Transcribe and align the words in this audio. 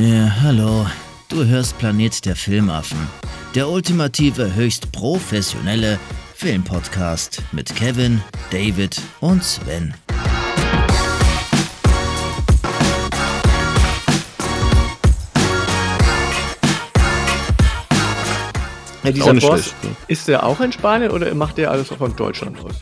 Ja, 0.00 0.32
hallo. 0.42 0.86
Du 1.28 1.44
hörst 1.44 1.76
Planet 1.78 2.24
der 2.24 2.36
Filmaffen. 2.36 2.98
Der 3.56 3.68
ultimative, 3.68 4.54
höchst 4.54 4.92
professionelle 4.92 5.98
Filmpodcast 6.36 7.42
mit 7.50 7.74
Kevin, 7.74 8.22
David 8.52 9.02
und 9.18 9.42
Sven. 9.42 9.92
Ja, 19.02 19.10
dieser 19.10 19.34
Boss, 19.34 19.74
ist 20.06 20.28
der 20.28 20.46
auch 20.46 20.60
in 20.60 20.70
Spanien 20.70 21.10
oder 21.10 21.34
macht 21.34 21.58
der 21.58 21.72
alles 21.72 21.88
von 21.88 22.14
Deutschland 22.14 22.60
aus? 22.60 22.76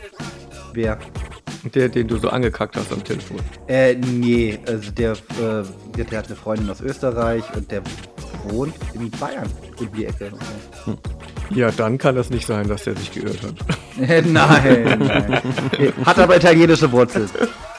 Wer? 0.74 0.98
Der, 1.74 1.88
den 1.88 2.08
du 2.08 2.18
so 2.18 2.28
angekackt 2.28 2.76
hast 2.76 2.92
am 2.92 3.02
Telefon. 3.02 3.38
Äh, 3.66 3.94
nee, 3.94 4.58
also 4.66 4.90
der, 4.90 5.12
äh, 5.12 5.64
der, 5.96 6.04
der 6.04 6.18
hat 6.18 6.26
eine 6.26 6.36
Freundin 6.36 6.70
aus 6.70 6.80
Österreich 6.80 7.44
und 7.54 7.70
der 7.70 7.82
wohnt 8.48 8.74
in 8.94 9.10
Bayern, 9.10 9.50
in 9.80 9.92
die 9.92 10.06
Ecke. 10.06 10.32
Hm. 10.84 10.96
Ja, 11.50 11.70
dann 11.70 11.98
kann 11.98 12.16
das 12.16 12.30
nicht 12.30 12.46
sein, 12.46 12.68
dass 12.68 12.84
der 12.84 12.96
sich 12.96 13.12
geirrt 13.12 13.40
hat. 13.42 13.54
nein, 14.26 14.32
nein. 14.32 15.42
Hat 16.04 16.18
aber 16.18 16.36
italienische 16.36 16.90
Wurzeln. 16.90 17.30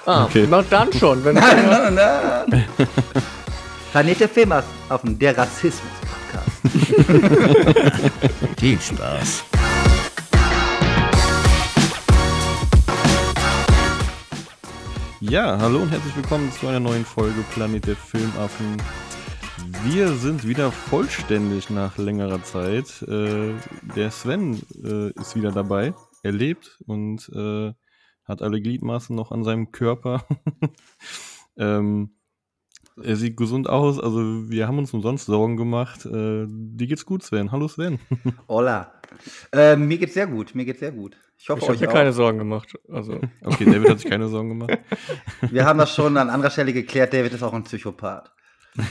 Ah, 0.06 0.26
okay. 0.26 0.48
na 0.50 0.62
dann 0.70 0.92
schon. 0.94 1.24
Wenn 1.24 1.36
nein, 1.40 1.66
nein, 1.70 1.96
nein. 1.96 2.66
Planet 3.92 4.20
der 4.20 4.30
Filmaffen, 4.30 5.20
der 5.20 5.38
Rassismus-Podcast. 5.38 6.48
Viel 8.60 8.80
Spaß. 8.80 9.44
Ja, 15.30 15.60
hallo 15.60 15.82
und 15.82 15.90
herzlich 15.90 16.16
willkommen 16.16 16.50
zu 16.54 16.68
einer 16.68 16.80
neuen 16.80 17.04
Folge 17.04 17.44
Planet 17.54 17.86
der 17.86 17.98
Filmaffen. 17.98 18.78
Wir 19.84 20.14
sind 20.14 20.48
wieder 20.48 20.72
vollständig 20.72 21.70
nach 21.70 21.98
längerer 21.98 22.42
Zeit. 22.44 23.02
Äh, 23.02 23.54
der 23.94 24.12
Sven 24.12 24.62
äh, 24.82 25.12
ist 25.20 25.36
wieder 25.36 25.52
dabei. 25.52 25.94
Er 26.24 26.32
lebt 26.32 26.82
und 26.86 27.30
äh, 27.36 27.74
hat 28.24 28.42
alle 28.42 28.62
Gliedmaßen 28.62 29.14
noch 29.14 29.32
an 29.32 29.44
seinem 29.44 29.74
Körper. 29.74 30.26
ähm, 31.58 32.12
er 33.04 33.18
sieht 33.18 33.36
gesund 33.36 33.68
aus, 33.68 34.00
also 34.00 34.50
wir 34.50 34.66
haben 34.68 34.80
uns 34.80 34.94
umsonst 34.94 35.26
Sorgen 35.26 35.58
gemacht. 35.58 36.06
Äh, 36.06 36.46
dir 36.48 36.88
geht's 36.88 37.06
gut, 37.06 37.22
Sven. 37.24 37.52
Hallo 37.52 37.68
Sven. 37.68 38.00
Hola. 38.48 38.94
Äh, 39.52 39.76
mir 39.76 39.98
geht's 39.98 40.14
sehr 40.14 40.28
gut, 40.28 40.56
mir 40.56 40.64
geht's 40.64 40.80
sehr 40.80 40.94
gut. 40.94 41.18
Ich 41.38 41.50
hoffe, 41.50 41.62
ich 41.62 41.70
habe 41.70 41.82
mir 41.82 41.90
auch. 41.90 41.94
keine 41.94 42.14
Sorgen 42.14 42.38
gemacht. 42.40 42.78
Also. 42.90 43.20
Okay, 43.44 43.66
David 43.66 43.90
hat 43.90 44.00
sich 44.00 44.10
keine 44.10 44.28
Sorgen 44.28 44.50
gemacht. 44.50 44.80
Wir 45.52 45.66
haben 45.66 45.80
das 45.80 45.94
schon 45.94 46.18
an 46.18 46.30
anderer 46.30 46.50
Stelle 46.50 46.74
geklärt. 46.74 47.14
David 47.14 47.34
ist 47.34 47.44
auch 47.44 47.54
ein 47.54 47.64
Psychopath. 47.64 48.32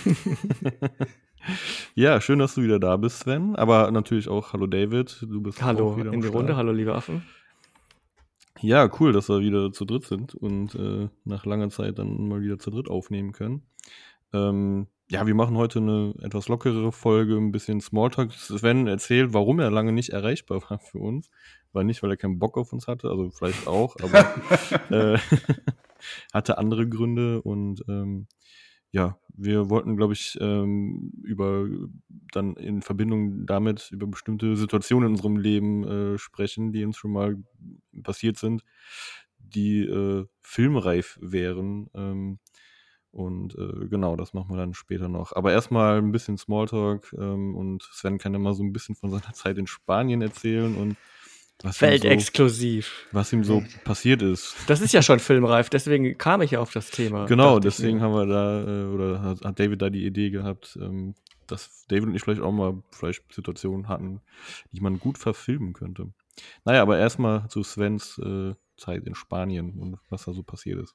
ja, 1.94 2.20
schön, 2.20 2.39
dass 2.39 2.55
du 2.55 2.62
wieder 2.62 2.78
da 2.78 2.97
bist, 2.97 3.20
Sven. 3.20 3.56
Aber 3.56 3.91
natürlich 3.91 4.28
auch 4.28 4.52
Hallo 4.52 4.67
David. 4.67 5.19
Du 5.22 5.42
bist 5.42 5.62
Hallo 5.62 5.97
wieder 5.97 6.12
in 6.12 6.20
die 6.20 6.28
Runde. 6.28 6.56
Hallo 6.56 6.72
liebe 6.72 6.94
Affen. 6.94 7.24
Ja, 8.61 8.91
cool, 9.00 9.12
dass 9.12 9.28
wir 9.28 9.41
wieder 9.41 9.72
zu 9.72 9.84
dritt 9.84 10.05
sind 10.05 10.34
und 10.34 10.74
äh, 10.74 11.08
nach 11.24 11.44
langer 11.44 11.69
Zeit 11.69 11.98
dann 11.98 12.28
mal 12.28 12.41
wieder 12.41 12.58
zu 12.58 12.70
dritt 12.70 12.89
aufnehmen 12.89 13.33
können. 13.33 13.67
Ähm, 14.33 14.86
ja, 15.08 15.27
wir 15.27 15.34
machen 15.34 15.56
heute 15.56 15.78
eine 15.78 16.14
etwas 16.22 16.48
lockere 16.48 16.91
Folge, 16.91 17.36
ein 17.36 17.52
bisschen 17.52 17.80
Smalltalk. 17.80 18.33
Sven 18.33 18.86
erzählt, 18.86 19.34
warum 19.34 19.61
er 19.61 19.70
lange 19.70 19.92
nicht 19.92 20.11
erreichbar 20.11 20.62
war 20.69 20.78
für 20.78 20.98
uns. 20.98 21.30
War 21.72 21.84
nicht, 21.84 22.03
weil 22.03 22.11
er 22.11 22.17
keinen 22.17 22.39
Bock 22.39 22.56
auf 22.59 22.72
uns 22.72 22.86
hatte, 22.86 23.09
also 23.11 23.31
vielleicht 23.31 23.67
auch, 23.67 23.97
aber 24.03 25.14
äh, 25.14 25.19
hatte 26.33 26.58
andere 26.58 26.89
Gründe 26.89 27.42
und 27.42 27.83
ähm, 27.89 28.28
ja, 28.92 29.19
wir 29.34 29.69
wollten, 29.69 29.97
glaube 29.97 30.14
ich, 30.14 30.39
ähm, 30.41 31.12
über 31.23 31.69
dann 32.33 32.55
in 32.56 32.81
Verbindung 32.81 33.45
damit 33.45 33.91
über 33.91 34.07
bestimmte 34.07 34.57
Situationen 34.57 35.08
in 35.08 35.13
unserem 35.17 35.36
Leben 35.36 35.85
äh, 35.85 36.18
sprechen, 36.18 36.73
die 36.73 36.85
uns 36.85 36.96
schon 36.96 37.13
mal 37.13 37.36
passiert 38.02 38.39
sind, 38.39 38.64
die 39.39 39.80
äh, 39.80 40.24
filmreif 40.40 41.19
wären. 41.20 41.90
Ähm, 41.95 42.39
und 43.11 43.55
äh, 43.57 43.89
genau, 43.89 44.17
das 44.17 44.35
machen 44.35 44.51
wir 44.51 44.58
dann 44.58 44.74
später 44.74 45.08
noch. 45.08 45.35
Aber 45.35 45.52
erstmal 45.52 45.98
ein 45.98 46.13
bisschen 46.13 46.39
Smalltalk 46.39 47.14
ähm, 47.19 47.55
und 47.55 47.83
Sven 47.83 48.19
kann 48.19 48.33
ja 48.33 48.39
mal 48.39 48.55
so 48.55 48.63
ein 48.63 48.73
bisschen 48.73 48.95
von 48.95 49.11
seiner 49.11 49.33
Zeit 49.33 49.58
in 49.58 49.67
Spanien 49.67 50.23
erzählen 50.23 50.74
und 50.74 50.96
was 51.62 51.80
Weltexklusiv. 51.80 53.06
So, 53.11 53.17
was 53.17 53.33
ihm 53.33 53.44
so 53.44 53.62
passiert 53.84 54.22
ist. 54.22 54.55
Das 54.67 54.80
ist 54.80 54.92
ja 54.92 55.02
schon 55.02 55.18
filmreif, 55.18 55.70
deswegen 55.70 56.17
kam 56.18 56.42
ich 56.42 56.52
ja 56.52 56.61
auf 56.61 56.72
das 56.72 56.90
Thema. 56.90 57.27
Genau, 57.27 57.58
deswegen 57.58 58.00
haben 58.00 58.14
wir 58.14 58.27
da, 58.27 58.62
äh, 58.62 58.84
oder 58.86 59.22
hat 59.22 59.58
David 59.58 59.83
da 59.83 59.90
die 59.90 60.05
Idee 60.05 60.30
gehabt, 60.30 60.78
ähm, 60.80 61.14
dass 61.46 61.86
David 61.89 62.08
und 62.08 62.14
ich 62.14 62.22
vielleicht 62.22 62.42
auch 62.42 62.52
mal 62.52 62.83
vielleicht 62.90 63.33
Situationen 63.33 63.89
hatten, 63.89 64.20
die 64.72 64.80
man 64.80 64.98
gut 64.98 65.18
verfilmen 65.18 65.72
könnte. 65.72 66.12
Naja, 66.64 66.83
aber 66.83 66.98
erstmal 66.98 67.48
zu 67.48 67.62
Svens 67.62 68.18
äh, 68.18 68.55
Zeit 68.77 69.06
in 69.06 69.14
Spanien 69.14 69.78
und 69.78 69.98
was 70.11 70.24
da 70.24 70.33
so 70.33 70.42
passiert 70.42 70.80
ist. 70.80 70.95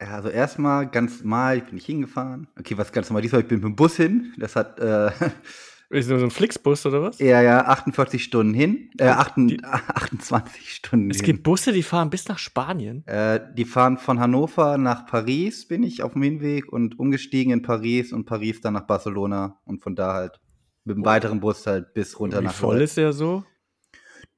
Ja, 0.00 0.12
also 0.12 0.28
erstmal 0.28 0.88
ganz 0.88 1.20
normal, 1.22 1.58
ich 1.58 1.64
bin 1.64 1.74
nicht 1.74 1.86
hingefahren. 1.86 2.48
Okay, 2.58 2.78
was 2.78 2.92
ganz 2.92 3.10
normal, 3.10 3.22
diesmal 3.22 3.42
ich 3.42 3.48
bin 3.48 3.58
mit 3.58 3.64
dem 3.64 3.76
Bus 3.76 3.96
hin. 3.96 4.32
Das 4.38 4.54
hat 4.54 4.78
äh, 4.78 5.10
Ist 5.90 6.10
das 6.10 6.20
so 6.20 6.26
ein 6.26 6.30
Flixbus 6.30 6.84
oder 6.84 7.02
was? 7.02 7.18
Ja, 7.18 7.40
ja, 7.40 7.64
48 7.64 8.22
Stunden 8.22 8.52
hin. 8.52 8.90
Äh, 8.98 9.06
28, 9.06 9.64
28 9.64 10.70
Stunden 10.74 11.10
es 11.10 11.16
hin. 11.16 11.22
Es 11.22 11.26
gibt 11.26 11.42
Busse, 11.42 11.72
die 11.72 11.82
fahren 11.82 12.10
bis 12.10 12.28
nach 12.28 12.38
Spanien. 12.38 13.06
Äh, 13.06 13.40
die 13.54 13.64
fahren 13.64 13.96
von 13.96 14.20
Hannover 14.20 14.76
nach 14.76 15.06
Paris, 15.06 15.66
bin 15.66 15.82
ich 15.82 16.02
auf 16.02 16.12
dem 16.12 16.22
Hinweg 16.22 16.70
und 16.70 16.98
umgestiegen 16.98 17.52
in 17.54 17.62
Paris 17.62 18.12
und 18.12 18.26
Paris 18.26 18.60
dann 18.60 18.74
nach 18.74 18.86
Barcelona 18.86 19.60
und 19.64 19.82
von 19.82 19.96
da 19.96 20.12
halt 20.12 20.40
mit 20.84 20.96
einem 20.96 21.04
oh. 21.04 21.06
weiteren 21.06 21.40
Bus 21.40 21.66
halt 21.66 21.94
bis 21.94 22.20
runter 22.20 22.40
Wie 22.40 22.44
nach 22.44 22.52
Wie 22.52 22.56
voll 22.56 22.82
ist 22.82 22.98
der 22.98 23.14
so? 23.14 23.44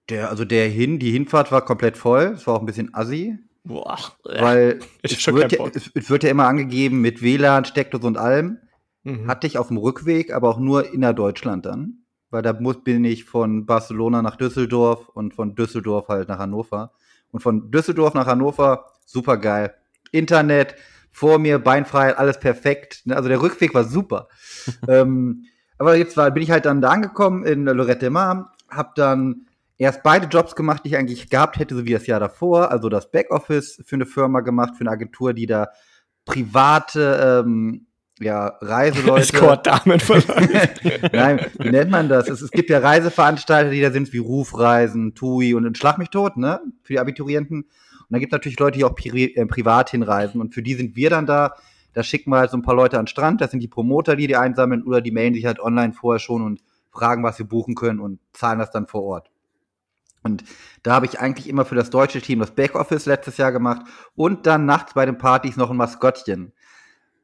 Der, 0.08 0.30
also 0.30 0.44
der 0.44 0.68
hin, 0.68 1.00
die 1.00 1.10
Hinfahrt 1.10 1.50
war 1.50 1.64
komplett 1.64 1.96
voll. 1.96 2.32
Es 2.34 2.46
war 2.46 2.54
auch 2.54 2.60
ein 2.60 2.66
bisschen 2.66 2.94
assi. 2.94 3.36
Boah. 3.64 3.98
Weil 4.24 4.78
es 5.02 5.26
wird, 5.26 5.52
ja, 5.52 5.66
es 5.94 6.10
wird 6.10 6.22
ja 6.22 6.30
immer 6.30 6.46
angegeben 6.46 7.00
mit 7.00 7.22
WLAN, 7.22 7.64
Steckdose 7.64 8.06
und 8.06 8.18
allem. 8.18 8.58
Mhm. 9.04 9.26
Hatte 9.28 9.46
ich 9.46 9.58
auf 9.58 9.68
dem 9.68 9.78
Rückweg, 9.78 10.32
aber 10.32 10.48
auch 10.48 10.58
nur 10.58 10.92
innerdeutschland 10.92 11.66
dann. 11.66 12.04
Weil 12.30 12.42
da 12.42 12.52
muss, 12.52 12.84
bin 12.84 13.04
ich 13.04 13.24
von 13.24 13.66
Barcelona 13.66 14.22
nach 14.22 14.36
Düsseldorf 14.36 15.08
und 15.08 15.34
von 15.34 15.54
Düsseldorf 15.54 16.08
halt 16.08 16.28
nach 16.28 16.38
Hannover. 16.38 16.92
Und 17.32 17.40
von 17.40 17.70
Düsseldorf 17.70 18.14
nach 18.14 18.26
Hannover, 18.26 18.86
super 19.04 19.36
geil. 19.36 19.74
Internet, 20.12 20.76
vor 21.10 21.38
mir, 21.38 21.58
Beinfreiheit, 21.58 22.18
alles 22.18 22.38
perfekt. 22.38 23.02
Also 23.08 23.28
der 23.28 23.42
Rückweg 23.42 23.74
war 23.74 23.84
super. 23.84 24.28
ähm, 24.88 25.44
aber 25.78 25.96
jetzt 25.96 26.16
war, 26.16 26.30
bin 26.30 26.42
ich 26.42 26.50
halt 26.50 26.66
dann 26.66 26.80
da 26.80 26.90
angekommen 26.90 27.44
in 27.44 27.64
Lorette 27.64 28.00
de 28.00 28.10
Mar, 28.10 28.52
hab 28.68 28.94
dann 28.94 29.46
erst 29.78 30.02
beide 30.02 30.26
Jobs 30.26 30.54
gemacht, 30.54 30.82
die 30.84 30.90
ich 30.90 30.96
eigentlich 30.96 31.30
gehabt 31.30 31.58
hätte, 31.58 31.74
so 31.74 31.86
wie 31.86 31.92
das 31.92 32.06
Jahr 32.06 32.20
davor. 32.20 32.70
Also 32.70 32.88
das 32.88 33.10
Backoffice 33.10 33.82
für 33.84 33.96
eine 33.96 34.06
Firma 34.06 34.40
gemacht, 34.40 34.76
für 34.76 34.82
eine 34.82 34.90
Agentur, 34.90 35.32
die 35.32 35.46
da 35.46 35.70
private 36.26 37.42
ähm, 37.44 37.86
ja, 38.20 38.46
Reiseleute. 38.60 39.22
Escort-Damenverleih. 39.22 41.10
Nein, 41.12 41.46
wie 41.58 41.70
nennt 41.70 41.90
man 41.90 42.08
das? 42.08 42.28
Es, 42.28 42.40
es, 42.42 42.50
gibt 42.50 42.70
ja 42.70 42.78
Reiseveranstalter, 42.78 43.70
die 43.70 43.80
da 43.80 43.90
sind, 43.90 44.12
wie 44.12 44.18
Rufreisen, 44.18 45.14
TUI 45.14 45.54
und 45.54 45.76
Schlag 45.76 45.98
mich 45.98 46.10
tot, 46.10 46.36
ne? 46.36 46.60
Für 46.82 46.92
die 46.92 47.00
Abiturienten. 47.00 47.62
Und 47.62 48.06
dann 48.10 48.20
gibt 48.20 48.32
es 48.32 48.36
natürlich 48.36 48.58
Leute, 48.58 48.78
die 48.78 48.84
auch 48.84 48.94
pri 48.94 49.34
äh, 49.34 49.46
privat 49.46 49.90
hinreisen. 49.90 50.40
Und 50.40 50.54
für 50.54 50.62
die 50.62 50.74
sind 50.74 50.96
wir 50.96 51.10
dann 51.10 51.26
da. 51.26 51.54
Da 51.92 52.02
schicken 52.04 52.30
wir 52.30 52.38
halt 52.38 52.50
so 52.50 52.56
ein 52.56 52.62
paar 52.62 52.76
Leute 52.76 52.98
an 52.98 53.04
den 53.04 53.08
Strand. 53.08 53.40
Das 53.40 53.50
sind 53.50 53.60
die 53.60 53.68
Promoter, 53.68 54.14
die 54.14 54.26
die 54.26 54.36
einsammeln. 54.36 54.84
Oder 54.84 55.00
die 55.00 55.10
melden 55.10 55.34
sich 55.34 55.46
halt 55.46 55.60
online 55.60 55.92
vorher 55.92 56.20
schon 56.20 56.42
und 56.42 56.60
fragen, 56.92 57.22
was 57.22 57.36
sie 57.36 57.44
buchen 57.44 57.74
können 57.74 58.00
und 58.00 58.20
zahlen 58.32 58.58
das 58.58 58.70
dann 58.70 58.86
vor 58.86 59.02
Ort. 59.02 59.30
Und 60.22 60.44
da 60.82 60.92
habe 60.92 61.06
ich 61.06 61.18
eigentlich 61.18 61.48
immer 61.48 61.64
für 61.64 61.74
das 61.74 61.90
deutsche 61.90 62.20
Team 62.20 62.40
das 62.40 62.50
Backoffice 62.50 63.06
letztes 63.06 63.38
Jahr 63.38 63.52
gemacht 63.52 63.86
und 64.14 64.46
dann 64.46 64.66
nachts 64.66 64.94
bei 64.94 65.06
den 65.06 65.18
Partys 65.18 65.56
noch 65.56 65.70
ein 65.70 65.76
Maskottchen. 65.76 66.52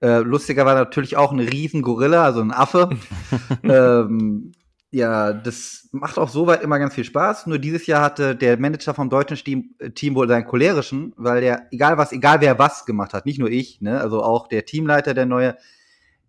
Äh, 0.00 0.18
lustiger 0.18 0.66
war 0.66 0.74
natürlich 0.74 1.16
auch 1.16 1.32
ein 1.32 1.40
Riesengorilla, 1.40 2.24
also 2.24 2.40
ein 2.40 2.52
Affe. 2.52 2.90
ähm, 3.62 4.52
ja, 4.90 5.32
das 5.32 5.88
macht 5.92 6.18
auch 6.18 6.28
soweit 6.28 6.62
immer 6.62 6.78
ganz 6.78 6.94
viel 6.94 7.04
Spaß. 7.04 7.46
Nur 7.46 7.58
dieses 7.58 7.86
Jahr 7.86 8.02
hatte 8.02 8.36
der 8.36 8.58
Manager 8.58 8.94
vom 8.94 9.10
deutschen 9.10 9.36
Team, 9.36 9.74
äh, 9.78 9.90
Team 9.90 10.14
wohl 10.14 10.28
seinen 10.28 10.46
cholerischen, 10.46 11.12
weil 11.16 11.40
der, 11.40 11.66
egal 11.70 11.98
was, 11.98 12.12
egal 12.12 12.40
wer 12.40 12.58
was 12.58 12.86
gemacht 12.86 13.14
hat, 13.14 13.26
nicht 13.26 13.38
nur 13.38 13.50
ich, 13.50 13.80
ne, 13.80 14.00
also 14.00 14.22
auch 14.22 14.48
der 14.48 14.64
Teamleiter, 14.64 15.14
der 15.14 15.26
neue, 15.26 15.56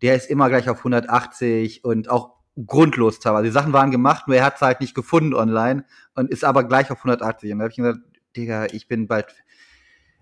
der 0.02 0.16
ist 0.16 0.30
immer 0.30 0.50
gleich 0.50 0.70
auf 0.70 0.80
180 0.80 1.84
und 1.84 2.10
auch 2.10 2.38
grundlos 2.66 3.20
teilweise. 3.20 3.46
Die 3.46 3.52
Sachen 3.52 3.74
waren 3.74 3.92
gemacht, 3.92 4.28
nur 4.28 4.38
er 4.38 4.46
hat 4.46 4.56
es 4.56 4.62
halt 4.62 4.82
nicht 4.82 4.96
gefunden 4.96 5.34
online 5.34 5.86
und 6.16 6.32
ist 6.32 6.44
aber 6.44 6.64
gleich 6.64 6.90
auf 6.92 7.00
180. 7.00 7.52
Und 7.52 7.60
da 7.60 7.64
habe 7.64 7.72
ich 7.72 7.78
gesagt, 7.78 8.00
Digga, 8.36 8.66
ich 8.72 8.88
bin 8.88 9.08
bald 9.08 9.28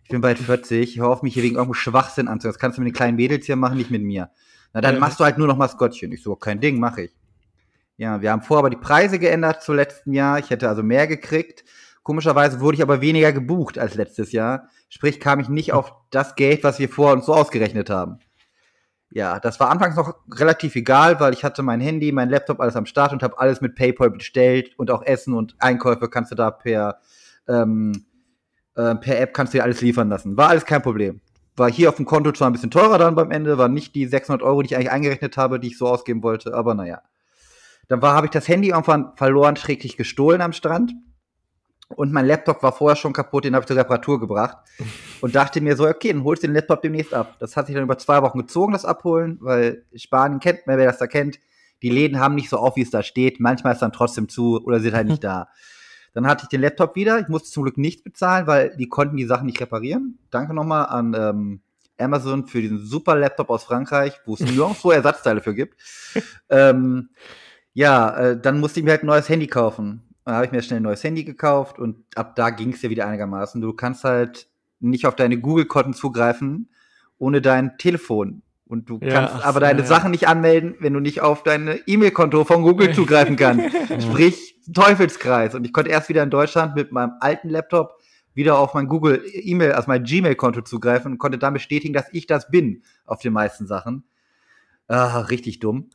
ich 0.06 0.10
bin 0.12 0.22
bald 0.22 0.38
40, 0.38 1.00
hör 1.00 1.10
auf 1.10 1.24
mich 1.24 1.34
hier 1.34 1.42
wegen 1.42 1.56
irgendeinem 1.56 1.74
Schwachsinn 1.74 2.28
anzuhören. 2.28 2.54
Das 2.54 2.60
kannst 2.60 2.78
du 2.78 2.82
mit 2.84 2.92
den 2.92 2.96
kleinen 2.96 3.16
Mädels 3.16 3.48
hier 3.48 3.56
machen, 3.56 3.76
nicht 3.76 3.90
mit 3.90 4.04
mir. 4.04 4.30
Na, 4.72 4.80
dann 4.80 4.94
ja. 4.96 5.00
machst 5.00 5.20
du 5.20 5.24
halt 5.24 5.40
nur 5.40 5.48
noch 5.48 5.58
Maskottchen. 5.58 6.12
Ich 6.12 6.22
so, 6.22 6.36
kein 6.36 6.62
Ding, 6.62 6.80
mach 6.80 7.00
ich. 7.00 7.12
Ja, 7.98 8.22
wir 8.22 8.32
haben 8.32 8.44
vorher 8.44 8.60
aber 8.60 8.70
die 8.70 8.76
Preise 8.76 9.18
geändert 9.18 9.64
zu 9.64 9.74
letzten 9.74 10.14
Jahr. 10.14 10.38
Ich 10.38 10.52
hätte 10.52 10.70
also 10.70 10.84
mehr 10.84 11.08
gekriegt. 11.08 11.66
Komischerweise 12.04 12.60
wurde 12.60 12.76
ich 12.76 12.84
aber 12.84 13.02
weniger 13.02 13.34
gebucht 13.34 13.80
als 13.80 13.96
letztes 13.96 14.32
Jahr. 14.32 14.68
Sprich, 14.90 15.20
kam 15.20 15.40
ich 15.40 15.50
nicht 15.50 15.74
auf 15.74 15.92
das 16.12 16.36
Geld, 16.36 16.64
was 16.64 16.78
wir 16.78 16.88
vorher 16.88 17.16
uns 17.16 17.26
so 17.26 17.34
ausgerechnet 17.34 17.90
haben. 17.90 18.20
ja, 19.10 19.40
das 19.40 19.60
war 19.60 19.72
anfangs 19.72 19.96
noch 19.96 20.14
relativ 20.32 20.76
egal, 20.76 21.20
weil 21.20 21.34
ich 21.34 21.44
hatte 21.44 21.64
mein 21.64 21.82
Handy, 21.82 22.12
mein 22.12 22.30
Laptop, 22.30 22.60
alles 22.60 22.76
am 22.76 22.86
Start 22.86 23.12
und 23.12 23.24
habe 23.24 23.40
alles 23.40 23.60
mit 23.60 23.74
PayPal 23.74 24.12
bestellt 24.12 24.78
und 24.78 24.92
auch 24.92 25.02
Essen 25.02 25.34
und 25.34 25.56
Einkäufe 25.58 26.10
kannst 26.10 26.32
du 26.32 26.36
da 26.36 26.52
per, 26.52 27.00
ähm, 27.48 28.06
äh, 28.76 28.96
per 28.96 29.20
App 29.20 29.34
kannst 29.34 29.54
du 29.54 29.58
dir 29.58 29.64
alles 29.64 29.82
liefern 29.82 30.10
lassen. 30.10 30.38
War 30.38 30.50
alles 30.50 30.66
kein 30.66 30.82
Problem. 30.82 31.22
War 31.56 31.72
hier 31.72 31.90
auf 31.90 31.96
dem 31.96 32.06
Konto 32.06 32.32
zwar 32.32 32.50
ein 32.50 32.54
bisschen 32.54 32.72
teurer 32.72 32.98
dann 32.98 33.16
beim 33.16 33.32
Ende, 33.32 33.58
war 33.58 33.70
nicht 33.70 33.96
die 33.96 34.06
600 34.06 34.44
Euro, 34.44 34.62
die 34.62 34.68
ich 34.68 34.76
eigentlich 34.76 34.92
eingerechnet 34.92 35.38
habe, 35.38 35.60
die 35.60 35.68
ich 35.68 35.78
so 35.78 35.88
ausgeben 35.88 36.22
wollte, 36.22 36.54
aber 36.54 36.74
naja. 36.74 37.02
Dann 37.88 38.02
war, 38.02 38.16
habe 38.16 38.28
ich 38.28 38.32
das 38.32 38.48
Handy 38.48 38.70
irgendwann 38.70 39.16
verloren, 39.16 39.56
schräglich 39.56 39.96
gestohlen 39.96 40.42
am 40.42 40.54
Strand. 40.54 40.94
Und 41.88 42.12
mein 42.12 42.26
Laptop 42.26 42.64
war 42.64 42.72
vorher 42.72 42.96
schon 42.96 43.14
kaputt, 43.14 43.46
den 43.46 43.54
habe 43.54 43.62
ich 43.62 43.68
zur 43.68 43.78
Reparatur 43.78 44.20
gebracht. 44.20 44.58
Und 45.22 45.36
dachte 45.36 45.62
mir 45.62 45.76
so, 45.78 45.88
okay, 45.88 46.12
dann 46.12 46.24
holst 46.24 46.42
du 46.42 46.48
den 46.48 46.56
Laptop 46.56 46.82
demnächst 46.82 47.14
ab. 47.14 47.36
Das 47.40 47.56
hat 47.56 47.68
sich 47.68 47.76
dann 47.76 47.84
über 47.84 47.98
zwei 48.00 48.24
Wochen 48.24 48.40
gezogen, 48.40 48.74
das 48.74 48.86
Abholen, 48.86 49.38
weil 49.40 49.86
Spanien 49.96 50.40
kennt, 50.40 50.62
wer 50.66 50.78
das 50.78 50.98
da 50.98 51.06
kennt, 51.06 51.40
die 51.84 51.90
Läden 51.90 52.20
haben 52.20 52.34
nicht 52.36 52.50
so 52.50 52.58
auf, 52.58 52.76
wie 52.76 52.82
es 52.82 52.90
da 52.90 53.04
steht. 53.04 53.40
Manchmal 53.40 53.74
ist 53.74 53.82
dann 53.84 53.92
trotzdem 53.92 54.30
zu 54.30 54.64
oder 54.66 54.80
sind 54.80 54.96
halt 54.96 55.08
nicht 55.08 55.24
da. 55.24 55.50
Dann 56.16 56.26
hatte 56.26 56.44
ich 56.44 56.50
den 56.50 56.62
Laptop 56.62 56.96
wieder. 56.96 57.20
Ich 57.20 57.28
musste 57.28 57.52
zum 57.52 57.64
Glück 57.64 57.78
nichts 57.78 58.02
bezahlen, 58.02 58.48
weil 58.48 58.76
die 58.78 58.90
konnten 58.90 59.18
die 59.18 59.26
Sachen 59.26 59.46
nicht 59.46 59.62
reparieren. 59.62 60.18
Danke 60.32 60.54
nochmal 60.54 60.88
an 60.88 61.14
ähm, 61.14 61.60
Amazon 62.00 62.48
für 62.48 62.62
diesen 62.62 62.80
super 62.84 63.16
Laptop 63.16 63.50
aus 63.50 63.66
Frankreich, 63.66 64.14
wo 64.26 64.34
es 64.34 64.40
nirgendwo 64.40 64.92
Ersatzteile 64.92 65.42
für 65.42 65.54
gibt. 65.54 65.76
ähm, 66.50 67.10
ja, 67.74 68.18
äh, 68.18 68.42
dann 68.42 68.60
musste 68.60 68.80
ich 68.80 68.86
mir 68.86 68.92
halt 68.92 69.04
ein 69.04 69.08
neues 69.08 69.30
Handy 69.30 69.48
kaufen. 69.48 70.02
Dann 70.24 70.36
habe 70.36 70.46
ich 70.46 70.52
mir 70.52 70.62
schnell 70.64 70.80
ein 70.80 70.84
neues 70.84 71.04
Handy 71.04 71.24
gekauft 71.26 71.78
und 71.78 71.98
ab 72.16 72.36
da 72.36 72.50
ging 72.50 72.74
es 72.74 72.82
ja 72.82 72.90
wieder 72.90 73.06
einigermaßen. 73.06 73.62
Du 73.62 73.74
kannst 73.74 74.06
halt 74.06 74.48
nicht 74.80 75.06
auf 75.06 75.16
deine 75.16 75.38
Google-Konten 75.38 75.94
zugreifen 75.94 76.70
ohne 77.18 77.42
dein 77.42 77.78
Telefon. 77.78 78.42
Und 78.68 78.90
du 78.90 79.00
ja, 79.02 79.10
kannst 79.10 79.46
aber 79.46 79.60
deine 79.60 79.82
ja. 79.82 79.86
Sachen 79.86 80.12
nicht 80.12 80.28
anmelden, 80.28 80.76
wenn 80.80 80.94
du 80.94 81.00
nicht 81.00 81.22
auf 81.22 81.44
dein 81.44 81.80
E-Mail-Konto 81.86 82.46
von 82.46 82.64
Google 82.64 82.94
zugreifen 82.96 83.36
kannst. 83.36 83.76
Sprich, 84.02 84.55
Teufelskreis. 84.74 85.56
Und 85.56 85.66
ich 85.66 85.74
konnte 85.74 85.92
erst 85.92 86.10
wieder 86.10 86.24
in 86.24 86.30
Deutschland 86.30 86.76
mit 86.76 86.92
meinem 86.92 87.14
alten 87.20 87.50
Laptop 87.50 88.00
wieder 88.34 88.60
auf 88.60 88.74
mein 88.74 88.88
Google 88.88 89.24
E-Mail, 89.26 89.72
also 89.74 89.88
mein 89.88 90.04
Gmail-Konto 90.04 90.62
zugreifen 90.62 91.14
und 91.14 91.18
konnte 91.18 91.38
dann 91.38 91.54
bestätigen, 91.54 91.94
dass 91.94 92.08
ich 92.12 92.28
das 92.28 92.50
bin 92.50 92.84
auf 93.06 93.22
den 93.22 93.34
meisten 93.34 93.66
Sachen. 93.66 94.04
Ah, 94.88 95.22
richtig 95.22 95.60
dumm. 95.60 95.90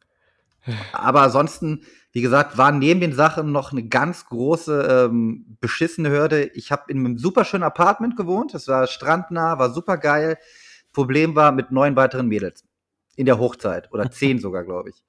Aber 0.92 1.22
ansonsten, 1.22 1.84
wie 2.12 2.22
gesagt, 2.22 2.58
war 2.58 2.72
neben 2.72 3.00
den 3.00 3.12
Sachen 3.12 3.52
noch 3.52 3.72
eine 3.72 3.86
ganz 3.86 4.26
große 4.26 5.08
ähm, 5.10 5.56
beschissene 5.60 6.10
Hürde. 6.10 6.44
Ich 6.54 6.72
habe 6.72 6.84
in 6.88 6.98
einem 6.98 7.18
super 7.18 7.44
schönen 7.44 7.62
Apartment 7.62 8.16
gewohnt. 8.16 8.54
Es 8.54 8.68
war 8.68 8.86
strandnah, 8.86 9.58
war 9.58 9.72
super 9.72 9.96
geil. 9.96 10.38
Problem 10.92 11.34
war 11.36 11.52
mit 11.52 11.70
neun 11.70 11.96
weiteren 11.96 12.26
Mädels 12.26 12.64
in 13.16 13.26
der 13.26 13.38
Hochzeit 13.38 13.92
oder 13.92 14.10
zehn 14.10 14.38
sogar, 14.38 14.64
glaube 14.64 14.90
ich. 14.90 15.04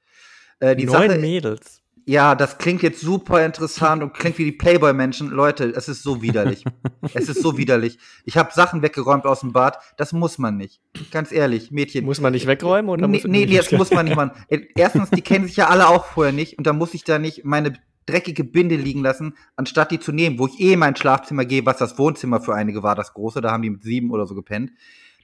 Äh, 0.60 0.76
die 0.76 0.86
neun 0.86 1.10
Sache, 1.10 1.20
Mädels. 1.20 1.81
Ja, 2.06 2.36
das 2.36 2.58
klingt 2.58 2.82
jetzt 2.82 3.02
super 3.02 3.46
interessant 3.46 4.02
und 4.02 4.14
klingt 4.14 4.38
wie 4.38 4.46
die 4.46 4.52
Playboy-Menschen. 4.52 5.30
Leute, 5.30 5.66
es 5.66 5.88
ist 5.88 6.04
so 6.04 6.22
widerlich. 6.22 6.64
es 7.14 7.30
ist 7.30 7.42
so 7.42 7.58
widerlich. 7.58 8.00
Ich 8.26 8.38
habe 8.38 8.52
Sachen 8.54 8.82
weggeräumt 8.82 9.26
aus 9.26 9.42
dem 9.42 9.54
Bad. 9.54 9.78
Das 9.98 10.12
muss 10.12 10.38
man 10.38 10.58
nicht. 10.58 10.82
Ganz 11.12 11.32
ehrlich, 11.32 11.72
Mädchen. 11.72 12.06
Muss 12.06 12.20
man 12.20 12.34
nicht 12.34 12.48
wegräumen 12.48 12.90
oder 12.90 13.08
nee, 13.08 13.18
muss 13.18 13.26
Nee, 13.26 13.46
nee, 13.46 13.58
das 13.58 13.72
muss 13.72 13.92
man 13.92 14.06
nicht 14.06 14.16
machen. 14.16 14.32
Äh, 14.48 14.62
erstens, 14.76 15.10
die 15.12 15.22
kennen 15.22 15.46
sich 15.46 15.58
ja 15.58 15.68
alle 15.68 15.88
auch 15.88 16.06
vorher 16.06 16.34
nicht 16.34 16.58
und 16.58 16.66
da 16.66 16.74
muss 16.74 16.94
ich 16.94 17.04
da 17.04 17.20
nicht 17.20 17.46
meine 17.46 17.74
dreckige 18.06 18.44
Binde 18.44 18.76
liegen 18.76 19.02
lassen, 19.02 19.36
anstatt 19.56 19.92
die 19.92 20.00
zu 20.00 20.12
nehmen, 20.12 20.40
wo 20.40 20.48
ich 20.48 20.60
eh 20.60 20.74
in 20.74 20.80
mein 20.80 20.96
Schlafzimmer 20.96 21.46
gehe, 21.46 21.66
was 21.66 21.78
das 21.78 21.98
Wohnzimmer 21.98 22.42
für 22.42 22.56
einige 22.56 22.84
war, 22.84 22.96
das 22.96 23.14
große, 23.14 23.42
da 23.42 23.52
haben 23.52 23.62
die 23.62 23.70
mit 23.70 23.84
sieben 23.84 24.12
oder 24.12 24.26
so 24.26 24.36
gepennt. 24.36 24.72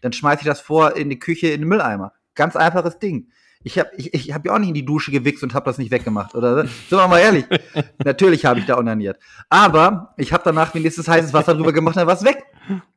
Dann 0.01 0.13
schmeiße 0.13 0.41
ich 0.41 0.47
das 0.47 0.62
vor 0.62 0.95
in 0.95 1.09
die 1.09 1.19
Küche 1.19 1.47
in 1.47 1.62
den 1.62 1.69
Mülleimer. 1.69 2.13
Ganz 2.35 2.56
einfaches 2.56 3.00
Ding. 3.00 3.30
Ich 3.68 3.78
habe 3.78 3.90
ich, 3.98 4.14
ich 4.14 4.34
hab 4.34 4.46
ja 4.46 4.54
auch 4.54 4.60
nicht 4.60 4.69
in 4.69 4.74
die 4.74 4.86
Dusche 4.86 5.12
gewichst 5.12 5.44
und 5.44 5.54
habe 5.54 5.66
das 5.66 5.78
nicht 5.78 5.92
weggemacht, 5.92 6.36
oder? 6.36 6.62
Sind 6.62 6.90
wir 6.90 7.08
mal 7.08 7.19
ehrlich. 7.19 7.46
Natürlich 8.04 8.46
habe 8.46 8.62
ich 8.62 8.66
da 8.66 8.78
onaniert. 8.78 9.19
Aber 9.50 10.14
ich 10.16 10.31
habe 10.31 10.42
danach 10.46 10.74
wenigstens 10.74 11.10
heißes 11.10 11.34
Wasser 11.34 11.54
drüber 11.54 11.74
gemacht, 11.74 11.98
dann 11.98 12.08
war 12.08 12.16
es 12.16 12.24
weg. 12.24 12.46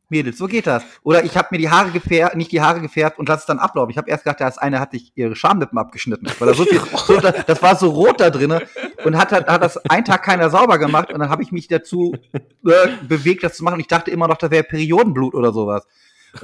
Mädels, 0.09 0.39
so 0.39 0.47
geht 0.47 0.69
das. 0.69 0.85
Oder 1.03 1.25
ich 1.25 1.37
habe 1.37 1.49
mir 1.51 1.59
die 1.59 1.71
Haare 1.71 1.91
gefärbt, 1.91 2.37
nicht 2.37 2.53
die 2.53 2.61
Haare 2.61 2.81
gefärbt 2.81 3.19
und 3.19 3.29
lass 3.29 3.41
es 3.41 3.47
dann 3.47 3.59
ablaufen. 3.59 3.91
Ich 3.91 3.99
habe 3.99 4.09
erst 4.09 4.23
gedacht, 4.23 4.41
das 4.41 4.59
eine 4.59 4.79
hat 4.79 4.93
sich 4.93 5.11
ihre 5.17 5.35
Schamlippen 5.35 5.77
abgeschnitten, 5.77 6.29
weil 6.39 6.49
da 6.49 6.55
so 6.55 6.65
viel, 6.65 6.81
so, 7.07 7.19
das 7.19 7.63
war 7.63 7.75
so 7.75 7.91
rot 7.91 8.21
da 8.21 8.31
drinne 8.31 8.63
und 9.05 9.17
hat, 9.17 9.33
hat, 9.33 9.49
hat 9.49 9.63
das 9.63 9.77
einen 9.91 10.05
Tag 10.05 10.23
keiner 10.23 10.51
sauber 10.51 10.79
gemacht 10.79 11.13
und 11.13 11.19
dann 11.19 11.31
habe 11.31 11.43
ich 11.43 11.51
mich 11.51 11.67
dazu 11.67 12.15
äh, 12.33 12.89
bewegt, 13.09 13.43
das 13.43 13.57
zu 13.57 13.65
machen. 13.65 13.75
Und 13.75 13.81
ich 13.81 13.89
dachte 13.89 14.13
immer 14.13 14.29
noch, 14.29 14.39
das 14.39 14.53
wäre 14.53 14.63
Periodenblut 14.63 15.35
oder 15.35 15.53
sowas. 15.53 15.85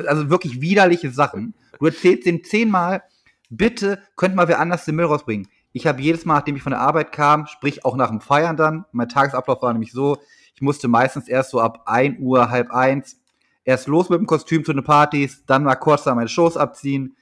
Also 0.05 0.31
wirklich 0.31 0.61
widerliche 0.61 1.11
Sachen. 1.11 1.55
Du 1.79 1.87
erzählst 1.87 2.27
den 2.27 2.43
zehnmal, 2.43 3.03
bitte 3.51 4.01
könnt 4.17 4.35
mal 4.35 4.49
wer 4.49 4.61
anders 4.61 4.85
den 4.85 4.97
Müll 4.97 5.07
rausbringen. 5.07 5.49
Ich 5.73 5.87
habe 5.87 6.01
jedes 6.01 6.25
Mal, 6.25 6.37
nachdem 6.37 6.57
ich 6.57 6.63
von 6.63 6.71
der 6.71 6.81
Arbeit 6.81 7.13
kam, 7.13 7.47
sprich 7.47 7.85
auch 7.85 7.97
nach 7.97 8.09
dem 8.09 8.21
Feiern 8.21 8.57
dann, 8.57 8.87
mein 8.93 9.09
Tagesablauf 9.09 9.63
war 9.63 9.73
nämlich 9.73 9.93
so, 9.93 10.19
ich 10.55 10.63
musste 10.63 10.89
meistens 10.89 11.29
erst 11.29 11.51
so 11.51 11.61
ab 11.61 11.83
1 11.85 12.19
Uhr, 12.21 12.49
halb 12.49 12.71
eins, 12.71 13.21
erst 13.65 13.87
los 13.87 14.09
mit 14.09 14.19
dem 14.19 14.27
Kostüm 14.27 14.65
zu 14.65 14.73
den 14.73 14.85
Partys, 14.85 15.45
dann 15.45 15.65
mal 15.65 15.75
kurz 15.75 16.05
da 16.05 16.15
meine 16.15 16.29
Shows 16.29 16.57
abziehen 16.57 17.15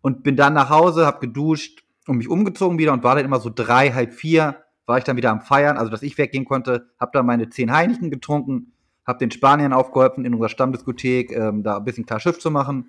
und 0.00 0.22
bin 0.22 0.36
dann 0.36 0.54
nach 0.54 0.70
Hause, 0.70 1.04
hab 1.04 1.20
geduscht 1.20 1.84
und 2.06 2.16
mich 2.16 2.28
umgezogen 2.28 2.78
wieder 2.78 2.94
und 2.94 3.04
war 3.04 3.16
dann 3.16 3.24
immer 3.24 3.40
so 3.40 3.50
drei, 3.54 3.92
halb 3.92 4.14
vier, 4.14 4.64
war 4.86 4.96
ich 4.96 5.04
dann 5.04 5.18
wieder 5.18 5.30
am 5.30 5.42
Feiern, 5.42 5.76
also 5.76 5.90
dass 5.90 6.02
ich 6.02 6.16
weggehen 6.16 6.46
konnte, 6.46 6.88
hab 6.98 7.12
dann 7.12 7.26
meine 7.26 7.50
zehn 7.50 7.70
Heineken 7.70 8.10
getrunken, 8.10 8.72
hab 9.06 9.18
den 9.18 9.30
Spaniern 9.30 9.74
aufgeholfen 9.74 10.24
in 10.24 10.32
unserer 10.32 10.48
Stammdiskothek, 10.48 11.32
ähm, 11.32 11.62
da 11.62 11.76
ein 11.76 11.84
bisschen 11.84 12.06
klar 12.06 12.18
Schiff 12.18 12.38
zu 12.38 12.50
machen 12.50 12.88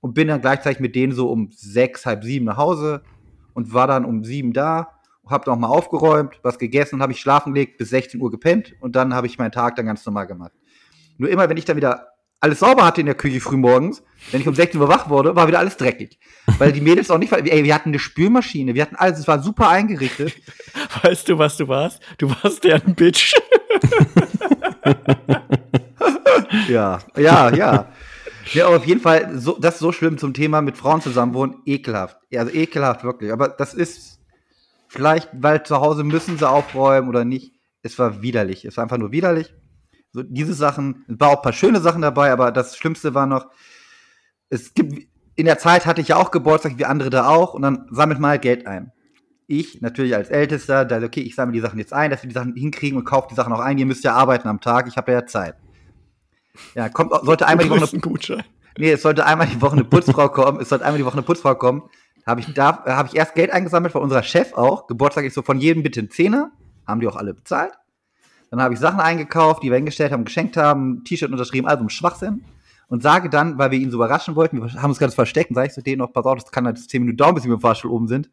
und 0.00 0.14
bin 0.14 0.28
dann 0.28 0.40
gleichzeitig 0.40 0.80
mit 0.80 0.94
denen 0.94 1.12
so 1.12 1.30
um 1.30 1.50
sechs, 1.52 2.06
halb 2.06 2.24
sieben 2.24 2.46
nach 2.46 2.56
Hause 2.56 3.02
und 3.54 3.74
war 3.74 3.86
dann 3.86 4.04
um 4.04 4.24
sieben 4.24 4.52
da, 4.52 4.88
hab 5.26 5.46
noch 5.46 5.56
mal 5.56 5.68
aufgeräumt, 5.68 6.40
was 6.42 6.58
gegessen 6.58 6.96
und 6.96 7.02
habe 7.02 7.12
ich 7.12 7.20
schlafen 7.20 7.54
gelegt, 7.54 7.78
bis 7.78 7.90
16 7.90 8.20
Uhr 8.20 8.30
gepennt 8.30 8.74
und 8.80 8.96
dann 8.96 9.14
habe 9.14 9.26
ich 9.26 9.38
meinen 9.38 9.52
Tag 9.52 9.76
dann 9.76 9.86
ganz 9.86 10.04
normal 10.04 10.26
gemacht. 10.26 10.52
Nur 11.18 11.28
immer, 11.28 11.48
wenn 11.48 11.56
ich 11.56 11.64
dann 11.64 11.76
wieder 11.76 12.08
alles 12.40 12.60
sauber 12.60 12.86
hatte 12.86 13.00
in 13.00 13.06
der 13.06 13.14
Küche 13.14 13.40
frühmorgens, 13.40 14.02
wenn 14.30 14.40
ich 14.40 14.48
um 14.48 14.54
16 14.54 14.80
Uhr 14.80 14.88
wach 14.88 15.10
wurde, 15.10 15.36
war 15.36 15.46
wieder 15.46 15.58
alles 15.58 15.76
dreckig. 15.76 16.18
Weil 16.58 16.72
die 16.72 16.80
Mädels 16.80 17.10
auch 17.10 17.18
nicht, 17.18 17.32
ey, 17.32 17.64
wir 17.64 17.74
hatten 17.74 17.90
eine 17.90 17.98
Spülmaschine, 17.98 18.74
wir 18.74 18.82
hatten 18.82 18.96
alles, 18.96 19.18
es 19.18 19.28
war 19.28 19.42
super 19.42 19.68
eingerichtet. 19.68 20.34
Weißt 21.02 21.28
du, 21.28 21.38
was 21.38 21.58
du 21.58 21.68
warst? 21.68 22.00
Du 22.16 22.30
warst 22.30 22.64
der 22.64 22.76
ein 22.76 22.94
Bitch. 22.94 23.34
ja, 26.68 26.98
ja, 27.16 27.54
ja. 27.54 27.92
Ja, 28.52 28.66
aber 28.66 28.76
auf 28.78 28.86
jeden 28.86 29.00
Fall, 29.00 29.38
so, 29.38 29.58
das 29.58 29.74
ist 29.74 29.80
so 29.80 29.92
schlimm 29.92 30.18
zum 30.18 30.34
Thema 30.34 30.60
mit 30.60 30.76
Frauen 30.76 31.00
zusammenwohnen, 31.00 31.62
ekelhaft. 31.66 32.18
Also 32.34 32.52
ekelhaft, 32.52 33.04
wirklich. 33.04 33.32
Aber 33.32 33.48
das 33.48 33.74
ist 33.74 34.20
vielleicht, 34.88 35.28
weil 35.32 35.62
zu 35.62 35.76
Hause 35.80 36.02
müssen 36.02 36.36
sie 36.36 36.48
aufräumen 36.48 37.08
oder 37.08 37.24
nicht. 37.24 37.54
Es 37.82 37.98
war 37.98 38.22
widerlich. 38.22 38.64
Es 38.64 38.76
war 38.76 38.82
einfach 38.82 38.98
nur 38.98 39.12
widerlich. 39.12 39.54
So, 40.12 40.22
diese 40.24 40.54
Sachen, 40.54 41.04
es 41.08 41.20
war 41.20 41.28
auch 41.28 41.36
ein 41.36 41.42
paar 41.42 41.52
schöne 41.52 41.80
Sachen 41.80 42.02
dabei, 42.02 42.32
aber 42.32 42.50
das 42.50 42.76
Schlimmste 42.76 43.14
war 43.14 43.26
noch, 43.26 43.46
es 44.48 44.74
gibt, 44.74 45.06
in 45.36 45.46
der 45.46 45.58
Zeit 45.58 45.86
hatte 45.86 46.00
ich 46.00 46.08
ja 46.08 46.16
auch 46.16 46.32
Geburtstag, 46.32 46.78
wie 46.78 46.84
andere 46.84 47.10
da 47.10 47.28
auch, 47.28 47.54
und 47.54 47.62
dann 47.62 47.86
sammelt 47.90 48.18
mal 48.18 48.30
halt 48.30 48.42
Geld 48.42 48.66
ein. 48.66 48.90
Ich, 49.46 49.80
natürlich 49.80 50.16
als 50.16 50.28
Ältester, 50.28 50.84
da, 50.84 51.00
okay, 51.02 51.20
ich 51.20 51.36
sammle 51.36 51.52
die 51.52 51.60
Sachen 51.60 51.78
jetzt 51.78 51.92
ein, 51.92 52.10
dass 52.10 52.22
wir 52.22 52.28
die 52.28 52.34
Sachen 52.34 52.54
hinkriegen 52.56 52.98
und 52.98 53.04
kaufe 53.04 53.28
die 53.30 53.36
Sachen 53.36 53.52
auch 53.52 53.60
ein. 53.60 53.78
Ihr 53.78 53.86
müsst 53.86 54.02
ja 54.02 54.14
arbeiten 54.14 54.48
am 54.48 54.60
Tag, 54.60 54.88
ich 54.88 54.96
habe 54.96 55.12
ja 55.12 55.26
Zeit. 55.26 55.54
Ja, 56.74 56.88
kommt, 56.88 57.12
sollte 57.22 57.46
einmal 57.46 57.64
die 57.64 57.70
Woche 57.70 57.88
eine, 57.92 58.00
Gutschein. 58.00 58.44
Nee, 58.78 58.92
es 58.92 59.02
sollte 59.02 59.26
einmal 59.26 59.46
die 59.46 59.60
Woche 59.60 59.72
eine 59.72 59.84
Putzfrau 59.84 60.28
kommen. 60.28 60.60
Es 60.60 60.68
sollte 60.68 60.84
einmal 60.84 60.98
die 60.98 61.04
Woche 61.04 61.14
eine 61.14 61.22
Putzfrau 61.22 61.54
kommen. 61.54 61.82
Habe 62.26 62.40
ich, 62.40 62.52
da 62.54 62.84
habe 62.84 63.08
ich 63.08 63.16
erst 63.16 63.34
Geld 63.34 63.50
eingesammelt 63.50 63.92
von 63.92 64.02
unserer 64.02 64.22
Chef 64.22 64.52
auch. 64.54 64.86
Geburtstag 64.86 65.24
ist 65.24 65.34
so 65.34 65.42
von 65.42 65.58
jedem 65.58 65.82
bitte 65.82 66.00
ein 66.00 66.10
Zehner. 66.10 66.52
Haben 66.86 67.00
die 67.00 67.08
auch 67.08 67.16
alle 67.16 67.34
bezahlt. 67.34 67.72
Dann 68.50 68.60
habe 68.60 68.74
ich 68.74 68.80
Sachen 68.80 69.00
eingekauft, 69.00 69.62
die 69.62 69.70
wir 69.70 69.76
hingestellt 69.76 70.12
haben, 70.12 70.24
geschenkt 70.24 70.56
haben, 70.56 71.04
T-Shirt 71.04 71.30
unterschrieben, 71.30 71.68
also 71.68 71.82
um 71.82 71.88
Schwachsinn. 71.88 72.44
Und 72.88 73.02
sage 73.04 73.30
dann, 73.30 73.56
weil 73.58 73.70
wir 73.70 73.78
ihn 73.78 73.92
so 73.92 73.98
überraschen 73.98 74.34
wollten, 74.34 74.60
wir 74.60 74.82
haben 74.82 74.90
uns 74.90 74.98
ganz 74.98 75.14
versteckt, 75.14 75.54
sage 75.54 75.68
ich 75.68 75.72
zu 75.72 75.82
denen 75.82 75.98
noch, 75.98 76.12
pass 76.12 76.24
auf, 76.24 76.40
das 76.40 76.50
kann 76.50 76.66
halt 76.66 76.78
10 76.78 77.02
Minuten 77.02 77.18
dauern, 77.18 77.36
bis 77.36 77.44
wir 77.44 77.54
im 77.54 77.60
Fahrstuhl 77.60 77.92
oben 77.92 78.08
sind. 78.08 78.28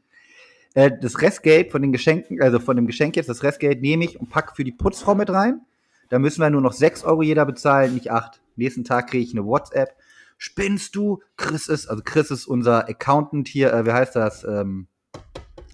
Äh, 0.74 0.92
das 1.00 1.22
Restgeld 1.22 1.72
von 1.72 1.84
den 1.84 1.92
Geschenken, 1.92 2.42
also 2.42 2.60
von 2.60 2.76
dem 2.76 2.88
Geschenk 2.88 3.16
jetzt, 3.16 3.30
das 3.30 3.44
Restgeld 3.44 3.82
nehme 3.82 4.06
ich 4.06 4.20
und 4.20 4.30
packe 4.30 4.56
für 4.56 4.64
die 4.64 4.72
Putzfrau 4.72 5.14
mit 5.14 5.30
rein. 5.30 5.62
Da 6.10 6.20
müssen 6.20 6.42
wir 6.42 6.50
nur 6.50 6.62
noch 6.62 6.74
6 6.74 7.04
Euro 7.04 7.22
jeder 7.22 7.46
bezahlen, 7.46 7.94
nicht 7.94 8.12
8. 8.12 8.42
Nächsten 8.56 8.84
Tag 8.84 9.10
kriege 9.10 9.24
ich 9.24 9.34
eine 9.34 9.46
WhatsApp. 9.46 9.96
Spinnst 10.38 10.96
du? 10.96 11.22
Chris 11.36 11.68
ist, 11.68 11.88
also 11.88 12.02
Chris 12.04 12.32
ist 12.32 12.46
unser 12.46 12.88
Accountant 12.88 13.48
hier, 13.48 13.74
äh, 13.74 13.86
wie 13.86 13.92
heißt 13.92 14.16
das? 14.16 14.44
Ähm, 14.44 14.88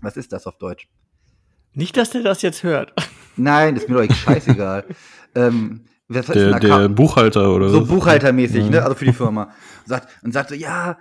was 0.01 0.17
ist 0.17 0.33
das 0.33 0.47
auf 0.47 0.57
Deutsch? 0.57 0.87
Nicht, 1.73 1.97
dass 1.97 2.11
der 2.11 2.23
das 2.23 2.41
jetzt 2.41 2.63
hört. 2.63 2.93
Nein, 3.35 3.75
ist 3.75 3.89
mir 3.89 4.05
doch 4.05 4.15
scheißegal. 4.15 4.85
ähm, 5.35 5.85
was 6.07 6.27
der, 6.27 6.59
der 6.59 6.89
Buchhalter 6.89 7.53
oder 7.53 7.69
so. 7.69 7.79
So 7.79 7.85
buchhaltermäßig, 7.85 8.65
ja. 8.65 8.69
ne? 8.69 8.83
Also 8.83 8.95
für 8.95 9.05
die 9.05 9.13
Firma. 9.13 9.43
Und 9.43 9.87
sagt, 9.87 10.07
und 10.23 10.31
sagt 10.33 10.49
so, 10.49 10.55
ja, 10.55 10.97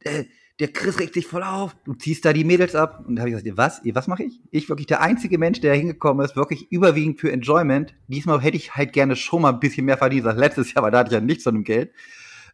äh, 0.00 0.24
der 0.58 0.68
Chris 0.68 0.98
regt 0.98 1.14
sich 1.14 1.26
voll 1.26 1.42
auf, 1.42 1.76
du 1.84 1.92
ziehst 1.92 2.24
da 2.24 2.32
die 2.32 2.44
Mädels 2.44 2.74
ab. 2.74 3.04
Und 3.06 3.16
da 3.16 3.20
habe 3.20 3.30
ich 3.30 3.36
gesagt, 3.36 3.58
was? 3.58 3.82
Was 3.94 4.06
mache 4.06 4.24
ich? 4.24 4.40
Ich 4.50 4.68
wirklich 4.68 4.86
der 4.86 5.02
einzige 5.02 5.36
Mensch, 5.38 5.60
der 5.60 5.72
da 5.72 5.78
hingekommen 5.78 6.24
ist, 6.24 6.34
wirklich 6.34 6.70
überwiegend 6.72 7.20
für 7.20 7.30
Enjoyment. 7.30 7.94
Diesmal 8.08 8.40
hätte 8.40 8.56
ich 8.56 8.74
halt 8.74 8.92
gerne 8.92 9.16
schon 9.16 9.42
mal 9.42 9.52
ein 9.52 9.60
bisschen 9.60 9.84
mehr 9.84 9.98
verdient 9.98 10.26
als 10.26 10.38
letztes 10.38 10.72
Jahr, 10.72 10.84
weil 10.84 10.90
da 10.90 11.00
hatte 11.00 11.08
ich 11.08 11.14
ja 11.14 11.20
nichts 11.20 11.44
von 11.44 11.54
dem 11.54 11.64
Geld. 11.64 11.92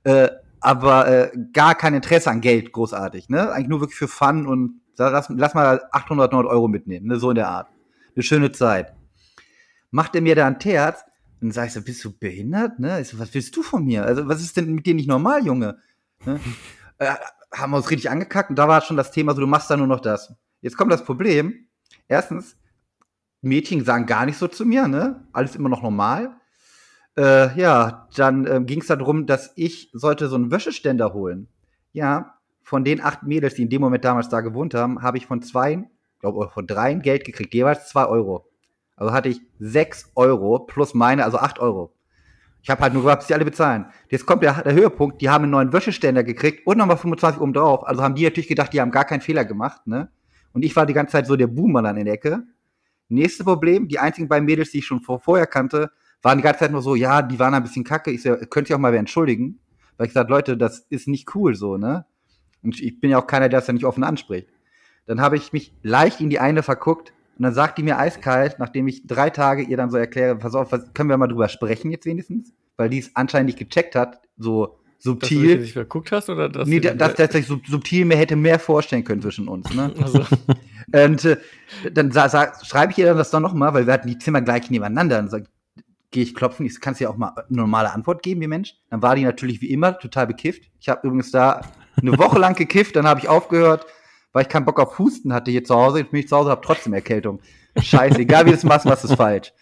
Äh, 0.03 0.31
aber 0.61 1.09
äh, 1.09 1.31
gar 1.53 1.75
kein 1.77 1.95
Interesse 1.95 2.31
an 2.31 2.41
Geld 2.41 2.73
großartig, 2.73 3.29
ne? 3.29 3.53
Eigentlich 3.53 3.69
nur 3.69 3.81
wirklich 3.81 3.99
für 3.99 4.09
Fun 4.09 4.47
und 4.47 4.81
lass, 4.97 5.29
lass 5.29 5.55
mal 5.55 5.83
800, 5.93 6.33
900 6.33 6.53
Euro 6.53 6.69
mitnehmen, 6.69 7.07
ne? 7.07 7.19
So 7.19 7.31
in 7.31 7.37
der 7.37 7.49
Art. 7.49 7.69
Eine 8.15 8.23
schöne 8.23 8.53
Zeit. 8.53 8.95
Macht 9.91 10.15
er 10.15 10.23
mir 10.23 10.35
da 10.35 10.47
ein 10.47 10.59
Terz 10.59 11.03
und 11.41 11.49
dann 11.49 11.53
sag 11.53 11.67
ich 11.67 11.73
so, 11.73 11.83
bist 11.83 12.05
du 12.05 12.17
behindert, 12.17 12.79
ne? 12.79 13.01
Ich 13.01 13.09
so, 13.09 13.19
was 13.19 13.33
willst 13.35 13.57
du 13.57 13.63
von 13.63 13.85
mir? 13.85 14.05
Also, 14.05 14.27
was 14.27 14.41
ist 14.41 14.57
denn 14.57 14.73
mit 14.73 14.87
dir 14.87 14.95
nicht 14.95 15.09
normal, 15.09 15.45
Junge? 15.45 15.79
Ne? 16.25 16.41
haben 17.53 17.73
wir 17.73 17.77
uns 17.77 17.91
richtig 17.91 18.11
angekackt 18.11 18.51
und 18.51 18.57
da 18.57 18.69
war 18.69 18.81
schon 18.81 18.97
das 18.97 19.11
Thema 19.11 19.35
so, 19.35 19.41
du 19.41 19.47
machst 19.47 19.71
da 19.71 19.77
nur 19.77 19.87
noch 19.87 20.01
das. 20.01 20.35
Jetzt 20.61 20.77
kommt 20.77 20.93
das 20.93 21.05
Problem. 21.05 21.67
Erstens, 22.09 22.57
Mädchen 23.41 23.85
sagen 23.85 24.07
gar 24.07 24.25
nicht 24.25 24.39
so 24.39 24.49
zu 24.49 24.65
mir, 24.65 24.89
ne? 24.89 25.27
Alles 25.33 25.57
immer 25.57 25.69
noch 25.69 25.83
normal. 25.83 26.37
Äh, 27.17 27.59
ja, 27.59 28.09
dann 28.17 28.47
äh, 28.47 28.61
ging 28.65 28.81
es 28.81 28.87
darum, 28.87 29.27
dass 29.27 29.53
ich 29.57 29.91
sollte 29.93 30.29
so 30.29 30.37
einen 30.37 30.51
Wäscheständer 30.51 31.13
holen. 31.13 31.49
Ja, 31.93 32.39
von 32.63 32.85
den 32.85 33.03
acht 33.03 33.25
Mädels, 33.25 33.55
die 33.55 33.63
in 33.63 33.69
dem 33.69 33.83
Moment 33.83 34.05
damals 34.05 34.29
da 34.29 34.41
gewohnt 34.41 34.75
haben, 34.75 35.03
habe 35.03 35.19
ich 35.19 35.27
von 35.27 35.43
zwei, 35.43 35.85
glaube 36.21 36.49
von 36.55 36.67
dreien 36.67 37.03
Geld 37.03 37.25
gekriegt, 37.25 37.53
jeweils 37.53 37.89
zwei 37.89 38.07
Euro. 38.07 38.49
Also 38.97 39.13
hatte 39.13 39.29
ich 39.29 39.43
sechs 39.59 40.11
Euro 40.15 40.61
plus 40.61 40.95
meine, 40.95 41.25
also 41.25 41.39
acht 41.39 41.59
Euro. 41.59 41.93
Ich 42.63 42.71
habe 42.71 42.81
halt 42.81 42.95
nur 42.95 43.03
gehabt, 43.03 43.23
dass 43.23 43.27
die 43.27 43.35
alle 43.35 43.45
bezahlen. 43.45 43.87
Jetzt 44.09 44.25
kommt 44.25 44.43
der, 44.45 44.63
der, 44.63 44.73
Höhepunkt, 44.73 45.21
die 45.21 45.29
haben 45.29 45.43
einen 45.43 45.51
neuen 45.51 45.73
Wäscheständer 45.73 46.23
gekriegt 46.23 46.65
und 46.65 46.79
nochmal 46.79 46.97
25 46.97 47.41
oben 47.41 47.53
drauf. 47.53 47.87
Also 47.87 48.03
haben 48.03 48.15
die 48.15 48.23
natürlich 48.23 48.49
gedacht, 48.49 48.73
die 48.73 48.81
haben 48.81 48.93
gar 48.93 49.05
keinen 49.05 49.21
Fehler 49.21 49.45
gemacht, 49.45 49.87
ne? 49.87 50.11
Und 50.53 50.65
ich 50.65 50.77
war 50.77 50.87
die 50.87 50.93
ganze 50.93 51.13
Zeit 51.13 51.27
so 51.27 51.35
der 51.35 51.49
Boomer 51.49 51.83
dann 51.83 51.97
in 51.97 52.05
der 52.05 52.15
Ecke. 52.15 52.45
Nächstes 53.09 53.45
Problem, 53.45 53.89
die 53.89 53.99
einzigen 53.99 54.29
beiden 54.29 54.47
Mädels, 54.47 54.71
die 54.71 54.79
ich 54.79 54.87
schon 54.87 55.01
vor, 55.01 55.19
vorher 55.19 55.47
kannte, 55.47 55.91
waren 56.21 56.39
die 56.39 56.45
ganze 56.45 56.61
Zeit 56.61 56.73
nur 56.73 56.83
so, 56.83 56.95
ja, 56.95 57.21
die 57.21 57.39
waren 57.39 57.53
ein 57.55 57.63
bisschen 57.63 57.85
kacke. 57.85 58.11
Ich 58.11 58.23
so, 58.23 58.37
könnt 58.37 58.71
ihr 58.71 58.77
auch 58.77 58.81
mal 58.81 58.93
wer 58.93 59.01
entschuldigen? 59.01 59.59
Weil 59.97 60.07
ich 60.07 60.13
gesagt, 60.13 60.31
Leute, 60.31 60.57
das 60.57 60.87
ist 60.89 61.09
nicht 61.09 61.35
cool 61.35 61.55
so, 61.55 61.77
ne? 61.77 62.07
Und 62.63 62.81
ich 62.81 63.01
bin 63.01 63.11
ja 63.11 63.19
auch 63.19 63.27
keiner, 63.27 63.49
der 63.49 63.59
das 63.59 63.67
ja 63.67 63.73
nicht 63.73 63.85
offen 63.85 64.05
anspricht. 64.05 64.49
Dann 65.07 65.21
habe 65.21 65.37
ich 65.37 65.53
mich 65.53 65.75
leicht 65.83 66.21
in 66.21 66.31
die 66.31 66.39
eine 66.39 66.63
verguckt 66.63 67.13
und 67.43 67.47
dann 67.47 67.55
sagt 67.55 67.77
die 67.77 67.83
mir 67.83 67.99
eiskalt, 67.99 68.61
nachdem 68.61 68.87
ich 68.87 69.05
drei 69.05 69.29
Tage 69.29 69.63
ihr 69.63 69.77
dann 69.77 69.91
so 69.91 69.97
erkläre, 69.97 70.37
pass 70.37 70.55
auf, 70.55 70.71
was, 70.71 70.95
können 70.95 71.09
wir 71.09 71.17
mal 71.17 71.27
drüber 71.27 71.49
sprechen 71.49 71.91
jetzt 71.91 72.07
wenigstens? 72.07 72.53
Weil 72.77 72.89
die 72.89 73.01
es 73.01 73.11
anscheinend 73.17 73.47
nicht 73.47 73.59
gecheckt 73.59 73.97
hat, 73.97 74.21
so 74.37 74.79
subtil. 75.01 75.49
Dass 75.49 75.57
du 75.57 75.63
dich 75.63 75.73
verguckt 75.73 76.13
hast 76.13 76.31
oder 76.31 76.49
dass 76.49 76.69
Nee, 76.69 76.79
dass, 76.79 77.15
dass 77.15 77.35
ich 77.35 77.49
subtil 77.49 78.05
mir 78.05 78.17
hätte 78.17 78.37
mehr 78.37 78.61
vorstellen 78.61 79.03
können 79.03 79.23
zwischen 79.23 79.49
uns, 79.49 79.75
ne? 79.75 79.93
Also. 80.01 80.25
Und 80.93 81.25
äh, 81.25 81.37
dann 81.93 82.13
schreibe 82.13 82.93
ich 82.93 82.99
ihr 82.99 83.07
dann 83.07 83.17
das 83.17 83.33
dann 83.33 83.43
nochmal, 83.43 83.75
weil 83.75 83.89
wir 83.89 83.93
hatten 83.93 84.07
die 84.07 84.19
Zimmer 84.19 84.41
gleich 84.41 84.71
nebeneinander. 84.71 85.19
Und 85.19 85.29
sag, 85.29 85.47
gehe 86.13 86.23
ich 86.23 86.37
klopfen, 86.37 86.65
ich 86.65 86.81
kann 86.81 86.95
dir 86.95 87.11
auch 87.11 87.17
mal 87.17 87.33
eine 87.37 87.57
normale 87.57 87.93
Antwort 87.93 88.23
geben, 88.23 88.41
wie 88.41 88.47
Mensch. 88.47 88.77
Dann 88.89 89.03
war 89.03 89.17
die 89.17 89.25
natürlich 89.25 89.61
wie 89.61 89.71
immer 89.73 89.99
total 89.99 90.29
bekifft. 90.29 90.71
Ich 90.79 90.89
habe 90.89 91.05
übrigens 91.09 91.33
da 91.33 91.63
eine 92.01 92.17
Woche 92.19 92.39
lang 92.39 92.55
gekifft, 92.55 92.95
dann 92.95 93.09
habe 93.09 93.19
ich 93.19 93.29
aufgehört, 93.29 93.85
weil 94.33 94.43
ich 94.43 94.49
keinen 94.49 94.65
Bock 94.65 94.81
auf 94.81 94.99
Husten 94.99 95.33
hatte 95.33 95.51
hier 95.51 95.65
zu 95.65 95.75
Hause. 95.75 96.01
Jetzt 96.01 96.11
bin 96.11 96.21
ich 96.21 96.29
zu 96.29 96.37
Hause, 96.37 96.51
habe 96.51 96.65
trotzdem 96.65 96.95
Erkältung. 96.95 97.41
Scheiße, 97.81 98.19
egal 98.21 98.47
wie 98.47 98.51
du 98.51 98.57
es 98.57 98.65
machst, 98.65 98.87
was 98.87 99.05
ist 99.05 99.15
falsch. 99.15 99.53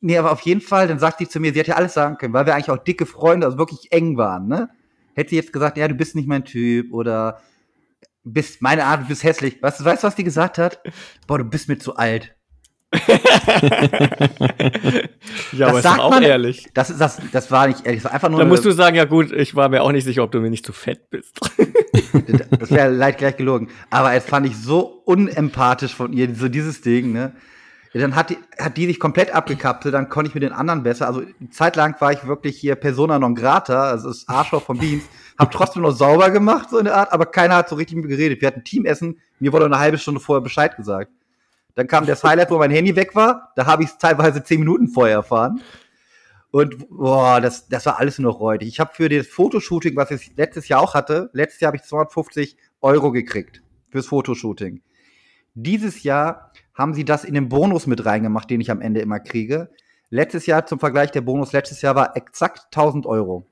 Nee, 0.00 0.18
aber 0.18 0.32
auf 0.32 0.40
jeden 0.40 0.60
Fall, 0.60 0.88
dann 0.88 0.98
sagt 0.98 1.18
sie 1.18 1.28
zu 1.28 1.38
mir, 1.38 1.52
sie 1.52 1.58
hätte 1.58 1.70
ja 1.72 1.76
alles 1.76 1.94
sagen 1.94 2.16
können, 2.16 2.32
weil 2.32 2.46
wir 2.46 2.54
eigentlich 2.54 2.70
auch 2.70 2.78
dicke 2.82 3.06
Freunde, 3.06 3.46
also 3.46 3.58
wirklich 3.58 3.92
eng 3.92 4.16
waren, 4.16 4.48
ne? 4.48 4.70
Hätte 5.14 5.30
sie 5.30 5.36
jetzt 5.36 5.52
gesagt, 5.52 5.76
ja, 5.76 5.88
du 5.88 5.94
bist 5.94 6.14
nicht 6.14 6.28
mein 6.28 6.44
Typ 6.44 6.92
oder 6.92 7.40
bist 8.24 8.60
meine 8.60 8.84
Art, 8.84 9.02
du 9.02 9.08
bist 9.08 9.22
hässlich. 9.22 9.62
Weißt 9.62 9.80
du, 9.80 9.84
weißt, 9.84 10.02
was 10.02 10.14
die 10.14 10.24
gesagt 10.24 10.58
hat? 10.58 10.80
Boah, 11.26 11.38
du 11.38 11.44
bist 11.44 11.68
mir 11.68 11.78
zu 11.78 11.96
alt. 11.96 12.35
Ja, 15.52 15.66
das 15.66 15.68
aber 15.68 15.78
ist 15.78 15.86
auch 16.00 16.10
man, 16.10 16.22
ehrlich. 16.22 16.68
Das, 16.74 16.96
das, 16.96 17.18
das 17.32 17.50
war 17.50 17.66
nicht 17.66 17.84
ehrlich, 17.84 18.02
das 18.02 18.10
war 18.10 18.14
einfach 18.14 18.28
nur. 18.28 18.40
Da 18.40 18.46
musst 18.46 18.64
du 18.64 18.70
sagen, 18.72 18.96
ja 18.96 19.04
gut, 19.04 19.32
ich 19.32 19.54
war 19.54 19.68
mir 19.68 19.82
auch 19.82 19.92
nicht 19.92 20.04
sicher, 20.04 20.22
ob 20.22 20.32
du 20.32 20.40
mir 20.40 20.50
nicht 20.50 20.66
zu 20.66 20.72
fett 20.72 21.10
bist. 21.10 21.38
das 22.58 22.70
wäre 22.70 22.90
leid 22.90 23.18
gleich 23.18 23.36
gelogen. 23.36 23.68
Aber 23.90 24.12
es 24.14 24.24
fand 24.24 24.46
ich 24.46 24.56
so 24.56 25.02
unempathisch 25.04 25.94
von 25.94 26.12
ihr, 26.12 26.34
so 26.34 26.48
dieses 26.48 26.80
Ding, 26.80 27.12
ne? 27.12 27.32
Ja, 27.92 28.02
dann 28.02 28.14
hat 28.14 28.28
die, 28.28 28.36
hat 28.58 28.76
die 28.76 28.86
sich 28.86 29.00
komplett 29.00 29.34
abgekapselt, 29.34 29.94
dann 29.94 30.10
konnte 30.10 30.28
ich 30.28 30.34
mit 30.34 30.42
den 30.42 30.52
anderen 30.52 30.82
besser. 30.82 31.06
Also 31.06 31.22
zeitlang 31.50 31.94
war 31.98 32.12
ich 32.12 32.26
wirklich 32.26 32.58
hier 32.58 32.74
Persona 32.74 33.18
non 33.18 33.34
grata, 33.34 33.84
also 33.84 34.08
das 34.08 34.28
Arschloch 34.28 34.62
von 34.62 34.76
Beans, 34.76 35.04
hab 35.38 35.50
trotzdem 35.50 35.80
noch 35.80 35.92
sauber 35.92 36.30
gemacht, 36.30 36.68
so 36.68 36.78
in 36.78 36.84
der 36.84 36.94
Art, 36.94 37.12
aber 37.12 37.24
keiner 37.24 37.56
hat 37.56 37.70
so 37.70 37.76
richtig 37.76 37.96
mit 37.96 38.04
mir 38.04 38.16
geredet. 38.16 38.42
Wir 38.42 38.48
hatten 38.48 38.64
Teamessen, 38.64 39.18
mir 39.38 39.50
wurde 39.52 39.64
eine 39.64 39.78
halbe 39.78 39.96
Stunde 39.96 40.20
vorher 40.20 40.42
Bescheid 40.42 40.76
gesagt. 40.76 41.10
Dann 41.76 41.86
kam 41.86 42.06
das 42.06 42.24
Highlight, 42.24 42.50
wo 42.50 42.58
mein 42.58 42.70
Handy 42.70 42.96
weg 42.96 43.14
war. 43.14 43.52
Da 43.54 43.66
habe 43.66 43.84
ich 43.84 43.90
es 43.90 43.98
teilweise 43.98 44.42
zehn 44.42 44.60
Minuten 44.60 44.88
vorher 44.88 45.16
erfahren. 45.16 45.60
Und 46.50 46.88
boah, 46.88 47.38
das, 47.40 47.68
das 47.68 47.84
war 47.84 48.00
alles 48.00 48.18
nur 48.18 48.32
noch 48.32 48.40
räudig. 48.40 48.66
Ich 48.66 48.80
habe 48.80 48.94
für 48.94 49.10
das 49.10 49.26
Fotoshooting, 49.26 49.94
was 49.94 50.10
ich 50.10 50.34
letztes 50.36 50.68
Jahr 50.68 50.80
auch 50.80 50.94
hatte, 50.94 51.28
letztes 51.34 51.60
Jahr 51.60 51.68
habe 51.68 51.76
ich 51.76 51.82
250 51.82 52.56
Euro 52.80 53.12
gekriegt 53.12 53.62
fürs 53.90 54.06
Fotoshooting. 54.06 54.80
Dieses 55.52 56.02
Jahr 56.02 56.52
haben 56.74 56.94
sie 56.94 57.04
das 57.04 57.24
in 57.24 57.34
den 57.34 57.50
Bonus 57.50 57.86
mit 57.86 58.06
reingemacht, 58.06 58.48
den 58.48 58.62
ich 58.62 58.70
am 58.70 58.80
Ende 58.80 59.00
immer 59.00 59.20
kriege. 59.20 59.70
Letztes 60.08 60.46
Jahr 60.46 60.64
zum 60.64 60.78
Vergleich, 60.78 61.10
der 61.10 61.20
Bonus 61.20 61.52
letztes 61.52 61.82
Jahr 61.82 61.94
war 61.94 62.16
exakt 62.16 62.66
1000 62.74 63.04
Euro. 63.04 63.46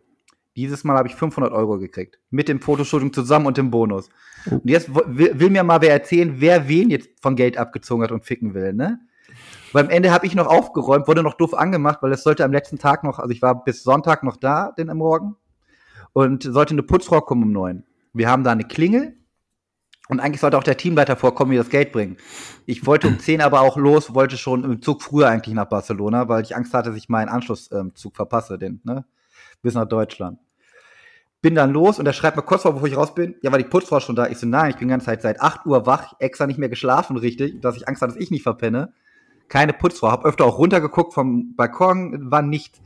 Dieses 0.57 0.85
Mal 0.85 0.97
habe 0.97 1.09
ich 1.09 1.17
500 1.17 1.53
Euro 1.53 1.79
gekriegt. 1.79 2.19
Mit 2.31 2.49
dem 2.49 2.61
Fotoshooting 2.61 3.13
zusammen 3.13 3.47
und 3.47 3.57
dem 3.57 3.71
Bonus. 3.71 4.09
Oh. 4.51 4.55
Und 4.55 4.71
jetzt 4.71 4.95
will, 4.95 5.39
will, 5.39 5.51
mir 5.51 5.65
mal 5.65 5.81
wer 5.81 5.91
erzählen, 5.91 6.37
wer 6.39 6.69
wen 6.69 6.91
jetzt 6.91 7.09
von 7.21 7.35
Geld 7.35 7.59
abgezogen 7.59 8.05
hat 8.05 8.13
und 8.13 8.25
ficken 8.25 8.55
will, 8.55 8.73
ne? 8.73 9.01
Weil 9.73 9.85
am 9.85 9.91
Ende 9.91 10.13
habe 10.13 10.27
ich 10.27 10.37
noch 10.37 10.47
aufgeräumt, 10.47 11.09
wurde 11.09 11.25
noch 11.25 11.35
doof 11.35 11.55
angemacht, 11.55 11.99
weil 12.01 12.13
es 12.13 12.23
sollte 12.23 12.45
am 12.45 12.53
letzten 12.53 12.79
Tag 12.79 13.03
noch, 13.03 13.19
also 13.19 13.33
ich 13.33 13.43
war 13.43 13.65
bis 13.65 13.83
Sonntag 13.83 14.23
noch 14.23 14.37
da, 14.37 14.71
den 14.71 14.89
am 14.89 14.99
Morgen, 14.99 15.35
und 16.13 16.45
sollte 16.45 16.75
eine 16.75 16.85
Putzfrau 16.85 17.21
kommen 17.21 17.43
um 17.43 17.53
neun. 17.53 17.85
Wir 18.13 18.31
haben 18.31 18.45
da 18.45 18.53
eine 18.53 18.63
Klingel 18.63 19.17
und 20.09 20.21
eigentlich 20.21 20.41
sollte 20.41 20.57
auch 20.57 20.63
der 20.63 20.77
Teamleiter 20.77 21.17
vorkommen, 21.17 21.51
mir 21.51 21.59
das 21.59 21.71
Geld 21.71 21.91
bringen. 21.91 22.19
Ich 22.67 22.87
wollte 22.87 23.09
um 23.09 23.19
zehn 23.19 23.41
aber 23.41 23.63
auch 23.63 23.77
los, 23.77 24.15
wollte 24.15 24.37
schon 24.37 24.63
im 24.63 24.81
Zug 24.81 25.03
früher 25.03 25.29
eigentlich 25.29 25.57
nach 25.57 25.69
Barcelona, 25.69 26.29
weil 26.29 26.45
ich 26.45 26.55
Angst 26.55 26.73
hatte, 26.73 26.91
dass 26.91 26.99
ich 26.99 27.09
meinen 27.09 27.29
Anschlusszug 27.29 28.13
ähm, 28.13 28.15
verpasse, 28.15 28.59
den, 28.59 28.81
ne? 28.85 29.05
Bis 29.61 29.75
nach 29.75 29.89
Deutschland 29.89 30.39
bin 31.45 31.55
dann 31.55 31.75
los 31.75 31.99
und 31.99 32.07
er 32.07 32.15
schreibt 32.15 32.39
mir 32.39 32.43
kurz 32.43 32.63
vor, 32.63 32.73
bevor 32.73 32.89
ich 32.89 32.97
raus 32.97 33.15
bin, 33.15 33.35
ja, 33.43 33.53
war 33.53 33.59
die 33.59 33.67
Putzfrau 33.67 34.01
schon 34.01 34.17
da? 34.17 34.29
Ich 34.29 34.39
so, 34.39 34.47
nein, 34.47 34.71
ich 34.71 34.77
bin 34.77 34.89
die 34.89 34.93
ganze 34.93 35.05
Zeit 35.05 35.21
seit 35.21 35.43
8 35.43 35.67
Uhr 35.67 35.85
wach, 35.85 36.15
extra 36.19 36.47
nicht 36.47 36.59
mehr 36.59 36.71
geschlafen 36.71 37.19
richtig, 37.19 37.61
dass 37.61 37.77
ich 37.77 37.87
Angst 37.87 38.01
hatte, 38.01 38.15
dass 38.15 38.23
ich 38.23 38.31
nicht 38.31 38.43
verpenne. 38.43 38.95
Keine 39.49 39.75
Putzfrau, 39.75 40.11
hab 40.11 40.25
öfter 40.25 40.47
auch 40.47 40.57
runtergeguckt 40.57 41.13
vom 41.13 41.55
Balkon, 41.55 42.31
war 42.31 42.41
nichts. 42.41 42.81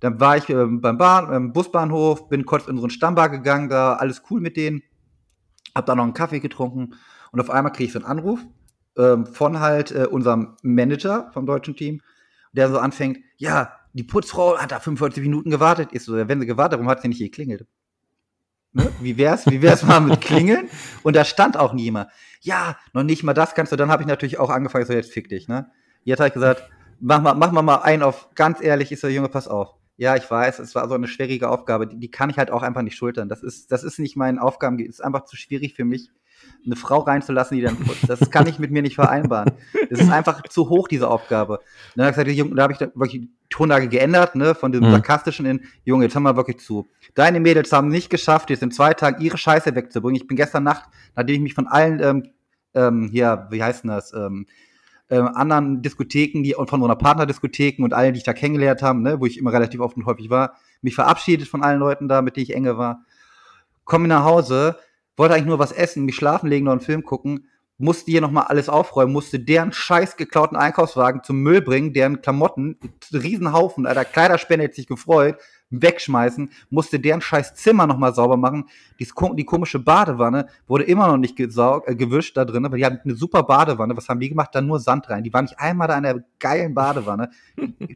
Dann 0.00 0.20
war 0.20 0.36
ich 0.36 0.50
äh, 0.50 0.66
beim 0.66 0.98
Bahn, 0.98 1.28
beim 1.28 1.52
Busbahnhof, 1.54 2.28
bin 2.28 2.44
kurz 2.44 2.66
in 2.66 2.74
unseren 2.74 2.90
Stammbar 2.90 3.30
gegangen, 3.30 3.70
da 3.70 3.94
alles 3.94 4.24
cool 4.28 4.42
mit 4.42 4.58
denen, 4.58 4.82
hab 5.74 5.86
da 5.86 5.94
noch 5.94 6.04
einen 6.04 6.12
Kaffee 6.12 6.40
getrunken 6.40 6.92
und 7.32 7.40
auf 7.40 7.48
einmal 7.48 7.72
kriege 7.72 7.86
ich 7.86 7.92
so 7.94 7.98
einen 7.98 8.06
Anruf 8.06 8.40
ähm, 8.98 9.24
von 9.24 9.60
halt 9.60 9.90
äh, 9.90 10.04
unserem 10.04 10.58
Manager 10.60 11.30
vom 11.32 11.46
deutschen 11.46 11.74
Team, 11.74 12.02
der 12.52 12.68
so 12.68 12.78
anfängt, 12.78 13.20
ja, 13.38 13.72
die 13.94 14.02
Putzfrau 14.02 14.58
hat 14.58 14.72
da 14.72 14.80
45 14.80 15.22
Minuten 15.22 15.50
gewartet. 15.50 15.92
Ist 15.92 16.06
so, 16.06 16.16
wenn 16.16 16.40
sie 16.40 16.46
gewartet, 16.46 16.78
warum 16.78 16.90
hat 16.90 17.00
sie 17.00 17.08
nicht 17.08 17.20
geklingelt? 17.20 17.66
Ne? 18.72 18.90
Wie 19.00 19.16
wär's, 19.16 19.46
wie 19.46 19.62
wär's 19.62 19.84
mal 19.84 20.00
mit 20.00 20.20
Klingeln? 20.20 20.68
Und 21.04 21.14
da 21.14 21.24
stand 21.24 21.56
auch 21.56 21.72
niemand. 21.72 22.10
Ja, 22.40 22.76
noch 22.92 23.04
nicht 23.04 23.22
mal 23.22 23.32
das 23.32 23.54
kannst 23.54 23.70
du. 23.70 23.76
Dann 23.76 23.90
habe 23.90 24.02
ich 24.02 24.08
natürlich 24.08 24.38
auch 24.38 24.50
angefangen, 24.50 24.84
so 24.84 24.92
jetzt 24.92 25.12
fick 25.12 25.28
dich, 25.28 25.46
ne? 25.46 25.70
Jetzt 26.02 26.18
habe 26.18 26.28
ich 26.28 26.34
gesagt, 26.34 26.68
mach 26.98 27.22
mal, 27.22 27.34
mach 27.34 27.52
mal 27.52 27.62
mal 27.62 27.76
ein 27.76 28.02
auf, 28.02 28.30
ganz 28.34 28.60
ehrlich, 28.60 28.90
ist 28.90 29.00
so, 29.00 29.08
Junge, 29.08 29.28
pass 29.28 29.46
auf. 29.46 29.76
Ja, 29.96 30.16
ich 30.16 30.28
weiß, 30.28 30.58
es 30.58 30.74
war 30.74 30.88
so 30.88 30.94
eine 30.94 31.06
schwierige 31.06 31.48
Aufgabe. 31.48 31.86
Die, 31.86 32.00
die 32.00 32.10
kann 32.10 32.30
ich 32.30 32.36
halt 32.36 32.50
auch 32.50 32.62
einfach 32.62 32.82
nicht 32.82 32.96
schultern. 32.96 33.28
Das 33.28 33.44
ist, 33.44 33.70
das 33.70 33.84
ist 33.84 34.00
nicht 34.00 34.16
mein 34.16 34.40
Aufgaben, 34.40 34.80
ist 34.80 35.04
einfach 35.04 35.24
zu 35.24 35.36
schwierig 35.36 35.74
für 35.74 35.84
mich 35.84 36.10
eine 36.64 36.76
Frau 36.76 37.00
reinzulassen, 37.00 37.56
die 37.56 37.62
dann 37.62 37.76
putzt. 37.76 38.08
Das 38.08 38.30
kann 38.30 38.46
ich 38.46 38.58
mit 38.58 38.70
mir 38.70 38.82
nicht 38.82 38.94
vereinbaren. 38.94 39.52
Das 39.90 40.00
ist 40.00 40.10
einfach 40.10 40.42
zu 40.48 40.68
hoch, 40.68 40.88
diese 40.88 41.08
Aufgabe. 41.08 41.60
dann 41.94 42.06
habe 42.06 42.30
ich 42.30 42.36
gesagt, 42.36 42.58
da 42.58 42.62
habe 42.62 42.72
ich 42.72 42.78
dann 42.78 42.92
wirklich 42.94 43.22
die 43.22 43.30
Tonlage 43.50 43.88
geändert, 43.88 44.34
ne, 44.34 44.54
von 44.54 44.72
dem 44.72 44.82
mhm. 44.82 44.90
sarkastischen 44.92 45.46
in, 45.46 45.60
Junge, 45.84 46.04
jetzt 46.04 46.16
haben 46.16 46.22
wir 46.22 46.36
wirklich 46.36 46.58
zu. 46.58 46.88
Deine 47.14 47.40
Mädels 47.40 47.72
haben 47.72 47.88
nicht 47.88 48.10
geschafft, 48.10 48.50
jetzt 48.50 48.62
in 48.62 48.70
zwei 48.70 48.94
Tagen 48.94 49.22
ihre 49.22 49.38
Scheiße 49.38 49.74
wegzubringen. 49.74 50.20
Ich 50.20 50.26
bin 50.26 50.36
gestern 50.36 50.64
Nacht, 50.64 50.84
nachdem 51.14 51.36
ich 51.36 51.42
mich 51.42 51.54
von 51.54 51.66
allen, 51.66 52.00
ähm, 52.02 52.30
ähm, 52.74 53.08
hier, 53.12 53.46
wie 53.50 53.62
heißt 53.62 53.84
denn 53.84 53.90
das, 53.90 54.12
ähm, 54.12 54.46
ähm, 55.10 55.28
anderen 55.34 55.82
Diskotheken, 55.82 56.42
die 56.42 56.54
und 56.54 56.70
von 56.70 56.80
so 56.80 56.86
einer 56.86 56.96
Partnerdiskotheken 56.96 57.84
und 57.84 57.92
allen, 57.92 58.14
die 58.14 58.18
ich 58.18 58.24
da 58.24 58.32
kennengelernt 58.32 58.82
habe, 58.82 59.00
ne, 59.00 59.20
wo 59.20 59.26
ich 59.26 59.38
immer 59.38 59.52
relativ 59.52 59.80
oft 59.80 59.96
und 59.96 60.06
häufig 60.06 60.30
war, 60.30 60.54
mich 60.80 60.94
verabschiedet 60.94 61.46
von 61.46 61.62
allen 61.62 61.78
Leuten 61.78 62.08
da, 62.08 62.22
mit 62.22 62.36
denen 62.36 62.44
ich 62.44 62.54
enge 62.54 62.78
war. 62.78 63.04
Komme 63.84 64.08
nach 64.08 64.24
Hause, 64.24 64.76
wollte 65.16 65.34
eigentlich 65.34 65.46
nur 65.46 65.58
was 65.58 65.72
essen, 65.72 66.04
mich 66.04 66.16
schlafen 66.16 66.48
legen, 66.48 66.64
noch 66.64 66.72
einen 66.72 66.80
Film 66.80 67.04
gucken, 67.04 67.48
musste 67.78 68.10
hier 68.10 68.20
nochmal 68.20 68.44
alles 68.44 68.68
aufräumen, 68.68 69.12
musste 69.12 69.40
deren 69.40 69.72
scheiß 69.72 70.16
geklauten 70.16 70.56
Einkaufswagen 70.56 71.22
zum 71.24 71.42
Müll 71.42 71.60
bringen, 71.60 71.92
deren 71.92 72.22
Klamotten, 72.22 72.78
Riesenhaufen, 73.12 73.86
Alter, 73.86 74.04
Kleiderspende 74.04 74.64
hätte 74.64 74.76
sich 74.76 74.86
gefreut, 74.86 75.36
wegschmeißen, 75.70 76.50
musste 76.70 77.00
deren 77.00 77.20
scheiß 77.20 77.54
Zimmer 77.54 77.86
nochmal 77.86 78.14
sauber 78.14 78.36
machen. 78.36 78.68
Die, 79.00 79.08
die, 79.36 79.44
komische 79.44 79.80
Badewanne 79.80 80.48
wurde 80.66 80.84
immer 80.84 81.08
noch 81.08 81.16
nicht 81.16 81.36
gesaugt, 81.36 81.88
äh, 81.88 81.96
gewischt 81.96 82.36
da 82.36 82.44
drin, 82.44 82.64
weil 82.70 82.78
die 82.78 82.84
hatten 82.84 83.00
eine 83.04 83.16
super 83.16 83.42
Badewanne. 83.42 83.96
Was 83.96 84.08
haben 84.08 84.20
die 84.20 84.28
gemacht? 84.28 84.50
Da 84.52 84.60
nur 84.60 84.78
Sand 84.78 85.10
rein. 85.10 85.24
Die 85.24 85.32
waren 85.32 85.46
nicht 85.46 85.58
einmal 85.58 85.88
da 85.88 85.96
in 85.96 86.04
der 86.04 86.24
geilen 86.38 86.74
Badewanne. 86.74 87.30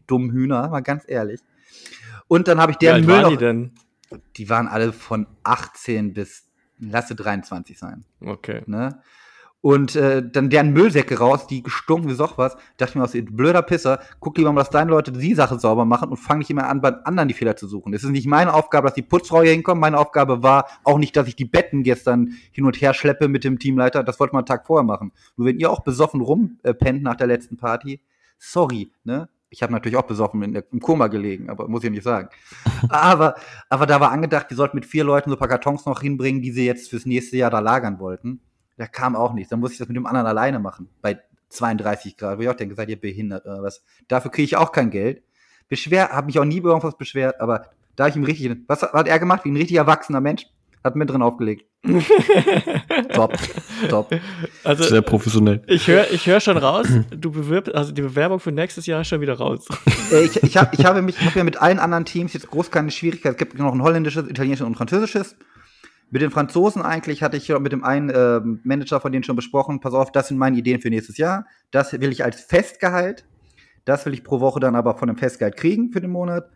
Dummen 0.07 0.33
Hühner, 0.33 0.69
mal 0.69 0.81
ganz 0.81 1.05
ehrlich. 1.07 1.41
Und 2.27 2.49
dann 2.49 2.61
habe 2.61 2.73
ich 2.73 2.79
deren 2.79 3.07
Müll 3.07 3.23
noch, 3.23 3.31
die 3.31 3.37
denn? 3.37 3.73
die 4.37 4.49
waren 4.49 4.69
alle 4.69 4.93
von 4.93 5.27
18 5.43 6.15
bis, 6.15 6.48
lasse 6.79 7.15
23 7.15 7.79
sein. 7.79 8.05
Okay. 8.21 8.63
Ne? 8.67 9.01
Und 9.61 9.97
äh, 9.97 10.23
dann 10.23 10.51
deren 10.51 10.73
Müllsäcke 10.73 11.19
raus, 11.19 11.49
die 11.49 11.65
gestunken 11.65 12.09
wie 12.09 12.15
Soch 12.15 12.39
was. 12.39 12.57
Dachte 12.77 12.91
ich 12.91 12.95
mir, 12.95 13.03
was 13.03 13.15
ihr 13.15 13.25
blöder 13.25 13.63
Pisser, 13.63 13.99
guck 14.21 14.39
lieber 14.39 14.53
mal, 14.53 14.61
dass 14.61 14.71
deine 14.71 14.93
Leute 14.93 15.11
die 15.11 15.35
Sache 15.35 15.59
sauber 15.59 15.85
machen 15.85 16.11
und 16.11 16.17
fang 16.17 16.39
nicht 16.39 16.51
immer 16.51 16.69
an, 16.69 16.81
bei 16.81 16.91
anderen 17.05 17.29
die 17.29 17.35
Fehler 17.35 17.57
zu 17.57 17.67
suchen. 17.67 17.93
Es 17.93 18.05
ist 18.05 18.11
nicht 18.11 18.29
meine 18.29 18.55
Aufgabe, 18.55 18.87
dass 18.87 18.95
die 18.95 19.03
Putzfrau 19.03 19.43
hier 19.43 19.51
hinkommt. 19.51 19.81
Meine 19.81 19.99
Aufgabe 19.99 20.45
war 20.45 20.69
auch 20.85 20.99
nicht, 20.99 21.17
dass 21.17 21.27
ich 21.27 21.35
die 21.35 21.45
Betten 21.45 21.83
gestern 21.83 22.35
hin 22.53 22.67
und 22.67 22.81
her 22.81 22.95
schleppe 22.95 23.27
mit 23.27 23.43
dem 23.43 23.59
Teamleiter. 23.59 24.05
Das 24.05 24.21
wollte 24.21 24.33
man 24.33 24.41
einen 24.41 24.47
Tag 24.47 24.65
vorher 24.65 24.85
machen. 24.85 25.11
Nur 25.37 25.49
wenn 25.49 25.59
ihr 25.59 25.71
auch 25.71 25.81
besoffen 25.81 26.21
rumpennt 26.21 27.03
nach 27.03 27.17
der 27.17 27.27
letzten 27.27 27.57
Party, 27.57 28.01
sorry, 28.39 28.93
ne? 29.03 29.29
Ich 29.51 29.63
habe 29.63 29.73
natürlich 29.73 29.97
auch 29.97 30.07
besoffen 30.07 30.43
in, 30.43 30.55
im 30.55 30.81
Koma 30.81 31.07
gelegen, 31.07 31.49
aber 31.49 31.69
muss 31.69 31.85
ich 31.85 31.91
nicht 31.91 32.03
sagen. 32.03 32.29
aber, 32.89 33.35
aber 33.71 33.87
da 33.87 34.01
war 34.01 34.11
angedacht, 34.11 34.51
die 34.51 34.55
sollten 34.55 34.77
mit 34.77 34.87
vier 34.87 35.05
Leuten 35.05 35.31
so 35.31 35.37
ein 35.37 35.39
paar 35.39 35.49
Kartons 35.49 35.87
noch 35.87 36.01
hinbringen, 36.01 36.43
die 36.43 36.53
sie 36.53 36.67
jetzt 36.67 36.91
fürs 36.91 37.07
nächste 37.07 37.37
Jahr 37.37 37.51
da 37.51 37.61
lagern 37.61 37.99
wollten. 37.99 38.41
Da 38.77 38.87
kam 38.87 39.17
auch 39.17 39.33
nichts. 39.33 39.51
Dann 39.51 39.61
muss 39.61 39.73
ich 39.73 39.79
das 39.79 39.89
mit 39.89 39.97
dem 39.97 40.07
anderen 40.07 40.27
alleine 40.27 40.59
machen. 40.59 40.89
Bei 41.03 41.21
32 41.49 42.17
Grad. 42.17 42.39
Wo 42.39 42.43
ich 42.43 42.49
auch 42.49 42.55
denke, 42.55 42.75
seid 42.75 42.89
ihr 42.89 43.01
behindert 43.01 43.45
oder 43.47 43.63
was? 43.63 43.83
Dafür 44.07 44.31
kriege 44.31 44.45
ich 44.45 44.57
auch 44.57 44.73
kein 44.73 44.91
Geld. 44.91 45.23
Beschwer, 45.69 46.11
habe 46.11 46.27
mich 46.27 46.39
auch 46.39 46.45
nie 46.45 46.59
über 46.59 46.71
irgendwas 46.71 46.97
beschwert, 46.97 47.41
aber 47.41 47.67
da 47.97 48.07
ich 48.07 48.17
ihm 48.17 48.25
richtig, 48.25 48.57
was 48.69 48.83
hat 48.83 49.09
er 49.09 49.19
gemacht? 49.19 49.45
Wie 49.45 49.51
ein 49.51 49.57
richtig 49.57 49.77
erwachsener 49.77 50.21
Mensch. 50.21 50.47
Hat 50.85 50.97
mir 50.97 51.07
drin 51.07 51.23
aufgelegt. 51.23 51.67
top, 53.13 53.39
top. 53.89 54.11
Also, 54.65 54.85
Sehr 54.85 55.03
professionell. 55.03 55.63
Ich 55.67 55.87
höre 55.87 56.11
ich 56.11 56.27
hör 56.27 56.41
schon 56.41 56.57
raus, 56.57 56.87
du 57.11 57.31
bewirbst, 57.31 57.75
also 57.75 57.93
die 57.93 58.03
Bewerbung 58.03 58.41
für 58.41 58.53
nächstes 58.53 58.87
Jahr 58.87 59.01
ist 59.01 59.09
schon 59.09 59.21
wieder 59.21 59.35
raus. 59.35 59.67
Ich, 60.11 60.43
ich, 60.43 60.57
hab, 60.57 60.77
ich 60.77 60.85
habe 60.85 61.03
mich, 61.03 61.17
ich 61.21 61.27
habe 61.27 61.39
ja 61.39 61.45
mit 61.45 61.61
allen 61.61 61.79
anderen 61.79 62.05
Teams 62.05 62.33
jetzt 62.33 62.49
groß 62.49 62.71
keine 62.71 62.91
Schwierigkeit. 62.91 63.33
Es 63.33 63.39
gibt 63.39 63.59
noch 63.59 63.73
ein 63.73 63.83
holländisches, 63.83 64.29
italienisches 64.29 64.67
und 64.67 64.77
französisches. 64.77 65.37
Mit 66.11 66.23
den 66.23 66.31
Franzosen 66.31 66.83
eigentlich 66.83 67.23
hatte 67.23 67.37
ich 67.37 67.49
mit 67.59 67.73
dem 67.73 67.85
einen 67.85 68.09
äh, 68.09 68.41
Manager 68.65 69.01
von 69.01 69.13
denen 69.13 69.25
schon 69.25 69.37
besprochen, 69.37 69.81
pass 69.81 69.93
auf, 69.93 70.11
das 70.11 70.29
sind 70.29 70.39
meine 70.39 70.57
Ideen 70.57 70.81
für 70.81 70.89
nächstes 70.89 71.19
Jahr. 71.19 71.47
Das 71.71 71.93
will 71.93 72.11
ich 72.11 72.25
als 72.25 72.41
Festgehalt. 72.41 73.27
Das 73.85 74.07
will 74.07 74.15
ich 74.15 74.25
pro 74.25 74.41
Woche 74.41 74.61
dann 74.61 74.75
aber 74.75 74.97
von 74.97 75.09
dem 75.09 75.17
Festgehalt 75.17 75.57
kriegen 75.57 75.93
für 75.93 76.01
den 76.01 76.11
Monat. 76.11 76.51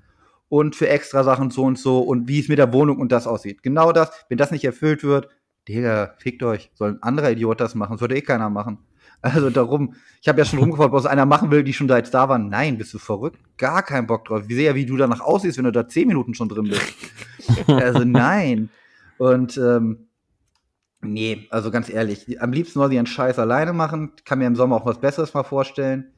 Und 0.53 0.77
für 0.77 0.87
extra 0.87 1.25
Sachen 1.25 1.51
so 1.51 1.63
und 1.63 1.79
so 1.79 2.01
und 2.01 2.29
wie 2.29 2.39
es 2.39 2.49
mit 2.49 2.59
der 2.59 2.75
Wohnung 2.75 2.99
und 2.99 3.11
das 3.11 3.27
aussieht. 3.27 3.63
Genau 3.63 3.91
das, 3.91 4.11
wenn 4.29 4.37
das 4.37 4.51
nicht 4.51 4.65
erfüllt 4.65 5.03
wird, 5.03 5.31
Digga, 5.67 6.13
fickt 6.19 6.43
euch, 6.43 6.71
soll 6.75 6.91
ein 6.91 7.03
anderer 7.03 7.31
Idiot 7.31 7.59
das 7.59 7.75
machen, 7.75 7.99
würde 8.03 8.19
eh 8.19 8.21
keiner 8.21 8.51
machen. 8.51 8.79
Also 9.23 9.51
darum, 9.51 9.95
ich 10.21 10.29
habe 10.29 10.41
ja 10.41 10.45
schon 10.45 10.59
rumgefragt, 10.59 10.93
was 10.93 11.07
einer 11.07 11.25
machen 11.27 11.53
will, 11.53 11.63
die 11.63 11.73
schon 11.73 11.87
da 11.87 11.97
jetzt 11.97 12.13
da 12.13 12.29
waren. 12.29 12.49
Nein, 12.49 12.77
bist 12.77 12.93
du 12.93 12.99
verrückt? 12.99 13.39
Gar 13.57 13.85
keinen 13.85 14.09
Bock 14.09 14.25
drauf. 14.25 14.43
Wie 14.49 14.55
sehr, 14.57 14.75
wie 14.75 14.85
du 14.85 14.97
danach 14.97 15.21
aussiehst, 15.21 15.57
wenn 15.59 15.65
du 15.65 15.71
da 15.71 15.87
zehn 15.87 16.09
Minuten 16.09 16.35
schon 16.35 16.49
drin 16.49 16.65
bist. 16.65 16.93
also 17.69 18.03
nein. 18.05 18.69
Und 19.19 19.57
ähm, 19.57 20.09
nee, 21.03 21.47
also 21.51 21.71
ganz 21.71 21.89
ehrlich, 21.89 22.43
am 22.43 22.53
liebsten 22.53 22.81
soll 22.81 22.91
sie 22.91 22.99
einen 22.99 23.07
Scheiß 23.07 23.39
alleine 23.39 23.73
machen. 23.73 24.11
Kann 24.25 24.41
mir 24.41 24.49
im 24.49 24.57
Sommer 24.57 24.75
auch 24.75 24.87
was 24.87 25.01
Besseres 25.01 25.33
mal 25.33 25.45
vorstellen. 25.45 26.12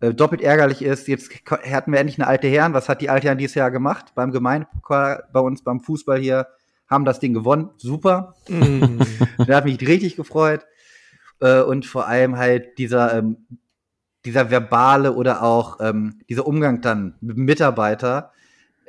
Äh, 0.00 0.12
doppelt 0.12 0.42
ärgerlich 0.42 0.82
ist, 0.82 1.08
jetzt 1.08 1.30
hatten 1.50 1.92
wir 1.92 1.98
endlich 1.98 2.18
eine 2.18 2.26
alte 2.26 2.48
Herren. 2.48 2.74
Was 2.74 2.88
hat 2.88 3.00
die 3.00 3.08
alte 3.08 3.28
Herren 3.28 3.38
dieses 3.38 3.54
Jahr 3.54 3.70
gemacht? 3.70 4.12
Beim 4.14 4.30
Gemeinpokal, 4.30 5.24
bei 5.32 5.40
uns 5.40 5.62
beim 5.62 5.80
Fußball 5.80 6.18
hier, 6.18 6.48
haben 6.88 7.04
das 7.04 7.20
Ding 7.20 7.34
gewonnen. 7.34 7.70
Super. 7.78 8.34
Mm. 8.48 9.00
da 9.46 9.56
hat 9.56 9.64
mich 9.64 9.80
richtig 9.80 10.16
gefreut. 10.16 10.66
Äh, 11.40 11.62
und 11.62 11.86
vor 11.86 12.06
allem 12.06 12.36
halt 12.36 12.78
dieser, 12.78 13.14
ähm, 13.14 13.46
dieser 14.24 14.50
verbale 14.50 15.14
oder 15.14 15.42
auch 15.42 15.78
ähm, 15.80 16.20
dieser 16.28 16.46
Umgang 16.46 16.80
dann 16.80 17.16
mit 17.20 17.36
Mitarbeiter, 17.36 18.32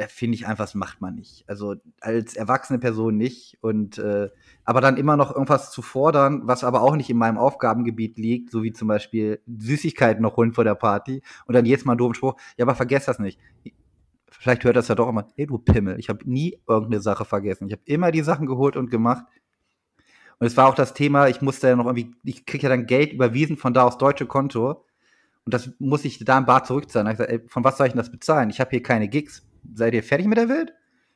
finde 0.08 0.36
ich 0.36 0.46
einfach, 0.46 0.66
das 0.66 0.75
macht 0.75 1.01
man 1.01 1.16
nicht. 1.16 1.44
Also 1.48 1.75
als 2.01 2.36
erwachsene 2.36 2.77
Person 2.77 3.18
nicht. 3.18 3.58
Und 3.62 3.98
äh, 3.98 4.30
aber 4.63 4.82
dann 4.82 4.98
immer 4.98 5.18
noch 5.18 5.34
irgendwas 5.34 5.72
zu 5.72 5.82
fordern, 5.82 6.42
was 6.44 6.63
aber 6.63 6.82
auch 6.82 6.96
nicht 6.96 7.10
in 7.10 7.18
meinem 7.18 7.38
Aufgabengebiet 7.38 8.18
liegt, 8.18 8.51
so 8.51 8.64
wie 8.64 8.74
zum 8.74 8.88
Beispiel 8.88 9.42
Süßigkeiten 9.48 10.22
noch 10.22 10.38
holen 10.38 10.53
vor 10.53 10.64
der 10.64 10.75
Party 10.75 11.24
und 11.46 11.55
dann 11.55 11.66
jetzt 11.66 11.86
mal 11.86 11.94
einen 11.94 11.98
doofen 11.98 12.14
Spruch, 12.14 12.36
ja, 12.57 12.66
aber 12.66 12.75
vergesst 12.75 13.07
das 13.07 13.18
nicht. 13.18 13.40
Vielleicht 14.29 14.64
hört 14.64 14.75
das 14.75 14.88
ja 14.88 14.96
doch 14.96 15.10
immer, 15.10 15.25
hey 15.36 15.48
du 15.48 15.57
Pimmel, 15.57 15.98
ich 16.00 16.10
habe 16.10 16.29
nie 16.29 16.60
irgendeine 16.68 17.01
Sache 17.01 17.25
vergessen. 17.25 17.68
Ich 17.68 17.74
habe 17.74 17.81
immer 17.86 18.12
die 18.12 18.22
Sachen 18.22 18.46
geholt 18.46 18.75
und 18.75 18.92
gemacht. 18.92 19.25
Und 20.40 20.46
es 20.46 20.55
war 20.55 20.68
auch 20.68 20.75
das 20.75 20.94
Thema, 20.94 21.27
ich 21.27 21.42
musste 21.42 21.70
ja 21.70 21.75
noch 21.75 21.86
irgendwie, 21.86 22.14
ich 22.24 22.46
kriege 22.46 22.64
ja 22.64 22.70
dann 22.70 22.86
Geld 22.86 23.14
überwiesen 23.14 23.57
von 23.57 23.74
da 23.74 23.86
aufs 23.86 23.98
deutsche 23.98 24.27
Konto. 24.27 24.86
Und 25.46 25.53
das 25.53 25.72
muss 25.79 26.05
ich 26.05 26.24
da 26.24 26.38
im 26.38 26.46
Bar 26.46 26.66
zurückzahlen. 26.66 27.07
Ich 27.07 27.18
gesagt, 27.18 27.31
ey, 27.31 27.40
von 27.48 27.64
was 27.64 27.77
soll 27.77 27.88
ich 27.88 27.94
denn 27.94 27.98
das 27.98 28.12
bezahlen? 28.12 28.50
Ich 28.50 28.60
habe 28.60 28.70
hier 28.70 28.83
keine 28.83 29.07
Gigs 29.07 29.47
seid 29.74 29.94
ihr 29.94 30.03
fertig 30.03 30.27
mit 30.27 30.38
der 30.38 30.50
Welt? 30.50 30.74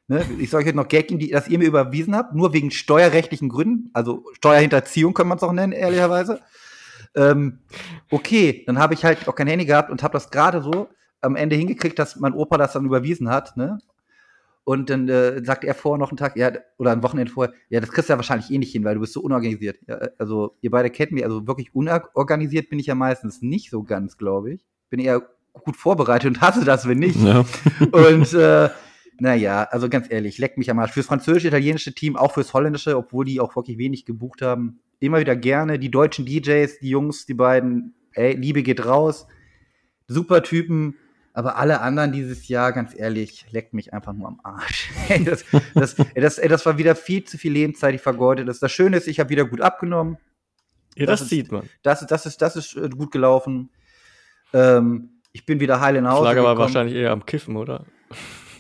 Ne? 0.08 0.26
Ich 0.40 0.50
soll 0.50 0.64
euch 0.64 0.74
noch 0.74 0.88
Geld 0.88 1.08
geben, 1.08 1.20
die, 1.20 1.30
dass 1.30 1.48
ihr 1.48 1.58
mir 1.58 1.68
überwiesen 1.68 2.16
habt, 2.16 2.36
nur 2.36 2.54
wegen 2.54 2.72
steuerrechtlichen 2.72 3.50
Gründen, 3.50 3.90
also 3.94 4.26
Steuerhinterziehung 4.34 5.14
kann 5.14 5.28
man 5.28 5.38
es 5.38 5.44
auch 5.44 5.54
nennen, 5.54 5.74
ehrlicherweise. 5.74 6.42
Ähm, 7.16 7.60
okay, 8.10 8.64
dann 8.66 8.80
habe 8.80 8.94
ich 8.94 9.06
halt 9.06 9.28
auch 9.28 9.36
kein 9.36 9.48
Handy 9.48 9.66
gehabt 9.66 9.90
und 9.90 10.04
habe 10.04 10.14
das 10.14 10.30
gerade 10.30 10.62
so 10.62 10.90
am 11.22 11.36
Ende 11.36 11.56
hingekriegt, 11.56 11.98
dass 12.00 12.18
mein 12.18 12.34
Opa 12.34 12.58
das 12.58 12.74
dann 12.74 12.86
überwiesen 12.86 13.30
hat, 13.30 13.56
ne? 13.58 13.80
Und 14.64 14.90
dann 14.90 15.10
äh, 15.10 15.44
sagt 15.44 15.64
er 15.64 15.74
vorher 15.74 15.98
noch 15.98 16.12
einen 16.12 16.18
Tag, 16.18 16.38
ja, 16.38 16.52
oder 16.78 16.92
ein 16.92 17.02
Wochenende 17.02 17.32
vorher, 17.32 17.54
ja, 17.70 17.80
das 17.80 17.92
kriegst 17.92 18.10
du 18.10 18.14
ja 18.14 18.18
wahrscheinlich 18.18 18.52
eh 18.52 18.58
nicht 18.58 18.72
hin, 18.72 18.84
weil 18.84 18.94
du 18.94 19.02
bist 19.02 19.14
so 19.14 19.22
unorganisiert. 19.22 19.80
Ja, 19.88 20.00
also, 20.20 20.56
ihr 20.62 20.70
beide 20.72 20.90
kennt 20.92 21.12
mich, 21.14 21.24
also 21.24 21.48
wirklich 21.48 21.74
unorganisiert 21.74 22.70
bin 22.70 22.80
ich 22.80 22.86
ja 22.86 22.96
meistens 22.96 23.42
nicht 23.42 23.72
so 23.72 23.84
ganz, 23.84 24.18
glaube 24.18 24.54
ich. 24.54 24.66
Bin 24.90 25.00
eher 25.00 25.28
gut 25.54 25.78
vorbereitet 25.78 26.28
und 26.28 26.42
hasse 26.42 26.66
das, 26.66 26.88
wenn 26.88 27.00
nicht. 27.00 27.22
Ja. 27.22 27.46
Und 27.92 28.34
äh, 28.34 28.70
naja, 29.20 29.68
also 29.70 29.90
ganz 29.90 30.08
ehrlich, 30.10 30.38
leck 30.40 30.58
mich 30.58 30.72
am 30.72 30.80
Arsch. 30.80 30.94
Fürs 30.94 31.06
französische, 31.06 31.50
italienische 31.50 31.94
Team, 31.94 32.16
auch 32.16 32.34
fürs 32.34 32.54
holländische, 32.54 32.98
obwohl 32.98 33.26
die 33.26 33.40
auch 33.40 33.56
wirklich 33.56 33.78
wenig 33.78 34.06
gebucht 34.06 34.42
haben, 34.42 34.80
immer 35.00 35.20
wieder 35.20 35.36
gerne. 35.36 35.78
Die 35.78 35.92
deutschen 35.92 36.26
DJs, 36.26 36.80
die 36.80 36.90
Jungs, 36.90 37.26
die 37.26 37.34
beiden, 37.34 37.94
ey, 38.14 38.34
Liebe 38.34 38.64
geht 38.64 38.86
raus. 38.86 39.28
Super 40.08 40.42
Typen, 40.42 40.96
aber 41.34 41.58
alle 41.58 41.82
anderen 41.82 42.12
dieses 42.12 42.48
Jahr, 42.48 42.74
ganz 42.74 42.98
ehrlich, 42.98 43.46
leckt 43.52 43.74
mich 43.74 43.94
einfach 43.94 44.14
nur 44.14 44.28
am 44.28 44.40
Arsch. 44.44 44.90
ey, 45.10 45.24
das, 45.24 45.46
das, 45.74 45.98
ey, 46.00 46.22
das, 46.22 46.38
ey, 46.38 46.50
das 46.50 46.66
war 46.66 46.78
wieder 46.78 46.96
viel 46.96 47.24
zu 47.24 47.38
viel 47.38 47.54
Lebenszeit, 47.54 47.94
die 47.94 48.00
vergeudet 48.00 48.50
ist. 48.50 48.62
Das 48.62 48.72
Schöne 48.72 48.98
ist, 48.98 49.08
ich 49.08 49.20
habe 49.20 49.30
wieder 49.30 49.46
gut 49.46 49.62
abgenommen. 49.62 50.18
Ja, 50.96 51.06
das, 51.06 51.22
das 51.22 51.30
sieht 51.30 51.46
ist, 51.46 51.52
man. 51.52 51.70
Das, 51.84 52.06
das, 52.06 52.26
ist, 52.26 52.42
das 52.42 52.56
ist 52.56 52.76
äh, 52.76 52.90
gut 52.90 53.12
gelaufen. 53.12 53.70
Ähm, 54.52 55.21
ich 55.34 55.46
bin 55.46 55.60
wieder 55.60 55.80
heil 55.82 55.96
in 55.96 56.08
Hause. 56.08 56.24
Schlager 56.24 56.44
war 56.44 56.58
wahrscheinlich 56.58 56.96
eher 56.96 57.12
am 57.12 57.26
Kiffen, 57.26 57.56
oder? 57.56 57.86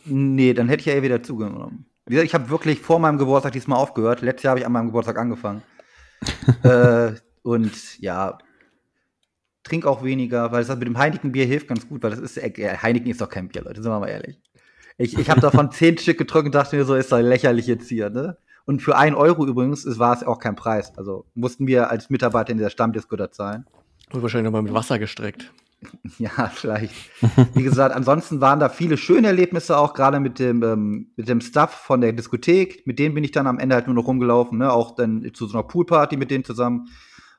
Nee, 0.05 0.53
dann 0.53 0.69
hätte 0.69 0.81
ich 0.81 0.85
ja 0.87 0.93
eher 0.93 1.03
wieder 1.03 1.21
zugenommen. 1.23 1.85
Wie 2.05 2.15
gesagt, 2.15 2.27
ich 2.27 2.33
habe 2.33 2.49
wirklich 2.49 2.79
vor 2.79 2.99
meinem 2.99 3.17
Geburtstag 3.17 3.53
diesmal 3.53 3.79
aufgehört. 3.79 4.21
Letztes 4.21 4.43
Jahr 4.43 4.51
habe 4.51 4.59
ich 4.59 4.65
an 4.65 4.71
meinem 4.71 4.87
Geburtstag 4.87 5.17
angefangen. 5.17 5.61
äh, 6.63 7.11
und 7.43 7.99
ja, 7.99 8.37
trink 9.63 9.85
auch 9.85 10.03
weniger, 10.03 10.51
weil 10.51 10.63
das 10.63 10.77
mit 10.77 10.87
dem 10.87 10.97
Heineken-Bier 10.97 11.45
hilft 11.45 11.67
ganz 11.67 11.87
gut, 11.87 12.01
weil 12.03 12.11
das 12.11 12.19
ist, 12.19 12.37
äh, 12.37 12.77
Heineken 12.81 13.09
ist 13.09 13.21
doch 13.21 13.29
kein 13.29 13.47
Bier, 13.47 13.63
Leute, 13.63 13.81
sind 13.81 13.91
wir 13.91 13.99
mal 13.99 14.07
ehrlich. 14.07 14.39
Ich, 14.97 15.17
ich 15.17 15.29
habe 15.29 15.41
davon 15.41 15.71
zehn 15.71 15.97
Stück 15.97 16.17
getrunken 16.17 16.47
und 16.47 16.55
dachte 16.55 16.75
mir 16.75 16.85
so, 16.85 16.95
ist 16.95 17.11
doch 17.11 17.19
lächerlich 17.19 17.67
jetzt 17.67 17.89
hier, 17.89 18.09
ne? 18.09 18.37
Und 18.65 18.81
für 18.81 18.95
einen 18.95 19.15
Euro 19.15 19.45
übrigens 19.45 19.85
war 19.99 20.15
es 20.15 20.23
auch 20.23 20.39
kein 20.39 20.55
Preis. 20.55 20.95
Also 20.95 21.25
mussten 21.33 21.65
wir 21.65 21.89
als 21.89 22.09
Mitarbeiter 22.09 22.51
in 22.51 22.59
der 22.59 22.69
Stammdisco 22.69 23.15
da 23.15 23.31
zahlen. 23.31 23.65
Und 24.11 24.21
wahrscheinlich 24.21 24.45
nochmal 24.45 24.61
mit 24.61 24.73
Wasser 24.73 24.99
gestreckt. 24.99 25.51
Ja, 26.19 26.51
vielleicht. 26.53 26.93
Wie 27.53 27.63
gesagt, 27.63 27.95
ansonsten 27.95 28.41
waren 28.41 28.59
da 28.59 28.69
viele 28.69 28.97
schöne 28.97 29.27
Erlebnisse 29.27 29.77
auch, 29.77 29.93
gerade 29.93 30.19
mit 30.19 30.39
dem, 30.39 30.61
ähm, 30.63 31.11
mit 31.15 31.27
dem 31.27 31.41
Stuff 31.41 31.71
von 31.71 32.01
der 32.01 32.13
Diskothek. 32.13 32.85
Mit 32.85 32.99
denen 32.99 33.15
bin 33.15 33.23
ich 33.23 33.31
dann 33.31 33.47
am 33.47 33.59
Ende 33.59 33.75
halt 33.75 33.87
nur 33.87 33.95
noch 33.95 34.07
rumgelaufen, 34.07 34.57
ne? 34.57 34.71
Auch 34.71 34.95
dann 34.95 35.31
zu 35.33 35.47
so 35.47 35.57
einer 35.57 35.67
Poolparty 35.67 36.17
mit 36.17 36.31
denen 36.31 36.43
zusammen. 36.43 36.89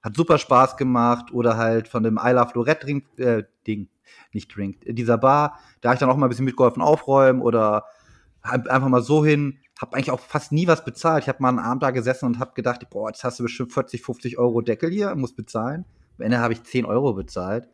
Hat 0.02 0.16
super 0.16 0.38
Spaß 0.38 0.76
gemacht. 0.76 1.33
Oder 1.33 1.57
halt 1.57 1.88
von 1.88 2.02
dem 2.02 2.18
I 2.22 2.31
Love 2.31 2.52
Lorette 2.55 2.87
Drink, 2.87 3.05
äh, 3.18 3.44
Ding, 3.66 3.88
nicht 4.33 4.55
Drink, 4.55 4.78
dieser 4.87 5.18
Bar. 5.18 5.59
Da 5.81 5.90
habe 5.90 5.96
ich 5.96 6.00
dann 6.00 6.11
auch 6.11 6.16
mal 6.16 6.26
ein 6.26 6.31
bisschen 6.31 6.44
mitgeholfen 6.44 6.83
aufräumen 6.83 7.40
oder 7.42 7.85
einfach 8.42 8.88
mal 8.88 9.02
so 9.02 9.24
hin. 9.24 9.59
Hab 9.81 9.94
eigentlich 9.94 10.11
auch 10.11 10.20
fast 10.20 10.52
nie 10.52 10.66
was 10.66 10.85
bezahlt. 10.85 11.24
Ich 11.24 11.28
habe 11.28 11.42
mal 11.42 11.48
einen 11.48 11.59
Abend 11.59 11.83
da 11.83 11.90
gesessen 11.90 12.26
und 12.26 12.38
habe 12.38 12.52
gedacht, 12.55 12.88
boah, 12.90 13.09
jetzt 13.09 13.24
hast 13.24 13.38
du 13.38 13.44
bestimmt 13.44 13.72
40, 13.72 14.02
50 14.02 14.38
Euro 14.38 14.61
Deckel 14.61 14.90
hier, 14.90 15.14
muss 15.14 15.35
bezahlen. 15.35 15.85
Am 16.18 16.24
Ende 16.24 16.38
habe 16.38 16.52
ich 16.52 16.62
10 16.62 16.85
Euro 16.85 17.14
bezahlt 17.14 17.68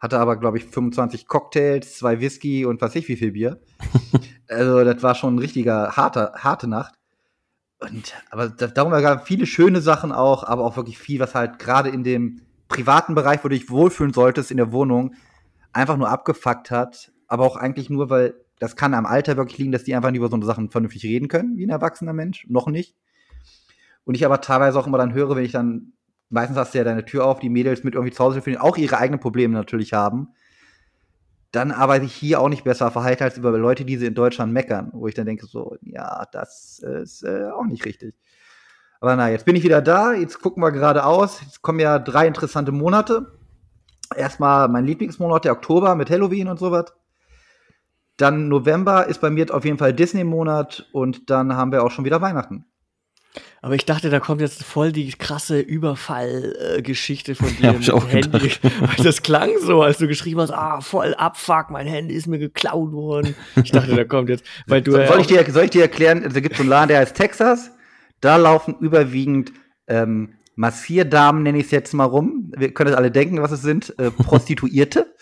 hatte 0.00 0.18
aber, 0.18 0.36
glaube 0.36 0.58
ich, 0.58 0.64
25 0.64 1.26
Cocktails, 1.26 1.98
zwei 1.98 2.20
Whisky 2.20 2.64
und 2.64 2.80
was 2.80 2.94
ich 2.94 3.08
wie 3.08 3.16
viel 3.16 3.32
Bier. 3.32 3.60
also, 4.48 4.84
das 4.84 5.02
war 5.02 5.14
schon 5.14 5.36
ein 5.36 5.38
richtiger 5.38 5.96
harter, 5.96 6.32
harte 6.36 6.68
Nacht. 6.68 6.94
Und, 7.80 8.14
aber 8.30 8.48
darum 8.48 8.92
gab 8.92 9.26
viele 9.26 9.46
schöne 9.46 9.80
Sachen 9.80 10.12
auch, 10.12 10.42
aber 10.44 10.64
auch 10.64 10.76
wirklich 10.76 10.98
viel, 10.98 11.20
was 11.20 11.34
halt 11.34 11.58
gerade 11.58 11.90
in 11.90 12.02
dem 12.02 12.40
privaten 12.68 13.14
Bereich, 13.14 13.44
wo 13.44 13.48
du 13.48 13.56
dich 13.56 13.70
wohlfühlen 13.70 14.12
solltest 14.12 14.50
in 14.50 14.56
der 14.56 14.72
Wohnung, 14.72 15.14
einfach 15.72 15.96
nur 15.96 16.08
abgefuckt 16.08 16.70
hat. 16.70 17.12
Aber 17.28 17.44
auch 17.44 17.56
eigentlich 17.56 17.90
nur, 17.90 18.10
weil 18.10 18.34
das 18.58 18.76
kann 18.76 18.94
am 18.94 19.06
Alter 19.06 19.36
wirklich 19.36 19.58
liegen, 19.58 19.72
dass 19.72 19.84
die 19.84 19.94
einfach 19.94 20.10
nicht 20.10 20.18
über 20.18 20.28
so 20.28 20.40
Sachen 20.42 20.70
vernünftig 20.70 21.04
reden 21.04 21.28
können, 21.28 21.56
wie 21.56 21.66
ein 21.66 21.70
erwachsener 21.70 22.12
Mensch. 22.12 22.46
Noch 22.48 22.66
nicht. 22.66 22.96
Und 24.04 24.14
ich 24.14 24.24
aber 24.24 24.40
teilweise 24.40 24.78
auch 24.78 24.86
immer 24.86 24.98
dann 24.98 25.12
höre, 25.12 25.36
wenn 25.36 25.44
ich 25.44 25.52
dann 25.52 25.92
meistens 26.30 26.58
hast 26.58 26.74
du 26.74 26.78
ja 26.78 26.84
deine 26.84 27.04
Tür 27.04 27.26
auf, 27.26 27.40
die 27.40 27.48
Mädels 27.50 27.84
mit 27.84 27.94
irgendwie 27.94 28.14
zu 28.14 28.22
Hause 28.24 28.42
finden, 28.42 28.60
auch 28.60 28.76
ihre 28.76 28.98
eigenen 28.98 29.20
Probleme 29.20 29.54
natürlich 29.54 29.92
haben. 29.92 30.28
dann 31.52 31.70
aber 31.70 32.00
sich 32.00 32.12
hier 32.12 32.40
auch 32.40 32.48
nicht 32.48 32.64
besser 32.64 32.90
verhalten 32.90 33.24
als 33.24 33.38
über 33.38 33.56
Leute, 33.56 33.84
die 33.84 33.96
sie 33.96 34.06
in 34.06 34.14
Deutschland 34.14 34.52
meckern, 34.52 34.90
wo 34.92 35.08
ich 35.08 35.14
dann 35.14 35.26
denke, 35.26 35.46
so, 35.46 35.76
ja, 35.82 36.26
das 36.32 36.80
ist 36.80 37.22
äh, 37.24 37.46
auch 37.50 37.64
nicht 37.64 37.84
richtig. 37.86 38.14
Aber 39.00 39.16
na, 39.16 39.30
jetzt 39.30 39.44
bin 39.44 39.56
ich 39.56 39.62
wieder 39.62 39.80
da, 39.80 40.12
jetzt 40.12 40.40
gucken 40.42 40.62
wir 40.62 40.72
geradeaus. 40.72 41.40
Jetzt 41.42 41.62
kommen 41.62 41.78
ja 41.78 41.98
drei 41.98 42.26
interessante 42.26 42.72
Monate. 42.72 43.38
Erstmal 44.14 44.68
mein 44.68 44.84
Lieblingsmonat, 44.84 45.44
der 45.44 45.52
Oktober 45.52 45.94
mit 45.94 46.10
Halloween 46.10 46.48
und 46.48 46.58
sowas. 46.58 46.92
Dann 48.16 48.48
November 48.48 49.06
ist 49.06 49.20
bei 49.20 49.30
mir 49.30 49.54
auf 49.54 49.64
jeden 49.64 49.78
Fall 49.78 49.94
Disney-Monat 49.94 50.88
und 50.92 51.30
dann 51.30 51.54
haben 51.54 51.70
wir 51.70 51.84
auch 51.84 51.90
schon 51.92 52.04
wieder 52.04 52.20
Weihnachten. 52.20 52.64
Aber 53.60 53.74
ich 53.74 53.84
dachte, 53.84 54.10
da 54.10 54.20
kommt 54.20 54.40
jetzt 54.40 54.64
voll 54.64 54.92
die 54.92 55.10
krasse 55.10 55.60
Überfallgeschichte 55.60 57.34
von 57.34 57.48
dir 57.56 57.72
ja, 57.80 57.94
mit 57.94 58.12
Handy. 58.12 58.52
Das 59.02 59.22
klang 59.22 59.50
so, 59.60 59.82
als 59.82 59.98
du 59.98 60.06
geschrieben 60.06 60.40
hast, 60.40 60.50
ah, 60.50 60.80
voll 60.80 61.14
abfuck, 61.14 61.70
mein 61.70 61.86
Handy 61.86 62.14
ist 62.14 62.26
mir 62.26 62.38
geklaut 62.38 62.92
worden. 62.92 63.34
Ich 63.62 63.72
dachte, 63.72 63.94
da 63.94 64.04
kommt 64.04 64.28
jetzt, 64.28 64.44
weil 64.66 64.82
du. 64.82 64.92
Soll, 64.92 65.20
ich, 65.20 65.26
dir, 65.26 65.44
soll 65.50 65.64
ich 65.64 65.70
dir 65.70 65.82
erklären, 65.82 66.24
also 66.24 66.40
gibt 66.40 66.56
so 66.56 66.62
einen 66.62 66.70
Laden, 66.70 66.88
der 66.88 66.98
heißt 67.00 67.16
Texas. 67.16 67.70
Da 68.20 68.36
laufen 68.36 68.76
überwiegend 68.80 69.52
ähm, 69.86 70.34
Massierdamen, 70.56 71.44
nenne 71.44 71.58
ich 71.58 71.66
es 71.66 71.70
jetzt 71.70 71.94
mal 71.94 72.04
rum. 72.04 72.52
Wir 72.56 72.74
können 72.74 72.90
das 72.90 72.96
alle 72.96 73.12
denken, 73.12 73.40
was 73.40 73.52
es 73.52 73.62
sind. 73.62 73.96
Äh, 73.98 74.10
Prostituierte. 74.10 75.14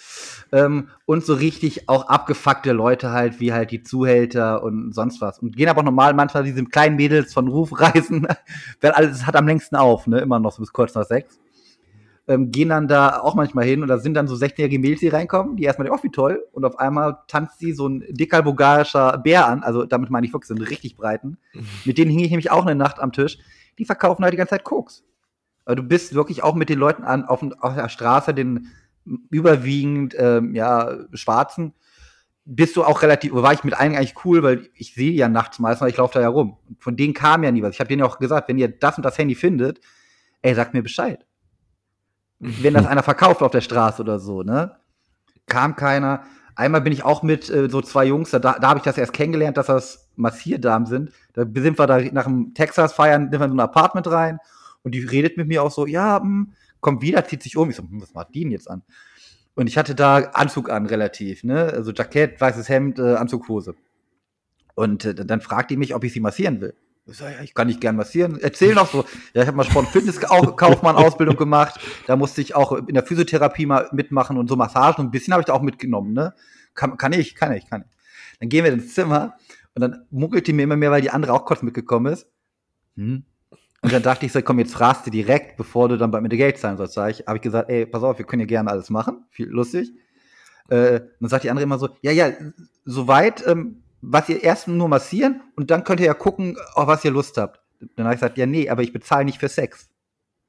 Ähm, 0.52 0.88
und 1.04 1.24
so 1.24 1.34
richtig 1.34 1.88
auch 1.88 2.08
abgefuckte 2.08 2.72
Leute 2.72 3.10
halt, 3.10 3.40
wie 3.40 3.52
halt 3.52 3.70
die 3.70 3.82
Zuhälter 3.82 4.62
und 4.62 4.94
sonst 4.94 5.20
was. 5.20 5.38
Und 5.38 5.56
gehen 5.56 5.68
aber 5.68 5.80
auch 5.80 5.84
normal 5.84 6.14
manchmal 6.14 6.44
diese 6.44 6.64
kleinen 6.64 6.96
Mädels 6.96 7.32
von 7.32 7.48
Rufreisen, 7.48 8.26
weil 8.80 8.92
alles 8.92 9.26
hat 9.26 9.36
am 9.36 9.46
längsten 9.46 9.76
auf, 9.76 10.06
ne, 10.06 10.20
immer 10.20 10.38
noch 10.38 10.52
so 10.52 10.62
bis 10.62 10.72
kurz 10.72 10.94
nach 10.94 11.04
sechs. 11.04 11.38
Ähm, 12.28 12.50
gehen 12.50 12.70
dann 12.70 12.88
da 12.88 13.20
auch 13.20 13.36
manchmal 13.36 13.66
hin 13.66 13.82
und 13.82 13.88
da 13.88 13.98
sind 13.98 14.14
dann 14.14 14.26
so 14.26 14.34
16-jährige 14.34 14.80
Mädels, 14.80 14.98
die 14.98 15.08
reinkommen, 15.08 15.56
die 15.56 15.62
erstmal 15.62 15.86
denken, 15.86 16.00
oh, 16.00 16.04
wie 16.04 16.10
toll. 16.10 16.44
Und 16.52 16.64
auf 16.64 16.78
einmal 16.78 17.18
tanzt 17.28 17.60
sie 17.60 17.72
so 17.72 17.88
ein 17.88 18.04
dicker 18.08 18.42
bulgarischer 18.42 19.18
Bär 19.18 19.46
an, 19.46 19.62
also 19.62 19.84
damit 19.84 20.10
meine 20.10 20.26
ich 20.26 20.32
wirklich 20.32 20.48
so 20.48 20.54
einen 20.54 20.64
richtig 20.64 20.96
breiten. 20.96 21.38
Mit 21.84 21.98
denen 21.98 22.10
hing 22.10 22.20
ich 22.20 22.30
nämlich 22.30 22.50
auch 22.50 22.66
eine 22.66 22.74
Nacht 22.74 22.98
am 22.98 23.12
Tisch. 23.12 23.38
Die 23.78 23.84
verkaufen 23.84 24.24
halt 24.24 24.32
die 24.32 24.38
ganze 24.38 24.50
Zeit 24.50 24.64
Koks. 24.64 25.04
Also 25.64 25.82
du 25.82 25.88
bist 25.88 26.14
wirklich 26.14 26.42
auch 26.42 26.54
mit 26.54 26.68
den 26.68 26.78
Leuten 26.78 27.02
an, 27.02 27.24
auf, 27.24 27.44
auf 27.60 27.74
der 27.74 27.88
Straße, 27.88 28.32
den 28.32 28.68
überwiegend 29.30 30.14
ähm, 30.18 30.54
ja, 30.54 30.96
Schwarzen, 31.12 31.72
bist 32.44 32.76
du 32.76 32.84
auch 32.84 33.02
relativ, 33.02 33.32
war 33.34 33.52
ich 33.52 33.64
mit 33.64 33.74
einigen 33.74 33.98
eigentlich 33.98 34.24
cool, 34.24 34.42
weil 34.42 34.68
ich 34.74 34.94
sehe 34.94 35.12
ja 35.12 35.28
nachts 35.28 35.58
meistens, 35.58 35.82
weil 35.82 35.90
ich 35.90 35.96
laufe 35.96 36.14
da 36.14 36.20
ja 36.20 36.28
rum. 36.28 36.56
Von 36.78 36.96
denen 36.96 37.12
kam 37.12 37.42
ja 37.42 37.50
nie 37.50 37.62
was. 37.62 37.74
Ich 37.74 37.80
habe 37.80 37.88
denen 37.88 38.00
ja 38.00 38.06
auch 38.06 38.18
gesagt, 38.18 38.48
wenn 38.48 38.58
ihr 38.58 38.68
das 38.68 38.96
und 38.96 39.04
das 39.04 39.18
Handy 39.18 39.34
findet, 39.34 39.80
ey, 40.42 40.54
sagt 40.54 40.72
mir 40.72 40.82
Bescheid. 40.82 41.26
wenn 42.38 42.74
das 42.74 42.86
einer 42.86 43.02
verkauft 43.02 43.42
auf 43.42 43.50
der 43.50 43.62
Straße 43.62 44.02
oder 44.02 44.18
so, 44.18 44.42
ne? 44.42 44.76
Kam 45.46 45.74
keiner. 45.74 46.22
Einmal 46.54 46.82
bin 46.82 46.92
ich 46.92 47.04
auch 47.04 47.22
mit 47.22 47.50
äh, 47.50 47.68
so 47.68 47.82
zwei 47.82 48.04
Jungs, 48.04 48.30
da, 48.30 48.38
da 48.38 48.60
habe 48.62 48.78
ich 48.78 48.84
das 48.84 48.98
erst 48.98 49.12
kennengelernt, 49.12 49.56
dass 49.56 49.66
das 49.66 50.10
Massierdamen 50.16 50.86
sind. 50.86 51.12
Da 51.32 51.42
sind 51.42 51.78
wir 51.78 51.86
da 51.86 52.00
nach 52.12 52.24
dem 52.24 52.54
Texas-Feiern, 52.54 53.30
sind 53.30 53.40
wir 53.40 53.44
in 53.44 53.50
so 53.50 53.56
ein 53.56 53.60
Apartment 53.60 54.06
rein 54.08 54.38
und 54.82 54.94
die 54.94 55.04
redet 55.04 55.36
mit 55.36 55.48
mir 55.48 55.62
auch 55.62 55.70
so, 55.70 55.86
ja, 55.86 56.18
mh, 56.18 56.22
hm, 56.22 56.52
kommt 56.80 57.02
wieder, 57.02 57.24
zieht 57.24 57.42
sich 57.42 57.56
um. 57.56 57.70
Ich 57.70 57.76
so, 57.76 57.82
hm, 57.82 58.00
was 58.00 58.14
macht 58.14 58.34
die 58.34 58.40
denn 58.40 58.50
jetzt 58.50 58.70
an? 58.70 58.82
Und 59.54 59.68
ich 59.68 59.78
hatte 59.78 59.94
da 59.94 60.16
Anzug 60.16 60.70
an, 60.70 60.86
relativ, 60.86 61.42
ne? 61.44 61.72
Also 61.72 61.92
Jackett, 61.92 62.40
weißes 62.40 62.68
Hemd, 62.68 62.98
äh, 62.98 63.14
Anzughose. 63.14 63.74
Und 64.74 65.04
äh, 65.06 65.14
dann 65.14 65.40
fragt 65.40 65.70
die 65.70 65.76
mich, 65.76 65.94
ob 65.94 66.04
ich 66.04 66.12
sie 66.12 66.20
massieren 66.20 66.60
will. 66.60 66.74
Ich 67.08 67.18
sag, 67.18 67.32
ja, 67.32 67.42
ich 67.42 67.54
kann 67.54 67.68
nicht 67.68 67.80
gern 67.80 67.96
massieren. 67.96 68.38
Erzähl 68.40 68.74
noch 68.74 68.90
so. 68.90 69.04
Ja, 69.32 69.42
ich 69.42 69.46
habe 69.46 69.56
mal 69.56 69.64
Sport- 69.64 69.86
Fitnesskaufmann 69.88 70.96
Ausbildung 70.96 71.36
gemacht. 71.36 71.80
Da 72.06 72.16
musste 72.16 72.40
ich 72.40 72.54
auch 72.56 72.72
in 72.72 72.94
der 72.94 73.04
Physiotherapie 73.04 73.64
mal 73.64 73.88
mitmachen 73.92 74.36
und 74.36 74.48
so 74.48 74.56
Massagen. 74.56 75.00
Und 75.00 75.08
ein 75.08 75.10
bisschen 75.12 75.32
habe 75.32 75.40
ich 75.40 75.46
da 75.46 75.52
auch 75.52 75.62
mitgenommen, 75.62 76.12
ne? 76.12 76.34
Kann, 76.74 76.96
kann 76.98 77.12
ich, 77.12 77.36
kann 77.36 77.52
ich, 77.52 77.70
kann 77.70 77.84
ich. 77.88 77.96
Dann 78.40 78.48
gehen 78.48 78.64
wir 78.64 78.72
ins 78.72 78.92
Zimmer 78.92 79.36
und 79.74 79.80
dann 79.82 80.04
muckelt 80.10 80.46
die 80.48 80.52
mir 80.52 80.64
immer 80.64 80.76
mehr, 80.76 80.90
weil 80.90 81.00
die 81.00 81.10
andere 81.10 81.32
auch 81.32 81.44
kurz 81.46 81.62
mitgekommen 81.62 82.12
ist. 82.12 82.26
Hm, 82.96 83.24
und 83.86 83.92
dann 83.92 84.02
dachte 84.02 84.26
ich 84.26 84.32
so, 84.32 84.42
komm, 84.42 84.58
jetzt 84.58 84.74
fragst 84.74 85.06
du 85.06 85.12
direkt, 85.12 85.56
bevor 85.56 85.88
du 85.88 85.96
dann 85.96 86.10
bei 86.10 86.20
mir 86.20 86.28
die 86.28 86.36
Geld 86.36 86.58
zahlen 86.58 86.76
sollst. 86.76 86.94
Sag 86.94 87.08
ich, 87.08 87.24
habe 87.24 87.36
ich 87.36 87.42
gesagt, 87.42 87.70
ey, 87.70 87.86
pass 87.86 88.02
auf, 88.02 88.18
wir 88.18 88.26
können 88.26 88.40
ja 88.40 88.46
gerne 88.46 88.68
alles 88.68 88.90
machen. 88.90 89.24
Viel 89.30 89.46
lustig. 89.46 89.92
Äh, 90.68 91.02
dann 91.20 91.28
sagt 91.28 91.44
die 91.44 91.50
andere 91.50 91.62
immer 91.62 91.78
so, 91.78 91.90
ja, 92.02 92.10
ja, 92.10 92.32
soweit, 92.84 93.46
ähm, 93.46 93.84
was 94.02 94.28
ihr 94.28 94.42
erst 94.42 94.66
nur 94.66 94.88
massieren 94.88 95.40
und 95.54 95.70
dann 95.70 95.84
könnt 95.84 96.00
ihr 96.00 96.06
ja 96.06 96.14
gucken, 96.14 96.56
auf 96.74 96.88
was 96.88 97.04
ihr 97.04 97.12
Lust 97.12 97.36
habt. 97.36 97.60
Dann 97.94 98.06
habe 98.06 98.16
ich 98.16 98.20
gesagt, 98.20 98.38
ja, 98.38 98.46
nee, 98.46 98.68
aber 98.68 98.82
ich 98.82 98.92
bezahle 98.92 99.24
nicht 99.24 99.38
für 99.38 99.48
Sex. 99.48 99.88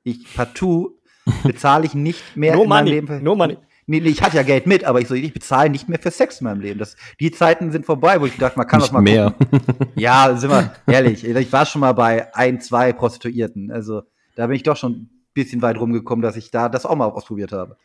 Ich 0.01 0.33
partout 0.33 0.97
bezahle 1.43 1.85
ich 1.85 1.93
nicht 1.93 2.35
mehr 2.35 2.55
no 2.55 2.63
in 2.63 2.69
money, 2.69 2.81
meinem 2.81 2.91
Leben. 2.91 3.07
Für, 3.07 3.21
no 3.21 3.35
money. 3.35 3.57
Nee, 3.89 4.01
nee, 4.01 4.09
ich 4.09 4.21
hatte 4.21 4.35
ja 4.35 4.43
Geld 4.43 4.67
mit, 4.67 4.83
aber 4.83 4.99
ich 4.99 5.07
so, 5.07 5.13
ich 5.13 5.33
bezahle 5.33 5.69
nicht 5.69 5.87
mehr 5.87 5.97
für 5.97 6.11
Sex 6.11 6.41
in 6.41 6.45
meinem 6.45 6.59
Leben. 6.59 6.77
Das, 6.77 6.97
die 7.21 7.31
Zeiten 7.31 7.71
sind 7.71 7.85
vorbei, 7.85 8.19
wo 8.19 8.25
ich 8.25 8.35
dachte, 8.35 8.57
man 8.59 8.67
kann 8.67 8.81
nicht 8.81 8.89
doch 8.89 8.93
mal 8.93 9.01
mehr. 9.01 9.31
Gucken. 9.31 9.87
Ja, 9.95 10.35
sind 10.35 10.51
wir 10.51 10.73
ehrlich. 10.87 11.23
Ich 11.23 11.53
war 11.53 11.65
schon 11.65 11.79
mal 11.79 11.93
bei 11.93 12.35
ein, 12.35 12.59
zwei 12.59 12.91
Prostituierten. 12.91 13.71
Also 13.71 14.03
da 14.35 14.47
bin 14.47 14.57
ich 14.57 14.63
doch 14.63 14.75
schon 14.75 14.91
ein 14.91 15.09
bisschen 15.33 15.61
weit 15.61 15.79
rumgekommen, 15.79 16.21
dass 16.21 16.35
ich 16.35 16.51
da 16.51 16.67
das 16.67 16.85
auch 16.85 16.97
mal 16.97 17.05
ausprobiert 17.05 17.53
habe. 17.53 17.77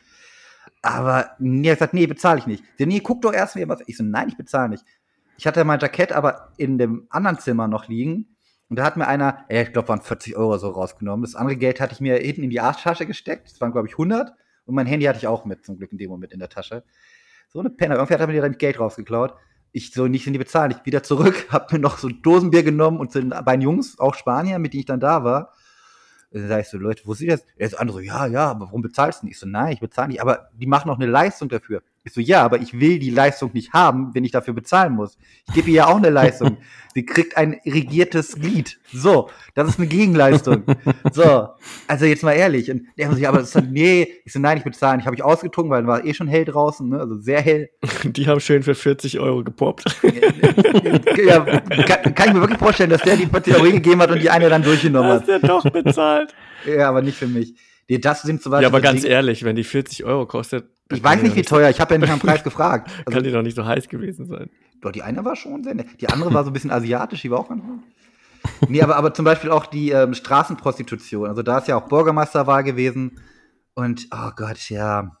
Aber 0.81 1.31
nee, 1.39 1.69
er 1.69 1.75
gesagt, 1.75 1.93
nee, 1.93 2.05
bezahle 2.05 2.39
ich 2.39 2.47
nicht. 2.47 2.63
Nee, 2.77 2.99
guck 2.99 3.21
doch 3.21 3.31
erst 3.31 3.55
mir 3.55 3.69
was. 3.69 3.79
Ich 3.87 3.95
so, 3.95 4.03
nein, 4.03 4.27
ich 4.27 4.35
bezahle 4.35 4.69
nicht. 4.69 4.83
Ich 5.37 5.47
hatte 5.47 5.63
mein 5.63 5.79
Jackett 5.79 6.11
aber 6.11 6.49
in 6.57 6.77
dem 6.77 7.07
anderen 7.09 7.39
Zimmer 7.39 7.69
noch 7.69 7.87
liegen. 7.87 8.35
Und 8.69 8.77
da 8.77 8.83
hat 8.83 8.97
mir 8.97 9.07
einer, 9.07 9.45
ich 9.47 9.71
glaube, 9.71 9.87
waren 9.87 10.01
40 10.01 10.35
Euro 10.35 10.57
so 10.57 10.69
rausgenommen. 10.69 11.23
Das 11.23 11.35
andere 11.35 11.55
Geld 11.55 11.79
hatte 11.79 11.93
ich 11.93 12.01
mir 12.01 12.17
hinten 12.17 12.43
in 12.43 12.49
die 12.49 12.59
Arschtasche 12.59 13.05
gesteckt. 13.05 13.49
Das 13.49 13.61
waren, 13.61 13.71
glaube 13.71 13.87
ich, 13.87 13.93
100. 13.93 14.33
Und 14.65 14.75
mein 14.75 14.85
Handy 14.85 15.05
hatte 15.05 15.19
ich 15.19 15.27
auch 15.27 15.45
mit, 15.45 15.65
zum 15.65 15.77
Glück 15.77 15.91
in 15.91 15.97
dem 15.97 16.09
Moment 16.09 16.31
in 16.31 16.39
der 16.39 16.49
Tasche. 16.49 16.83
So 17.49 17.59
eine 17.59 17.69
Penner. 17.69 17.95
Irgendwie 17.95 18.13
hat 18.13 18.21
er 18.21 18.27
mir 18.27 18.41
dann 18.41 18.57
Geld 18.57 18.79
rausgeklaut. 18.79 19.35
Ich 19.71 19.91
so 19.91 20.07
nicht 20.07 20.27
in 20.27 20.33
die 20.33 20.39
bezahlen. 20.39 20.71
Ich 20.71 20.85
wieder 20.85 21.03
zurück, 21.03 21.47
hab 21.49 21.71
mir 21.71 21.79
noch 21.79 21.97
so 21.97 22.07
ein 22.07 22.21
Dosenbier 22.21 22.63
genommen 22.63 22.99
und 22.99 23.11
zu 23.11 23.19
den 23.19 23.29
beiden 23.29 23.61
Jungs, 23.61 23.99
auch 23.99 24.15
Spanier, 24.15 24.59
mit 24.59 24.73
denen 24.73 24.81
ich 24.81 24.85
dann 24.85 24.99
da 24.99 25.23
war. 25.23 25.51
Dann 26.31 26.47
sag 26.47 26.61
ich 26.61 26.69
so, 26.69 26.77
Leute, 26.77 27.03
wo 27.05 27.13
ist 27.13 27.27
das? 27.27 27.45
Er 27.57 27.67
ist 27.67 27.75
andere 27.75 27.97
so, 27.97 28.03
ja, 28.03 28.25
ja, 28.25 28.49
aber 28.49 28.65
warum 28.65 28.81
bezahlst 28.81 29.21
du 29.21 29.27
nicht? 29.27 29.35
Ich 29.35 29.39
so, 29.39 29.47
nein, 29.47 29.73
ich 29.73 29.79
bezahle 29.79 30.07
nicht. 30.07 30.21
Aber 30.21 30.49
die 30.53 30.65
machen 30.65 30.87
noch 30.87 30.99
eine 30.99 31.05
Leistung 31.05 31.49
dafür. 31.49 31.83
Ich 32.05 32.11
so, 32.11 32.19
ja, 32.19 32.43
aber 32.43 32.59
ich 32.59 32.77
will 32.77 32.99
die 32.99 33.11
Leistung 33.11 33.51
nicht 33.53 33.71
haben, 33.71 34.13
wenn 34.13 34.25
ich 34.25 34.31
dafür 34.31 34.53
bezahlen 34.53 34.93
muss. 34.93 35.17
Ich 35.47 35.53
gebe 35.53 35.69
ihr 35.69 35.75
ja 35.75 35.87
auch 35.87 35.95
eine 35.95 36.09
Leistung. 36.09 36.57
Sie 36.93 37.05
kriegt 37.05 37.37
ein 37.37 37.57
irrigiertes 37.63 38.35
Glied. 38.35 38.77
So, 38.91 39.29
das 39.55 39.69
ist 39.69 39.79
eine 39.79 39.87
Gegenleistung. 39.87 40.63
So, 41.11 41.49
also 41.87 42.05
jetzt 42.05 42.23
mal 42.23 42.33
ehrlich. 42.33 42.69
Und 42.69 42.87
der 42.97 43.09
so, 43.09 43.17
ja, 43.17 43.29
aber 43.29 43.39
das 43.39 43.55
ist, 43.55 43.63
nee, 43.71 44.09
ich 44.25 44.33
so, 44.33 44.39
nein, 44.39 44.57
ich 44.57 44.63
bezahle 44.65 44.97
nicht. 44.97 45.05
Habe 45.05 45.15
ich 45.15 45.23
ausgetrunken, 45.23 45.71
weil 45.71 45.87
war 45.87 46.05
eh 46.05 46.13
schon 46.13 46.27
hell 46.27 46.43
draußen, 46.45 46.87
ne? 46.89 46.99
also 46.99 47.15
sehr 47.15 47.41
hell. 47.41 47.69
Die 48.03 48.27
haben 48.27 48.41
schön 48.41 48.63
für 48.63 48.75
40 48.75 49.19
Euro 49.19 49.43
gepoppt. 49.43 49.85
ja, 51.25 51.39
kann, 51.39 52.15
kann, 52.15 52.27
ich 52.27 52.33
mir 52.33 52.41
wirklich 52.41 52.59
vorstellen, 52.59 52.89
dass 52.89 53.01
der 53.01 53.15
die 53.15 53.27
40 53.27 53.55
Euro 53.55 53.71
gegeben 53.71 54.01
hat 54.01 54.11
und 54.11 54.21
die 54.21 54.29
eine 54.29 54.49
dann 54.49 54.61
durchgenommen 54.61 55.09
hat. 55.09 55.19
Hast 55.21 55.29
der 55.29 55.39
doch 55.39 55.63
bezahlt. 55.63 56.35
ja, 56.65 56.89
aber 56.89 57.01
nicht 57.01 57.17
für 57.17 57.27
mich. 57.27 57.55
Nee, 57.89 57.97
das 57.97 58.21
sind 58.21 58.41
zum 58.41 58.51
Beispiel. 58.51 58.63
Ja, 58.63 58.69
aber 58.69 58.81
ganz 58.81 59.03
ehrlich, 59.03 59.43
wenn 59.43 59.55
die 59.55 59.63
40 59.63 60.03
Euro 60.05 60.25
kostet. 60.25 60.69
Ich 60.91 61.03
weiß 61.03 61.21
nicht, 61.21 61.35
wie 61.35 61.41
teuer. 61.41 61.69
Ich 61.69 61.79
habe 61.81 61.95
ja 61.95 61.99
nicht 61.99 62.11
am 62.11 62.19
Preis 62.21 62.43
gefragt. 62.43 62.89
Also, 62.99 63.11
kann 63.11 63.23
die 63.23 63.31
doch 63.31 63.41
nicht 63.41 63.55
so 63.55 63.65
heiß 63.65 63.87
gewesen 63.87 64.25
sein. 64.25 64.49
Doch, 64.81 64.91
die 64.91 65.01
eine 65.01 65.23
war 65.23 65.35
schon 65.35 65.63
sehr 65.63 65.75
nett. 65.75 65.87
Die 66.01 66.09
andere 66.09 66.33
war 66.33 66.43
so 66.43 66.49
ein 66.49 66.53
bisschen 66.53 66.71
asiatisch, 66.71 67.21
die 67.21 67.31
war 67.31 67.39
auch 67.39 67.49
ganz 67.49 67.63
gut. 67.63 67.79
Nee, 68.69 68.81
aber, 68.81 68.97
aber 68.97 69.13
zum 69.13 69.25
Beispiel 69.25 69.49
auch 69.49 69.65
die 69.65 69.91
ähm, 69.91 70.13
Straßenprostitution. 70.13 71.27
Also 71.29 71.43
da 71.43 71.59
ist 71.59 71.67
ja 71.67 71.77
auch 71.77 71.87
Bürgermeisterwahl 71.87 72.63
gewesen. 72.63 73.19
Und, 73.73 74.07
oh 74.11 74.31
Gott, 74.35 74.69
ja. 74.69 75.17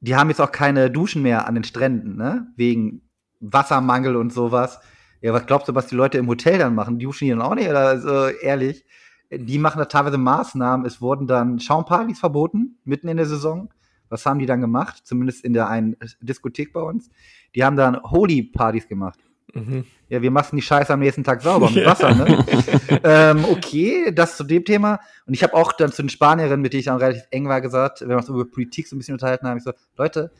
Die 0.00 0.16
haben 0.16 0.30
jetzt 0.30 0.40
auch 0.40 0.50
keine 0.50 0.90
Duschen 0.90 1.22
mehr 1.22 1.46
an 1.46 1.54
den 1.54 1.64
Stränden, 1.64 2.16
ne? 2.16 2.48
Wegen 2.56 3.02
Wassermangel 3.40 4.16
und 4.16 4.32
sowas. 4.32 4.80
Ja, 5.20 5.32
was 5.32 5.46
glaubst 5.46 5.68
du, 5.68 5.74
was 5.74 5.86
die 5.86 5.94
Leute 5.94 6.18
im 6.18 6.26
Hotel 6.26 6.58
dann 6.58 6.74
machen? 6.74 6.98
Die 6.98 7.04
duschen 7.04 7.26
die 7.26 7.30
dann 7.30 7.42
auch 7.42 7.54
nicht? 7.54 7.68
Oder 7.68 8.00
so, 8.00 8.26
ehrlich? 8.28 8.84
Die 9.34 9.58
machen 9.58 9.78
da 9.78 9.86
teilweise 9.86 10.18
Maßnahmen. 10.18 10.86
Es 10.86 11.00
wurden 11.00 11.26
dann 11.26 11.58
Schaumpartys 11.58 12.20
verboten, 12.20 12.78
mitten 12.84 13.08
in 13.08 13.16
der 13.16 13.26
Saison. 13.26 13.70
Was 14.08 14.26
haben 14.26 14.38
die 14.38 14.46
dann 14.46 14.60
gemacht? 14.60 15.00
Zumindest 15.04 15.44
in 15.44 15.54
der 15.54 15.68
einen 15.68 15.96
Diskothek 16.20 16.72
bei 16.72 16.82
uns. 16.82 17.08
Die 17.54 17.64
haben 17.64 17.76
dann 17.76 18.02
Holy-Partys 18.02 18.88
gemacht. 18.88 19.18
Mhm. 19.54 19.84
Ja, 20.08 20.20
wir 20.20 20.30
machen 20.30 20.56
die 20.56 20.62
Scheiße 20.62 20.92
am 20.92 21.00
nächsten 21.00 21.24
Tag 21.24 21.42
sauber 21.42 21.70
mit 21.70 21.84
Wasser, 21.86 22.14
ne? 22.14 22.44
ähm, 23.04 23.44
okay, 23.50 24.12
das 24.12 24.36
zu 24.36 24.44
dem 24.44 24.64
Thema. 24.64 25.00
Und 25.26 25.34
ich 25.34 25.42
habe 25.42 25.54
auch 25.54 25.72
dann 25.72 25.92
zu 25.92 26.02
den 26.02 26.08
Spanierinnen, 26.08 26.60
mit 26.60 26.72
denen 26.72 26.80
ich 26.80 26.86
dann 26.86 26.98
relativ 26.98 27.24
eng 27.30 27.48
war, 27.48 27.60
gesagt, 27.60 28.02
wenn 28.02 28.10
wir 28.10 28.16
uns 28.16 28.28
über 28.28 28.44
Politik 28.44 28.86
so 28.86 28.96
ein 28.96 28.98
bisschen 28.98 29.14
unterhalten 29.14 29.46
haben, 29.46 29.58
ich 29.58 29.64
so, 29.64 29.72
Leute, 29.96 30.30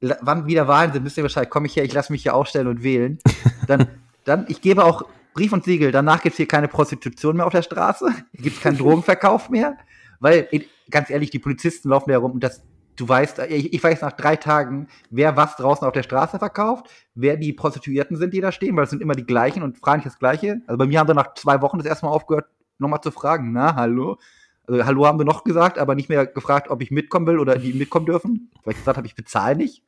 wann 0.00 0.46
wieder 0.46 0.68
Wahlen 0.68 0.92
sind, 0.92 1.04
wisst 1.04 1.16
ihr 1.16 1.22
Bescheid, 1.22 1.50
komme 1.50 1.66
ich 1.66 1.76
her, 1.76 1.84
ich 1.84 1.92
lasse 1.92 2.12
mich 2.12 2.22
hier 2.22 2.34
aufstellen 2.34 2.68
und 2.68 2.82
wählen. 2.82 3.18
Dann, 3.66 3.88
dann, 4.24 4.46
ich 4.48 4.60
gebe 4.60 4.84
auch 4.84 5.04
Brief 5.38 5.52
und 5.52 5.62
Siegel, 5.62 5.92
danach 5.92 6.20
gibt 6.20 6.32
es 6.34 6.36
hier 6.38 6.48
keine 6.48 6.66
Prostitution 6.66 7.36
mehr 7.36 7.46
auf 7.46 7.52
der 7.52 7.62
Straße, 7.62 8.12
hier 8.32 8.42
gibt 8.42 8.56
es 8.56 8.60
keinen 8.60 8.76
Drogenverkauf 8.78 9.50
mehr, 9.50 9.76
weil, 10.18 10.48
ganz 10.90 11.10
ehrlich, 11.10 11.30
die 11.30 11.38
Polizisten 11.38 11.90
laufen 11.90 12.08
da 12.08 12.14
herum 12.14 12.32
und 12.32 12.42
das 12.42 12.64
du 12.96 13.08
weißt, 13.08 13.38
ich, 13.48 13.72
ich, 13.72 13.84
weiß 13.84 14.00
nach 14.00 14.10
drei 14.10 14.34
Tagen, 14.34 14.88
wer 15.10 15.36
was 15.36 15.54
draußen 15.54 15.86
auf 15.86 15.92
der 15.92 16.02
Straße 16.02 16.40
verkauft, 16.40 16.90
wer 17.14 17.36
die 17.36 17.52
Prostituierten 17.52 18.16
sind, 18.16 18.34
die 18.34 18.40
da 18.40 18.50
stehen, 18.50 18.74
weil 18.74 18.82
es 18.82 18.90
sind 18.90 19.00
immer 19.00 19.14
die 19.14 19.26
gleichen 19.26 19.62
und 19.62 19.78
fragen 19.78 19.98
nicht 19.98 20.06
das 20.06 20.18
Gleiche. 20.18 20.60
Also 20.66 20.76
bei 20.76 20.86
mir 20.86 20.98
haben 20.98 21.06
sie 21.06 21.14
nach 21.14 21.34
zwei 21.34 21.62
Wochen 21.62 21.78
das 21.78 21.86
erste 21.86 22.06
Mal 22.06 22.10
aufgehört, 22.10 22.46
nochmal 22.78 23.00
zu 23.00 23.12
fragen, 23.12 23.52
na, 23.52 23.76
hallo? 23.76 24.18
Also, 24.66 24.84
hallo 24.84 25.06
haben 25.06 25.20
wir 25.20 25.24
noch 25.24 25.44
gesagt, 25.44 25.78
aber 25.78 25.94
nicht 25.94 26.08
mehr 26.08 26.26
gefragt, 26.26 26.68
ob 26.68 26.82
ich 26.82 26.90
mitkommen 26.90 27.28
will 27.28 27.38
oder 27.38 27.56
die 27.56 27.74
mitkommen 27.74 28.06
dürfen. 28.06 28.50
Weil 28.64 28.72
ich 28.72 28.78
gesagt 28.78 28.96
habe, 28.96 29.06
ich 29.06 29.14
bezahle 29.14 29.54
nicht. 29.54 29.84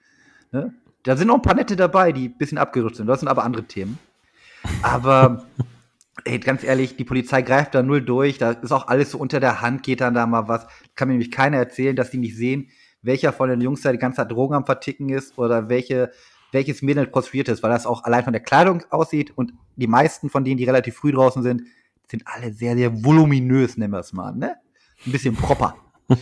Ne? 0.52 0.72
Da 1.02 1.16
sind 1.16 1.26
noch 1.26 1.34
ein 1.34 1.42
paar 1.42 1.56
nette 1.56 1.74
dabei, 1.74 2.12
die 2.12 2.28
ein 2.28 2.38
bisschen 2.38 2.58
abgerutscht 2.58 2.98
sind. 2.98 3.08
Das 3.08 3.18
sind 3.18 3.28
aber 3.28 3.42
andere 3.42 3.64
Themen. 3.64 3.98
Aber 4.82 5.46
ey, 6.24 6.38
ganz 6.38 6.64
ehrlich, 6.64 6.96
die 6.96 7.04
Polizei 7.04 7.42
greift 7.42 7.74
da 7.74 7.82
null 7.82 8.02
durch. 8.02 8.38
Da 8.38 8.52
ist 8.52 8.72
auch 8.72 8.88
alles 8.88 9.12
so 9.12 9.18
unter 9.18 9.40
der 9.40 9.60
Hand, 9.60 9.82
geht 9.82 10.00
dann 10.00 10.14
da 10.14 10.26
mal 10.26 10.48
was. 10.48 10.66
Kann 10.94 11.08
mir 11.08 11.14
nämlich 11.14 11.30
keiner 11.30 11.56
erzählen, 11.56 11.96
dass 11.96 12.10
die 12.10 12.18
nicht 12.18 12.36
sehen, 12.36 12.68
welcher 13.02 13.32
von 13.32 13.48
den 13.48 13.60
Jungs 13.60 13.82
da 13.82 13.92
die 13.92 13.98
ganze 13.98 14.16
Zeit 14.16 14.30
Drogen 14.30 14.54
am 14.54 14.66
Verticken 14.66 15.08
ist 15.08 15.38
oder 15.38 15.68
welche, 15.68 16.10
welches 16.52 16.82
Mädel 16.82 17.06
prostituiert 17.06 17.48
ist, 17.48 17.62
weil 17.62 17.70
das 17.70 17.86
auch 17.86 18.04
allein 18.04 18.24
von 18.24 18.32
der 18.32 18.42
Kleidung 18.42 18.82
aussieht 18.90 19.32
und 19.36 19.52
die 19.76 19.86
meisten 19.86 20.28
von 20.28 20.44
denen, 20.44 20.58
die 20.58 20.64
relativ 20.64 20.96
früh 20.96 21.12
draußen 21.12 21.42
sind, 21.42 21.62
sind 22.10 22.24
alle 22.26 22.52
sehr, 22.52 22.76
sehr 22.76 23.04
voluminös, 23.04 23.76
nennen 23.76 23.92
wir 23.92 24.00
es 24.00 24.12
mal, 24.12 24.34
ne? 24.34 24.56
Ein 25.06 25.12
bisschen 25.12 25.34
proper. 25.34 25.76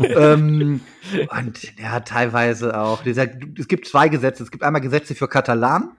ähm, 0.00 0.80
und 1.30 1.78
ja, 1.78 2.00
teilweise 2.00 2.78
auch. 2.78 3.02
Dieser, 3.02 3.26
es 3.58 3.66
gibt 3.66 3.88
zwei 3.88 4.08
Gesetze. 4.08 4.42
Es 4.42 4.50
gibt 4.50 4.62
einmal 4.62 4.82
Gesetze 4.82 5.14
für 5.14 5.28
Katalan, 5.28 5.92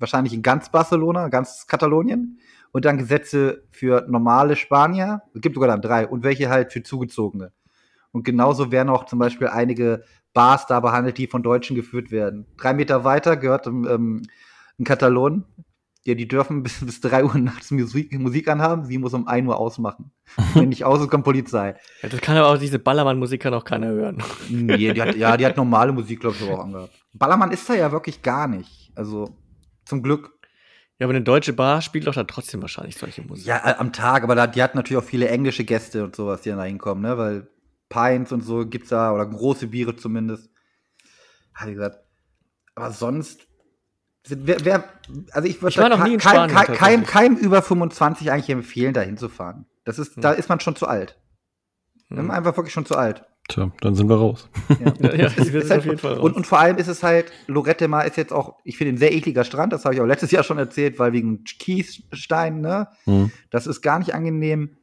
wahrscheinlich 0.00 0.32
in 0.32 0.42
ganz 0.42 0.70
Barcelona, 0.70 1.28
ganz 1.28 1.66
Katalonien, 1.66 2.38
und 2.72 2.84
dann 2.84 2.98
Gesetze 2.98 3.64
für 3.70 4.06
normale 4.08 4.56
Spanier. 4.56 5.22
Es 5.34 5.40
gibt 5.40 5.54
sogar 5.54 5.68
dann 5.68 5.82
drei 5.82 6.06
und 6.06 6.22
welche 6.22 6.48
halt 6.48 6.72
für 6.72 6.82
Zugezogene. 6.82 7.52
Und 8.12 8.24
genauso 8.24 8.70
werden 8.72 8.88
auch 8.88 9.06
zum 9.06 9.18
Beispiel 9.18 9.48
einige 9.48 10.04
Bars 10.32 10.66
da 10.66 10.80
behandelt, 10.80 11.18
die 11.18 11.26
von 11.26 11.42
Deutschen 11.42 11.74
geführt 11.76 12.10
werden. 12.10 12.46
Drei 12.56 12.72
Meter 12.72 13.04
weiter 13.04 13.36
gehört 13.36 13.66
ähm, 13.66 14.22
in 14.78 14.84
Katalonien 14.84 15.44
ja, 16.04 16.14
die 16.14 16.28
dürfen 16.28 16.62
bis, 16.62 16.84
bis 16.84 17.00
3 17.00 17.24
Uhr 17.24 17.38
nachts 17.38 17.70
Musik, 17.70 18.18
Musik 18.18 18.48
anhaben, 18.48 18.84
sie 18.84 18.98
muss 18.98 19.14
um 19.14 19.26
1 19.26 19.46
Uhr 19.48 19.58
ausmachen. 19.58 20.10
Wenn 20.54 20.70
nicht 20.70 20.84
aus 20.84 21.00
ist, 21.00 21.10
kommt 21.10 21.24
Polizei. 21.24 21.74
Ja, 22.02 22.08
das 22.08 22.20
kann 22.20 22.36
aber 22.36 22.48
auch, 22.48 22.58
diese 22.58 22.78
Ballermann-Musik 22.78 23.42
kann 23.42 23.54
auch 23.54 23.64
keiner 23.64 23.88
hören. 23.88 24.22
Nee, 24.48 24.92
die 24.92 25.02
hat, 25.02 25.16
ja, 25.16 25.36
die 25.36 25.46
hat 25.46 25.56
normale 25.56 25.92
Musik, 25.92 26.20
glaube 26.20 26.36
ich, 26.38 26.48
auch 26.48 26.60
angehabt. 26.60 26.92
Ballermann 27.12 27.50
ist 27.50 27.68
da 27.68 27.74
ja 27.74 27.92
wirklich 27.92 28.22
gar 28.22 28.46
nicht. 28.46 28.92
Also, 28.94 29.36
zum 29.90 30.02
Glück. 30.02 30.32
Ja, 30.98 31.06
aber 31.06 31.14
eine 31.14 31.22
deutsche 31.24 31.52
Bar 31.52 31.82
spielt 31.82 32.06
doch 32.06 32.14
dann 32.14 32.26
trotzdem 32.26 32.60
wahrscheinlich 32.62 32.96
solche 32.96 33.22
Musik. 33.22 33.46
Ja, 33.46 33.56
äh, 33.64 33.74
am 33.74 33.92
Tag, 33.92 34.22
aber 34.22 34.34
da, 34.34 34.46
die 34.46 34.62
hat 34.62 34.74
natürlich 34.74 35.02
auch 35.02 35.06
viele 35.06 35.28
englische 35.28 35.64
Gäste 35.64 36.04
und 36.04 36.16
sowas, 36.16 36.42
die 36.42 36.50
dann 36.50 36.58
da 36.58 36.64
hinkommen, 36.64 37.02
ne? 37.02 37.16
Weil 37.18 37.48
Pints 37.88 38.32
und 38.32 38.42
so 38.42 38.66
gibt's 38.66 38.90
da, 38.90 39.12
oder 39.12 39.26
große 39.26 39.66
Biere 39.66 39.96
zumindest. 39.96 40.50
Wie 41.64 41.74
gesagt. 41.74 41.98
Aber 42.74 42.90
sonst 42.90 43.46
Wer, 44.28 44.64
wer, 44.64 44.84
also 45.32 45.48
ich 45.48 45.62
würde 45.62 45.74
keinem 45.74 46.18
kein, 46.18 46.50
kein, 46.50 47.06
kein 47.06 47.36
über 47.38 47.62
25 47.62 48.30
eigentlich 48.30 48.50
empfehlen, 48.50 48.92
da 48.92 49.00
hinzufahren. 49.00 49.66
Das 49.84 49.98
ist, 49.98 50.16
hm. 50.16 50.22
da 50.22 50.32
ist 50.32 50.48
man 50.48 50.60
schon 50.60 50.76
zu 50.76 50.86
alt. 50.86 51.18
Hm. 52.08 52.30
Einfach 52.30 52.56
wirklich 52.56 52.72
schon 52.74 52.84
zu 52.84 52.96
alt. 52.96 53.24
Tja, 53.50 53.72
dann 53.80 53.96
sind 53.96 54.08
wir 54.08 54.16
raus. 54.16 54.48
Ja, 54.78 54.94
ja, 55.00 55.26
ist 55.36 55.70
halt, 55.70 55.80
auf 55.80 55.84
jeden 55.84 55.98
Fall 55.98 56.14
raus. 56.14 56.22
Und, 56.22 56.36
und, 56.36 56.46
vor 56.46 56.60
allem 56.60 56.76
ist 56.76 56.86
es 56.86 57.02
halt, 57.02 57.32
Lorette 57.48 57.88
Mar 57.88 58.06
ist 58.06 58.16
jetzt 58.16 58.32
auch, 58.32 58.58
ich 58.62 58.76
finde, 58.76 58.94
ein 58.94 58.96
sehr 58.96 59.12
ekliger 59.12 59.42
Strand, 59.42 59.72
das 59.72 59.84
habe 59.84 59.94
ich 59.94 60.00
auch 60.00 60.06
letztes 60.06 60.30
Jahr 60.30 60.44
schon 60.44 60.58
erzählt, 60.58 60.98
weil 61.00 61.12
wegen 61.12 61.42
Kiesstein, 61.42 62.60
ne? 62.60 62.88
Hm. 63.04 63.32
Das 63.50 63.66
ist 63.66 63.82
gar 63.82 63.98
nicht 63.98 64.14
angenehm. 64.14 64.76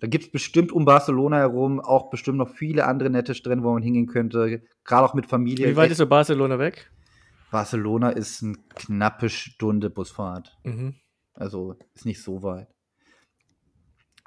Da 0.00 0.06
gibt 0.06 0.24
es 0.24 0.32
bestimmt 0.32 0.72
um 0.72 0.86
Barcelona 0.86 1.36
herum 1.36 1.78
auch 1.78 2.08
bestimmt 2.08 2.38
noch 2.38 2.48
viele 2.48 2.86
andere 2.86 3.10
nette 3.10 3.34
Strände, 3.34 3.62
wo 3.64 3.72
man 3.74 3.82
hingehen 3.82 4.06
könnte. 4.06 4.62
Gerade 4.84 5.04
auch 5.04 5.12
mit 5.12 5.26
Familie. 5.26 5.68
Wie 5.68 5.76
weit 5.76 5.90
ist 5.90 5.98
so 5.98 6.06
Barcelona 6.06 6.58
weg? 6.58 6.90
Barcelona 7.50 8.10
ist 8.10 8.42
eine 8.42 8.54
knappe 8.74 9.28
Stunde 9.28 9.90
Busfahrt. 9.90 10.56
Mhm. 10.64 10.94
Also 11.34 11.76
ist 11.94 12.06
nicht 12.06 12.22
so 12.22 12.42
weit. 12.42 12.68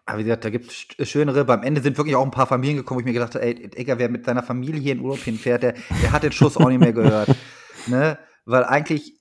Aber 0.06 0.20
wie 0.20 0.24
gesagt, 0.24 0.44
da 0.44 0.50
gibt 0.50 0.96
es 0.98 1.10
schönere. 1.10 1.46
Beim 1.46 1.63
Ende 1.63 1.82
sind 1.82 1.98
wirklich 1.98 2.16
auch 2.16 2.26
ein 2.26 2.32
paar 2.32 2.48
Familien 2.48 2.78
gekommen, 2.78 2.98
wo 2.98 3.00
ich 3.00 3.06
mir 3.06 3.13
gedacht 3.13 3.36
habe, 3.36 3.46
ey, 3.46 3.70
Digga, 3.70 3.98
wer 3.98 4.10
mit 4.10 4.26
seiner 4.26 4.44
Familie 4.44 4.82
hier 4.82 4.94
in 4.94 5.00
Urlaub 5.00 5.20
hinfährt, 5.20 5.63
der, 5.63 5.76
der 6.02 6.12
hat 6.12 6.24
den 6.24 6.32
Schuss 6.32 6.58
auch 6.58 6.68
nicht 6.68 6.80
mehr 6.80 6.94
gehört. 6.94 7.30
ne? 7.88 8.18
Weil 8.46 8.66
eigentlich, 8.66 9.13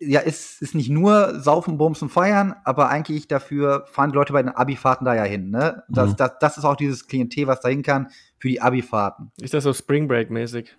ja, 0.00 0.20
ist, 0.20 0.62
ist 0.62 0.74
nicht 0.74 0.88
nur 0.88 1.38
Saufen, 1.38 1.76
Bumsen, 1.76 2.08
Feiern, 2.08 2.54
aber 2.64 2.88
eigentlich 2.88 3.28
dafür 3.28 3.84
fahren 3.90 4.10
die 4.10 4.16
Leute 4.16 4.32
bei 4.32 4.42
den 4.42 4.52
Abi-Fahrten 4.52 5.04
da 5.04 5.14
ja 5.14 5.24
hin. 5.24 5.50
Ne? 5.50 5.82
Das, 5.88 6.12
mhm. 6.12 6.16
das, 6.16 6.32
das 6.40 6.58
ist 6.58 6.64
auch 6.64 6.76
dieses 6.76 7.06
Klientel, 7.06 7.46
was 7.46 7.60
da 7.60 7.68
hin 7.68 7.82
kann 7.82 8.08
für 8.38 8.48
die 8.48 8.62
Abi-Fahrten. 8.62 9.32
Ist 9.40 9.52
das 9.52 9.64
so 9.64 9.74
Spring 9.74 10.08
Break-mäßig? 10.08 10.74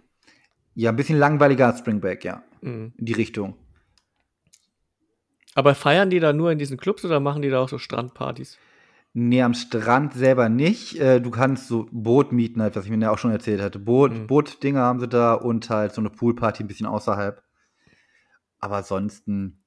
Ja, 0.73 0.89
ein 0.89 0.95
bisschen 0.95 1.19
langweiliger 1.19 1.67
als 1.67 1.79
Spring 1.79 2.01
Break, 2.01 2.25
ja 2.25 2.41
mhm. 2.63 2.93
in 2.97 3.05
die 3.05 3.13
Richtung. 3.13 3.55
Aber 5.55 5.75
feiern 5.75 6.09
die 6.09 6.19
da 6.19 6.33
nur 6.33 6.51
in 6.51 6.57
diesen 6.57 6.77
Clubs 6.77 7.05
oder 7.05 7.19
machen 7.19 7.43
die 7.43 7.49
da 7.49 7.59
auch 7.59 7.69
so 7.69 7.77
Strandpartys? 7.77 8.57
Nee, 9.15 9.43
am 9.43 9.53
Strand 9.53 10.13
selber 10.13 10.49
nicht. 10.49 10.99
Äh, 10.99 11.21
du 11.21 11.29
kannst 11.29 11.67
so 11.67 11.87
Boot 11.91 12.31
mieten, 12.31 12.61
halt, 12.61 12.75
was 12.75 12.85
ich 12.85 12.91
mir 12.91 12.97
ja 12.97 13.11
auch 13.11 13.19
schon 13.19 13.31
erzählt 13.31 13.61
hatte. 13.61 13.77
Boot, 13.77 14.11
mhm. 14.11 14.27
Bootdinger 14.27 14.81
haben 14.81 14.99
sie 14.99 15.07
da 15.07 15.35
und 15.35 15.69
halt 15.69 15.93
so 15.93 16.01
eine 16.01 16.09
Poolparty 16.09 16.63
ein 16.63 16.67
bisschen 16.67 16.87
außerhalb. 16.87 17.43
Aber 18.59 18.77
ansonsten 18.77 19.63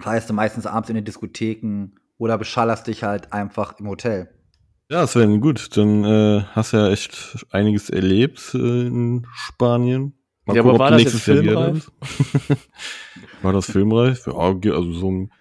feierst 0.00 0.28
du 0.28 0.34
meistens 0.34 0.66
abends 0.66 0.90
in 0.90 0.94
den 0.94 1.06
Diskotheken 1.06 1.92
oder 2.18 2.36
beschallerst 2.36 2.86
dich 2.86 3.02
halt 3.02 3.32
einfach 3.32 3.78
im 3.80 3.88
Hotel. 3.88 4.28
Ja, 4.90 5.06
Sven, 5.06 5.40
gut. 5.40 5.74
Dann 5.76 6.04
äh, 6.04 6.42
hast 6.52 6.74
du 6.74 6.76
ja 6.76 6.90
echt 6.90 7.46
einiges 7.50 7.88
erlebt 7.88 8.54
äh, 8.54 8.86
in 8.86 9.26
Spanien. 9.32 10.12
Mal 10.44 10.56
ja, 10.56 10.62
gucken, 10.62 10.76
aber 10.76 10.84
war 10.84 10.90
das 10.92 11.02
jetzt 11.02 11.20
filmreif? 11.22 11.90
war 13.42 13.52
das 13.52 13.66
filmreif? 13.66 14.26
Ja, 14.26 14.32
also 14.34 14.92
so 14.92 15.10
ein 15.10 15.32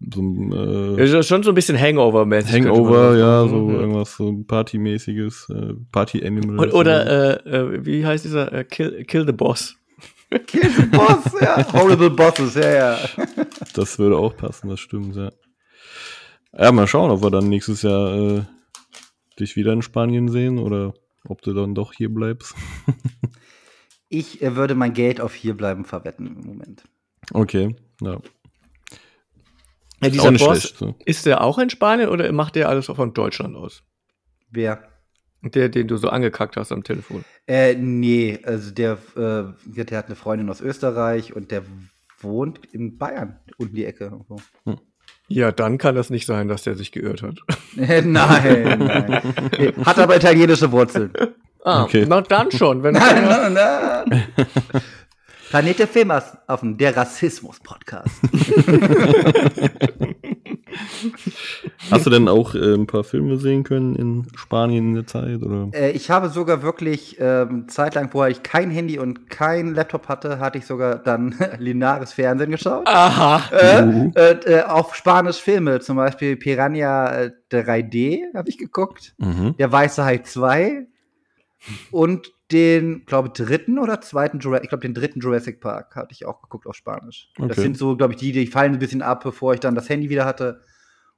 so 0.00 0.20
ein, 0.22 0.52
äh, 0.52 1.04
ja, 1.04 1.22
schon 1.22 1.42
so 1.42 1.50
ein 1.50 1.54
bisschen 1.54 1.78
Hangover-mäßig. 1.78 2.52
Hangover, 2.52 3.16
ja, 3.16 3.48
so 3.48 3.70
ja. 3.70 3.80
irgendwas 3.80 4.16
so 4.16 4.44
Partymäßiges, 4.46 5.50
äh, 5.50 5.74
Party-Animal. 5.90 6.70
Oder, 6.70 7.46
äh, 7.46 7.50
äh, 7.50 7.84
wie 7.84 8.06
heißt 8.06 8.24
dieser? 8.24 8.52
Äh, 8.52 8.64
Kill, 8.64 9.04
Kill 9.04 9.26
the 9.26 9.32
Boss. 9.32 9.76
Kill 10.46 10.70
the 10.70 10.86
Boss, 10.86 11.40
ja. 11.40 11.72
Horrible 11.72 12.10
Bosses, 12.10 12.54
ja, 12.54 12.70
ja. 12.70 12.98
Das 13.74 13.98
würde 13.98 14.16
auch 14.16 14.36
passen, 14.36 14.68
das 14.68 14.78
stimmt, 14.78 15.16
ja. 15.16 15.32
Ja, 16.56 16.72
mal 16.72 16.86
schauen, 16.86 17.10
ob 17.10 17.22
wir 17.22 17.30
dann 17.30 17.48
nächstes 17.48 17.82
Jahr 17.82 18.14
äh, 18.14 18.42
dich 19.40 19.56
wieder 19.56 19.72
in 19.72 19.82
Spanien 19.82 20.28
sehen 20.28 20.58
oder 20.58 20.94
ob 21.28 21.42
du 21.42 21.52
dann 21.52 21.74
doch 21.74 21.92
hier 21.92 22.12
bleibst. 22.12 22.54
Ich 24.08 24.40
äh, 24.40 24.56
würde 24.56 24.74
mein 24.74 24.94
Geld 24.94 25.20
auf 25.20 25.34
hierbleiben 25.34 25.84
verwetten 25.84 26.26
im 26.26 26.46
Moment. 26.46 26.84
Okay, 27.32 27.76
ja. 28.00 28.18
Ja 30.02 30.10
dieser 30.10 30.32
Boss, 30.32 30.60
schlecht, 30.60 30.78
so. 30.78 30.94
ist 31.04 31.26
der 31.26 31.42
auch 31.42 31.58
in 31.58 31.70
Spanien 31.70 32.08
oder 32.08 32.30
macht 32.32 32.56
der 32.56 32.68
alles 32.68 32.86
von 32.86 33.14
Deutschland 33.14 33.56
aus? 33.56 33.82
Wer? 34.50 34.82
Der, 35.42 35.68
den 35.68 35.86
du 35.86 35.96
so 35.96 36.08
angekackt 36.08 36.56
hast 36.56 36.72
am 36.72 36.82
Telefon. 36.82 37.24
Äh, 37.46 37.74
nee, 37.74 38.40
also 38.42 38.72
der, 38.72 38.98
äh, 39.14 39.44
der 39.64 39.98
hat 39.98 40.06
eine 40.06 40.16
Freundin 40.16 40.50
aus 40.50 40.60
Österreich 40.60 41.34
und 41.34 41.52
der 41.52 41.62
wohnt 42.20 42.60
in 42.72 42.98
Bayern, 42.98 43.38
unten 43.56 43.74
die 43.74 43.84
Ecke. 43.84 44.20
So. 44.28 44.36
Hm. 44.64 44.78
Ja, 45.28 45.52
dann 45.52 45.78
kann 45.78 45.94
das 45.94 46.10
nicht 46.10 46.26
sein, 46.26 46.48
dass 46.48 46.62
der 46.62 46.74
sich 46.74 46.90
geirrt 46.90 47.22
hat. 47.22 47.38
nein, 47.76 48.10
nein. 48.12 49.22
Hat 49.84 49.98
aber 49.98 50.16
italienische 50.16 50.72
Wurzeln. 50.72 51.12
Ah, 51.64 51.82
okay. 51.82 52.06
na 52.08 52.20
dann 52.22 52.50
schon. 52.50 52.82
Wenn 52.82 52.94
nein, 52.94 53.24
nein, 53.24 53.52
nein. 53.52 54.24
Planet 55.48 55.78
der 55.78 55.88
Filmaffen, 55.88 56.76
der 56.76 56.96
Rassismus-Podcast. 56.96 58.20
Hast 61.90 62.06
du 62.06 62.10
denn 62.10 62.28
auch 62.28 62.54
äh, 62.54 62.74
ein 62.74 62.86
paar 62.86 63.02
Filme 63.02 63.38
sehen 63.38 63.64
können 63.64 63.96
in 63.96 64.26
Spanien 64.36 64.88
in 64.88 64.94
der 64.94 65.06
Zeit? 65.06 65.42
Oder? 65.42 65.68
Äh, 65.72 65.92
ich 65.92 66.10
habe 66.10 66.28
sogar 66.28 66.62
wirklich 66.62 67.16
ähm, 67.18 67.66
zeitlang, 67.68 68.10
vorher 68.10 68.30
ich 68.30 68.42
kein 68.42 68.70
Handy 68.70 68.98
und 68.98 69.30
kein 69.30 69.74
Laptop 69.74 70.08
hatte, 70.08 70.38
hatte 70.38 70.58
ich 70.58 70.66
sogar 70.66 70.96
dann 70.96 71.34
lineares 71.58 72.12
Fernsehen 72.12 72.50
geschaut. 72.50 72.86
Aha. 72.86 73.42
Äh, 73.50 73.82
uh. 73.82 74.12
äh, 74.14 74.62
auf 74.62 74.94
Spanisch 74.94 75.38
Filme, 75.38 75.80
zum 75.80 75.96
Beispiel 75.96 76.36
Piranha 76.36 77.30
3D 77.50 77.94
äh, 77.94 78.34
habe 78.34 78.50
ich 78.50 78.58
geguckt. 78.58 79.14
Mhm. 79.18 79.56
Der 79.58 79.72
Weiße 79.72 80.04
Hai 80.04 80.18
2 80.18 80.86
und 81.90 82.32
den, 82.50 83.04
glaube 83.04 83.30
dritten 83.30 83.78
oder 83.78 84.00
zweiten 84.00 84.38
Jurassic, 84.38 84.64
ich 84.64 84.68
glaube 84.70 84.82
den 84.82 84.94
dritten 84.94 85.20
Jurassic 85.20 85.60
Park 85.60 85.94
hatte 85.96 86.12
ich 86.12 86.24
auch 86.24 86.40
geguckt 86.40 86.66
auf 86.66 86.74
Spanisch. 86.74 87.30
Okay. 87.38 87.48
Das 87.48 87.58
sind 87.58 87.76
so, 87.76 87.96
glaube 87.96 88.14
ich, 88.14 88.18
die, 88.18 88.32
die 88.32 88.46
fallen 88.46 88.74
ein 88.74 88.78
bisschen 88.78 89.02
ab, 89.02 89.22
bevor 89.22 89.54
ich 89.54 89.60
dann 89.60 89.74
das 89.74 89.88
Handy 89.88 90.08
wieder 90.08 90.24
hatte. 90.24 90.62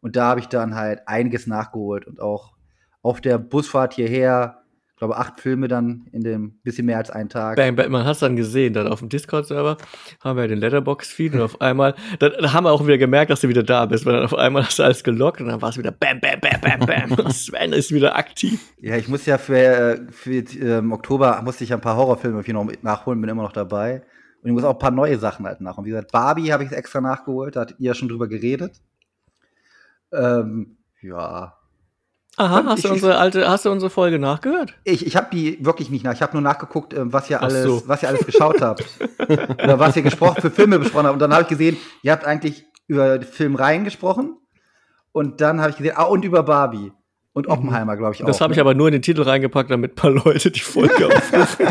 Und 0.00 0.16
da 0.16 0.28
habe 0.28 0.40
ich 0.40 0.46
dann 0.46 0.74
halt 0.74 1.06
einiges 1.06 1.46
nachgeholt 1.46 2.06
und 2.06 2.20
auch 2.20 2.54
auf 3.02 3.20
der 3.20 3.38
Busfahrt 3.38 3.94
hierher 3.94 4.59
glaube, 5.00 5.16
acht 5.16 5.40
Filme 5.40 5.66
dann 5.66 6.06
in 6.12 6.22
dem 6.22 6.60
bisschen 6.62 6.84
mehr 6.84 6.98
als 6.98 7.10
einen 7.10 7.30
Tag. 7.30 7.56
Bang, 7.56 7.74
bang, 7.74 7.90
man 7.90 8.04
hat 8.04 8.12
es 8.12 8.18
dann 8.18 8.36
gesehen, 8.36 8.74
dann 8.74 8.86
auf 8.86 8.98
dem 8.98 9.08
Discord-Server 9.08 9.78
haben 10.22 10.36
wir 10.38 10.46
den 10.46 10.58
Letterbox-Feed 10.58 11.34
und 11.34 11.40
auf 11.40 11.60
einmal, 11.62 11.94
dann, 12.18 12.32
dann, 12.38 12.52
haben 12.52 12.64
wir 12.64 12.72
auch 12.72 12.86
wieder 12.86 12.98
gemerkt, 12.98 13.30
dass 13.30 13.40
du 13.40 13.48
wieder 13.48 13.62
da 13.62 13.86
bist, 13.86 14.04
weil 14.04 14.12
dann 14.12 14.24
auf 14.24 14.34
einmal 14.34 14.62
hast 14.66 14.78
du 14.78 14.82
alles 14.82 15.02
gelockt 15.02 15.40
und 15.40 15.48
dann 15.48 15.62
war 15.62 15.70
es 15.70 15.78
wieder 15.78 15.90
bam, 15.90 16.20
bam, 16.20 16.38
bam, 16.38 16.60
bam, 16.60 17.16
bam. 17.16 17.30
Sven 17.30 17.72
ist 17.72 17.92
wieder 17.92 18.14
aktiv. 18.16 18.60
Ja, 18.78 18.96
ich 18.96 19.08
muss 19.08 19.24
ja 19.24 19.38
für, 19.38 19.56
äh, 19.56 20.00
für 20.10 20.32
ähm, 20.32 20.92
Oktober 20.92 21.40
musste 21.42 21.64
ich 21.64 21.72
ein 21.72 21.80
paar 21.80 21.96
Horrorfilme 21.96 22.44
noch 22.52 22.70
nachholen, 22.82 23.22
bin 23.22 23.30
immer 23.30 23.44
noch 23.44 23.52
dabei. 23.52 24.02
Und 24.42 24.50
ich 24.50 24.52
muss 24.52 24.64
auch 24.64 24.74
ein 24.74 24.78
paar 24.78 24.90
neue 24.90 25.18
Sachen 25.18 25.46
halt 25.46 25.62
nachholen. 25.62 25.86
Wie 25.86 25.90
gesagt, 25.90 26.12
Barbie 26.12 26.52
habe 26.52 26.64
ich 26.64 26.72
extra 26.72 27.00
nachgeholt, 27.00 27.56
da 27.56 27.62
hattet 27.62 27.80
ihr 27.80 27.86
ja 27.86 27.94
schon 27.94 28.08
drüber 28.08 28.28
geredet. 28.28 28.82
Ähm, 30.12 30.76
ja, 31.00 31.54
Aha, 32.40 32.54
Fand 32.56 32.68
hast 32.70 32.78
ich- 32.78 32.84
du 32.86 32.92
unsere 32.92 33.18
alte, 33.18 33.48
hast 33.48 33.64
du 33.66 33.70
unsere 33.70 33.90
Folge 33.90 34.18
nachgehört? 34.18 34.72
Ich, 34.84 35.04
ich 35.06 35.14
habe 35.16 35.28
die 35.30 35.62
wirklich 35.64 35.90
nicht 35.90 36.04
nach. 36.04 36.14
Ich 36.14 36.22
habe 36.22 36.32
nur 36.32 36.40
nachgeguckt, 36.42 36.94
äh, 36.94 37.12
was 37.12 37.28
ihr 37.28 37.38
Ach 37.38 37.42
alles, 37.44 37.64
so. 37.64 37.82
was 37.86 38.02
ihr 38.02 38.08
alles 38.08 38.24
geschaut 38.24 38.62
habt. 38.62 38.84
Oder 39.62 39.78
was 39.78 39.94
ihr 39.96 40.02
gesprochen, 40.02 40.40
für 40.40 40.50
Filme 40.50 40.78
besprochen 40.78 41.04
habt. 41.06 41.12
Und 41.14 41.18
dann 41.20 41.32
habe 41.32 41.42
ich 41.42 41.48
gesehen, 41.48 41.76
ihr 42.02 42.12
habt 42.12 42.24
eigentlich 42.24 42.64
über 42.86 43.20
Filmreihen 43.20 43.84
gesprochen. 43.84 44.36
Und 45.12 45.40
dann 45.42 45.60
habe 45.60 45.70
ich 45.70 45.76
gesehen, 45.76 45.94
ah, 45.96 46.04
und 46.04 46.24
über 46.24 46.42
Barbie. 46.42 46.92
Und 47.32 47.46
Oppenheimer, 47.46 47.96
glaube 47.96 48.14
ich, 48.14 48.20
auch. 48.22 48.24
Mhm. 48.24 48.28
Das 48.28 48.40
habe 48.40 48.52
ich 48.52 48.56
ne? 48.56 48.62
aber 48.62 48.74
nur 48.74 48.88
in 48.88 48.92
den 48.92 49.02
Titel 49.02 49.22
reingepackt, 49.22 49.70
damit 49.70 49.92
ein 49.92 49.94
paar 49.94 50.10
Leute 50.10 50.50
die 50.50 50.60
Folge 50.60 51.06
aufrufen. 51.14 51.66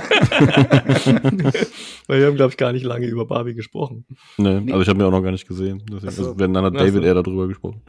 Weil 2.08 2.20
wir 2.20 2.28
haben, 2.28 2.36
glaube 2.36 2.52
ich, 2.52 2.58
gar 2.58 2.72
nicht 2.72 2.86
lange 2.86 3.08
über 3.08 3.26
Barbie 3.26 3.54
gesprochen. 3.56 4.06
Nee, 4.38 4.60
Nee. 4.62 4.72
also 4.72 4.84
ich 4.84 4.88
habe 4.90 4.98
mir 5.00 5.06
auch 5.08 5.12
noch 5.12 5.22
gar 5.22 5.32
nicht 5.32 5.48
gesehen. 5.48 5.84
Deswegen, 5.92 6.12
so. 6.12 6.22
also, 6.24 6.40
wenn 6.40 6.54
dann 6.54 6.64
hat. 6.66 6.76
David 6.76 7.04
eher 7.04 7.14
darüber 7.16 7.48
gesprochen. 7.48 7.82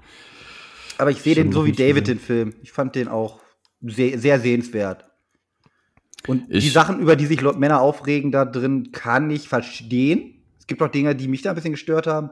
Aber 1.00 1.10
ich 1.10 1.22
sehe 1.22 1.34
den 1.34 1.50
so 1.52 1.64
wie 1.64 1.72
David, 1.72 2.08
den 2.08 2.18
Film. 2.18 2.54
Ich 2.62 2.72
fand 2.72 2.94
den 2.94 3.08
auch 3.08 3.40
sehr, 3.80 4.18
sehr 4.18 4.38
sehenswert. 4.40 5.06
Und 6.26 6.48
die 6.48 6.58
Ich- 6.58 6.72
Sachen, 6.72 7.00
über 7.00 7.16
die 7.16 7.26
sich 7.26 7.40
Männer 7.56 7.80
aufregen, 7.80 8.30
da 8.30 8.44
drin, 8.44 8.92
kann 8.92 9.30
ich 9.30 9.48
verstehen. 9.48 10.42
Es 10.58 10.66
gibt 10.66 10.82
auch 10.82 10.88
Dinge, 10.88 11.16
die 11.16 11.28
mich 11.28 11.42
da 11.42 11.50
ein 11.50 11.54
bisschen 11.54 11.72
gestört 11.72 12.06
haben. 12.06 12.30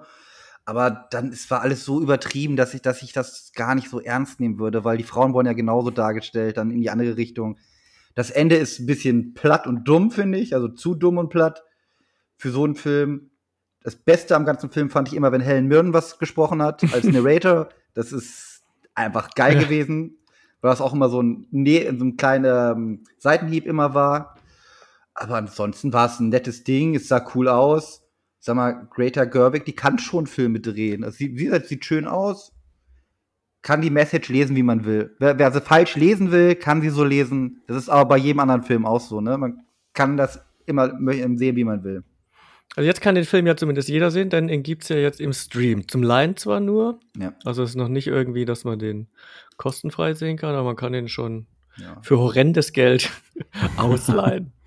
Aber 0.67 1.09
dann 1.11 1.29
es 1.33 1.51
war 1.51 1.63
alles 1.63 1.85
so 1.87 2.03
übertrieben, 2.03 2.55
dass 2.57 2.75
ich, 2.75 2.83
dass 2.83 3.03
ich 3.03 3.15
das 3.15 3.53
gar 3.55 3.75
nicht 3.75 3.89
so 3.89 4.01
ernst 4.01 4.39
nehmen 4.39 4.59
würde, 4.59 4.85
weil 4.85 4.99
die 4.99 5.05
Frauen 5.05 5.33
wurden 5.33 5.47
ja 5.47 5.55
genauso 5.55 5.91
dargestellt, 5.91 6.59
dann 6.59 6.71
in 6.71 6.83
die 6.83 6.91
andere 6.91 7.17
Richtung. 7.17 7.57
Das 8.15 8.31
Ende 8.31 8.57
ist 8.57 8.79
ein 8.79 8.85
bisschen 8.87 9.33
platt 9.33 9.67
und 9.67 9.85
dumm, 9.89 10.11
finde 10.11 10.37
ich, 10.39 10.55
also 10.55 10.69
zu 10.69 10.95
dumm 10.95 11.17
und 11.17 11.31
platt 11.31 11.63
für 12.37 12.51
so 12.51 12.65
einen 12.65 12.75
Film. 12.75 13.31
Das 13.83 13.97
Beste 13.97 14.37
am 14.37 14.45
ganzen 14.45 14.71
Film 14.71 14.91
fand 14.91 15.09
ich 15.09 15.15
immer, 15.15 15.33
wenn 15.33 15.41
Helen 15.41 15.69
Mirren 15.69 15.95
was 15.95 16.19
gesprochen 16.19 16.61
hat 16.61 16.85
als 16.93 17.05
Narrator. 17.07 17.71
Das 17.95 18.13
ist 18.13 18.48
einfach 18.99 19.31
geil 19.35 19.55
Ja. 19.55 19.63
gewesen, 19.63 20.19
weil 20.61 20.71
das 20.71 20.81
auch 20.81 20.93
immer 20.93 21.09
so 21.09 21.23
ein, 21.23 21.47
ne 21.51 21.95
so 21.99 22.05
ein 22.05 22.17
kleiner 22.17 22.73
ähm, 22.77 23.05
Seitenhieb 23.19 23.67
immer 23.67 23.95
war. 23.95 24.37
Aber 25.15 25.37
ansonsten 25.37 25.93
war 25.93 26.07
es 26.07 26.21
ein 26.21 26.29
nettes 26.29 26.65
Ding, 26.65 26.95
es 26.95 27.09
sah 27.09 27.25
cool 27.35 27.49
aus. 27.49 28.03
Sag 28.41 28.55
mal, 28.55 28.87
Greta 28.95 29.25
Gerwig, 29.25 29.65
die 29.65 29.75
kann 29.75 29.99
schon 29.99 30.27
Filme 30.29 30.61
drehen. 30.61 31.03
Also 31.03 31.17
sie, 31.17 31.33
gesagt, 31.35 31.67
sieht 31.67 31.85
schön 31.85 32.07
aus, 32.07 32.53
kann 33.63 33.81
die 33.83 33.91
Message 33.91 34.29
lesen, 34.29 34.55
wie 34.55 34.63
man 34.63 34.85
will. 34.85 35.17
Wer, 35.19 35.39
wer 35.39 35.51
sie 35.51 35.61
falsch 35.61 35.97
lesen 35.97 36.31
will, 36.31 36.55
kann 36.55 36.81
sie 36.81 36.91
so 36.91 37.03
lesen. 37.03 37.63
Das 37.67 37.77
ist 37.77 37.89
aber 37.89 38.09
bei 38.11 38.17
jedem 38.17 38.39
anderen 38.41 38.63
Film 38.63 38.87
auch 38.87 39.01
so, 39.01 39.21
ne? 39.21 39.37
Man 39.37 39.65
kann 39.93 40.17
das 40.17 40.41
immer 40.67 40.89
sehen, 40.89 41.57
wie 41.57 41.65
man 41.65 41.83
will. 41.83 42.05
Also 42.77 42.87
jetzt 42.87 43.01
kann 43.01 43.15
den 43.15 43.25
Film 43.25 43.47
ja 43.47 43.57
zumindest 43.57 43.89
jeder 43.89 44.11
sehen, 44.11 44.31
denn 44.31 44.49
ihn 44.49 44.63
gibt's 44.63 44.89
ja 44.89 44.97
jetzt 44.97 45.21
im 45.21 45.33
Stream. 45.33 45.89
Zum 45.89 46.03
Leihen 46.03 46.37
zwar 46.37 46.61
nur, 46.61 47.01
Ja. 47.17 47.33
also 47.45 47.63
es 47.63 47.71
ist 47.71 47.77
noch 47.77 47.89
nicht 47.89 48.07
irgendwie, 48.07 48.45
dass 48.45 48.65
man 48.65 48.79
den 48.79 49.09
kostenfrei 49.57 50.15
sehen 50.15 50.37
kann, 50.37 50.55
aber 50.55 50.65
man 50.65 50.77
kann 50.77 50.93
den 50.93 51.09
schon 51.09 51.47
ja. 51.77 51.97
für 52.03 52.19
horrendes 52.19 52.73
Geld 52.73 53.11
ausleihen. 53.77 54.53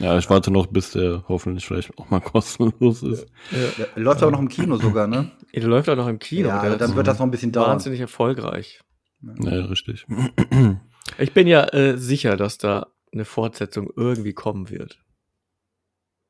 Ja, 0.00 0.18
ich 0.18 0.28
warte 0.28 0.50
noch, 0.50 0.66
bis 0.66 0.90
der 0.90 1.22
hoffentlich 1.28 1.64
vielleicht 1.64 1.96
auch 1.96 2.10
mal 2.10 2.18
kostenlos 2.20 3.04
ist. 3.04 3.26
ja. 3.52 3.84
Der 3.94 4.02
Läuft 4.02 4.22
aber 4.24 4.32
noch 4.32 4.40
im 4.40 4.48
Kino 4.48 4.76
sogar, 4.76 5.06
ne? 5.06 5.30
Der 5.54 5.62
läuft 5.68 5.88
auch 5.88 5.94
noch 5.94 6.08
im 6.08 6.18
Kino. 6.18 6.48
ja, 6.48 6.74
dann 6.74 6.96
wird 6.96 7.06
das 7.06 7.20
noch 7.20 7.26
ein 7.26 7.30
bisschen 7.30 7.52
dauern. 7.52 7.70
wahnsinnig 7.70 8.00
erfolgreich. 8.00 8.80
Ja, 9.22 9.64
richtig. 9.66 10.04
Ich 11.18 11.32
bin 11.32 11.46
ja 11.46 11.64
äh, 11.72 11.96
sicher, 11.96 12.36
dass 12.36 12.58
da 12.58 12.88
eine 13.12 13.24
Fortsetzung 13.24 13.88
irgendwie 13.94 14.32
kommen 14.32 14.68
wird. 14.68 14.98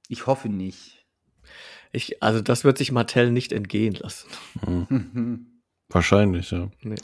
Ich 0.09 0.27
hoffe 0.27 0.49
nicht. 0.51 1.04
Ich, 1.95 2.23
also 2.23 2.41
das 2.41 2.65
wird 2.65 2.79
sich 2.79 2.93
Mattel 2.93 3.31
nicht 3.31 3.53
entgehen 3.53 3.95
lassen. 3.95 4.29
Mhm. 4.67 5.47
Wahrscheinlich, 5.89 6.51
ja. 6.51 6.69
Nee. 6.83 6.97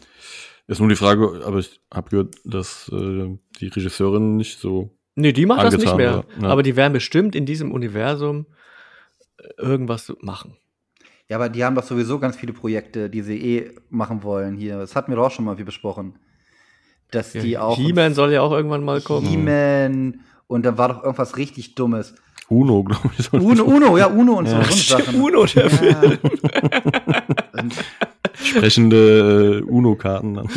Ist 0.66 0.80
nur 0.80 0.88
die 0.88 0.96
Frage, 0.96 1.42
aber 1.44 1.58
ich 1.58 1.80
habe 1.92 2.10
gehört, 2.10 2.34
dass 2.44 2.90
äh, 2.92 3.38
die 3.60 3.68
Regisseurin 3.68 4.36
nicht 4.36 4.58
so. 4.58 4.96
Nee, 5.14 5.32
die 5.32 5.46
macht 5.46 5.64
das 5.64 5.76
nicht 5.76 5.96
mehr. 5.96 6.18
war, 6.18 6.24
ja. 6.40 6.48
Aber 6.48 6.62
die 6.62 6.76
werden 6.76 6.92
bestimmt 6.92 7.34
in 7.34 7.46
diesem 7.46 7.72
Universum 7.72 8.46
äh, 9.38 9.48
irgendwas 9.58 10.12
machen. 10.20 10.56
Ja, 11.28 11.36
aber 11.36 11.48
die 11.48 11.64
haben 11.64 11.76
doch 11.76 11.84
sowieso 11.84 12.18
ganz 12.18 12.36
viele 12.36 12.52
Projekte, 12.52 13.08
die 13.08 13.22
sie 13.22 13.38
eh 13.38 13.70
machen 13.88 14.22
wollen 14.24 14.56
hier. 14.56 14.78
Das 14.78 14.96
hatten 14.96 15.12
wir 15.12 15.16
doch 15.16 15.26
auch 15.26 15.30
schon 15.30 15.44
mal 15.44 15.58
wie 15.58 15.64
besprochen. 15.64 16.18
Dass 17.12 17.32
die 17.32 17.58
auch. 17.58 17.76
He-Man 17.76 18.14
soll 18.14 18.32
ja 18.32 18.42
auch 18.42 18.52
irgendwann 18.52 18.84
mal 18.84 19.00
kommen. 19.00 19.26
He-Man 19.26 20.20
und 20.46 20.66
da 20.66 20.76
war 20.78 20.88
doch 20.88 21.04
irgendwas 21.04 21.36
richtig 21.36 21.76
Dummes. 21.76 22.14
Uno, 22.50 22.82
glaube 22.84 23.10
ich. 23.16 23.32
Uno, 23.32 23.64
Uno, 23.64 23.96
ja, 23.96 24.06
Uno 24.06 24.34
und 24.38 24.46
so, 24.48 24.56
Ja. 24.56 24.64
so 24.64 24.96
Sachen. 24.98 25.20
Uno, 25.20 25.46
der 25.46 25.70
Film. 25.70 25.96
Ja. 26.02 27.62
Und, 27.62 27.74
Sprechende 28.42 29.60
äh, 29.60 29.70
Uno-Karten 29.70 30.34
dann. 30.34 30.48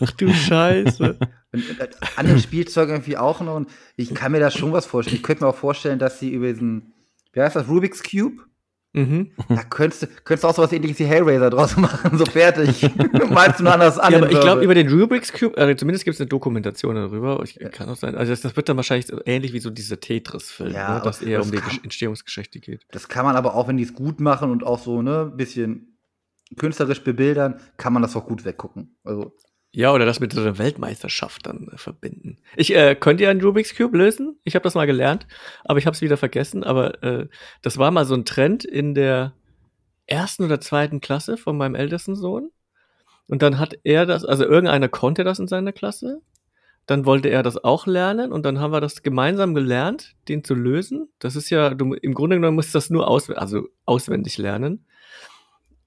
Ach 0.00 0.10
du 0.12 0.28
Scheiße. 0.32 1.18
und 1.52 1.80
äh, 1.80 1.88
andere 2.16 2.38
Spielzeuge 2.38 2.92
irgendwie 2.92 3.16
auch 3.16 3.40
noch. 3.40 3.56
Und 3.56 3.68
ich 3.96 4.14
kann 4.14 4.32
mir 4.32 4.40
da 4.40 4.50
schon 4.50 4.72
was 4.72 4.86
vorstellen. 4.86 5.16
Ich 5.16 5.22
könnte 5.22 5.44
mir 5.44 5.50
auch 5.50 5.56
vorstellen, 5.56 5.98
dass 5.98 6.18
sie 6.18 6.30
über 6.32 6.52
diesen, 6.52 6.92
wie 7.32 7.40
heißt 7.40 7.56
das, 7.56 7.68
Rubik's 7.68 8.02
Cube? 8.02 8.42
Mhm. 8.92 9.30
Da 9.48 9.62
könntest 9.64 10.02
du, 10.02 10.06
könntest 10.24 10.44
du 10.44 10.48
auch 10.48 10.54
sowas 10.54 10.72
ähnliches 10.72 10.98
wie 10.98 11.04
Hellraiser 11.04 11.50
draus 11.50 11.76
machen, 11.76 12.16
so 12.18 12.24
fertig. 12.26 12.82
Malst 13.30 13.60
du 13.60 13.64
nur 13.64 13.74
anders 13.74 13.98
an. 13.98 14.12
Ja, 14.12 14.18
aber 14.18 14.30
ich 14.30 14.40
glaube, 14.40 14.62
über 14.64 14.74
den 14.74 14.88
Rubik's 14.88 15.32
Cube, 15.32 15.56
also 15.58 15.74
zumindest 15.74 16.04
gibt 16.04 16.14
es 16.14 16.20
eine 16.20 16.28
Dokumentation 16.28 16.94
darüber. 16.94 17.40
Ich, 17.44 17.58
Kann 17.72 17.88
auch 17.88 17.96
sein. 17.96 18.14
Also 18.14 18.32
das, 18.32 18.40
das 18.40 18.56
wird 18.56 18.68
dann 18.68 18.76
wahrscheinlich 18.76 19.06
so 19.06 19.20
ähnlich 19.26 19.52
wie 19.52 19.60
so 19.60 19.70
dieser 19.70 20.00
Tetris-Film, 20.00 20.72
Ja, 20.72 20.96
ne, 20.96 21.00
dass 21.02 21.22
eher 21.22 21.38
das 21.38 21.46
um 21.46 21.52
die 21.52 21.58
kann- 21.58 21.70
Gesch- 21.70 21.84
Entstehungsgeschichte 21.84 22.60
geht. 22.60 22.86
Das 22.90 23.08
kann 23.08 23.24
man 23.24 23.36
aber 23.36 23.54
auch, 23.54 23.68
wenn 23.68 23.76
die 23.76 23.84
es 23.84 23.94
gut 23.94 24.20
machen 24.20 24.50
und 24.50 24.64
auch 24.64 24.78
so, 24.78 25.02
ne, 25.02 25.32
bisschen 25.34 25.98
künstlerisch 26.56 27.02
bebildern, 27.04 27.60
kann 27.76 27.92
man 27.92 28.00
das 28.02 28.16
auch 28.16 28.26
gut 28.26 28.44
weggucken. 28.44 28.96
Also, 29.04 29.32
Ja, 29.70 29.92
oder 29.92 30.06
das 30.06 30.18
mit 30.18 30.32
so 30.32 30.40
einer 30.40 30.58
Weltmeisterschaft 30.58 31.46
dann 31.46 31.68
äh, 31.68 31.76
verbinden. 31.76 32.38
Ich 32.56 32.74
äh, 32.74 32.94
könnt 32.94 33.20
ihr 33.20 33.28
einen 33.28 33.42
Rubik's 33.42 33.76
Cube 33.76 33.96
lösen? 33.96 34.38
Ich 34.44 34.54
habe 34.54 34.62
das 34.62 34.74
mal 34.74 34.86
gelernt, 34.86 35.26
aber 35.64 35.78
ich 35.78 35.86
habe 35.86 35.94
es 35.94 36.00
wieder 36.00 36.16
vergessen. 36.16 36.64
Aber 36.64 37.02
äh, 37.02 37.28
das 37.62 37.76
war 37.76 37.90
mal 37.90 38.06
so 38.06 38.14
ein 38.14 38.24
Trend 38.24 38.64
in 38.64 38.94
der 38.94 39.34
ersten 40.06 40.44
oder 40.44 40.60
zweiten 40.60 41.00
Klasse 41.00 41.36
von 41.36 41.56
meinem 41.56 41.74
ältesten 41.74 42.16
Sohn. 42.16 42.50
Und 43.28 43.42
dann 43.42 43.58
hat 43.58 43.78
er 43.84 44.06
das, 44.06 44.24
also 44.24 44.44
irgendeiner 44.44 44.88
konnte 44.88 45.22
das 45.22 45.38
in 45.38 45.48
seiner 45.48 45.72
Klasse. 45.72 46.22
Dann 46.86 47.04
wollte 47.04 47.28
er 47.28 47.42
das 47.42 47.62
auch 47.62 47.86
lernen 47.86 48.32
und 48.32 48.46
dann 48.46 48.60
haben 48.60 48.72
wir 48.72 48.80
das 48.80 49.02
gemeinsam 49.02 49.54
gelernt, 49.54 50.16
den 50.28 50.42
zu 50.42 50.54
lösen. 50.54 51.10
Das 51.18 51.36
ist 51.36 51.50
ja, 51.50 51.74
du, 51.74 51.92
im 51.92 52.14
Grunde 52.14 52.36
genommen 52.36 52.54
musst 52.54 52.74
du 52.74 52.78
das 52.78 52.88
nur 52.88 53.06
aus, 53.06 53.28
also 53.28 53.68
auswendig 53.84 54.38
lernen. 54.38 54.86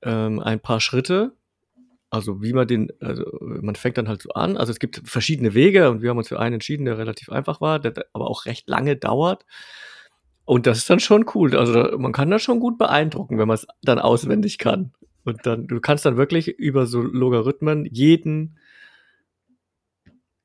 Ähm, 0.03 0.39
ein 0.39 0.59
paar 0.59 0.79
Schritte, 0.79 1.33
also 2.11 2.43
wie 2.43 2.51
man 2.51 2.67
den, 2.67 2.91
also 2.99 3.25
man 3.39 3.75
fängt 3.75 3.97
dann 3.97 4.09
halt 4.09 4.21
so 4.21 4.31
an. 4.31 4.57
Also 4.57 4.71
es 4.71 4.79
gibt 4.79 5.01
verschiedene 5.05 5.53
Wege 5.53 5.89
und 5.89 6.01
wir 6.01 6.09
haben 6.09 6.17
uns 6.17 6.27
für 6.27 6.39
einen 6.39 6.55
entschieden, 6.55 6.85
der 6.85 6.97
relativ 6.97 7.29
einfach 7.29 7.61
war, 7.61 7.79
der 7.79 8.05
aber 8.11 8.29
auch 8.29 8.45
recht 8.45 8.69
lange 8.69 8.97
dauert. 8.97 9.45
Und 10.43 10.67
das 10.67 10.79
ist 10.79 10.89
dann 10.89 10.99
schon 10.99 11.25
cool. 11.35 11.55
Also 11.55 11.97
man 11.97 12.11
kann 12.11 12.29
das 12.29 12.43
schon 12.43 12.59
gut 12.59 12.77
beeindrucken, 12.77 13.37
wenn 13.37 13.47
man 13.47 13.55
es 13.55 13.65
dann 13.81 13.97
auswendig 13.97 14.57
kann. 14.57 14.91
Und 15.23 15.45
dann, 15.45 15.67
du 15.67 15.79
kannst 15.79 16.05
dann 16.05 16.17
wirklich 16.17 16.49
über 16.49 16.85
so 16.85 17.01
Logarithmen 17.01 17.85
jeden, 17.85 18.57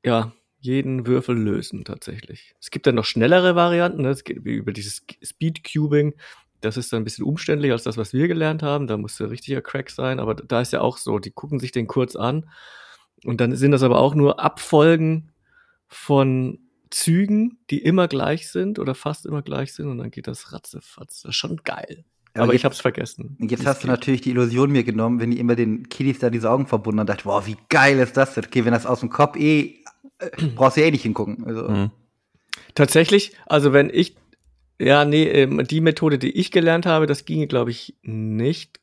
ja, 0.05 0.31
jeden 0.59 1.05
Würfel 1.05 1.37
lösen 1.37 1.83
tatsächlich. 1.83 2.55
Es 2.61 2.71
gibt 2.71 2.87
dann 2.87 2.95
noch 2.95 3.05
schnellere 3.05 3.55
Varianten, 3.55 4.03
ne? 4.03 4.09
es 4.09 4.23
geht 4.23 4.37
über 4.37 4.71
dieses 4.71 5.05
Speed 5.21 5.63
Cubing. 5.69 6.13
Das 6.61 6.75
ist 6.77 6.91
dann 6.91 7.01
ein 7.01 7.03
bisschen 7.03 7.25
umständlicher 7.25 7.73
als 7.73 7.83
das, 7.83 7.97
was 7.97 8.13
wir 8.13 8.27
gelernt 8.27 8.63
haben. 8.63 8.87
Da 8.87 8.97
musste 8.97 9.29
richtiger 9.29 9.61
Crack 9.61 9.89
sein, 9.91 10.19
aber 10.19 10.33
da 10.35 10.61
ist 10.61 10.73
ja 10.73 10.81
auch 10.81 10.97
so, 10.97 11.19
die 11.19 11.31
gucken 11.31 11.59
sich 11.59 11.71
den 11.71 11.87
kurz 11.87 12.15
an 12.15 12.49
und 13.23 13.39
dann 13.41 13.55
sind 13.55 13.71
das 13.71 13.83
aber 13.83 13.99
auch 13.99 14.15
nur 14.15 14.39
Abfolgen 14.39 15.31
von 15.87 16.59
Zügen, 16.89 17.59
die 17.69 17.79
immer 17.79 18.07
gleich 18.07 18.49
sind 18.49 18.79
oder 18.79 18.95
fast 18.95 19.25
immer 19.25 19.41
gleich 19.41 19.73
sind 19.73 19.87
und 19.87 19.97
dann 19.97 20.11
geht 20.11 20.27
das 20.27 20.53
ratzefatz. 20.53 21.21
Das 21.21 21.29
ist 21.31 21.35
schon 21.35 21.57
geil. 21.63 22.05
Ja, 22.35 22.43
aber 22.43 22.53
jetzt- 22.53 22.61
ich 22.61 22.65
hab's 22.65 22.79
vergessen. 22.81 23.37
Jetzt 23.41 23.65
hast 23.65 23.79
du 23.83 23.87
geht. 23.87 23.91
natürlich 23.91 24.21
die 24.21 24.29
Illusion 24.31 24.71
mir 24.71 24.83
genommen, 24.83 25.19
wenn 25.19 25.31
die 25.31 25.39
immer 25.39 25.55
den 25.55 25.89
Kiddies 25.89 26.19
da 26.19 26.29
diese 26.29 26.49
Augen 26.49 26.67
verbunden 26.67 26.99
und 27.01 27.09
dachte, 27.09 27.25
wow, 27.25 27.45
wie 27.45 27.57
geil 27.69 27.99
ist 27.99 28.15
das 28.15 28.33
denn? 28.35 28.45
Okay, 28.45 28.63
wenn 28.65 28.73
das 28.73 28.85
aus 28.85 28.99
dem 29.01 29.09
Kopf 29.09 29.35
eh, 29.37 29.83
äh, 30.19 30.29
brauchst 30.55 30.77
du 30.77 30.81
ja 30.81 30.87
eh 30.87 30.91
nicht 30.91 31.03
hingucken. 31.03 31.43
Also, 31.45 31.67
Mhm. 31.69 31.91
Tatsächlich, 32.75 33.33
also 33.47 33.73
wenn 33.73 33.89
ich, 33.91 34.15
ja, 34.79 35.05
nee, 35.05 35.23
ähm, 35.23 35.65
die 35.65 35.81
Methode, 35.81 36.17
die 36.19 36.37
ich 36.37 36.51
gelernt 36.51 36.85
habe, 36.85 37.07
das 37.07 37.25
ginge, 37.25 37.47
glaube 37.47 37.71
ich, 37.71 37.95
nicht 38.03 38.79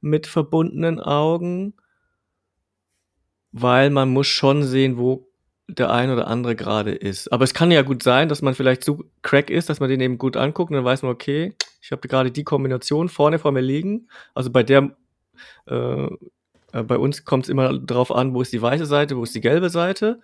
mit 0.00 0.26
verbundenen 0.26 1.00
Augen, 1.00 1.74
weil 3.52 3.90
man 3.90 4.10
muss 4.10 4.28
schon 4.28 4.62
sehen, 4.62 4.96
wo 4.96 5.28
der 5.66 5.90
ein 5.90 6.10
oder 6.10 6.28
andere 6.28 6.56
gerade 6.56 6.92
ist. 6.92 7.30
Aber 7.32 7.44
es 7.44 7.52
kann 7.52 7.70
ja 7.70 7.82
gut 7.82 8.02
sein, 8.02 8.28
dass 8.28 8.42
man 8.42 8.54
vielleicht 8.54 8.84
so 8.84 9.04
crack 9.22 9.50
ist, 9.50 9.68
dass 9.68 9.80
man 9.80 9.90
den 9.90 10.00
eben 10.00 10.18
gut 10.18 10.36
anguckt 10.36 10.70
und 10.70 10.76
dann 10.76 10.84
weiß 10.84 11.02
man, 11.02 11.12
okay, 11.12 11.54
ich 11.82 11.92
habe 11.92 12.08
gerade 12.08 12.30
die 12.30 12.44
Kombination 12.44 13.08
vorne 13.08 13.38
vor 13.38 13.52
mir 13.52 13.60
liegen. 13.60 14.08
Also 14.34 14.50
bei 14.50 14.62
der, 14.62 14.96
äh, 15.66 16.06
äh, 16.72 16.82
bei 16.84 16.96
uns 16.96 17.24
kommt 17.24 17.44
es 17.44 17.50
immer 17.50 17.78
drauf 17.78 18.10
an, 18.14 18.34
wo 18.34 18.40
ist 18.40 18.52
die 18.52 18.62
weiße 18.62 18.86
Seite, 18.86 19.16
wo 19.16 19.24
ist 19.24 19.34
die 19.34 19.40
gelbe 19.42 19.68
Seite. 19.68 20.20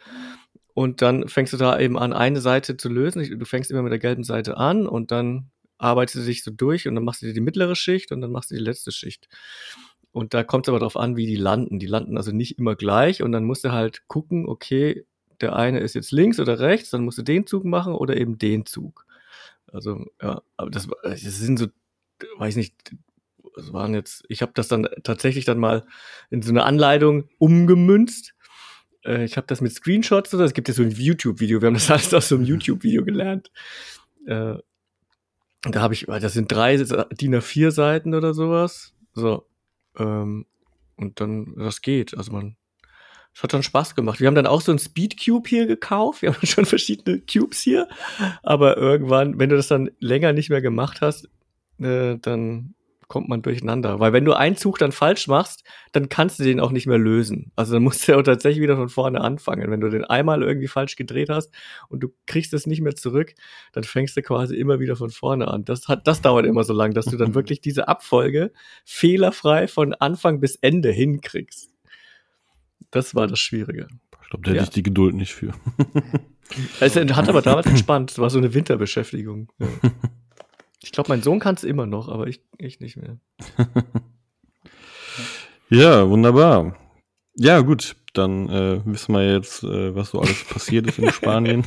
Und 0.75 1.03
dann 1.03 1.29
fängst 1.29 1.53
du 1.53 1.57
da 1.57 1.79
eben 1.79 1.97
an, 1.97 2.13
eine 2.13 2.41
Seite 2.41 2.77
zu 2.77 2.89
lösen. 2.89 3.39
Du 3.39 3.45
fängst 3.45 3.71
immer 3.71 3.83
mit 3.83 3.93
der 3.93 4.01
gelben 4.01 4.25
Seite 4.25 4.57
an 4.57 4.87
und 4.87 5.11
dann 5.13 5.51
arbeitest 5.79 6.17
du 6.17 6.27
dich 6.27 6.43
so 6.43 6.51
durch 6.51 6.89
und 6.89 6.95
dann 6.95 7.05
machst 7.05 7.23
du 7.23 7.27
dir 7.27 7.33
die 7.33 7.41
mittlere 7.41 7.77
Schicht 7.77 8.11
und 8.13 8.21
dann 8.21 8.33
machst 8.33 8.51
du 8.51 8.57
die 8.57 8.61
letzte 8.61 8.91
Schicht. 8.91 9.29
Und 10.11 10.35
da 10.35 10.45
kommt 10.45 10.67
es 10.67 10.69
aber 10.69 10.79
darauf 10.79 10.97
an, 10.97 11.17
wie 11.17 11.27
die 11.27 11.37
landen. 11.37 11.79
Die 11.79 11.87
landen 11.87 12.17
also 12.17 12.33
nicht 12.33 12.59
immer 12.59 12.77
gleich 12.77 13.23
und 13.23 13.33
dann 13.33 13.45
musst 13.45 13.65
du 13.65 13.73
halt 13.73 14.07
gucken, 14.09 14.47
okay, 14.49 15.07
der 15.41 15.57
eine 15.57 15.81
ist 15.81 15.95
jetzt 15.95 16.13
links 16.13 16.39
oder 16.41 16.59
rechts, 16.59 16.91
dann 16.91 17.05
musst 17.05 17.19
du 17.19 17.23
den 17.23 17.47
Zug 17.47 17.65
machen 17.65 17.95
oder 17.95 18.17
eben 18.17 18.39
den 18.39 18.67
Zug. 18.67 19.07
Also, 19.73 20.07
ja, 20.23 20.43
aber 20.57 20.71
das, 20.71 20.89
das 21.03 21.21
sind 21.21 21.59
so, 21.59 21.67
weiß 22.39 22.57
nicht, 22.57 22.75
es 23.57 23.73
waren 23.73 23.95
jetzt, 23.95 24.25
ich 24.29 24.43
habe 24.43 24.53
das 24.55 24.69
dann 24.69 24.89
tatsächlich 25.03 25.45
dann 25.45 25.59
mal 25.59 25.85
in 26.31 26.43
so 26.43 26.51
eine 26.51 26.65
Anleitung 26.65 27.29
umgemünzt. 27.39 28.35
Äh, 29.05 29.25
ich 29.25 29.37
habe 29.37 29.47
das 29.47 29.61
mit 29.61 29.73
Screenshots 29.73 30.35
oder 30.35 30.45
es 30.45 30.55
gibt 30.55 30.69
ja 30.69 30.75
so 30.75 30.83
ein 30.83 30.91
YouTube-Video, 30.91 31.61
wir 31.61 31.67
haben 31.67 31.75
das 31.75 31.91
alles 31.91 32.13
aus 32.15 32.29
so 32.29 32.37
einem 32.37 32.45
YouTube-Video 32.45 33.05
gelernt. 33.05 33.51
Äh, 34.27 34.57
da 35.63 35.81
habe 35.81 35.95
ich, 35.95 36.07
das 36.07 36.35
sind 36.35 36.53
drei 36.53 36.77
DIN 36.77 37.35
A4 37.35 37.71
Seiten 37.71 38.15
oder 38.15 38.35
sowas. 38.35 38.93
So. 39.15 39.47
Ähm, 39.97 40.47
und 40.97 41.21
dann, 41.21 41.55
das 41.57 41.81
geht. 41.81 42.17
Also 42.17 42.33
man, 42.33 42.57
es 43.35 43.43
hat 43.43 43.53
dann 43.53 43.63
Spaß 43.63 43.95
gemacht. 43.95 44.21
Wir 44.21 44.27
haben 44.27 44.35
dann 44.35 44.47
auch 44.47 44.61
so 44.61 44.73
ein 44.73 44.79
Speed 44.79 45.23
Cube 45.23 45.49
hier 45.49 45.67
gekauft. 45.67 46.23
Wir 46.23 46.33
haben 46.35 46.47
schon 46.47 46.67
verschiedene 46.67 47.21
Cubes 47.21 47.61
hier. 47.61 47.89
Aber 48.43 48.77
irgendwann, 48.77 49.39
wenn 49.39 49.49
du 49.49 49.57
das 49.57 49.69
dann 49.69 49.91
länger 50.01 50.33
nicht 50.33 50.51
mehr 50.51 50.61
gemacht 50.61 51.01
hast, 51.01 51.29
äh, 51.79 52.19
dann 52.19 52.75
kommt 53.15 53.29
man 53.29 53.43
durcheinander. 53.43 54.01
Weil 54.01 54.13
wenn 54.13 54.25
du 54.25 54.33
einen 54.33 54.57
Zug 54.57 54.81
dann 54.81 54.91
falsch 54.91 55.29
machst, 55.29 55.63
dann 55.93 56.09
kannst 56.09 56.41
du 56.41 56.43
den 56.43 56.59
auch 56.59 56.73
nicht 56.73 56.89
mehr 56.89 56.99
lösen. 56.99 57.53
Also 57.55 57.75
dann 57.75 57.85
musst 57.85 58.09
du 58.09 58.13
ja 58.13 58.21
tatsächlich 58.21 58.61
wieder 58.61 58.75
von 58.75 58.89
vorne 58.89 59.21
anfangen. 59.21 59.71
Wenn 59.71 59.81
du 59.81 59.89
den 59.89 60.03
einmal 60.03 60.43
irgendwie 60.43 60.67
falsch 60.67 60.97
gedreht 60.97 61.29
hast 61.29 61.53
und 61.89 62.01
du 62.01 62.09
kriegst 62.27 62.53
es 62.55 62.67
nicht 62.67 62.81
mehr 62.81 62.97
zurück, 62.97 63.35
dann 63.73 63.85
fängst 63.85 64.17
du 64.17 64.23
quasi 64.23 64.57
immer 64.57 64.81
wieder 64.81 64.97
von 64.97 65.11
vorne 65.11 65.47
an. 65.47 65.65
Das 65.65 65.87
hat, 65.87 66.09
das 66.09 66.23
dauert 66.23 66.45
immer 66.45 66.65
so 66.65 66.73
lang, 66.73 66.93
dass 66.93 67.05
du 67.05 67.17
dann 67.17 67.35
wirklich 67.37 67.61
diese 67.61 67.87
Abfolge 67.87 68.51
fehlerfrei 68.85 69.69
von 69.69 69.95
Anfang 69.95 70.41
bis 70.41 70.57
Ende 70.57 70.91
hinkriegst. 70.91 71.71
Das 72.91 73.15
war 73.15 73.29
das 73.29 73.39
Schwierige. 73.39 73.87
Ich 74.25 74.31
glaube, 74.31 74.43
da 74.43 74.51
hätte 74.51 74.57
ja. 74.57 74.63
ich 74.65 74.71
die 74.71 74.83
Geduld 74.83 75.15
nicht 75.15 75.35
für. 75.35 75.53
Es 76.81 76.97
hat 76.97 77.29
aber 77.29 77.43
damals 77.43 77.67
entspannt. 77.69 78.11
Es 78.11 78.19
war 78.19 78.29
so 78.29 78.39
eine 78.39 78.55
Winterbeschäftigung. 78.55 79.53
Ja. 79.61 79.69
Ich 80.85 80.93
glaube, 80.93 81.09
mein 81.09 81.23
Sohn 81.23 81.41
kann 81.41 81.55
es 81.55 81.65
immer 81.65 81.87
noch, 81.87 82.09
aber 82.09 82.27
ich, 82.27 82.43
ich 82.59 82.79
nicht 82.81 82.99
mehr. 82.99 83.17
ja, 85.71 86.09
wunderbar. 86.09 86.77
Ja, 87.37 87.61
gut, 87.61 87.97
dann 88.13 88.51
äh, 88.51 88.81
wissen 88.85 89.15
wir 89.15 89.33
jetzt, 89.33 89.65
äh, 89.65 89.95
was 89.95 90.11
so 90.11 90.21
alles 90.21 90.45
passiert 90.45 90.87
ist 90.87 90.99
in 90.99 91.11
Spanien. 91.11 91.65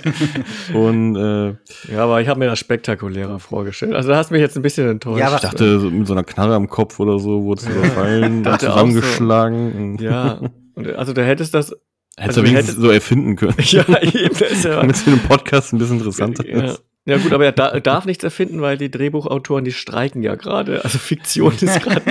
Und 0.74 1.16
äh, 1.16 1.48
ja, 1.92 2.04
aber 2.04 2.22
ich 2.22 2.28
habe 2.28 2.40
mir 2.40 2.46
das 2.46 2.58
spektakulärer 2.58 3.38
vorgestellt. 3.38 3.94
Also, 3.94 4.08
da 4.08 4.16
hast 4.16 4.30
du 4.30 4.34
mich 4.34 4.40
jetzt 4.40 4.56
ein 4.56 4.62
bisschen 4.62 4.88
enttäuscht. 4.88 5.20
Ja, 5.20 5.34
ich 5.34 5.42
dachte, 5.42 5.78
so 5.78 5.90
mit 5.90 6.06
so 6.06 6.14
einer 6.14 6.24
Knarre 6.24 6.54
am 6.54 6.68
Kopf 6.68 6.98
oder 7.00 7.18
so 7.18 7.44
wurde 7.44 7.60
es 7.60 7.68
überfallen, 7.68 8.42
dann 8.42 8.58
zusammengeschlagen. 8.58 9.98
So. 9.98 10.04
Ja, 10.04 10.40
und, 10.74 10.88
also 10.94 11.12
da 11.12 11.22
hättest 11.22 11.54
das 11.54 11.76
Hättest 12.18 12.38
also, 12.38 12.42
du 12.42 12.48
wenigstens 12.48 12.76
so 12.76 12.90
erfinden 12.90 13.36
können. 13.36 13.54
ja, 13.58 14.02
eben. 14.02 14.34
Ja 14.62 14.80
Damit 14.80 14.96
es 14.96 15.02
für 15.02 15.10
den 15.10 15.20
Podcast 15.20 15.72
ein 15.72 15.78
bisschen 15.78 15.98
interessanter 15.98 16.48
ja. 16.48 16.64
ist. 16.64 16.82
Ja 17.08 17.16
gut, 17.16 17.32
aber 17.32 17.46
er 17.46 17.52
da, 17.52 17.80
darf 17.80 18.04
nichts 18.04 18.22
erfinden, 18.22 18.60
weil 18.60 18.76
die 18.76 18.90
Drehbuchautoren, 18.90 19.64
die 19.64 19.72
streiken 19.72 20.22
ja 20.22 20.34
gerade. 20.34 20.84
Also 20.84 20.98
Fiktion 20.98 21.54
ist 21.54 21.82
gerade. 21.82 22.02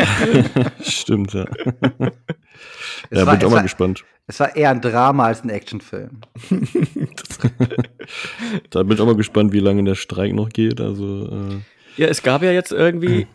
Stimmt, 0.82 1.36
ja. 1.36 1.46
ja, 3.12 3.28
war, 3.28 3.34
bin 3.34 3.38
ich 3.38 3.46
auch 3.46 3.52
mal 3.52 3.58
war, 3.58 3.62
gespannt. 3.62 4.06
Es 4.26 4.40
war 4.40 4.56
eher 4.56 4.72
ein 4.72 4.82
Drama 4.82 5.28
als 5.28 5.44
ein 5.44 5.52
Actionfilm. 5.52 6.22
da 8.72 8.82
bin 8.82 8.94
ich 8.94 9.00
auch 9.00 9.06
mal 9.06 9.16
gespannt, 9.16 9.54
wie 9.54 9.60
lange 9.60 9.84
der 9.84 9.94
Streik 9.94 10.34
noch 10.34 10.50
geht. 10.50 10.82
Also, 10.82 11.28
äh, 11.28 11.58
ja, 11.98 12.08
es 12.08 12.24
gab 12.24 12.42
ja 12.42 12.52
jetzt 12.52 12.72
irgendwie, 12.72 13.28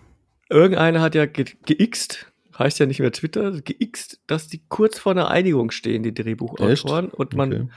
irgendeiner 0.51 1.01
hat 1.01 1.15
ja 1.15 1.27
ge 1.27 1.45
geixt, 1.65 2.27
heißt 2.59 2.81
ja 2.81 2.87
nicht 2.87 2.99
mehr 2.99 3.13
Twitter, 3.13 3.53
geixt, 3.53 4.21
dass 4.27 4.49
die 4.49 4.65
kurz 4.69 4.99
vor 4.99 5.13
einer 5.13 5.31
Einigung 5.31 5.71
stehen, 5.71 6.03
die 6.03 6.13
Drehbuchautoren. 6.13 7.05
Echt? 7.07 7.15
Und 7.15 7.37
man, 7.37 7.71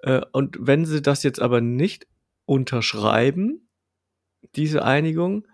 okay. 0.00 0.10
äh, 0.10 0.22
und 0.32 0.56
wenn 0.58 0.86
sie 0.86 1.02
das 1.02 1.22
jetzt 1.22 1.42
aber 1.42 1.60
nicht 1.60 2.06
unterschreiben, 2.46 3.68
diese 4.54 4.84
Einigung, 4.84 5.46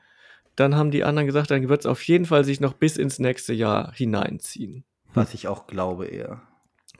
dann 0.56 0.76
haben 0.76 0.90
die 0.90 1.04
anderen 1.04 1.26
gesagt, 1.26 1.50
dann 1.50 1.68
wird 1.68 1.80
es 1.80 1.86
auf 1.86 2.02
jeden 2.02 2.26
Fall 2.26 2.44
sich 2.44 2.60
noch 2.60 2.74
bis 2.74 2.96
ins 2.96 3.18
nächste 3.18 3.54
Jahr 3.54 3.92
hineinziehen. 3.92 4.84
Was 5.14 5.34
ich 5.34 5.48
auch 5.48 5.66
glaube 5.66 6.06
eher. 6.06 6.42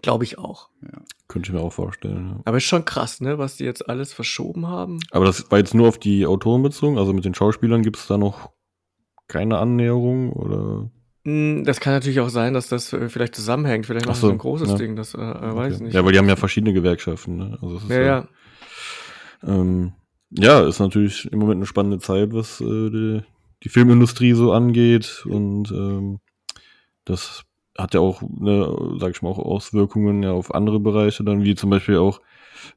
Glaube 0.00 0.24
ich 0.24 0.38
auch. 0.38 0.70
Ja. 0.82 1.02
Könnte 1.28 1.48
ich 1.48 1.52
mir 1.54 1.60
auch 1.60 1.72
vorstellen. 1.72 2.30
Ja. 2.30 2.40
Aber 2.44 2.56
ist 2.56 2.64
schon 2.64 2.84
krass, 2.84 3.20
ne, 3.20 3.38
was 3.38 3.56
die 3.56 3.64
jetzt 3.64 3.88
alles 3.88 4.12
verschoben 4.12 4.66
haben. 4.66 4.98
Aber 5.10 5.26
das 5.26 5.50
war 5.50 5.58
jetzt 5.58 5.74
nur 5.74 5.86
auf 5.86 5.98
die 5.98 6.26
Autoren 6.26 6.62
bezogen, 6.62 6.98
also 6.98 7.12
mit 7.12 7.24
den 7.24 7.34
Schauspielern 7.34 7.82
gibt 7.82 7.98
es 7.98 8.06
da 8.06 8.18
noch 8.18 8.50
keine 9.28 9.58
Annäherung 9.58 10.32
oder? 10.32 10.90
Hm, 11.24 11.62
das 11.64 11.78
kann 11.78 11.92
natürlich 11.92 12.20
auch 12.20 12.30
sein, 12.30 12.52
dass 12.52 12.68
das 12.68 12.92
äh, 12.92 13.08
vielleicht 13.08 13.34
zusammenhängt. 13.34 13.86
Vielleicht 13.86 14.06
machen 14.06 14.20
so, 14.20 14.26
so 14.26 14.32
ein 14.32 14.38
großes 14.38 14.70
ja. 14.70 14.74
Ding, 14.76 14.96
das 14.96 15.14
äh, 15.14 15.18
okay. 15.18 15.56
weiß 15.56 15.80
nicht. 15.80 15.94
Ja, 15.94 16.04
weil 16.04 16.12
die 16.12 16.18
haben 16.18 16.28
ja 16.28 16.36
verschiedene 16.36 16.72
Gewerkschaften. 16.72 17.36
Ne? 17.36 17.58
Also 17.62 17.80
ja, 17.88 18.00
ja, 18.00 18.28
ähm, 19.46 19.92
ja, 20.30 20.66
ist 20.66 20.80
natürlich 20.80 21.30
im 21.30 21.38
Moment 21.38 21.58
eine 21.58 21.66
spannende 21.66 21.98
Zeit, 21.98 22.32
was 22.32 22.60
äh, 22.60 22.90
die, 22.90 23.22
die 23.62 23.68
Filmindustrie 23.68 24.32
so 24.32 24.52
angeht. 24.52 25.24
Und 25.26 25.70
ähm, 25.70 26.20
das 27.04 27.44
hat 27.76 27.94
ja 27.94 28.00
auch, 28.00 28.22
ne, 28.22 28.96
sag 28.98 29.10
ich 29.14 29.22
mal, 29.22 29.30
auch 29.30 29.38
Auswirkungen 29.38 30.22
ja 30.22 30.32
auf 30.32 30.54
andere 30.54 30.80
Bereiche 30.80 31.24
dann, 31.24 31.44
wie 31.44 31.54
zum 31.54 31.70
Beispiel 31.70 31.98
auch 31.98 32.20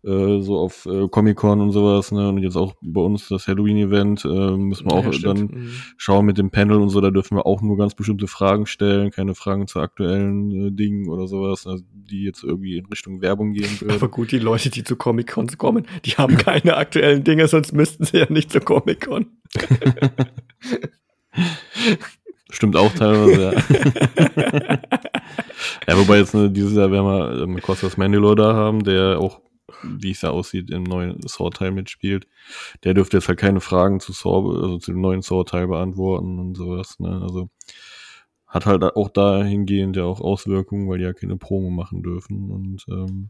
äh, 0.04 0.40
so 0.42 0.58
auf 0.58 0.86
äh, 0.86 1.08
Comic-Con 1.08 1.62
und 1.62 1.72
sowas, 1.72 2.12
ne? 2.12 2.30
Und 2.30 2.40
jetzt 2.40 2.56
auch 2.56 2.76
bei 2.82 3.02
uns 3.02 3.28
das 3.28 3.48
Halloween-Event, 3.48 4.26
äh, 4.26 4.58
müssen 4.58 4.88
wir 4.88 4.94
auch 4.94 5.06
ja, 5.06 5.20
dann 5.20 5.38
mhm. 5.38 5.70
schauen 5.98 6.26
mit 6.26 6.38
dem 6.38 6.52
Panel 6.52 6.78
und 6.78 6.90
so, 6.90 7.02
da 7.02 7.12
dürfen 7.12 7.38
wir 7.38 7.46
auch 7.46 7.62
nur 7.62 7.78
ganz 7.78 7.96
bestimmte 7.96 8.28
Fragen 8.28 8.66
stellen, 8.66 9.12
keine 9.12 9.36
Fragen 9.36 9.68
zu 9.68 9.80
aktuellen 9.80 10.68
äh, 10.68 10.72
Dingen 10.72 11.10
oder 11.10 11.28
sowas, 11.28 11.68
also, 11.68 11.84
die 11.92 12.24
jetzt 12.24 12.44
irgendwie 12.44 12.78
in 12.78 12.86
Richtung 12.86 13.22
Werbung 13.22 13.54
gehen 13.54 13.70
würden. 13.80 13.96
Aber 13.96 14.10
gut, 14.10 14.32
die 14.32 14.40
Leute, 14.40 14.70
die 14.70 14.84
zu 14.84 14.96
Comic-Cons 14.96 15.58
kommen, 15.58 15.86
die 16.06 16.12
haben 16.12 16.38
keine 16.38 16.78
aktuellen 16.78 17.24
Dinge, 17.24 17.48
sonst 17.48 17.74
müssten 17.74 18.06
sie 18.06 18.18
ja 18.18 18.28
nicht 18.30 18.52
zu 18.52 18.60
Comic-Con. 18.60 19.28
Stimmt 22.56 22.78
auch 22.78 22.94
teilweise, 22.94 23.42
ja. 23.42 23.52
ja, 25.88 25.98
wobei 25.98 26.20
jetzt 26.20 26.34
ne, 26.34 26.50
dieses 26.50 26.74
Jahr 26.74 26.92
werden 26.92 27.06
wir 27.06 27.44
ähm, 27.44 27.62
Kostas 27.62 27.98
Mandalore 27.98 28.36
da 28.36 28.54
haben, 28.54 28.84
der 28.84 29.20
auch 29.20 29.42
wie 29.84 30.12
es 30.12 30.22
ja 30.22 30.30
aussieht, 30.30 30.70
im 30.72 30.84
neuen 30.84 31.26
Saw-Teil 31.28 31.72
mitspielt. 31.72 32.28
Der 32.84 32.94
dürfte 32.94 33.18
jetzt 33.18 33.28
halt 33.28 33.40
keine 33.40 33.62
Fragen 33.62 34.00
zu 34.00 34.12
Saw, 34.14 34.62
also 34.62 34.78
zu 34.78 34.92
dem 34.92 35.02
neuen 35.02 35.22
Saw-Teil 35.22 35.68
beantworten 35.68 36.40
und 36.40 36.56
sowas, 36.56 37.00
ne? 37.00 37.20
Also 37.22 37.50
hat 38.48 38.66
halt 38.66 38.84
auch 38.84 39.10
dahingehend 39.10 39.98
ja 39.98 40.04
auch 40.04 40.22
Auswirkungen, 40.22 40.88
weil 40.88 41.00
die 41.00 41.04
ja 41.04 41.14
keine 41.14 41.36
Promo 41.36 41.70
machen 41.70 42.04
dürfen 42.04 42.52
und 42.52 42.86
ähm, 42.90 43.30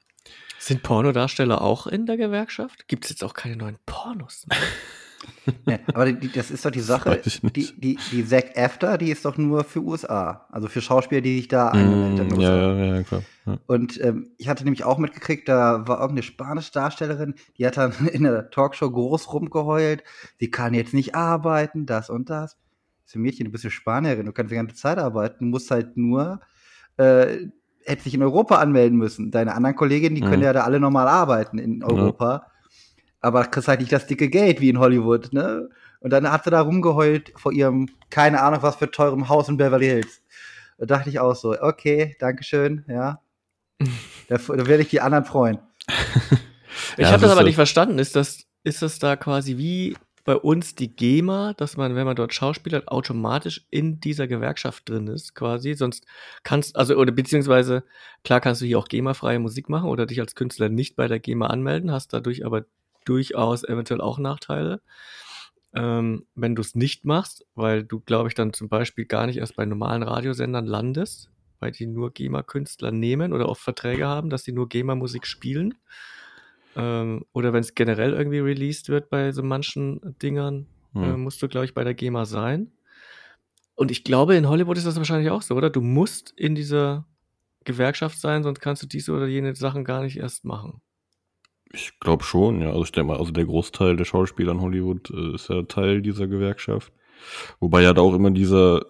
sind 0.57 0.83
Pornodarsteller 0.83 1.61
auch 1.61 1.87
in 1.87 2.05
der 2.05 2.17
Gewerkschaft? 2.17 2.87
Gibt 2.87 3.05
es 3.05 3.11
jetzt 3.11 3.23
auch 3.23 3.33
keine 3.33 3.55
neuen 3.55 3.77
Pornos 3.85 4.45
ja, 5.65 5.79
aber 5.87 6.11
die, 6.11 6.31
das 6.31 6.51
ist 6.51 6.65
doch 6.65 6.71
die 6.71 6.79
Sache. 6.79 7.21
Die, 7.55 7.71
die, 7.77 7.97
die 8.11 8.25
Zack 8.25 8.57
After, 8.57 8.97
die 8.97 9.11
ist 9.11 9.25
doch 9.25 9.37
nur 9.37 9.63
für 9.63 9.81
USA. 9.81 10.47
Also 10.51 10.67
für 10.67 10.81
Schauspieler, 10.81 11.21
die 11.21 11.37
sich 11.37 11.47
da 11.47 11.73
mm, 11.73 12.39
ja, 12.39 12.55
ja, 12.55 12.95
ja, 12.95 13.03
klar. 13.03 13.21
Ja. 13.45 13.57
Und 13.67 14.01
ähm, 14.03 14.29
ich 14.37 14.49
hatte 14.49 14.63
nämlich 14.63 14.83
auch 14.83 14.97
mitgekriegt, 14.97 15.47
da 15.47 15.87
war 15.87 15.99
irgendeine 15.99 16.23
spanische 16.23 16.71
Darstellerin, 16.71 17.35
die 17.57 17.65
hat 17.65 17.77
dann 17.77 17.93
in 18.11 18.23
der 18.23 18.49
Talkshow 18.49 18.89
groß 18.89 19.33
rumgeheult. 19.33 20.03
Sie 20.39 20.49
kann 20.49 20.73
jetzt 20.73 20.93
nicht 20.93 21.15
arbeiten, 21.15 21.85
das 21.85 22.09
und 22.09 22.29
das. 22.29 22.57
So 23.05 23.19
Mädchen, 23.19 23.45
du 23.45 23.51
bist 23.51 23.63
ja 23.63 23.69
Spanierin, 23.69 24.25
du 24.25 24.31
kannst 24.31 24.51
die 24.51 24.55
ganze 24.55 24.75
Zeit 24.75 24.97
arbeiten, 24.97 25.49
musst 25.49 25.69
halt 25.69 25.95
nur 25.95 26.39
äh, 26.97 27.47
hätte 27.85 28.03
sich 28.03 28.15
in 28.15 28.23
Europa 28.23 28.55
anmelden 28.55 28.97
müssen. 28.97 29.29
Deine 29.29 29.53
anderen 29.53 29.75
Kolleginnen, 29.75 30.15
die 30.15 30.21
können 30.21 30.41
ja 30.41 30.53
da 30.53 30.63
alle 30.63 30.79
normal 30.79 31.07
arbeiten 31.07 31.59
in 31.59 31.83
Europa. 31.83 32.31
Ja 32.45 32.51
aber 33.25 33.43
kriegst 33.45 33.67
halt 33.67 33.79
nicht 33.79 33.91
das 33.91 34.05
dicke 34.05 34.29
Geld 34.29 34.61
wie 34.61 34.69
in 34.69 34.77
Hollywood, 34.77 35.33
ne? 35.33 35.67
Und 35.99 36.11
dann 36.11 36.31
hat 36.31 36.43
sie 36.43 36.51
da 36.51 36.61
rumgeheult 36.61 37.33
vor 37.35 37.51
ihrem, 37.51 37.89
keine 38.11 38.39
Ahnung, 38.41 38.61
was 38.61 38.75
für 38.75 38.91
teurem 38.91 39.29
Haus 39.29 39.49
in 39.49 39.57
Beverly 39.57 39.87
Hills. 39.87 40.21
Da 40.77 40.85
dachte 40.85 41.09
ich 41.09 41.19
auch 41.19 41.35
so, 41.35 41.59
okay, 41.59 42.15
Dankeschön, 42.19 42.85
ja. 42.87 43.21
da, 44.27 44.37
da 44.37 44.67
werde 44.67 44.83
ich 44.83 44.89
die 44.89 45.01
anderen 45.01 45.25
freuen. 45.25 45.57
ich 45.87 46.99
ja, 46.99 47.11
habe 47.11 47.21
das 47.23 47.31
aber 47.31 47.41
so. 47.41 47.47
nicht 47.47 47.55
verstanden. 47.55 47.97
Ist 47.97 48.15
das, 48.15 48.45
ist 48.63 48.83
das 48.83 48.99
da 48.99 49.15
quasi 49.15 49.57
wie 49.57 49.97
bei 50.23 50.35
uns 50.35 50.75
die 50.75 50.95
GEMA, 50.95 51.53
dass 51.53 51.77
man, 51.77 51.95
wenn 51.95 52.05
man 52.05 52.15
dort 52.15 52.33
Schauspieler 52.33 52.83
automatisch 52.85 53.65
in 53.71 53.99
dieser 53.99 54.27
Gewerkschaft 54.27 54.87
drin 54.87 55.07
ist, 55.07 55.33
quasi. 55.33 55.73
Sonst 55.73 56.05
kannst, 56.43 56.75
also, 56.75 56.95
oder 56.95 57.11
beziehungsweise, 57.11 57.83
klar 58.23 58.39
kannst 58.39 58.61
du 58.61 58.65
hier 58.65 58.77
auch 58.77 58.87
GEMA-freie 58.87 59.39
Musik 59.39 59.67
machen 59.67 59.89
oder 59.89 60.05
dich 60.05 60.19
als 60.19 60.35
Künstler 60.35 60.69
nicht 60.69 60.95
bei 60.95 61.07
der 61.07 61.19
GEMA 61.19 61.47
anmelden, 61.47 61.91
hast 61.91 62.13
dadurch 62.13 62.45
aber 62.45 62.65
durchaus 63.05 63.63
eventuell 63.63 64.01
auch 64.01 64.19
Nachteile. 64.19 64.81
Ähm, 65.73 66.25
wenn 66.35 66.55
du 66.55 66.61
es 66.61 66.75
nicht 66.75 67.05
machst, 67.05 67.45
weil 67.55 67.83
du, 67.83 67.99
glaube 67.99 68.29
ich, 68.29 68.35
dann 68.35 68.53
zum 68.53 68.69
Beispiel 68.69 69.05
gar 69.05 69.25
nicht 69.25 69.37
erst 69.37 69.55
bei 69.55 69.65
normalen 69.65 70.03
Radiosendern 70.03 70.65
landest, 70.65 71.29
weil 71.59 71.71
die 71.71 71.85
nur 71.85 72.11
GEMA-Künstler 72.11 72.91
nehmen 72.91 73.33
oder 73.33 73.49
oft 73.49 73.61
Verträge 73.61 74.07
haben, 74.07 74.29
dass 74.29 74.43
die 74.43 74.53
nur 74.53 74.69
GEMA-Musik 74.69 75.25
spielen. 75.25 75.75
Ähm, 76.75 77.25
oder 77.33 77.53
wenn 77.53 77.61
es 77.61 77.75
generell 77.75 78.13
irgendwie 78.13 78.39
released 78.39 78.89
wird 78.89 79.09
bei 79.09 79.31
so 79.31 79.43
manchen 79.43 80.15
Dingern, 80.21 80.67
hm. 80.93 81.03
äh, 81.03 81.17
musst 81.17 81.41
du, 81.41 81.47
glaube 81.47 81.65
ich, 81.65 81.73
bei 81.73 81.83
der 81.83 81.93
GEMA 81.93 82.25
sein. 82.25 82.71
Und 83.75 83.91
ich 83.91 84.03
glaube, 84.03 84.35
in 84.35 84.47
Hollywood 84.47 84.77
ist 84.77 84.87
das 84.87 84.95
wahrscheinlich 84.95 85.29
auch 85.29 85.41
so, 85.41 85.55
oder? 85.55 85.69
Du 85.69 85.81
musst 85.81 86.31
in 86.37 86.55
dieser 86.55 87.05
Gewerkschaft 87.65 88.19
sein, 88.19 88.43
sonst 88.43 88.61
kannst 88.61 88.81
du 88.83 88.87
diese 88.87 89.11
oder 89.11 89.27
jene 89.27 89.55
Sachen 89.55 89.83
gar 89.83 90.03
nicht 90.03 90.17
erst 90.17 90.45
machen. 90.45 90.81
Ich 91.75 91.99
glaube 91.99 92.23
schon, 92.23 92.61
ja. 92.61 92.69
Also 92.69 92.83
ich 92.83 92.91
denke 92.91 93.11
mal, 93.11 93.19
also 93.19 93.31
der 93.31 93.45
Großteil 93.45 93.97
der 93.97 94.05
Schauspieler 94.05 94.53
in 94.53 94.61
Hollywood 94.61 95.11
äh, 95.11 95.35
ist 95.35 95.49
ja 95.49 95.61
Teil 95.63 96.01
dieser 96.01 96.27
Gewerkschaft. 96.27 96.91
Wobei 97.59 97.81
ja 97.81 97.93
da 97.93 98.01
auch 98.01 98.13
immer 98.15 98.31
dieser 98.31 98.85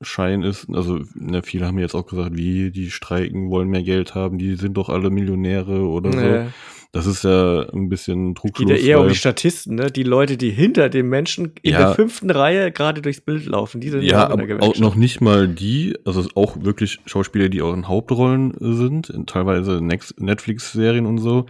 Schein 0.00 0.42
ist, 0.42 0.68
also 0.72 1.00
ne, 1.14 1.42
viele 1.42 1.66
haben 1.66 1.78
jetzt 1.78 1.94
auch 1.96 2.06
gesagt, 2.06 2.36
wie, 2.36 2.70
die 2.70 2.90
streiken, 2.90 3.50
wollen 3.50 3.68
mehr 3.68 3.82
Geld 3.82 4.14
haben, 4.14 4.38
die 4.38 4.54
sind 4.54 4.74
doch 4.74 4.88
alle 4.90 5.10
Millionäre 5.10 5.80
oder 5.88 6.12
so. 6.12 6.20
Nee. 6.20 6.46
Das 6.92 7.04
ist 7.06 7.24
ja 7.24 7.68
ein 7.70 7.88
bisschen 7.90 8.28
Geht 8.28 8.36
Trugschluss. 8.36 8.70
ja 8.70 8.76
eher 8.76 9.00
um 9.00 9.08
die 9.08 9.14
Statisten, 9.14 9.74
ne? 9.74 9.90
Die 9.90 10.04
Leute, 10.04 10.38
die 10.38 10.50
hinter 10.50 10.88
dem 10.88 11.10
Menschen 11.10 11.52
in 11.62 11.72
Ja. 11.72 11.78
der 11.78 11.94
fünften 11.94 12.30
Reihe 12.30 12.72
gerade 12.72 13.02
durchs 13.02 13.20
Bild 13.20 13.44
laufen, 13.44 13.80
die 13.80 13.90
sind 13.90 14.04
ja, 14.04 14.30
auch 14.30 14.60
auch 14.60 14.78
noch 14.78 14.94
nicht 14.94 15.20
mal 15.20 15.48
die, 15.48 15.98
also 16.06 16.26
auch 16.34 16.62
wirklich 16.62 17.00
Schauspieler, 17.04 17.50
die 17.50 17.60
auch 17.60 17.74
in 17.74 17.88
Hauptrollen 17.88 18.54
sind, 18.58 19.10
in 19.10 19.26
teilweise 19.26 19.82
Netflix-Serien 19.82 21.04
und 21.04 21.18
so, 21.18 21.44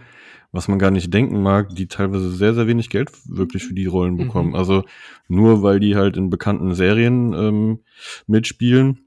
was 0.51 0.67
man 0.67 0.79
gar 0.79 0.91
nicht 0.91 1.13
denken 1.13 1.41
mag, 1.41 1.75
die 1.75 1.87
teilweise 1.87 2.29
sehr, 2.31 2.53
sehr 2.53 2.67
wenig 2.67 2.89
Geld 2.89 3.11
wirklich 3.25 3.63
für 3.63 3.73
die 3.73 3.85
Rollen 3.85 4.13
Mhm. 4.15 4.17
bekommen. 4.17 4.55
Also 4.55 4.83
nur 5.27 5.61
weil 5.63 5.79
die 5.79 5.95
halt 5.95 6.17
in 6.17 6.29
bekannten 6.29 6.73
Serien 6.73 7.33
ähm, 7.33 7.79
mitspielen 8.27 8.99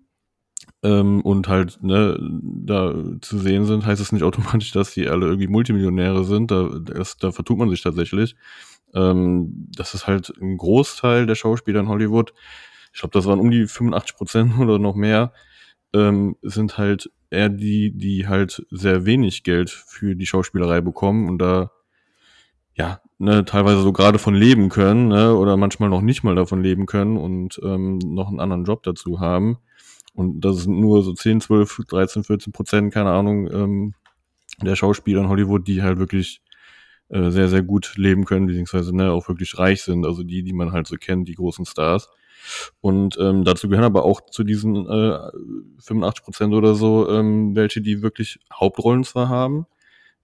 ähm, 0.83 1.21
und 1.23 1.49
halt 1.49 1.79
ne, 1.83 2.19
da 2.33 2.95
zu 3.21 3.39
sehen 3.39 3.65
sind, 3.65 3.87
heißt 3.87 4.01
es 4.01 4.13
nicht 4.13 4.23
automatisch, 4.23 4.73
dass 4.73 4.95
die 4.95 5.09
alle 5.09 5.27
irgendwie 5.27 5.49
Multimillionäre 5.49 6.25
sind. 6.25 6.51
Da, 6.51 6.69
das, 6.81 7.17
da 7.17 7.33
vertut 7.33 7.59
man 7.59 7.71
sich 7.71 7.83
tatsächlich. 7.83 8.37
Ähm, 8.95 9.69
das 9.77 9.95
ist 9.95 10.07
halt 10.07 10.33
ein 10.41 10.57
Großteil 10.57 11.27
der 11.27 11.35
Schauspieler 11.35 11.81
in 11.81 11.89
Hollywood. 11.89 12.33
Ich 12.93 13.01
glaube, 13.01 13.15
das 13.15 13.27
waren 13.27 13.41
um 13.41 13.51
die 13.51 13.67
85 13.67 14.17
Prozent 14.17 14.53
oder 14.61 14.79
noch 14.79 14.95
mehr, 14.95 15.33
ähm, 15.95 16.37
sind 16.43 16.79
halt 16.79 17.11
eher 17.31 17.49
die, 17.49 17.91
die 17.97 18.29
halt 18.29 18.67
sehr 18.71 19.07
wenig 19.07 19.43
Geld 19.43 19.71
für 19.71 20.15
die 20.15 20.27
Schauspielerei 20.27 20.81
bekommen 20.81 21.29
und 21.29 21.39
da 21.39 21.71
ja, 22.75 23.01
ne, 23.19 23.45
teilweise 23.45 23.83
so 23.83 23.93
gerade 23.93 24.19
von 24.19 24.35
leben 24.35 24.69
können, 24.69 25.09
ne, 25.09 25.35
oder 25.35 25.57
manchmal 25.57 25.89
noch 25.89 26.01
nicht 26.01 26.23
mal 26.25 26.35
davon 26.35 26.63
leben 26.63 26.87
können 26.87 27.17
und 27.17 27.61
ähm, 27.63 27.99
noch 27.99 28.29
einen 28.29 28.41
anderen 28.41 28.65
Job 28.65 28.83
dazu 28.83 29.21
haben. 29.21 29.59
Und 30.15 30.41
das 30.43 30.65
sind 30.65 30.79
nur 30.79 31.03
so 31.03 31.13
10, 31.13 31.41
12, 31.41 31.83
13, 31.89 32.25
14 32.25 32.53
Prozent, 32.53 32.93
keine 32.93 33.11
Ahnung, 33.11 33.51
ähm, 33.51 33.95
der 34.63 34.77
Schauspieler 34.77 35.23
in 35.23 35.29
Hollywood, 35.29 35.67
die 35.67 35.83
halt 35.83 35.99
wirklich 35.99 36.43
äh, 37.09 37.31
sehr, 37.31 37.49
sehr 37.49 37.63
gut 37.63 37.95
leben 37.97 38.25
können, 38.25 38.47
beziehungsweise 38.47 38.95
ne, 38.95 39.11
auch 39.13 39.29
wirklich 39.29 39.59
reich 39.59 39.83
sind, 39.83 40.07
also 40.07 40.23
die, 40.23 40.43
die 40.43 40.53
man 40.53 40.73
halt 40.73 40.87
so 40.87 40.97
kennt, 40.97 41.29
die 41.29 41.35
großen 41.35 41.67
Stars. 41.67 42.09
Und 42.81 43.17
ähm, 43.21 43.45
dazu 43.45 43.69
gehören 43.69 43.85
aber 43.85 44.05
auch 44.05 44.21
zu 44.31 44.45
diesen 44.45 44.77
äh, 44.89 45.19
85 45.81 46.25
Prozent 46.25 46.55
oder 46.55 46.75
so 46.75 47.09
ähm, 47.09 47.55
welche, 47.55 47.81
die 47.81 48.03
wirklich 48.03 48.39
Hauptrollen 48.53 49.05
zwar 49.05 49.29
haben, 49.29 49.67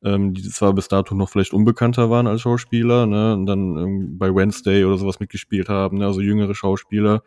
ähm, 0.02 0.34
die 0.34 0.42
zwar 0.42 0.72
bis 0.72 0.88
dato 0.88 1.14
noch 1.14 1.28
vielleicht 1.28 1.52
unbekannter 1.52 2.10
waren 2.10 2.26
als 2.26 2.42
Schauspieler, 2.42 3.06
ne, 3.06 3.34
und 3.34 3.46
dann 3.46 3.76
ähm, 3.76 4.18
bei 4.18 4.34
Wednesday 4.34 4.84
oder 4.84 4.96
sowas 4.98 5.20
mitgespielt 5.20 5.68
haben, 5.68 5.98
ne, 5.98 6.06
also 6.06 6.20
jüngere 6.20 6.54
Schauspieler 6.54 7.22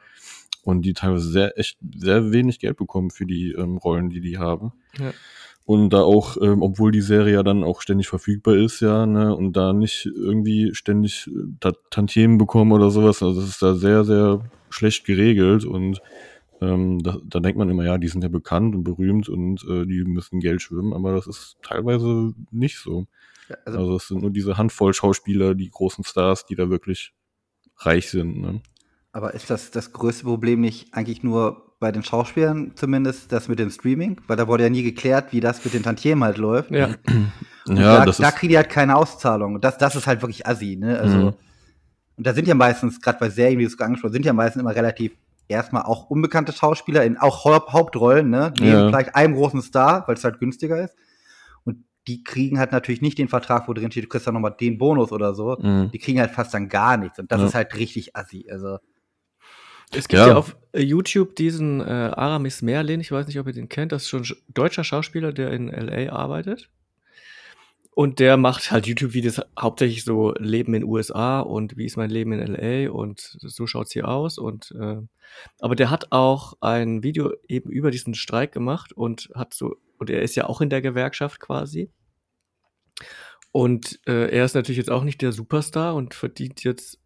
und 0.63 0.83
die 0.83 0.93
teilweise 0.93 1.29
sehr 1.29 1.57
echt 1.57 1.77
sehr 1.95 2.31
wenig 2.31 2.59
Geld 2.59 2.77
bekommen 2.77 3.09
für 3.09 3.25
die 3.25 3.51
ähm, 3.51 3.77
Rollen, 3.77 4.09
die 4.09 4.21
die 4.21 4.37
haben. 4.37 4.73
Ja. 4.99 5.11
Und 5.65 5.91
da 5.91 6.01
auch, 6.01 6.37
ähm, 6.41 6.63
obwohl 6.63 6.91
die 6.91 7.01
Serie 7.01 7.33
ja 7.35 7.43
dann 7.43 7.63
auch 7.63 7.81
ständig 7.81 8.07
verfügbar 8.07 8.55
ist, 8.55 8.79
ja, 8.79 9.05
ne, 9.05 9.35
und 9.35 9.53
da 9.53 9.73
nicht 9.73 10.05
irgendwie 10.05 10.73
ständig 10.73 11.27
äh, 11.27 11.31
Ta- 11.59 11.73
Tantiemen 11.89 12.37
bekommen 12.37 12.71
oder 12.71 12.89
sowas, 12.89 13.21
also 13.21 13.39
das 13.39 13.49
ist 13.49 13.61
da 13.61 13.75
sehr, 13.75 14.03
sehr 14.03 14.41
schlecht 14.71 15.05
geregelt 15.05 15.65
und 15.65 16.01
ähm, 16.61 17.01
da, 17.01 17.17
da 17.23 17.39
denkt 17.39 17.57
man 17.57 17.69
immer, 17.69 17.83
ja, 17.85 17.97
die 17.97 18.07
sind 18.07 18.23
ja 18.23 18.29
bekannt 18.29 18.75
und 18.75 18.83
berühmt 18.83 19.29
und 19.29 19.63
äh, 19.67 19.85
die 19.85 20.03
müssen 20.03 20.39
Geld 20.39 20.61
schwimmen, 20.61 20.93
aber 20.93 21.13
das 21.13 21.27
ist 21.27 21.57
teilweise 21.63 22.33
nicht 22.51 22.77
so. 22.77 23.07
Also, 23.65 23.79
Also 23.79 23.95
es 23.95 24.07
sind 24.07 24.21
nur 24.21 24.31
diese 24.31 24.57
Handvoll 24.57 24.93
Schauspieler, 24.93 25.55
die 25.55 25.69
großen 25.69 26.03
Stars, 26.03 26.45
die 26.45 26.55
da 26.55 26.69
wirklich 26.69 27.13
reich 27.77 28.09
sind. 28.09 28.39
Ne? 28.39 28.61
aber 29.13 29.33
ist 29.33 29.49
das 29.49 29.71
das 29.71 29.91
größte 29.91 30.23
Problem 30.23 30.61
nicht 30.61 30.93
eigentlich 30.93 31.23
nur 31.23 31.75
bei 31.79 31.91
den 31.91 32.03
Schauspielern 32.03 32.71
zumindest, 32.75 33.31
das 33.31 33.47
mit 33.47 33.59
dem 33.59 33.69
Streaming? 33.69 34.21
Weil 34.27 34.37
da 34.37 34.47
wurde 34.47 34.63
ja 34.63 34.69
nie 34.69 34.83
geklärt, 34.83 35.33
wie 35.33 35.39
das 35.39 35.65
mit 35.65 35.73
den 35.73 35.83
Tantiemen 35.83 36.23
halt 36.23 36.37
läuft. 36.37 36.71
Ja, 36.71 36.95
Und 37.67 37.77
Ja, 37.77 37.99
da, 37.99 38.05
das 38.05 38.17
da 38.17 38.31
kriegen 38.31 38.51
die 38.51 38.57
halt 38.57 38.69
keine 38.69 38.95
Auszahlung. 38.95 39.59
Das, 39.59 39.77
das 39.77 39.95
ist 39.95 40.07
halt 40.07 40.21
wirklich 40.21 40.47
assi, 40.47 40.77
ne? 40.77 40.97
Also, 40.99 41.17
Mhm. 41.17 41.33
Und 42.21 42.27
da 42.27 42.35
sind 42.35 42.47
ja 42.47 42.53
meistens, 42.53 43.01
gerade 43.01 43.17
bei 43.17 43.31
Serien, 43.31 43.57
wie 43.57 43.63
du 43.63 43.67
es 43.67 43.79
angesprochen 43.79 44.09
hast, 44.09 44.13
sind 44.13 44.25
ja 44.27 44.33
meistens 44.33 44.61
immer 44.61 44.75
relativ 44.75 45.11
erstmal 45.47 45.81
auch 45.81 46.11
unbekannte 46.11 46.51
Schauspieler 46.53 47.03
in 47.03 47.17
auch 47.17 47.45
Haupt 47.45 47.73
Hauptrollen, 47.73 48.29
ne? 48.29 48.53
Neben 48.59 48.71
Ja. 48.71 48.87
vielleicht 48.89 49.15
einem 49.15 49.33
großen 49.33 49.63
Star, 49.63 50.07
weil 50.07 50.13
es 50.13 50.23
halt 50.23 50.39
günstiger 50.39 50.83
ist. 50.83 50.95
Und 51.63 51.77
die 52.07 52.23
kriegen 52.23 52.59
halt 52.59 52.71
natürlich 52.71 53.01
nicht 53.01 53.17
den 53.17 53.27
Vertrag, 53.27 53.67
wo 53.67 53.73
drin 53.73 53.89
steht, 53.91 54.03
du 54.03 54.07
kriegst 54.07 54.27
dann 54.27 54.35
nochmal 54.35 54.55
den 54.59 54.77
Bonus 54.77 55.11
oder 55.11 55.33
so. 55.33 55.57
Mhm. 55.59 55.89
Die 55.91 55.97
kriegen 55.97 56.19
halt 56.19 56.29
fast 56.29 56.53
dann 56.53 56.69
gar 56.69 56.95
nichts. 56.95 57.17
Und 57.17 57.31
das 57.31 57.41
Ja. 57.41 57.47
ist 57.47 57.55
halt 57.55 57.75
richtig 57.75 58.15
assi. 58.15 58.45
Also, 58.51 58.77
es 59.91 60.07
gibt 60.07 60.19
ja, 60.21 60.27
Ja. 60.27 60.35
auf 60.37 60.55
äh, 60.73 60.81
YouTube 60.83 61.35
diesen 61.35 61.81
äh, 61.81 62.11
Aramis 62.15 62.61
Merlin, 62.61 63.01
ich 63.01 63.11
weiß 63.11 63.25
nicht, 63.25 63.39
ob 63.39 63.47
ihr 63.47 63.53
den 63.53 63.67
kennt, 63.67 63.91
das 63.91 64.03
ist 64.03 64.09
schon 64.09 64.21
ein 64.21 64.25
sch- 64.25 64.37
deutscher 64.47 64.83
Schauspieler, 64.83 65.33
der 65.33 65.51
in 65.51 65.69
LA 65.69 66.11
arbeitet. 66.13 66.69
Und 68.01 68.17
der 68.17 68.35
macht 68.35 68.71
halt 68.71 68.87
YouTube-Videos 68.87 69.41
hauptsächlich 69.59 70.03
so 70.03 70.33
Leben 70.39 70.73
in 70.73 70.83
USA 70.83 71.39
und 71.39 71.77
wie 71.77 71.85
ist 71.85 71.97
mein 71.97 72.09
Leben 72.09 72.33
in 72.33 72.39
LA 72.39 72.89
und 72.89 73.37
so 73.39 73.67
schaut's 73.67 73.91
hier 73.91 74.07
aus. 74.07 74.39
Und 74.39 74.71
äh, 74.71 74.97
aber 75.59 75.75
der 75.75 75.91
hat 75.91 76.11
auch 76.11 76.53
ein 76.61 77.03
Video 77.03 77.31
eben 77.47 77.69
über 77.69 77.91
diesen 77.91 78.15
Streik 78.15 78.53
gemacht 78.53 78.91
und 78.91 79.29
hat 79.35 79.53
so, 79.53 79.75
und 79.99 80.09
er 80.09 80.23
ist 80.23 80.35
ja 80.35 80.47
auch 80.47 80.61
in 80.61 80.71
der 80.71 80.81
Gewerkschaft 80.81 81.39
quasi. 81.39 81.91
Und 83.51 83.99
äh, 84.07 84.35
er 84.35 84.45
ist 84.45 84.55
natürlich 84.55 84.79
jetzt 84.79 84.89
auch 84.89 85.03
nicht 85.03 85.21
der 85.21 85.31
Superstar 85.31 85.93
und 85.93 86.15
verdient 86.15 86.63
jetzt, 86.63 86.99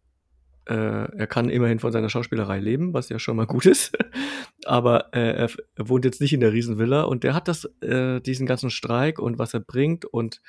äh, 0.64 0.74
er 0.74 1.26
kann 1.26 1.50
immerhin 1.50 1.78
von 1.78 1.92
seiner 1.92 2.08
Schauspielerei 2.08 2.58
leben, 2.58 2.94
was 2.94 3.10
ja 3.10 3.18
schon 3.18 3.36
mal 3.36 3.46
gut 3.46 3.66
ist. 3.66 3.94
Aber 4.64 5.12
äh, 5.12 5.36
er, 5.36 5.50
er 5.74 5.88
wohnt 5.90 6.06
jetzt 6.06 6.22
nicht 6.22 6.32
in 6.32 6.40
der 6.40 6.54
Riesenvilla 6.54 7.02
und 7.02 7.22
der 7.22 7.34
hat 7.34 7.48
das, 7.48 7.66
äh, 7.82 8.22
diesen 8.22 8.46
ganzen 8.46 8.70
Streik 8.70 9.18
und 9.18 9.38
was 9.38 9.52
er 9.52 9.60
bringt 9.60 10.06
und 10.06 10.40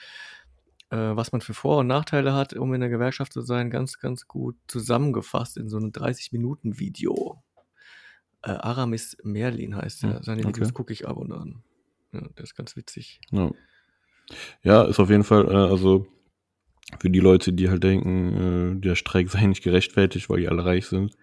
äh, 0.90 0.98
was 0.98 1.32
man 1.32 1.42
für 1.42 1.54
Vor- 1.54 1.80
und 1.80 1.88
Nachteile 1.88 2.34
hat, 2.34 2.54
um 2.54 2.74
in 2.74 2.82
der 2.82 2.90
Gewerkschaft 2.90 3.34
zu 3.34 3.42
sein, 3.42 3.70
ganz, 3.70 4.00
ganz 4.00 4.28
gut 4.28 4.56
zusammengefasst 4.68 5.58
in 5.58 5.70
so 5.70 5.78
einem 5.78 5.92
30-Minuten-Video. 5.92 7.44
Äh, 8.44 8.52
Aramis 8.52 9.18
Merlin 9.24 9.76
heißt 9.76 10.04
er. 10.04 10.18
Hm, 10.18 10.24
Seine 10.24 10.42
okay. 10.42 10.50
Videos 10.50 10.74
gucke 10.74 10.94
ich 10.94 11.08
ab 11.08 11.18
und 11.18 11.32
an. 11.32 11.64
Ja, 12.14 12.22
der 12.22 12.44
ist 12.44 12.56
ganz 12.56 12.76
witzig. 12.76 13.20
Ja. 13.32 13.52
ja, 14.64 14.84
ist 14.84 15.00
auf 15.00 15.10
jeden 15.10 15.24
Fall, 15.24 15.50
äh, 15.50 15.56
also 15.56 16.08
für 17.00 17.10
die 17.10 17.20
Leute, 17.20 17.52
die 17.52 17.70
halt 17.70 17.84
denken, 17.84 18.78
äh, 18.78 18.82
der 18.82 18.96
Streik 18.96 19.30
sei 19.30 19.46
nicht 19.46 19.64
gerechtfertigt, 19.64 20.30
weil 20.30 20.40
die 20.40 20.48
alle 20.48 20.64
reich 20.64 20.86
sind, 20.86 21.18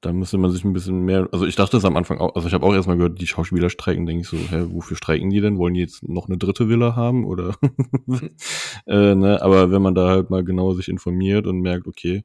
da 0.00 0.12
müsste 0.12 0.38
man 0.38 0.50
sich 0.50 0.64
ein 0.64 0.72
bisschen 0.72 1.00
mehr, 1.00 1.28
also 1.32 1.46
ich 1.46 1.56
dachte 1.56 1.76
es 1.76 1.84
am 1.84 1.96
Anfang 1.96 2.18
auch, 2.18 2.34
also 2.34 2.46
ich 2.46 2.54
habe 2.54 2.64
auch 2.66 2.74
erstmal 2.74 2.96
gehört, 2.96 3.20
die 3.20 3.26
Schauspieler 3.26 3.70
streiken, 3.70 4.06
denke 4.06 4.22
ich 4.22 4.28
so, 4.28 4.36
hä, 4.36 4.66
wofür 4.68 4.96
streiken 4.96 5.30
die 5.30 5.40
denn? 5.40 5.58
Wollen 5.58 5.74
die 5.74 5.80
jetzt 5.80 6.06
noch 6.06 6.28
eine 6.28 6.38
dritte 6.38 6.68
Villa 6.68 6.94
haben 6.96 7.24
oder? 7.24 7.56
äh, 8.86 9.14
ne? 9.14 9.40
Aber 9.42 9.70
wenn 9.70 9.82
man 9.82 9.94
da 9.94 10.08
halt 10.08 10.30
mal 10.30 10.44
genau 10.44 10.74
sich 10.74 10.88
informiert 10.88 11.46
und 11.46 11.60
merkt, 11.60 11.86
okay, 11.86 12.24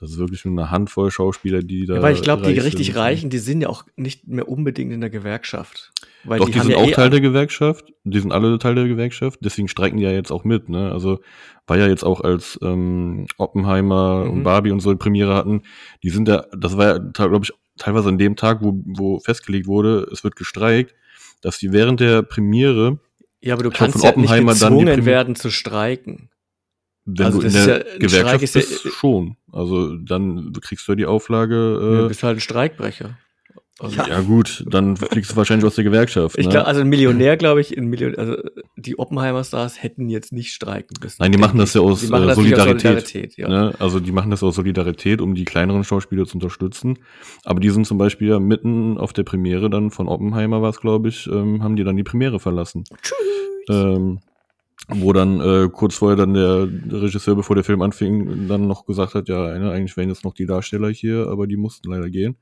das 0.00 0.10
ist 0.10 0.18
wirklich 0.18 0.44
nur 0.44 0.58
eine 0.58 0.70
Handvoll 0.70 1.10
Schauspieler, 1.10 1.60
die 1.62 1.86
da. 1.86 1.96
Ja, 1.96 2.02
weil 2.02 2.14
ich 2.14 2.22
glaube, 2.22 2.42
die 2.50 2.58
richtig 2.58 2.86
sind. 2.86 2.96
Reichen, 2.96 3.30
die 3.30 3.38
sind 3.38 3.60
ja 3.60 3.68
auch 3.68 3.84
nicht 3.96 4.26
mehr 4.26 4.48
unbedingt 4.48 4.92
in 4.92 5.00
der 5.00 5.10
Gewerkschaft. 5.10 5.92
Weil 6.24 6.38
Doch, 6.38 6.46
die, 6.48 6.54
haben 6.54 6.62
sind 6.62 6.72
ja 6.72 6.78
auch 6.78 6.88
eh 6.88 6.92
Teil 6.92 7.10
der 7.10 7.20
Gewerkschaft. 7.20 7.92
Die 8.04 8.18
sind 8.18 8.32
alle 8.32 8.58
Teil 8.58 8.74
der 8.74 8.88
Gewerkschaft. 8.88 9.38
Deswegen 9.42 9.68
streiken 9.68 9.98
die 9.98 10.04
ja 10.04 10.10
jetzt 10.10 10.30
auch 10.32 10.44
mit. 10.44 10.68
Ne? 10.68 10.90
Also 10.90 11.20
war 11.66 11.78
ja 11.78 11.86
jetzt 11.86 12.04
auch 12.04 12.20
als 12.22 12.58
ähm, 12.62 13.26
Oppenheimer 13.38 14.24
Mhm. 14.24 14.30
und 14.30 14.42
Barbie 14.42 14.70
und 14.72 14.80
so 14.80 14.90
die 14.90 14.98
Premiere 14.98 15.34
hatten. 15.34 15.62
Die 16.02 16.10
sind 16.10 16.26
da, 16.28 16.46
das 16.56 16.76
war 16.76 16.86
ja, 16.86 16.98
glaube 16.98 17.40
ich, 17.44 17.52
teilweise 17.78 18.08
an 18.08 18.18
dem 18.18 18.36
Tag, 18.36 18.58
wo, 18.62 18.82
wo 18.86 19.18
festgelegt 19.20 19.66
wurde, 19.66 20.06
es 20.12 20.24
wird 20.24 20.36
gestreikt, 20.36 20.94
dass 21.42 21.58
die 21.58 21.72
während 21.72 22.00
der 22.00 22.22
Premiere, 22.22 22.98
Ja, 23.40 23.54
aber 23.54 23.62
du 23.62 23.70
kannst 23.70 23.98
von 23.98 24.02
ja 24.02 24.08
nicht 24.16 24.18
Oppenheimer 24.30 24.54
dann 24.54 24.72
die 24.74 24.78
gezwungen 24.80 24.94
Prim- 24.96 25.06
werden 25.06 25.34
zu 25.36 25.50
streiken. 25.50 26.28
Wenn 27.04 27.26
Also 27.26 27.40
du 27.40 27.46
in 27.46 27.52
der 27.52 27.66
ja- 27.66 27.98
Gewerkschaft 27.98 28.42
ist 28.42 28.54
ja- 28.54 28.60
bist, 28.60 28.88
schon. 28.92 29.36
Also 29.52 29.96
dann 29.96 30.52
kriegst 30.60 30.86
du 30.86 30.92
ja 30.92 30.96
die 30.96 31.02
du 31.02 31.08
Auflage, 31.08 32.06
bist 32.08 32.22
halt 32.22 32.38
ein 32.38 32.40
Streikbrecher. 32.40 33.16
Also, 33.82 34.02
äh, 34.02 34.10
ja 34.10 34.20
gut, 34.20 34.62
dann 34.68 34.94
fliegst 34.96 35.32
du 35.32 35.36
wahrscheinlich 35.36 35.64
aus 35.66 35.74
der 35.74 35.84
Gewerkschaft. 35.84 36.36
Ich 36.38 36.44
ne? 36.44 36.52
glaube, 36.52 36.66
also 36.66 36.82
ein 36.82 36.88
Millionär, 36.88 37.38
glaube 37.38 37.62
ich, 37.62 37.76
ein 37.76 37.86
Million, 37.86 38.14
also 38.14 38.36
die 38.76 38.98
Oppenheimer-Stars 38.98 39.82
hätten 39.82 40.10
jetzt 40.10 40.32
nicht 40.32 40.52
streiken 40.52 40.98
müssen. 41.02 41.16
Nein, 41.20 41.32
die 41.32 41.38
machen 41.38 41.58
das 41.58 41.72
ja 41.72 41.80
aus, 41.80 42.02
äh, 42.02 42.06
nicht 42.06 42.12
aus 42.14 42.34
Solidarität. 42.34 42.80
Solidarität 42.82 43.36
ja. 43.38 43.48
Ne? 43.48 43.74
Also 43.78 43.98
die 43.98 44.12
machen 44.12 44.30
das 44.30 44.42
aus 44.42 44.54
Solidarität, 44.56 45.22
um 45.22 45.34
die 45.34 45.46
kleineren 45.46 45.82
Schauspieler 45.82 46.26
zu 46.26 46.34
unterstützen. 46.34 46.98
Aber 47.44 47.60
die 47.60 47.70
sind 47.70 47.86
zum 47.86 47.96
Beispiel 47.96 48.28
ja 48.28 48.38
mitten 48.38 48.98
auf 48.98 49.14
der 49.14 49.22
Premiere 49.22 49.70
dann 49.70 49.90
von 49.90 50.08
Oppenheimer 50.08 50.60
war 50.60 50.70
es, 50.70 50.80
glaube 50.80 51.08
ich, 51.08 51.26
ähm, 51.26 51.62
haben 51.62 51.76
die 51.76 51.84
dann 51.84 51.96
die 51.96 52.04
Premiere 52.04 52.38
verlassen. 52.38 52.84
Tschüss. 53.00 53.16
Ähm, 53.70 54.18
wo 54.88 55.12
dann 55.12 55.40
äh, 55.40 55.68
kurz 55.72 55.94
vorher 55.94 56.16
dann 56.16 56.34
der 56.34 56.68
Regisseur, 56.90 57.36
bevor 57.36 57.54
der 57.54 57.64
Film 57.64 57.80
anfing, 57.82 58.48
dann 58.48 58.66
noch 58.66 58.86
gesagt 58.86 59.14
hat, 59.14 59.28
ja, 59.28 59.56
ne, 59.58 59.70
eigentlich 59.70 59.96
wären 59.96 60.08
jetzt 60.08 60.24
noch 60.24 60.34
die 60.34 60.46
Darsteller 60.46 60.88
hier, 60.90 61.28
aber 61.28 61.46
die 61.46 61.56
mussten 61.56 61.90
leider 61.90 62.10
gehen, 62.10 62.36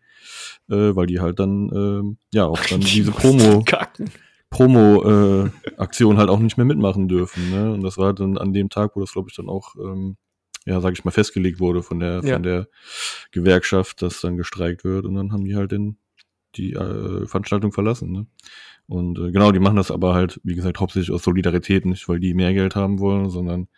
äh, 0.71 0.95
weil 0.97 1.07
die 1.07 1.21
halt 1.21 1.39
dann, 1.41 1.69
äh, 1.71 2.37
ja, 2.37 2.47
auch 2.47 2.61
dann 2.71 2.81
Die 2.81 2.87
diese 2.87 3.11
mussten 3.11 3.39
Promo, 3.39 3.63
Kacken. 3.65 4.11
Promo-Aktion 4.51 6.17
halt 6.19 6.31
auch 6.31 6.39
nicht 6.39 6.57
mehr 6.57 6.65
mitmachen 6.67 7.09
dürfen. 7.09 7.51
Ne? 7.51 7.73
Und 7.73 7.83
das 7.83 7.99
war 7.99 8.15
dann 8.15 8.39
an 8.39 8.53
dem 8.53 8.71
Tag, 8.71 8.97
wo 8.97 9.01
das, 9.01 9.13
glaube 9.13 9.29
ich, 9.31 9.37
dann 9.37 9.49
auch, 9.49 9.75
ähm, 9.77 10.17
ja, 10.67 10.81
sag 10.81 10.93
ich 10.93 11.05
mal, 11.05 11.11
festgelegt 11.11 11.61
wurde 11.61 11.83
von 11.83 12.01
der, 12.01 12.23
Ja. 12.25 12.35
von 12.35 12.43
der 12.43 12.69
Gewerkschaft, 13.31 14.03
dass 14.03 14.21
dann 14.21 14.37
gestreikt 14.37 14.85
wird. 14.85 15.05
Und 15.07 15.15
dann 15.15 15.33
haben 15.33 15.45
die 15.45 15.57
halt 15.57 15.73
den, 15.73 15.99
die 16.57 16.73
äh, 16.73 17.27
Veranstaltung 17.27 17.73
verlassen. 17.73 18.11
Ne? 18.13 18.27
Und 18.89 19.19
äh, 19.19 19.31
genau, 19.33 19.53
die 19.53 19.59
machen 19.61 19.77
das 19.77 19.91
aber 19.91 20.15
halt, 20.15 20.41
wie 20.45 20.55
gesagt, 20.55 20.81
hauptsächlich 20.81 21.13
aus 21.15 21.23
Solidarität, 21.23 21.85
nicht 21.87 22.09
weil 22.09 22.21
die 22.21 22.35
mehr 22.35 22.55
Geld 22.55 22.75
haben 22.75 22.99
wollen, 23.01 23.29
sondern 23.31 23.69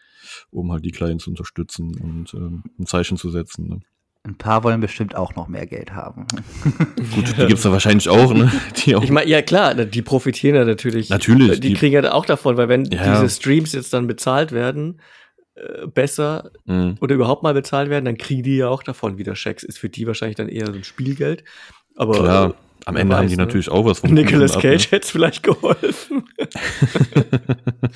um 0.51 0.71
halt 0.71 0.85
die 0.85 0.93
Kleinen 0.93 1.19
zu 1.19 1.31
unterstützen 1.31 1.95
und 2.01 2.33
ähm, 2.35 2.63
ein 2.79 2.87
Zeichen 2.87 3.17
zu 3.17 3.31
setzen. 3.31 3.69
Ne? 3.69 3.81
Ein 4.23 4.37
paar 4.37 4.63
wollen 4.65 4.81
bestimmt 4.81 5.17
auch 5.17 5.35
noch 5.35 5.49
mehr 5.49 5.67
Geld 5.67 5.93
haben. 5.95 6.27
Gut, 7.15 7.37
die 7.39 7.47
gibt's 7.47 7.63
da 7.63 7.73
wahrscheinlich 7.73 8.09
auch, 8.09 8.33
ne? 8.35 8.53
Die 8.85 8.95
auch 8.95 9.03
Ich 9.03 9.11
meine, 9.11 9.29
ja 9.31 9.41
klar, 9.43 9.75
die 9.75 10.03
profitieren 10.03 10.55
ja 10.57 10.65
natürlich. 10.65 11.09
Natürlich, 11.09 11.59
Die, 11.61 11.69
die- 11.69 11.75
kriegen 11.75 11.95
ja 12.05 12.13
auch 12.13 12.27
davon, 12.27 12.57
weil 12.57 12.69
wenn 12.69 12.85
Ja. 12.85 13.13
diese 13.23 13.29
Streams 13.35 13.73
jetzt 13.73 13.93
dann 13.95 14.07
bezahlt 14.07 14.53
werden, 14.53 15.01
äh, 15.55 15.87
besser 15.87 16.51
Mhm. 16.67 16.97
oder 17.01 17.15
überhaupt 17.15 17.43
mal 17.43 17.55
bezahlt 17.55 17.89
werden, 17.91 18.05
dann 18.05 18.19
kriegen 18.19 18.43
die 18.43 18.59
ja 18.59 18.69
auch 18.69 18.83
davon 18.83 19.17
wieder 19.19 19.35
Schecks. 19.35 19.63
Ist 19.65 19.79
für 19.79 19.89
die 19.89 20.07
wahrscheinlich 20.07 20.37
dann 20.37 20.49
eher 20.51 20.67
so 20.67 20.75
ein 20.75 20.85
Spielgeld. 20.85 21.43
Aber 21.97 22.13
Klar, 22.19 22.55
am 22.87 22.97
Ende 22.97 23.17
haben 23.17 23.25
weiß, 23.25 23.31
die 23.31 23.37
ne? 23.37 23.45
natürlich 23.45 23.71
auch 23.71 23.85
was 23.85 24.01
vom 24.01 24.13
Nicolas 24.13 24.57
ab, 24.57 24.63
ne? 24.63 24.71
Cage 24.71 24.91
hätte 24.91 25.05
es 25.05 25.11
vielleicht 25.11 25.43
geholfen. 25.43 26.25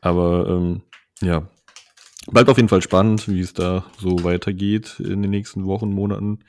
Aber 0.00 0.48
ähm, 0.48 0.82
ja, 1.20 1.48
bleibt 2.30 2.48
auf 2.48 2.56
jeden 2.56 2.68
Fall 2.68 2.82
spannend, 2.82 3.28
wie 3.28 3.40
es 3.40 3.54
da 3.54 3.84
so 3.98 4.24
weitergeht 4.24 5.00
in 5.00 5.22
den 5.22 5.30
nächsten 5.30 5.66
Wochen, 5.66 5.90
Monaten. 5.90 6.40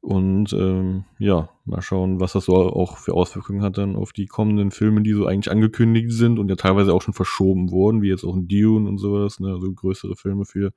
Und 0.00 0.52
ähm, 0.52 1.06
ja, 1.18 1.48
mal 1.64 1.82
schauen, 1.82 2.20
was 2.20 2.32
das 2.32 2.44
so 2.44 2.54
auch 2.54 2.98
für 2.98 3.14
Auswirkungen 3.14 3.62
hat 3.62 3.78
dann 3.78 3.96
auf 3.96 4.12
die 4.12 4.26
kommenden 4.26 4.70
Filme, 4.70 5.02
die 5.02 5.12
so 5.12 5.26
eigentlich 5.26 5.50
angekündigt 5.50 6.12
sind 6.12 6.38
und 6.38 6.48
ja 6.48 6.54
teilweise 6.54 6.94
auch 6.94 7.02
schon 7.02 7.14
verschoben 7.14 7.72
wurden, 7.72 8.00
wie 8.00 8.08
jetzt 8.08 8.24
auch 8.24 8.36
ein 8.36 8.46
Dune 8.46 8.88
und 8.88 8.98
sowas, 8.98 9.40
ne? 9.40 9.48
also 9.48 9.72
größere 9.72 10.14
Filme 10.14 10.44
für 10.44 10.72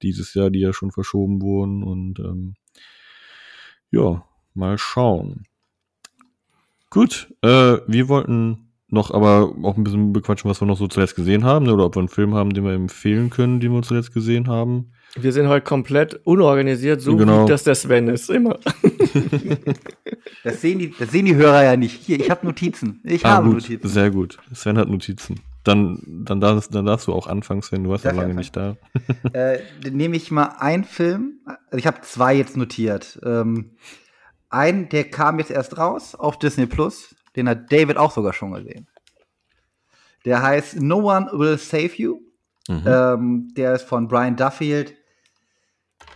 dieses 0.00 0.32
Jahr, 0.32 0.48
die 0.48 0.60
ja 0.60 0.72
schon 0.72 0.92
verschoben 0.92 1.42
wurden. 1.42 1.82
Und 1.82 2.18
ähm, 2.20 2.54
ja, 3.90 4.24
mal 4.54 4.78
schauen. 4.78 5.44
Gut, 6.90 7.32
äh, 7.42 7.78
wir 7.86 8.08
wollten 8.08 8.68
noch 8.88 9.10
aber 9.12 9.52
auch 9.64 9.76
ein 9.76 9.82
bisschen 9.84 10.12
bequatschen, 10.12 10.48
was 10.48 10.60
wir 10.62 10.66
noch 10.66 10.78
so 10.78 10.86
zuletzt 10.86 11.16
gesehen 11.16 11.44
haben, 11.44 11.64
ne? 11.66 11.74
oder 11.74 11.86
ob 11.86 11.96
wir 11.96 12.00
einen 12.00 12.08
Film 12.08 12.34
haben, 12.34 12.50
den 12.54 12.64
wir 12.64 12.72
empfehlen 12.72 13.30
können, 13.30 13.58
den 13.58 13.72
wir 13.72 13.82
zuletzt 13.82 14.12
gesehen 14.14 14.46
haben. 14.46 14.92
Wir 15.16 15.32
sind 15.32 15.48
heute 15.48 15.64
komplett 15.64 16.20
unorganisiert, 16.24 17.00
so 17.00 17.16
Genau. 17.16 17.44
wie 17.44 17.48
das 17.48 17.64
der 17.64 17.74
Sven 17.74 18.08
ist. 18.08 18.30
Immer. 18.30 18.58
Das 20.42 20.60
sehen 20.60 20.78
die, 20.78 20.90
das 20.98 21.10
sehen 21.10 21.24
die 21.24 21.34
Hörer 21.36 21.64
ja 21.64 21.76
nicht. 21.76 22.02
Hier, 22.04 22.20
ich 22.20 22.30
habe 22.30 22.46
Notizen. 22.46 23.00
Ich 23.04 23.24
Ah, 23.24 23.36
habe 23.36 23.46
gut, 23.46 23.54
Notizen. 23.62 23.88
sehr 23.88 24.10
gut. 24.10 24.38
Sven 24.52 24.76
hat 24.76 24.88
Notizen. 24.90 25.40
Dann, 25.64 26.02
dann, 26.06 26.40
darfst, 26.40 26.74
dann 26.74 26.84
darfst 26.84 27.06
du 27.06 27.14
auch 27.14 27.26
anfangen, 27.26 27.62
Sven, 27.62 27.84
du 27.84 27.90
warst 27.90 28.04
ja 28.04 28.10
lange 28.12 28.34
nicht 28.34 28.54
da. 28.54 28.76
äh, 29.32 29.58
dann 29.82 29.94
nehme 29.94 30.16
ich 30.16 30.30
mal 30.30 30.56
einen 30.58 30.84
Film. 30.84 31.38
Also 31.46 31.78
ich 31.78 31.86
habe 31.86 32.02
zwei 32.02 32.34
jetzt 32.36 32.56
notiert. 32.58 33.18
Ähm, 33.24 33.70
einen, 34.54 34.88
der 34.88 35.10
kam 35.10 35.38
jetzt 35.38 35.50
erst 35.50 35.76
raus 35.76 36.14
auf 36.14 36.38
Disney 36.38 36.66
Plus. 36.66 37.14
Den 37.36 37.48
hat 37.48 37.70
David 37.70 37.96
auch 37.96 38.12
sogar 38.12 38.32
schon 38.32 38.52
gesehen. 38.52 38.88
Der 40.24 40.42
heißt 40.42 40.80
No 40.80 41.10
One 41.10 41.30
Will 41.32 41.58
Save 41.58 41.92
You. 41.96 42.20
Mhm. 42.68 42.84
Ähm, 42.86 43.54
der 43.56 43.74
ist 43.74 43.82
von 43.82 44.08
Brian 44.08 44.36
Duffield. 44.36 44.94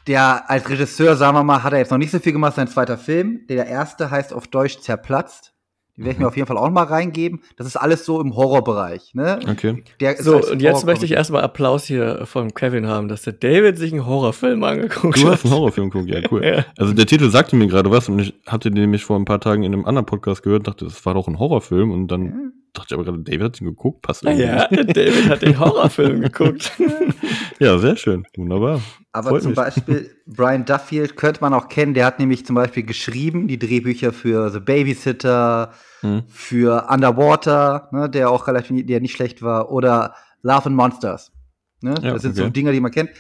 Der 0.07 0.49
als 0.49 0.68
Regisseur, 0.68 1.16
sagen 1.16 1.36
wir 1.36 1.45
mal, 1.45 1.62
hat 1.62 1.72
er 1.72 1.80
jetzt 1.80 1.91
noch 1.91 1.99
nicht 1.99 2.11
so 2.11 2.18
viel 2.18 2.32
gemacht, 2.32 2.55
sein 2.55 2.68
zweiter 2.68 2.97
Film. 2.97 3.47
Der 3.49 3.66
erste 3.66 4.11
heißt 4.11 4.32
auf 4.32 4.49
Deutsch 4.49 4.80
Zerplatzt. 4.80 5.53
Die 5.99 6.05
werde 6.05 6.12
ich 6.12 6.18
mir 6.20 6.28
auf 6.28 6.36
jeden 6.36 6.46
Fall 6.46 6.57
auch 6.57 6.66
noch 6.66 6.72
mal 6.72 6.84
reingeben. 6.84 7.40
Das 7.57 7.66
ist 7.66 7.76
alles 7.76 8.05
so 8.05 8.20
im 8.20 8.34
Horrorbereich. 8.36 9.14
Ne? 9.14 9.40
Okay. 9.51 9.82
So, 10.20 10.40
und 10.40 10.62
jetzt 10.62 10.86
möchte 10.86 11.05
ich 11.05 11.11
erstmal 11.12 11.42
Applaus 11.42 11.84
hier 11.84 12.24
von 12.24 12.55
Kevin 12.55 12.86
haben, 12.86 13.09
dass 13.09 13.22
der 13.22 13.32
David 13.32 13.76
sich 13.78 13.92
einen 13.92 14.07
Horrorfilm 14.07 14.62
angeguckt 14.62 15.16
Du 15.20 15.26
hat. 15.26 15.32
hast 15.34 15.44
einen 15.44 15.55
Horrorfilm 15.55 15.90
geguckt, 15.90 16.09
ja, 16.11 16.20
cool. 16.30 16.44
Ja. 16.49 16.64
Also 16.78 16.92
der 16.92 17.05
Titel 17.07 17.28
sagte 17.30 17.57
mir 17.57 17.66
gerade 17.66 17.90
was 17.90 18.09
und 18.09 18.20
ich 18.20 18.32
hatte 18.46 18.70
den 18.70 18.80
nämlich 18.82 19.05
vor 19.05 19.18
ein 19.18 19.24
paar 19.24 19.40
Tagen 19.40 19.64
in 19.64 19.72
einem 19.74 19.84
anderen 19.84 20.07
Podcast 20.07 20.42
gehört 20.44 20.61
und 20.61 20.68
dachte, 20.68 20.84
das 20.84 21.05
war 21.05 21.14
doch 21.14 21.26
ein 21.28 21.38
Horrorfilm 21.38 21.90
und 21.90 22.07
dann 22.09 22.24
Ja. 22.26 22.32
dachte 22.74 22.86
ich 22.90 22.94
aber 22.94 23.05
gerade, 23.05 23.18
David 23.18 23.42
hat 23.42 23.61
ihn 23.61 23.66
geguckt, 23.66 24.03
passt 24.03 24.22
irgendwie 24.22 24.44
Ja, 24.44 24.68
David 24.68 25.28
hat 25.28 25.42
den 25.42 25.59
Horrorfilm 25.61 26.20
geguckt. 26.20 26.72
Ja, 27.61 27.79
sehr 27.79 27.97
schön, 27.97 28.25
wunderbar. 28.37 28.81
Aber 29.13 29.31
Freut 29.31 29.43
zum 29.43 29.51
mich. 29.51 29.57
Beispiel 29.57 30.11
Brian 30.27 30.65
Duffield 30.65 31.17
könnte 31.17 31.41
man 31.41 31.53
auch 31.55 31.69
kennen. 31.69 31.95
Der 31.95 32.07
hat 32.07 32.19
nämlich 32.21 32.47
zum 32.47 32.55
Beispiel 32.55 32.85
geschrieben 32.85 33.49
die 33.49 33.59
Drehbücher 33.59 34.13
für 34.13 34.51
The 34.51 34.61
Babysitter, 34.61 35.73
Mhm. 36.03 36.23
für 36.29 36.87
Underwater, 36.89 37.89
ne, 37.91 38.09
der 38.09 38.31
auch 38.31 38.47
relativ, 38.47 38.87
der 38.87 39.01
nicht 39.01 39.15
schlecht 39.17 39.43
war, 39.43 39.73
oder 39.73 40.15
Love 40.43 40.67
and 40.67 40.77
Monsters. 40.77 41.33
Ne? 41.81 41.95
Ja, 42.03 42.13
das 42.13 42.23
sind 42.23 42.33
okay. 42.33 42.43
so 42.45 42.49
Dinger, 42.51 42.71
die 42.71 42.79
man 42.81 42.93
kennt. 42.93 43.11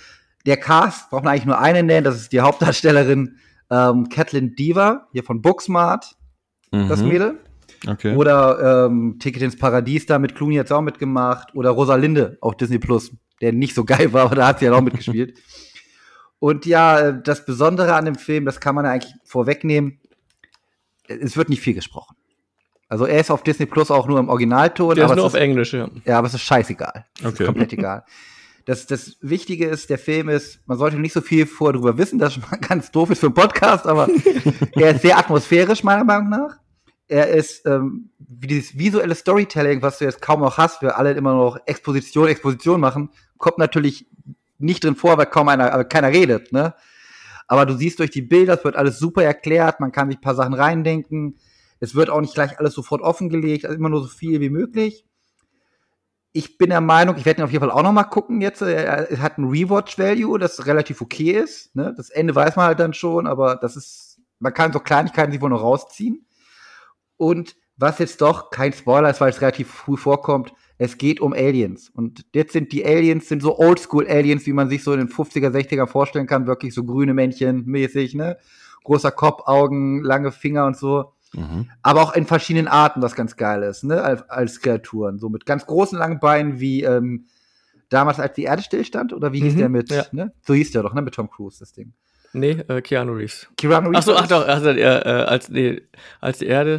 Der 0.46 0.56
Cast 0.56 1.10
braucht 1.10 1.24
man 1.24 1.32
eigentlich 1.32 1.46
nur 1.46 1.58
einen 1.58 1.86
nennen. 1.86 2.04
Das 2.04 2.14
ist 2.16 2.32
die 2.32 2.40
Hauptdarstellerin 2.40 3.36
ähm, 3.70 4.08
Kathleen 4.08 4.54
Deaver 4.54 5.08
hier 5.12 5.24
von 5.24 5.42
Booksmart, 5.42 6.14
das 6.70 7.02
Mhm. 7.02 7.08
Mädel. 7.08 7.38
Okay. 7.88 8.14
Oder 8.16 8.86
ähm, 8.86 9.16
Ticket 9.18 9.42
ins 9.42 9.56
Paradies, 9.56 10.06
da 10.06 10.18
mit 10.20 10.34
Clooney 10.36 10.56
hat's 10.56 10.70
auch 10.72 10.80
mitgemacht. 10.80 11.54
Oder 11.56 11.70
Rosalinde 11.70 12.38
auf 12.40 12.56
Disney 12.56 12.78
Plus, 12.78 13.10
der 13.40 13.52
nicht 13.52 13.74
so 13.74 13.84
geil 13.84 14.12
war, 14.12 14.26
aber 14.26 14.34
da 14.34 14.46
hat 14.48 14.58
sie 14.58 14.66
ja 14.66 14.72
auch 14.72 14.80
mitgespielt. 14.80 15.38
Und 16.40 16.66
ja, 16.66 17.00
äh, 17.00 17.22
das 17.22 17.44
Besondere 17.44 17.94
an 17.94 18.04
dem 18.04 18.14
Film, 18.14 18.44
das 18.44 18.60
kann 18.60 18.74
man 18.74 18.84
ja 18.84 18.92
eigentlich 18.92 19.14
vorwegnehmen, 19.24 20.00
es 21.08 21.36
wird 21.36 21.48
nicht 21.48 21.62
viel 21.62 21.74
gesprochen. 21.74 22.16
Also 22.88 23.04
er 23.04 23.20
ist 23.20 23.30
auf 23.30 23.42
Disney 23.42 23.66
Plus 23.66 23.90
auch 23.90 24.06
nur 24.06 24.18
im 24.18 24.28
Originalton, 24.28 24.94
Der 24.94 25.04
ist 25.04 25.10
aber, 25.10 25.16
nur 25.16 25.26
auf 25.26 25.34
Englisch, 25.34 25.74
ja. 25.74 25.88
ja, 26.04 26.18
aber 26.18 26.26
es 26.26 26.34
ist 26.34 26.42
scheißegal. 26.42 27.06
Okay. 27.20 27.42
ist 27.42 27.46
komplett 27.46 27.72
egal. 27.72 28.04
Das, 28.64 28.86
das 28.86 29.16
Wichtige 29.20 29.66
ist, 29.66 29.90
der 29.90 29.98
Film 29.98 30.28
ist, 30.28 30.60
man 30.66 30.78
sollte 30.78 30.98
nicht 30.98 31.12
so 31.12 31.20
viel 31.20 31.46
vorher 31.46 31.74
drüber 31.74 31.98
wissen, 31.98 32.18
das 32.18 32.36
ist 32.36 32.42
schon 32.42 32.50
mal 32.50 32.58
ganz 32.68 32.90
doof 32.90 33.10
ist 33.10 33.20
für 33.20 33.26
einen 33.26 33.34
Podcast, 33.34 33.86
aber 33.86 34.08
er 34.72 34.94
ist 34.94 35.02
sehr 35.02 35.18
atmosphärisch, 35.18 35.82
meiner 35.82 36.04
Meinung 36.04 36.30
nach. 36.30 36.58
Er 37.08 37.28
ist 37.28 37.64
ähm, 37.66 38.10
wie 38.18 38.46
dieses 38.46 38.78
visuelle 38.78 39.14
Storytelling, 39.14 39.80
was 39.80 39.98
du 39.98 40.04
jetzt 40.04 40.20
kaum 40.20 40.40
noch 40.40 40.58
hast, 40.58 40.82
wir 40.82 40.98
alle 40.98 41.12
immer 41.12 41.32
noch 41.32 41.58
Exposition, 41.66 42.28
Exposition 42.28 42.80
machen, 42.80 43.10
kommt 43.38 43.58
natürlich 43.58 44.06
nicht 44.58 44.84
drin 44.84 44.94
vor, 44.94 45.16
weil 45.16 45.26
kaum 45.26 45.48
einer, 45.48 45.84
keiner 45.84 46.08
redet, 46.08 46.52
ne? 46.52 46.74
Aber 47.46 47.64
du 47.64 47.74
siehst 47.74 47.98
durch 47.98 48.10
die 48.10 48.20
Bilder, 48.20 48.58
es 48.58 48.64
wird 48.64 48.76
alles 48.76 48.98
super 48.98 49.24
erklärt, 49.24 49.80
man 49.80 49.90
kann 49.90 50.08
sich 50.10 50.18
ein 50.18 50.22
paar 50.22 50.34
Sachen 50.34 50.52
reindenken. 50.52 51.38
Es 51.80 51.94
wird 51.94 52.10
auch 52.10 52.20
nicht 52.20 52.34
gleich 52.34 52.58
alles 52.58 52.74
sofort 52.74 53.00
offengelegt, 53.00 53.64
also 53.64 53.76
immer 53.76 53.88
nur 53.88 54.02
so 54.02 54.08
viel 54.08 54.40
wie 54.40 54.50
möglich. 54.50 55.06
Ich 56.32 56.58
bin 56.58 56.68
der 56.68 56.82
Meinung, 56.82 57.16
ich 57.16 57.24
werde 57.24 57.40
ihn 57.40 57.44
auf 57.44 57.50
jeden 57.50 57.64
Fall 57.64 57.70
auch 57.70 57.82
noch 57.82 57.92
mal 57.92 58.04
gucken 58.04 58.42
jetzt. 58.42 58.60
Er 58.60 59.10
er 59.10 59.22
hat 59.22 59.38
ein 59.38 59.48
Rewatch-Value, 59.48 60.38
das 60.38 60.66
relativ 60.66 61.00
okay 61.00 61.30
ist. 61.32 61.74
Ne? 61.74 61.94
Das 61.96 62.10
Ende 62.10 62.34
weiß 62.34 62.56
man 62.56 62.66
halt 62.66 62.80
dann 62.80 62.92
schon, 62.92 63.26
aber 63.26 63.56
das 63.56 63.76
ist, 63.76 64.20
man 64.38 64.52
kann 64.52 64.72
so 64.72 64.80
Kleinigkeiten 64.80 65.32
sich 65.32 65.40
wohl 65.40 65.48
noch 65.48 65.62
rausziehen. 65.62 66.26
Und 67.18 67.56
was 67.76 67.98
jetzt 67.98 68.22
doch 68.22 68.50
kein 68.50 68.72
Spoiler 68.72 69.10
ist, 69.10 69.20
weil 69.20 69.30
es 69.30 69.40
relativ 69.40 69.68
früh 69.68 69.96
vorkommt, 69.96 70.52
es 70.78 70.96
geht 70.96 71.20
um 71.20 71.32
Aliens. 71.32 71.90
Und 71.90 72.24
jetzt 72.34 72.52
sind 72.52 72.72
die 72.72 72.84
Aliens, 72.84 73.28
sind 73.28 73.42
so 73.42 73.58
Oldschool-Aliens, 73.58 74.46
wie 74.46 74.52
man 74.52 74.68
sich 74.68 74.82
so 74.82 74.92
in 74.92 74.98
den 74.98 75.08
50er, 75.08 75.50
60er 75.50 75.86
vorstellen 75.86 76.26
kann, 76.26 76.46
wirklich 76.46 76.72
so 76.72 76.84
grüne 76.84 77.14
Männchen 77.14 77.64
mäßig, 77.66 78.14
ne? 78.14 78.38
Großer 78.84 79.10
Kopf, 79.10 79.42
Augen, 79.46 80.02
lange 80.02 80.32
Finger 80.32 80.66
und 80.66 80.76
so. 80.76 81.12
Mhm. 81.34 81.68
Aber 81.82 82.02
auch 82.02 82.14
in 82.14 82.26
verschiedenen 82.26 82.68
Arten, 82.68 83.02
was 83.02 83.14
ganz 83.14 83.36
geil 83.36 83.62
ist, 83.62 83.84
ne? 83.84 84.02
Als, 84.02 84.22
als 84.30 84.60
Kreaturen. 84.60 85.18
So 85.18 85.28
mit 85.28 85.46
ganz 85.46 85.66
großen, 85.66 85.98
langen 85.98 86.20
Beinen, 86.20 86.60
wie 86.60 86.84
ähm, 86.84 87.26
damals, 87.88 88.20
als 88.20 88.34
die 88.34 88.44
Erde 88.44 88.62
stillstand, 88.62 89.12
oder 89.12 89.32
wie 89.32 89.40
hieß 89.40 89.54
Mhm, 89.54 89.58
der 89.58 89.68
mit, 89.68 89.90
ja. 89.90 90.04
ne? 90.12 90.32
So 90.46 90.54
hieß 90.54 90.70
der 90.70 90.82
doch, 90.82 90.94
ne? 90.94 91.02
Mit 91.02 91.14
Tom 91.14 91.28
Cruise, 91.28 91.58
das 91.58 91.72
Ding. 91.72 91.92
Nee, 92.32 92.62
äh, 92.68 92.82
Keanu 92.82 93.12
Reeves. 93.14 93.48
Keanu 93.56 93.90
Ach 93.94 94.02
so, 94.02 94.12
war 94.14 94.22
ach 94.22 94.28
doch, 94.28 94.46
also, 94.46 94.68
äh, 94.70 94.80
äh, 94.80 95.02
als, 95.24 95.48
nee, 95.48 95.80
als 96.20 96.38
die 96.38 96.46
Erde, 96.46 96.78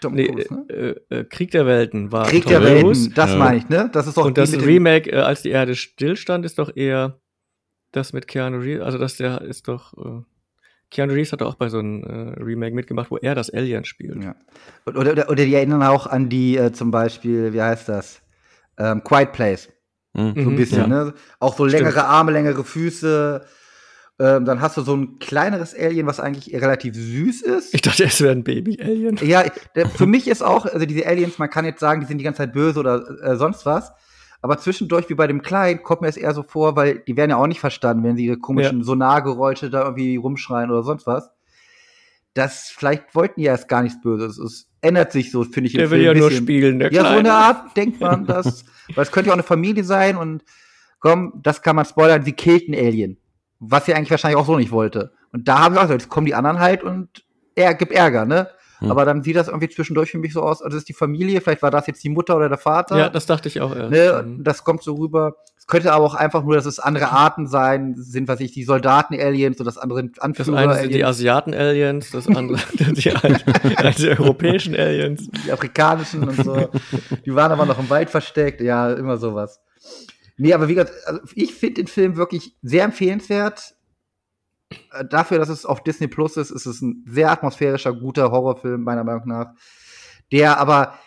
Tom 0.00 0.14
nee, 0.14 0.26
Cruise, 0.26 0.52
ne? 0.54 0.66
äh, 1.10 1.14
äh, 1.20 1.24
Krieg 1.24 1.50
der 1.50 1.66
Welten 1.66 2.12
war 2.12 2.26
Krieg 2.26 2.44
Tom 2.44 2.52
der 2.52 2.60
Cruise. 2.60 3.00
Welten, 3.02 3.14
das 3.14 3.30
Ja. 3.30 3.36
meine 3.36 3.56
ich, 3.58 3.68
ne? 3.68 3.88
Das 3.92 4.06
ist 4.06 4.18
auch 4.18 4.26
Und 4.26 4.36
das 4.38 4.50
die 4.50 4.56
mit 4.56 4.64
dem- 4.64 4.68
Remake, 4.68 5.10
äh, 5.10 5.16
als 5.16 5.42
die 5.42 5.50
Erde 5.50 5.74
stillstand, 5.74 6.44
ist 6.44 6.58
doch 6.58 6.74
eher 6.74 7.18
das 7.92 8.12
mit 8.12 8.28
Keanu 8.28 8.58
Reeves, 8.58 8.82
also 8.84 8.98
das 8.98 9.16
der 9.16 9.40
ist 9.42 9.68
doch, 9.68 9.94
äh, 9.94 10.22
Keanu 10.90 11.12
Reeves 11.14 11.32
hat 11.32 11.42
auch 11.42 11.54
bei 11.54 11.68
so 11.68 11.78
einem 11.78 12.02
äh, 12.04 12.42
Remake 12.42 12.74
mitgemacht, 12.74 13.10
wo 13.10 13.16
er 13.16 13.34
das 13.34 13.48
Alien 13.50 13.84
spielt. 13.84 14.22
Ja. 14.22 14.34
Und- 14.84 14.96
Oder, 14.96 15.12
oder, 15.12 15.28
oder 15.30 15.44
die 15.44 15.54
erinnern 15.54 15.82
auch 15.82 16.06
an 16.06 16.28
die, 16.28 16.56
äh, 16.56 16.72
zum 16.72 16.90
Beispiel, 16.90 17.52
wie 17.52 17.62
heißt 17.62 17.88
das? 17.88 18.22
Ähm, 18.78 19.02
Quiet 19.04 19.32
Place. 19.32 19.68
Mhm. 20.14 20.34
So 20.34 20.40
ein 20.40 20.44
Mhm, 20.52 20.56
bisschen, 20.56 20.78
ja. 20.78 20.86
ne? 21.04 21.14
Auch 21.38 21.56
so 21.56 21.68
Stimmt. 21.68 21.82
längere 21.84 22.04
Arme, 22.04 22.32
längere 22.32 22.64
Füße. 22.64 23.44
Ähm, 24.20 24.44
dann 24.44 24.60
hast 24.60 24.76
du 24.76 24.82
so 24.82 24.94
ein 24.94 25.18
kleineres 25.18 25.74
Alien, 25.74 26.06
was 26.06 26.20
eigentlich 26.20 26.54
relativ 26.54 26.94
süß 26.94 27.40
ist. 27.40 27.72
Ich 27.74 27.80
dachte, 27.80 28.04
es 28.04 28.20
wäre 28.20 28.32
ein 28.32 28.44
Baby-Alien. 28.44 29.16
Ja, 29.22 29.44
der, 29.74 29.88
für 29.88 30.04
mich 30.04 30.28
ist 30.28 30.42
auch, 30.42 30.66
also 30.66 30.84
diese 30.84 31.06
Aliens, 31.06 31.38
man 31.38 31.48
kann 31.48 31.64
jetzt 31.64 31.80
sagen, 31.80 32.02
die 32.02 32.06
sind 32.06 32.18
die 32.18 32.24
ganze 32.24 32.38
Zeit 32.38 32.52
böse 32.52 32.80
oder 32.80 33.02
äh, 33.22 33.36
sonst 33.36 33.64
was. 33.64 33.90
Aber 34.42 34.58
zwischendurch, 34.58 35.08
wie 35.08 35.14
bei 35.14 35.26
dem 35.26 35.40
Kleinen, 35.40 35.82
kommt 35.82 36.02
mir 36.02 36.08
es 36.08 36.18
eher 36.18 36.34
so 36.34 36.42
vor, 36.42 36.76
weil 36.76 36.98
die 37.06 37.16
werden 37.16 37.30
ja 37.30 37.36
auch 37.38 37.46
nicht 37.46 37.60
verstanden, 37.60 38.04
wenn 38.04 38.16
sie 38.16 38.26
ihre 38.26 38.38
komischen 38.38 38.78
Ja. 38.80 38.84
Sonargeräusche 38.84 39.70
da 39.70 39.84
irgendwie 39.84 40.16
rumschreien 40.16 40.70
oder 40.70 40.82
sonst 40.82 41.06
was. 41.06 41.30
Das, 42.34 42.72
vielleicht 42.74 43.14
wollten 43.14 43.40
die 43.40 43.46
ja 43.46 43.52
erst 43.52 43.68
gar 43.68 43.82
nichts 43.82 44.00
Böses. 44.02 44.38
Es 44.38 44.68
ändert 44.82 45.12
sich 45.12 45.30
so, 45.30 45.44
finde 45.44 45.68
ich. 45.68 45.74
im 45.74 45.80
Der 45.80 45.90
will 45.90 45.98
Film 45.98 46.04
ja 46.06 46.12
ein 46.12 46.18
nur 46.18 46.30
spielen, 46.30 46.78
der 46.78 46.92
Ja, 46.92 47.02
so 47.02 47.06
Kleine. 47.08 47.18
eine 47.20 47.32
Art 47.32 47.76
denkt 47.76 48.00
man 48.00 48.24
das. 48.26 48.64
Weil 48.94 49.02
es 49.04 49.12
könnte 49.12 49.28
ja 49.28 49.32
auch 49.32 49.36
eine 49.36 49.42
Familie 49.42 49.82
sein 49.84 50.16
und 50.16 50.44
komm, 51.00 51.32
das 51.42 51.62
kann 51.62 51.74
man 51.76 51.84
spoilern, 51.84 52.22
sie 52.24 52.32
killt 52.32 52.68
einen 52.68 52.78
Alien. 52.86 53.16
Was 53.60 53.86
sie 53.86 53.94
eigentlich 53.94 54.10
wahrscheinlich 54.10 54.40
auch 54.40 54.46
so 54.46 54.56
nicht 54.56 54.72
wollte. 54.72 55.12
Und 55.32 55.46
da 55.46 55.60
habe 55.60 55.74
ich 55.74 55.78
auch 55.78 55.84
gesagt, 55.84 56.02
jetzt 56.02 56.10
kommen 56.10 56.26
die 56.26 56.34
anderen 56.34 56.58
halt 56.58 56.82
und 56.82 57.24
er 57.54 57.74
gibt 57.74 57.92
Ärger, 57.92 58.24
ne? 58.24 58.48
Hm. 58.80 58.90
Aber 58.90 59.04
dann 59.04 59.22
sieht 59.22 59.36
das 59.36 59.48
irgendwie 59.48 59.68
zwischendurch 59.68 60.10
für 60.10 60.18
mich 60.18 60.32
so 60.32 60.42
aus, 60.42 60.62
also 60.62 60.74
das 60.74 60.82
ist 60.82 60.88
die 60.88 60.94
Familie, 60.94 61.40
vielleicht 61.40 61.62
war 61.62 61.70
das 61.70 61.86
jetzt 61.86 62.02
die 62.02 62.08
Mutter 62.08 62.36
oder 62.36 62.48
der 62.48 62.58
Vater. 62.58 62.98
Ja, 62.98 63.08
das 63.10 63.26
dachte 63.26 63.48
ich 63.48 63.60
auch 63.60 63.76
erst. 63.76 63.90
ne? 63.90 64.38
Das 64.38 64.64
kommt 64.64 64.82
so 64.82 64.94
rüber. 64.94 65.36
Es 65.58 65.66
könnte 65.66 65.92
aber 65.92 66.04
auch 66.04 66.14
einfach 66.14 66.42
nur, 66.42 66.54
dass 66.54 66.64
es 66.64 66.78
andere 66.78 67.10
Arten 67.10 67.46
sein, 67.46 67.94
sind, 67.98 68.26
was 68.26 68.40
ich, 68.40 68.52
die 68.52 68.64
Soldaten-Aliens 68.64 69.60
und 69.60 69.66
das 69.66 69.76
andere 69.76 70.04
Das 70.04 70.18
Anführer 70.18 70.56
eine 70.56 70.74
sind 70.76 70.94
die 70.94 71.04
Asiaten-Aliens, 71.04 72.10
das 72.10 72.26
andere 72.28 72.58
die, 72.72 72.92
die, 72.94 73.12
die 73.98 74.08
europäischen 74.08 74.74
Aliens. 74.74 75.28
die 75.44 75.52
afrikanischen 75.52 76.26
und 76.26 76.42
so. 76.42 76.70
Die 77.26 77.34
waren 77.34 77.52
aber 77.52 77.66
noch 77.66 77.78
im 77.78 77.90
Wald 77.90 78.08
versteckt. 78.08 78.62
Ja, 78.62 78.90
immer 78.92 79.18
sowas. 79.18 79.60
Nee, 80.40 80.54
aber 80.54 80.68
wie 80.68 80.74
gesagt, 80.74 80.94
also 81.04 81.20
ich 81.34 81.54
finde 81.54 81.82
den 81.82 81.86
Film 81.86 82.16
wirklich 82.16 82.56
sehr 82.62 82.84
empfehlenswert. 82.84 83.74
Äh, 84.92 85.04
Dafür, 85.04 85.38
dass 85.38 85.50
es 85.50 85.66
auf 85.66 85.82
Disney 85.82 86.08
Plus 86.08 86.38
ist, 86.38 86.50
ist 86.50 86.64
es 86.64 86.80
ein 86.80 87.04
sehr 87.06 87.30
atmosphärischer, 87.30 87.92
guter 87.92 88.30
Horrorfilm, 88.30 88.82
meiner 88.82 89.04
Meinung 89.04 89.28
nach. 89.28 89.52
Der 90.32 90.58
aber, 90.58 90.98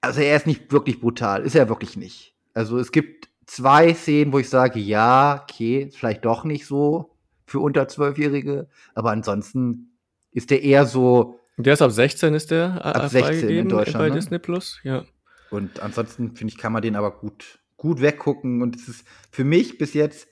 also 0.00 0.20
er 0.20 0.36
ist 0.36 0.46
nicht 0.46 0.70
wirklich 0.70 1.00
brutal, 1.00 1.42
ist 1.42 1.56
er 1.56 1.68
wirklich 1.68 1.96
nicht. 1.96 2.36
Also 2.54 2.78
es 2.78 2.92
gibt 2.92 3.28
zwei 3.46 3.94
Szenen, 3.94 4.32
wo 4.32 4.38
ich 4.38 4.48
sage, 4.48 4.78
ja, 4.78 5.42
okay, 5.42 5.90
vielleicht 5.92 6.24
doch 6.24 6.44
nicht 6.44 6.66
so 6.66 7.16
für 7.46 7.58
unter 7.58 7.88
Zwölfjährige, 7.88 8.68
aber 8.94 9.10
ansonsten 9.10 9.98
ist 10.30 10.50
der 10.50 10.62
eher 10.62 10.86
so, 10.86 11.40
Und 11.56 11.66
der 11.66 11.72
ist 11.72 11.82
ab 11.82 11.90
16 11.90 12.34
ist 12.34 12.52
der 12.52 12.76
äh, 12.76 12.88
Ab 12.90 13.08
16 13.08 13.48
in 13.48 13.68
Deutschland, 13.68 13.98
bei 13.98 14.08
ne? 14.08 14.14
Disney 14.14 14.38
Plus. 14.38 14.78
Ja. 14.84 15.04
Und 15.50 15.80
ansonsten 15.80 16.36
finde 16.36 16.52
ich, 16.52 16.58
kann 16.58 16.72
man 16.72 16.82
den 16.82 16.94
aber 16.94 17.10
gut, 17.10 17.59
gut 17.80 18.02
weggucken. 18.02 18.60
Und 18.60 18.76
es 18.76 18.88
ist 18.88 19.06
für 19.30 19.42
mich 19.42 19.78
bis 19.78 19.94
jetzt, 19.94 20.28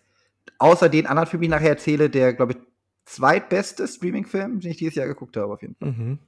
außer 0.59 0.91
den 0.91 1.07
anderen 1.07 1.29
Filmen, 1.29 1.43
die 1.43 1.47
ich 1.47 1.51
nachher 1.51 1.71
erzähle, 1.71 2.11
der, 2.11 2.35
glaube 2.35 2.53
ich, 2.53 2.59
zweitbeste 3.07 3.89
Streaming-Film, 3.89 4.61
den 4.61 4.71
ich 4.71 4.77
dieses 4.77 4.95
Jahr 4.95 5.07
geguckt 5.07 5.37
habe, 5.39 5.53
auf 5.53 5.63
jeden 5.63 5.75
Fall. 5.77 5.93
Mhm. 5.93 6.19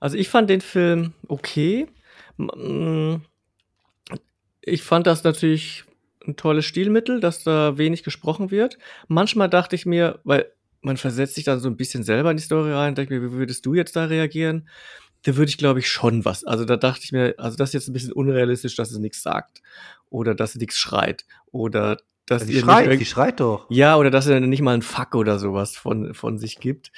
Also 0.00 0.18
ich 0.18 0.28
fand 0.28 0.50
den 0.50 0.60
Film 0.60 1.14
okay. 1.28 1.86
Mm, 2.36 3.16
Ich 4.60 4.82
fand 4.82 5.06
das 5.06 5.24
natürlich 5.24 5.84
ein 6.26 6.36
tolles 6.36 6.66
Stilmittel, 6.66 7.20
dass 7.20 7.42
da 7.42 7.78
wenig 7.78 8.02
gesprochen 8.02 8.50
wird. 8.50 8.76
Manchmal 9.08 9.48
dachte 9.48 9.74
ich 9.74 9.86
mir, 9.86 10.20
weil 10.24 10.52
man 10.82 10.98
versetzt 10.98 11.36
sich 11.36 11.44
dann 11.44 11.60
so 11.60 11.68
ein 11.68 11.78
bisschen 11.78 12.04
selber 12.04 12.30
in 12.30 12.36
die 12.36 12.42
Story 12.42 12.72
rein, 12.72 12.94
denke 12.94 13.18
mir, 13.18 13.22
wie 13.26 13.32
würdest 13.32 13.64
du 13.64 13.72
jetzt 13.72 13.96
da 13.96 14.04
reagieren? 14.04 14.68
Da 15.22 15.36
würde 15.36 15.48
ich, 15.48 15.56
glaube 15.56 15.78
ich, 15.80 15.88
schon 15.90 16.26
was. 16.26 16.44
Also 16.44 16.66
da 16.66 16.76
dachte 16.76 17.00
ich 17.04 17.12
mir, 17.12 17.34
also 17.38 17.56
das 17.56 17.70
ist 17.70 17.74
jetzt 17.74 17.88
ein 17.88 17.94
bisschen 17.94 18.12
unrealistisch, 18.12 18.76
dass 18.76 18.90
es 18.90 18.98
nichts 18.98 19.22
sagt. 19.22 19.62
Oder 20.10 20.34
dass 20.34 20.52
sie 20.52 20.58
nichts 20.58 20.76
schreit. 20.78 21.24
Oder 21.50 21.96
dass 22.26 22.46
Die 22.46 22.52
ihr 22.54 22.60
schreit, 22.60 22.88
nicht 22.88 23.00
die 23.00 23.06
schreit 23.06 23.40
doch. 23.40 23.66
ja, 23.70 23.96
oder 23.96 24.10
dass 24.10 24.26
er 24.26 24.38
nicht 24.40 24.60
mal 24.62 24.74
ein 24.74 24.82
Fuck 24.82 25.14
oder 25.14 25.38
sowas 25.38 25.76
von, 25.76 26.14
von 26.14 26.38
sich 26.38 26.58
gibt. 26.60 26.92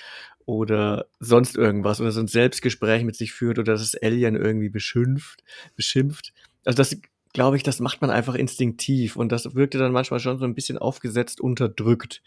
Oder 0.44 1.06
sonst 1.20 1.56
irgendwas. 1.56 2.00
Oder 2.00 2.10
so 2.10 2.20
ein 2.20 2.26
Selbstgespräch 2.26 3.04
mit 3.04 3.14
sich 3.16 3.32
führt 3.32 3.58
oder 3.58 3.72
das 3.74 3.94
Alien 4.02 4.34
irgendwie 4.36 4.68
beschimpft. 4.68 5.42
beschimpft. 5.76 6.32
Also 6.64 6.76
das, 6.76 6.96
glaube 7.32 7.56
ich, 7.56 7.62
das 7.62 7.80
macht 7.80 8.00
man 8.00 8.10
einfach 8.10 8.34
instinktiv. 8.34 9.16
Und 9.16 9.30
das 9.30 9.54
wirkte 9.54 9.78
dann 9.78 9.92
manchmal 9.92 10.20
schon 10.20 10.38
so 10.38 10.44
ein 10.44 10.54
bisschen 10.54 10.78
aufgesetzt, 10.78 11.40
unterdrückt. 11.40 12.22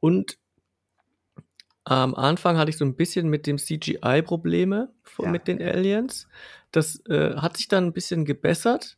Und 0.00 0.38
am 1.84 2.14
Anfang 2.14 2.56
hatte 2.56 2.70
ich 2.70 2.76
so 2.76 2.84
ein 2.84 2.94
bisschen 2.94 3.28
mit 3.28 3.46
dem 3.46 3.58
CGI 3.58 4.22
Probleme 4.22 4.92
von- 5.02 5.26
Ja. 5.26 5.30
mit 5.32 5.48
den 5.48 5.60
Aliens. 5.60 6.28
Das 6.72 7.04
äh, 7.06 7.34
hat 7.36 7.56
sich 7.56 7.68
dann 7.68 7.86
ein 7.86 7.92
bisschen 7.92 8.24
gebessert. 8.24 8.96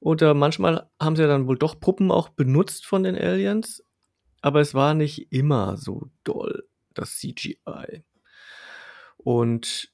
Oder 0.00 0.32
manchmal 0.34 0.88
haben 0.98 1.14
sie 1.14 1.22
ja 1.22 1.28
dann 1.28 1.46
wohl 1.46 1.58
doch 1.58 1.78
Puppen 1.78 2.10
auch 2.10 2.30
benutzt 2.30 2.86
von 2.86 3.02
den 3.02 3.16
Aliens. 3.16 3.84
Aber 4.40 4.60
es 4.60 4.74
war 4.74 4.94
nicht 4.94 5.30
immer 5.32 5.76
so 5.76 6.10
doll, 6.24 6.64
das 6.94 7.18
CGI. 7.18 8.02
Und 9.18 9.92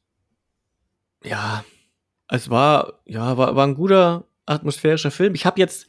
ja, 1.24 1.64
es 2.28 2.48
war, 2.48 3.00
ja, 3.04 3.36
war, 3.36 3.57
war 3.57 3.66
ein 3.66 3.74
guter 3.74 4.24
atmosphärischer 4.46 5.11
Film. 5.11 5.34
Ich 5.34 5.44
habe 5.44 5.59
jetzt, 5.59 5.88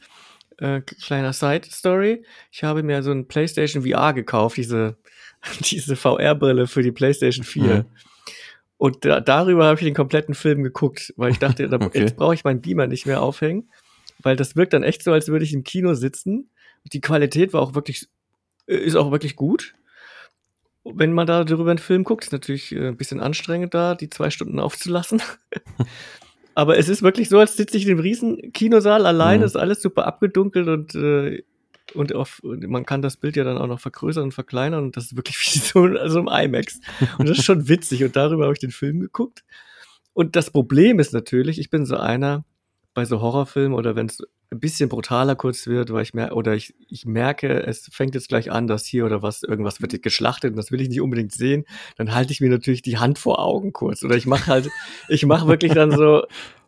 äh, 0.58 0.80
kleiner 0.80 1.32
Side-Story, 1.32 2.24
ich 2.50 2.64
habe 2.64 2.82
mir 2.82 3.04
so 3.04 3.12
ein 3.12 3.28
PlayStation 3.28 3.84
VR 3.84 4.12
gekauft, 4.12 4.56
diese, 4.56 4.96
diese 5.60 5.94
VR-Brille 5.94 6.66
für 6.66 6.82
die 6.82 6.90
PlayStation 6.90 7.44
4. 7.44 7.62
Mhm. 7.62 7.84
Und 8.76 9.04
da, 9.04 9.20
darüber 9.20 9.66
habe 9.66 9.78
ich 9.78 9.84
den 9.84 9.94
kompletten 9.94 10.34
Film 10.34 10.64
geguckt, 10.64 11.12
weil 11.16 11.30
ich 11.30 11.38
dachte, 11.38 11.68
da, 11.68 11.76
Okay. 11.80 12.00
jetzt 12.00 12.16
brauche 12.16 12.34
ich 12.34 12.44
meinen 12.44 12.60
Beamer 12.60 12.88
nicht 12.88 13.06
mehr 13.06 13.22
aufhängen, 13.22 13.70
weil 14.22 14.36
das 14.36 14.56
wirkt 14.56 14.72
dann 14.72 14.82
echt 14.82 15.02
so, 15.02 15.12
als 15.12 15.28
würde 15.28 15.44
ich 15.44 15.52
im 15.52 15.64
Kino 15.64 15.94
sitzen. 15.94 16.50
Die 16.92 17.00
Qualität 17.00 17.52
war 17.52 17.60
auch 17.62 17.74
wirklich, 17.74 18.06
äh, 18.66 18.76
ist 18.76 18.96
auch 18.96 19.10
wirklich 19.10 19.36
gut. 19.36 19.74
Wenn 20.84 21.12
man 21.12 21.26
da 21.26 21.44
darüber 21.44 21.70
einen 21.70 21.78
Film 21.78 22.04
guckt, 22.04 22.24
ist 22.24 22.32
natürlich 22.32 22.72
äh, 22.74 22.88
ein 22.88 22.96
bisschen 22.96 23.20
anstrengend 23.20 23.74
da, 23.74 23.94
die 23.94 24.08
zwei 24.10 24.30
Stunden 24.30 24.58
aufzulassen. 24.58 25.20
Aber 26.54 26.76
es 26.76 26.88
ist 26.88 27.02
wirklich 27.02 27.28
so, 27.28 27.38
als 27.38 27.56
sitze 27.56 27.76
ich 27.76 27.84
in 27.84 27.90
einem 27.90 28.00
riesen 28.00 28.52
Kinosaal 28.52 29.06
alleine, 29.06 29.40
Mhm. 29.40 29.44
ist 29.44 29.56
alles 29.56 29.80
super 29.80 30.06
abgedunkelt 30.06 30.66
und, 30.68 30.94
äh, 30.96 31.42
und, 31.94 32.14
auf, 32.14 32.40
man 32.42 32.84
kann 32.84 33.00
das 33.00 33.16
Bild 33.16 33.36
ja 33.36 33.44
dann 33.44 33.58
auch 33.58 33.66
noch 33.68 33.80
vergrößern 33.80 34.24
und 34.24 34.34
verkleinern 34.34 34.84
und 34.84 34.96
das 34.96 35.04
ist 35.04 35.16
wirklich 35.16 35.36
wie 35.54 35.58
so, 35.60 35.84
also 35.84 36.18
im 36.18 36.28
IMAX. 36.28 36.80
Und 37.18 37.28
das 37.28 37.38
ist 37.38 37.44
schon 37.44 37.68
witzig 37.68 38.02
und 38.02 38.16
darüber 38.16 38.44
habe 38.44 38.54
ich 38.54 38.58
den 38.58 38.72
Film 38.72 39.00
geguckt. 39.00 39.44
Und 40.14 40.34
das 40.34 40.50
Problem 40.50 40.98
ist 40.98 41.12
natürlich, 41.12 41.60
ich 41.60 41.70
bin 41.70 41.86
so 41.86 41.96
einer 41.96 42.44
bei 42.98 43.04
so 43.04 43.20
Horrorfilmen 43.20 43.78
oder 43.78 43.94
wenn 43.94 44.06
es 44.06 44.20
ein 44.50 44.58
bisschen 44.58 44.88
brutaler 44.88 45.36
kurz 45.36 45.68
wird, 45.68 45.92
weil 45.92 46.02
ich 46.02 46.14
mer 46.14 46.34
oder 46.36 46.56
ich, 46.56 46.74
ich 46.88 47.06
merke, 47.06 47.62
es 47.64 47.88
fängt 47.92 48.16
jetzt 48.16 48.28
gleich 48.28 48.50
an, 48.50 48.66
dass 48.66 48.86
hier 48.86 49.06
oder 49.06 49.22
was, 49.22 49.44
irgendwas 49.44 49.80
wird 49.80 50.02
geschlachtet 50.02 50.50
und 50.50 50.56
das 50.56 50.72
will 50.72 50.80
ich 50.80 50.88
nicht 50.88 51.00
unbedingt 51.00 51.30
sehen, 51.30 51.64
dann 51.96 52.12
halte 52.12 52.32
ich 52.32 52.40
mir 52.40 52.50
natürlich 52.50 52.82
die 52.82 52.98
Hand 52.98 53.20
vor 53.20 53.38
Augen 53.38 53.72
kurz. 53.72 54.02
Oder 54.02 54.16
ich 54.16 54.26
mache 54.26 54.48
halt, 54.48 54.68
ich 55.08 55.24
mache 55.26 55.46
wirklich 55.46 55.74
dann 55.74 55.92
so, 55.92 56.24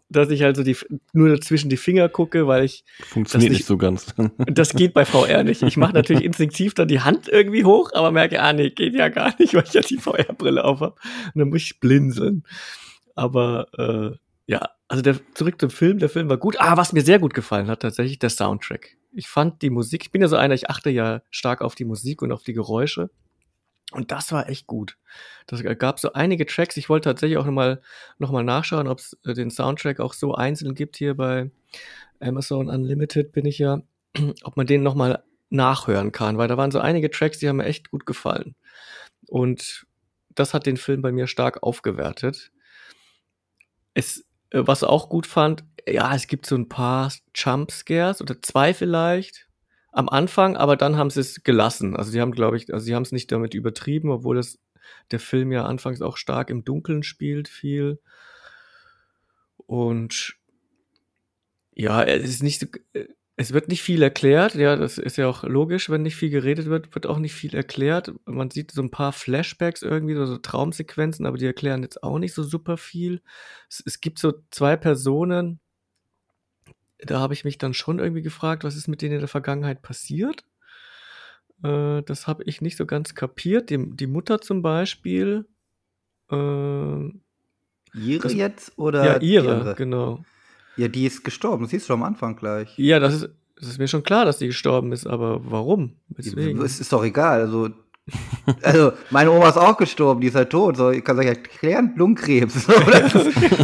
dass 0.09 0.31
ich 0.31 0.43
halt 0.43 0.55
so 0.55 0.63
die, 0.63 0.77
nur 1.13 1.41
zwischen 1.41 1.69
die 1.69 1.77
Finger 1.77 2.09
gucke, 2.09 2.47
weil 2.47 2.65
ich, 2.65 2.85
Funktioniert 3.01 3.51
Das 3.51 3.59
nicht 3.59 3.67
so 3.67 3.77
ganz. 3.77 4.15
das 4.47 4.73
geht 4.75 4.95
bei 4.95 5.05
VR 5.05 5.43
nicht. 5.43 5.63
Ich 5.65 5.77
mache 5.77 5.95
natürlich 5.95 6.23
instinktiv 6.23 6.75
dann 6.75 6.87
die 6.87 7.01
Hand 7.01 7.27
irgendwie 7.27 7.65
hoch, 7.65 7.91
aber 7.93 8.13
merke, 8.13 8.41
ah 8.41 8.53
nee, 8.53 8.71
geht 8.71 8.95
ja 8.95 9.09
gar 9.09 9.35
nicht, 9.41 9.53
weil 9.55 9.65
ich 9.67 9.73
ja 9.73 9.81
die 9.81 9.99
VR-Brille 9.99 10.63
auf 10.63 10.79
habe. 10.79 10.95
Und 11.35 11.41
dann 11.41 11.49
muss 11.49 11.63
ich 11.63 11.81
blinzeln. 11.81 12.45
Aber 13.17 13.67
äh, 13.77 14.17
ja, 14.51 14.69
also 14.89 15.01
der, 15.01 15.21
zurück 15.35 15.61
zum 15.61 15.71
Film. 15.71 16.01
Der 16.01 16.09
Film 16.09 16.29
war 16.29 16.37
gut. 16.37 16.57
Ah, 16.59 16.77
was 16.77 16.93
mir 16.93 17.03
sehr 17.03 17.21
gut 17.21 17.35
gefallen 17.35 17.69
hat, 17.69 17.83
tatsächlich 17.83 18.19
der 18.19 18.31
Soundtrack. 18.31 18.97
Ich 19.13 19.29
fand 19.29 19.63
die 19.63 19.71
Musik, 19.71 20.03
ich 20.03 20.11
bin 20.11 20.23
ja 20.23 20.27
so 20.27 20.35
einer, 20.35 20.55
ich 20.55 20.69
achte 20.69 20.91
ja 20.91 21.23
stark 21.31 21.63
auf 21.63 21.77
die 21.77 21.85
Musik 21.85 22.21
und 22.21 22.33
auf 22.33 22.43
die 22.43 22.53
Geräusche. 22.53 23.11
Und 23.93 24.11
das 24.11 24.33
war 24.33 24.49
echt 24.49 24.67
gut. 24.67 24.99
Das 25.47 25.63
gab 25.79 26.01
so 26.01 26.15
einige 26.15 26.47
Tracks. 26.47 26.77
Ich 26.77 26.89
wollte 26.89 27.11
tatsächlich 27.11 27.39
auch 27.39 27.45
nochmal 27.45 27.81
noch 28.19 28.33
mal 28.33 28.43
nachschauen, 28.43 28.89
ob 28.89 28.99
es 28.99 29.17
äh, 29.25 29.35
den 29.35 29.53
Soundtrack 29.53 30.01
auch 30.01 30.15
so 30.15 30.35
einzeln 30.35 30.75
gibt 30.75 30.97
hier 30.97 31.17
bei 31.17 31.53
Amazon 32.19 32.69
Unlimited 32.69 33.31
bin 33.31 33.47
ich 33.47 33.59
ja, 33.59 33.83
ob 34.43 34.57
man 34.57 34.67
den 34.67 34.83
nochmal 34.83 35.23
nachhören 35.49 36.11
kann, 36.11 36.39
weil 36.39 36.49
da 36.49 36.57
waren 36.57 36.73
so 36.73 36.81
einige 36.81 37.09
Tracks, 37.09 37.39
die 37.39 37.49
haben 37.49 37.59
mir 37.59 37.67
echt 37.67 37.93
gut 37.93 38.05
gefallen. 38.05 38.57
Und 39.29 39.87
das 40.35 40.55
hat 40.55 40.67
den 40.67 40.77
Film 40.77 41.03
bei 41.03 41.13
mir 41.13 41.29
stark 41.29 41.63
aufgewertet. 41.63 42.51
Es, 43.95 44.25
was 44.53 44.83
auch 44.85 45.09
gut 45.09 45.27
fand, 45.27 45.65
ja, 45.87 46.15
es 46.15 46.27
gibt 46.27 46.47
so 46.47 46.57
ein 46.57 46.69
paar 46.69 47.13
Jumpscares 47.35 48.21
oder 48.21 48.41
zwei 48.43 48.75
vielleicht 48.75 49.49
am 49.93 50.09
Anfang, 50.09 50.57
aber 50.57 50.77
dann 50.77 50.97
haben 50.97 51.11
sie 51.11 51.21
es 51.21 51.43
gelassen. 51.43 51.97
Also 51.97 52.13
die 52.13 52.21
haben, 52.21 52.33
glaube 52.33 52.57
ich, 52.57 52.73
also 52.73 52.85
sie 52.85 52.95
haben 52.95 53.03
es 53.03 53.13
nicht 53.13 53.33
damit 53.33 53.55
übertrieben, 53.55 54.11
obwohl 54.11 54.37
das 54.37 54.59
der 55.11 55.21
Film 55.21 55.53
ja 55.53 55.65
anfangs 55.65 56.03
auch 56.03 56.17
stark 56.17 56.51
im 56.51 56.65
Dunkeln 56.65 57.03
spielt, 57.03 57.49
viel. 57.49 58.01
Und 59.67 60.37
ja, 61.75 62.03
es 62.03 62.29
ist 62.29 62.43
nicht 62.43 62.61
so, 62.61 62.67
äh, 62.93 63.07
es 63.41 63.53
wird 63.55 63.69
nicht 63.69 63.83
viel 63.83 64.03
erklärt. 64.03 64.55
Ja, 64.55 64.77
das 64.77 64.99
ist 64.99 65.17
ja 65.17 65.27
auch 65.27 65.45
logisch, 65.45 65.89
wenn 65.89 66.03
nicht 66.03 66.17
viel 66.17 66.29
geredet 66.31 66.67
wird, 66.67 66.95
wird 66.95 67.07
auch 67.07 67.19
nicht 67.19 67.33
viel 67.35 67.55
erklärt. 67.55 68.13
Man 68.27 68.51
sieht 68.51 68.71
so 68.71 68.83
ein 68.83 68.91
paar 68.91 69.13
Flashbacks 69.13 69.81
irgendwie, 69.83 70.15
so, 70.15 70.27
so 70.27 70.37
Traumsequenzen, 70.37 71.25
aber 71.25 71.39
die 71.39 71.47
erklären 71.47 71.83
jetzt 71.83 72.03
auch 72.03 72.19
nicht 72.19 72.35
so 72.35 72.43
super 72.43 72.77
viel. 72.77 73.23
Es, 73.69 73.83
es 73.87 74.01
gibt 74.01 74.19
so 74.19 74.35
zwei 74.51 74.77
Personen, 74.77 75.59
da 76.99 77.19
habe 77.21 77.33
ich 77.33 77.45
mich 77.45 77.57
dann 77.57 77.73
schon 77.73 77.99
irgendwie 77.99 78.21
gefragt, 78.23 78.63
was 78.63 78.77
ist 78.77 78.89
mit 78.89 79.01
denen 79.01 79.15
in 79.15 79.21
der 79.21 79.29
Vergangenheit 79.29 79.81
passiert? 79.81 80.45
Äh, 81.63 82.03
das 82.03 82.27
habe 82.27 82.45
ich 82.45 82.61
nicht 82.61 82.77
so 82.77 82.85
ganz 82.85 83.15
kapiert. 83.15 83.71
Die, 83.71 83.79
die 83.97 84.07
Mutter 84.07 84.41
zum 84.43 84.61
Beispiel. 84.61 85.47
ähm, 86.31 87.23
Ihre 87.95 88.23
Das- 88.25 88.35
jetzt 88.35 88.79
oder 88.79 89.05
ja, 89.05 89.19
ihre, 89.21 89.75
genau. 89.77 90.25
Ja, 90.77 90.89
die 90.89 91.07
ist 91.07 91.25
gestorben, 91.25 91.65
das 91.65 91.71
siehst 91.71 91.89
du 91.89 91.95
am 91.95 92.03
Anfang 92.03 92.37
gleich. 92.37 92.73
Ja, 92.77 92.99
das 92.99 93.15
ist, 93.15 93.29
das 93.61 93.69
ist 93.69 93.79
mir 93.79 93.89
schon 93.89 94.03
klar, 94.03 94.25
dass 94.25 94.39
die 94.39 94.47
gestorben 94.47 94.93
ist, 94.93 95.07
aber 95.07 95.41
warum? 95.45 95.97
Deswegen. 96.09 96.61
Es 96.63 96.81
ist 96.81 96.93
doch 96.93 97.05
egal, 97.05 97.41
also. 97.41 97.69
Also, 98.63 98.93
meine 99.11 99.31
Oma 99.31 99.51
ist 99.51 99.59
auch 99.59 99.77
gestorben, 99.77 100.21
die 100.21 100.29
ist 100.29 100.35
halt 100.35 100.51
tot. 100.51 100.77
So, 100.77 100.91
ich 100.91 101.05
kann 101.05 101.17
euch 101.19 101.27
erklären, 101.27 101.93
Lungenkrebs. 101.97 102.67
So, 102.67 102.73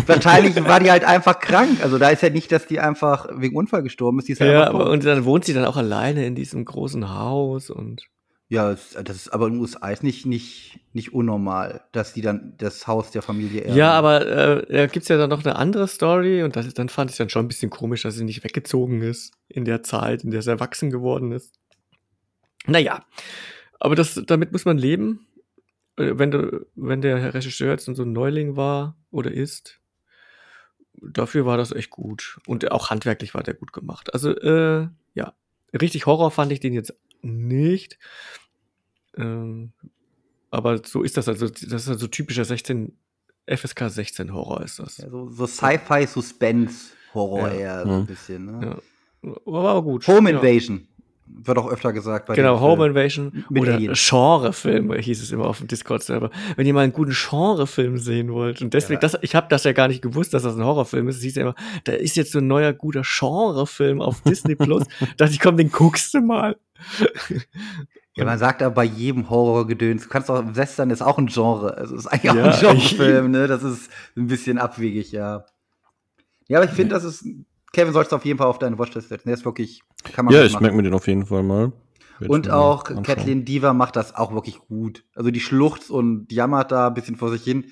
wahrscheinlich 0.07 0.55
war 0.63 0.79
die 0.79 0.91
halt 0.91 1.05
einfach 1.05 1.41
krank. 1.41 1.83
Also, 1.83 1.99
da 1.99 2.11
ist 2.11 2.23
ja 2.23 2.31
nicht, 2.31 2.53
dass 2.53 2.67
die 2.67 2.79
einfach 2.79 3.27
wegen 3.33 3.57
Unfall 3.57 3.83
gestorben 3.83 4.21
ist. 4.21 4.29
Die 4.29 4.33
ist 4.33 4.41
halt 4.41 4.53
ja, 4.53 4.67
tot. 4.67 4.75
aber, 4.75 4.91
und 4.91 5.05
dann 5.05 5.25
wohnt 5.25 5.45
sie 5.45 5.55
dann 5.55 5.65
auch 5.65 5.77
alleine 5.77 6.27
in 6.27 6.37
diesem 6.37 6.65
großen 6.65 7.13
Haus 7.13 7.71
und. 7.71 8.03
Ja, 8.49 8.71
das, 8.71 8.91
das 8.93 9.17
ist 9.17 9.29
aber 9.31 9.49
in 9.49 9.55
den 9.55 9.61
USA 9.61 9.91
ist 9.91 10.05
nicht, 10.05 10.25
nicht, 10.25 10.79
nicht 10.93 11.13
unnormal, 11.13 11.83
dass 11.91 12.13
die 12.13 12.23
dann 12.23 12.55
das 12.59 12.87
Haus 12.87 13.11
der 13.11 13.23
Familie 13.23 13.63
erben. 13.63 13.77
Ja, 13.77 13.93
aber 13.93 14.25
äh, 14.25 14.73
da 14.73 14.87
gibt's 14.87 15.09
ja 15.09 15.17
dann 15.17 15.31
noch 15.31 15.45
eine 15.45 15.57
andere 15.57 15.89
Story 15.89 16.45
und 16.45 16.55
das, 16.55 16.73
dann 16.75 16.89
fand 16.89 17.11
ich 17.11 17.17
dann 17.17 17.29
schon 17.29 17.47
ein 17.47 17.49
bisschen 17.49 17.71
komisch, 17.71 18.03
dass 18.03 18.15
sie 18.15 18.25
nicht 18.25 18.45
weggezogen 18.45 19.03
ist 19.03 19.35
in 19.49 19.65
der 19.65 19.83
Zeit, 19.83 20.23
in 20.23 20.31
der 20.31 20.43
sie 20.43 20.51
erwachsen 20.51 20.91
geworden 20.91 21.33
ist. 21.33 21.59
Naja, 22.67 23.05
aber 23.81 23.97
das, 23.97 24.21
damit 24.27 24.53
muss 24.53 24.65
man 24.65 24.79
leben. 24.79 25.27
Äh, 25.97 26.13
Wenn, 26.17 26.31
du, 26.31 26.67
wenn 26.77 27.01
der 27.01 27.35
Regisseur 27.35 27.73
jetzt 27.73 27.87
so 27.87 28.03
ein 28.03 28.13
Neuling 28.13 28.55
war 28.55 28.97
oder 29.11 29.33
ist, 29.33 29.81
dafür 30.95 31.47
war 31.47 31.57
das 31.57 31.73
echt 31.73 31.91
gut. 31.91 32.39
Und 32.47 32.71
auch 32.71 32.91
handwerklich 32.91 33.35
war 33.35 33.43
der 33.43 33.55
gut 33.55 33.73
gemacht. 33.73 34.15
Also, 34.15 34.31
äh, 34.37 34.89
ja, 35.15 35.35
richtig 35.73 36.07
Horror 36.07 36.31
fand 36.31 36.53
ich 36.53 36.61
den 36.61 36.75
jetzt 36.75 36.95
nicht. 37.23 37.99
Ähm, 39.17 39.73
aber 40.51 40.81
so 40.85 41.03
ist 41.03 41.17
das 41.17 41.29
also, 41.29 41.49
das 41.49 41.63
ist 41.63 41.89
also 41.89 42.07
typischer 42.07 42.45
16, 42.45 42.97
FSK 43.47 43.89
16 43.91 44.33
Horror 44.33 44.63
ist 44.63 44.79
das. 44.79 44.99
Ja, 44.99 45.09
so, 45.11 45.29
so 45.31 45.47
Sci-Fi-Suspense-Horror 45.47 47.49
Ja. 47.49 47.55
eher 47.55 47.83
so 47.85 47.91
ein 47.93 48.01
Mhm. 48.01 48.07
bisschen. 48.07 48.47
Ne? 48.47 48.81
Ja. 49.23 49.33
Aber, 49.47 49.83
gut. 49.83 50.07
Home 50.09 50.31
ja. 50.31 50.37
Invasion 50.39 50.87
wird 51.29 51.59
auch 51.59 51.69
öfter 51.71 51.93
gesagt. 51.93 52.27
Bei 52.27 52.35
Genau, 52.35 52.61
Home. 52.61 52.87
Invasion 52.87 53.45
oder. 53.51 53.79
Genrefilm 53.79 54.93
hieß 54.93 55.23
es 55.23 55.33
immer 55.33 55.47
auf 55.47 55.59
dem 55.59 55.67
Discord-Server. 55.69 56.31
Wenn 56.57 56.67
ihr 56.67 56.75
mal 56.75 56.83
einen 56.83 56.93
guten 56.93 57.13
Genrefilm 57.13 57.99
sehen 57.99 58.33
wollt 58.33 58.63
und 58.63 58.75
deswegen, 58.75 58.95
Ja. 58.95 59.01
das, 59.01 59.19
ich 59.23 59.35
habe 59.35 59.47
das 59.51 59.65
ja 59.65 59.73
gar 59.73 59.89
nicht 59.89 60.03
gewusst, 60.03 60.35
dass 60.35 60.43
das 60.45 60.57
ein 60.57 60.65
Horrorfilm 60.65 61.09
ist. 61.09 61.17
Es 61.17 61.23
hieß 61.23 61.35
ja 61.37 61.43
immer, 61.43 61.55
da 61.85 61.93
ist 61.93 62.17
jetzt 62.17 62.33
so 62.33 62.39
ein 62.39 62.47
neuer 62.47 62.73
guter 62.73 63.03
Genrefilm 63.03 64.01
auf 64.01 64.21
Disney 64.23 64.55
Plus. 64.57 64.85
dachte 65.17 65.33
ich, 65.33 65.41
komm, 65.41 65.57
den 65.57 65.71
guckst 65.71 66.15
du 66.15 66.21
mal. 66.21 66.57
Ja, 68.15 68.25
man 68.25 68.39
sagt 68.39 68.63
aber 68.63 68.75
bei 68.75 68.85
jedem 68.85 69.29
Horrorgedöns, 69.29 70.05
du 70.05 70.09
kannst 70.09 70.31
auch, 70.31 70.43
Western 70.55 70.91
ist 70.91 71.03
auch 71.03 71.19
ein 71.19 71.27
Genre. 71.27 71.77
Also 71.77 71.97
ist 71.97 72.07
eigentlich 72.07 72.31
auch 72.31 72.37
Ja, 72.37 72.45
ein 72.53 72.61
Genrefilm, 72.61 73.31
ne? 73.31 73.47
Das 73.47 73.63
ist 73.63 73.91
ein 74.17 74.27
bisschen 74.27 74.59
abwegig, 74.59 75.13
ja. 75.13 75.45
Ja, 76.49 76.59
aber 76.59 76.67
ich 76.67 76.75
finde, 76.75 76.95
das 76.95 77.05
ist, 77.05 77.27
Kevin 77.77 77.93
sollst 77.93 78.11
du 78.11 78.17
auf 78.17 78.25
jeden 78.25 78.39
Fall 78.39 78.47
auf 78.47 78.59
deine 78.59 78.79
Watchlist 78.79 79.11
setzen. 79.11 79.29
Der 79.29 79.35
ist 79.35 79.45
wirklich, 79.45 79.83
kann 80.03 80.25
man 80.25 80.33
Ja, 80.33 80.43
ich 80.45 80.59
merke 80.61 80.75
mir 80.75 80.83
den 80.83 80.95
auf 80.95 81.07
jeden 81.09 81.27
Fall 81.27 81.43
mal. 81.43 81.73
Werd 82.19 82.31
Und 82.31 82.51
auch. 82.51 82.85
Kathleen 83.03 83.45
Diva 83.45 83.75
macht 83.75 83.97
das 83.97 84.15
auch 84.15 84.33
wirklich 84.33 84.61
gut. 84.61 85.05
Also 85.15 85.31
die 85.31 85.41
schluchzt 85.41 85.91
und 85.91 86.33
jammert 86.33 86.73
da 86.73 86.87
ein 86.87 86.95
bisschen 86.95 87.17
vor 87.17 87.31
sich 87.31 87.45
hin. 87.45 87.67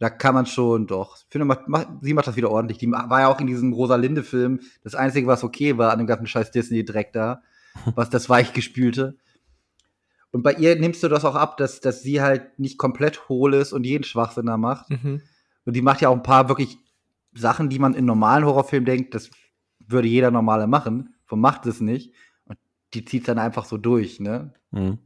Da 0.00 0.10
kann 0.10 0.34
man 0.34 0.46
schon 0.46 0.88
doch. 0.88 1.16
Ich 1.16 1.26
finde, 1.30 1.44
macht, 1.44 1.68
macht, 1.68 1.86
sie 2.00 2.12
macht 2.12 2.26
das 2.26 2.34
wieder 2.34 2.50
ordentlich. 2.50 2.78
Die 2.78 2.90
war 2.90 3.20
ja 3.20 3.28
auch 3.28 3.38
in 3.38 3.46
diesem 3.46 3.72
Rosalinde-Film 3.72 4.62
das 4.82 4.96
Einzige, 4.96 5.28
was 5.28 5.44
okay 5.44 5.78
war 5.78 5.92
an 5.92 5.98
dem 5.98 6.08
ganzen 6.08 6.26
scheiß 6.26 6.50
Disney-Dreck 6.50 7.12
da. 7.12 7.42
Was 7.94 8.10
das 8.10 8.28
Weichgespülte. 8.28 9.16
Und 10.32 10.42
bei 10.42 10.54
ihr 10.54 10.74
nimmst 10.74 11.04
du 11.04 11.08
das 11.08 11.24
auch 11.24 11.36
ab, 11.36 11.56
dass, 11.56 11.78
dass 11.78 12.02
sie 12.02 12.20
halt 12.20 12.58
nicht 12.58 12.78
komplett 12.78 13.28
hohl 13.28 13.54
ist 13.54 13.72
und 13.72 13.86
jeden 13.86 14.02
Schwachsinn 14.02 14.46
da 14.46 14.56
macht. 14.56 14.90
Mhm. 14.90 15.22
Und 15.64 15.76
die 15.76 15.82
macht 15.82 16.00
ja 16.00 16.08
auch 16.08 16.16
ein 16.16 16.24
paar 16.24 16.48
wirklich 16.48 16.78
Sachen, 17.32 17.68
die 17.68 17.78
man 17.78 17.94
in 17.94 18.04
normalen 18.04 18.44
Horrorfilmen 18.44 18.86
denkt, 18.86 19.14
das 19.14 19.30
würde 19.86 20.08
jeder 20.08 20.30
Normale 20.30 20.66
machen. 20.66 21.14
Und 21.28 21.40
macht 21.40 21.64
es 21.66 21.80
nicht. 21.80 22.12
Und 22.44 22.58
die 22.92 23.04
zieht 23.04 23.28
dann 23.28 23.38
einfach 23.38 23.64
so 23.64 23.76
durch, 23.76 24.18
ne? 24.18 24.52
Mhm. 24.72 24.98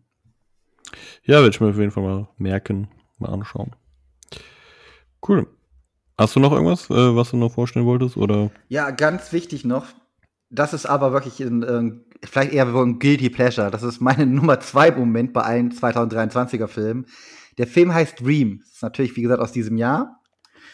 Ja, 1.24 1.36
werde 1.36 1.50
ich 1.50 1.60
mir 1.60 1.68
auf 1.68 1.78
jeden 1.78 1.90
Fall 1.90 2.02
mal 2.02 2.28
merken, 2.38 2.88
mal 3.18 3.30
anschauen. 3.30 3.76
Cool. 5.26 5.46
Hast 6.16 6.36
du 6.36 6.40
noch 6.40 6.52
irgendwas, 6.52 6.88
äh, 6.90 7.16
was 7.16 7.30
du 7.30 7.36
noch 7.36 7.52
vorstellen 7.52 7.86
wolltest? 7.86 8.16
Oder? 8.16 8.50
Ja, 8.68 8.90
ganz 8.90 9.32
wichtig 9.32 9.64
noch. 9.64 9.86
Das 10.48 10.72
ist 10.72 10.86
aber 10.86 11.12
wirklich 11.12 11.40
ein, 11.40 11.64
ähm, 11.68 12.04
vielleicht 12.22 12.52
eher 12.52 12.70
so 12.70 12.80
ein 12.80 12.98
Guilty 12.98 13.30
Pleasure. 13.30 13.70
Das 13.70 13.82
ist 13.82 14.00
meine 14.00 14.26
Nummer 14.26 14.60
zwei 14.60 14.90
Moment 14.90 15.32
bei 15.32 15.42
allen 15.42 15.72
2023er 15.72 16.68
Filmen. 16.68 17.06
Der 17.58 17.66
Film 17.66 17.92
heißt 17.92 18.20
Dream. 18.20 18.60
Das 18.60 18.74
ist 18.74 18.82
natürlich, 18.82 19.16
wie 19.16 19.22
gesagt, 19.22 19.40
aus 19.40 19.52
diesem 19.52 19.76
Jahr. 19.76 20.20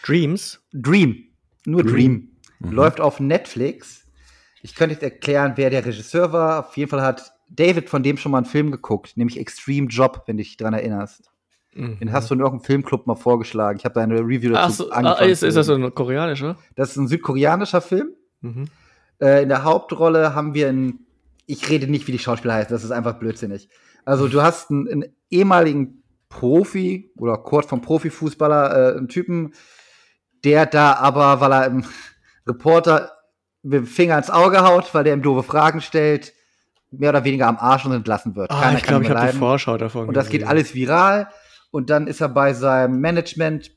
Dreams. 0.04 0.60
Dream. 0.72 1.29
Nur 1.64 1.84
Dream. 1.84 2.36
Mhm. 2.58 2.72
Läuft 2.72 3.00
auf 3.00 3.20
Netflix. 3.20 4.06
Ich 4.62 4.74
könnte 4.74 4.94
jetzt 4.94 5.02
erklären, 5.02 5.52
wer 5.56 5.70
der 5.70 5.84
Regisseur 5.84 6.32
war. 6.32 6.66
Auf 6.66 6.76
jeden 6.76 6.90
Fall 6.90 7.02
hat 7.02 7.32
David 7.48 7.88
von 7.88 8.02
dem 8.02 8.16
schon 8.16 8.32
mal 8.32 8.38
einen 8.38 8.46
Film 8.46 8.70
geguckt, 8.70 9.16
nämlich 9.16 9.38
Extreme 9.38 9.88
Job, 9.88 10.24
wenn 10.26 10.36
du 10.36 10.42
dich 10.42 10.56
dran 10.56 10.74
erinnerst. 10.74 11.30
Den 11.72 12.10
hast 12.10 12.28
du 12.28 12.34
in 12.34 12.40
irgendeinem 12.40 12.64
Filmclub 12.64 13.06
mal 13.06 13.14
vorgeschlagen. 13.14 13.78
Ich 13.78 13.84
habe 13.84 13.94
da 13.94 14.00
eine 14.00 14.18
Review 14.18 14.52
Ach 14.56 14.66
dazu 14.66 14.84
so, 14.84 14.90
ah, 14.90 15.12
ist, 15.22 15.44
ist 15.44 15.56
das 15.56 15.66
so 15.66 15.74
ein 15.74 15.94
koreanischer? 15.94 16.58
Das 16.74 16.90
ist 16.90 16.96
ein 16.96 17.06
südkoreanischer 17.06 17.80
Film. 17.80 18.10
Mhm. 18.40 18.64
Äh, 19.20 19.44
in 19.44 19.48
der 19.48 19.62
Hauptrolle 19.62 20.34
haben 20.34 20.54
wir 20.54 20.68
einen, 20.68 21.06
ich 21.46 21.70
rede 21.70 21.86
nicht, 21.86 22.08
wie 22.08 22.12
die 22.12 22.18
Schauspieler 22.18 22.54
heißen, 22.54 22.72
das 22.72 22.82
ist 22.82 22.90
einfach 22.90 23.20
blödsinnig. 23.20 23.68
Also 24.04 24.26
du 24.26 24.42
hast 24.42 24.70
einen, 24.70 24.88
einen 24.88 25.04
ehemaligen 25.30 26.02
Profi 26.28 27.12
oder 27.16 27.36
kurz 27.36 27.66
vom 27.66 27.82
Profifußballer, 27.82 28.94
äh, 28.94 28.98
einen 28.98 29.08
Typen, 29.08 29.52
der 30.44 30.66
da 30.66 30.94
aber, 30.94 31.40
weil 31.40 31.52
er 31.52 31.66
im 31.66 31.84
Reporter 32.46 33.12
mit 33.62 33.74
dem 33.74 33.86
Finger 33.86 34.18
ins 34.18 34.30
Auge 34.30 34.62
haut, 34.62 34.94
weil 34.94 35.04
der 35.04 35.14
ihm 35.14 35.22
doofe 35.22 35.42
Fragen 35.42 35.80
stellt, 35.80 36.32
mehr 36.90 37.10
oder 37.10 37.24
weniger 37.24 37.46
am 37.46 37.58
Arsch 37.58 37.84
und 37.84 37.92
entlassen 37.92 38.34
wird. 38.36 38.50
Ah, 38.50 38.62
Keiner 38.62 38.78
ich 38.78 38.84
glaube, 38.84 39.04
ich 39.04 39.10
habe 39.10 39.32
die. 39.32 39.38
Vorschau 39.38 39.76
davon 39.76 40.08
Und 40.08 40.16
das 40.16 40.28
geht 40.28 40.44
alles 40.44 40.74
viral. 40.74 41.28
Und 41.70 41.88
dann 41.90 42.06
ist 42.06 42.20
er 42.20 42.28
bei 42.28 42.52
seinem 42.52 43.00
Management. 43.00 43.72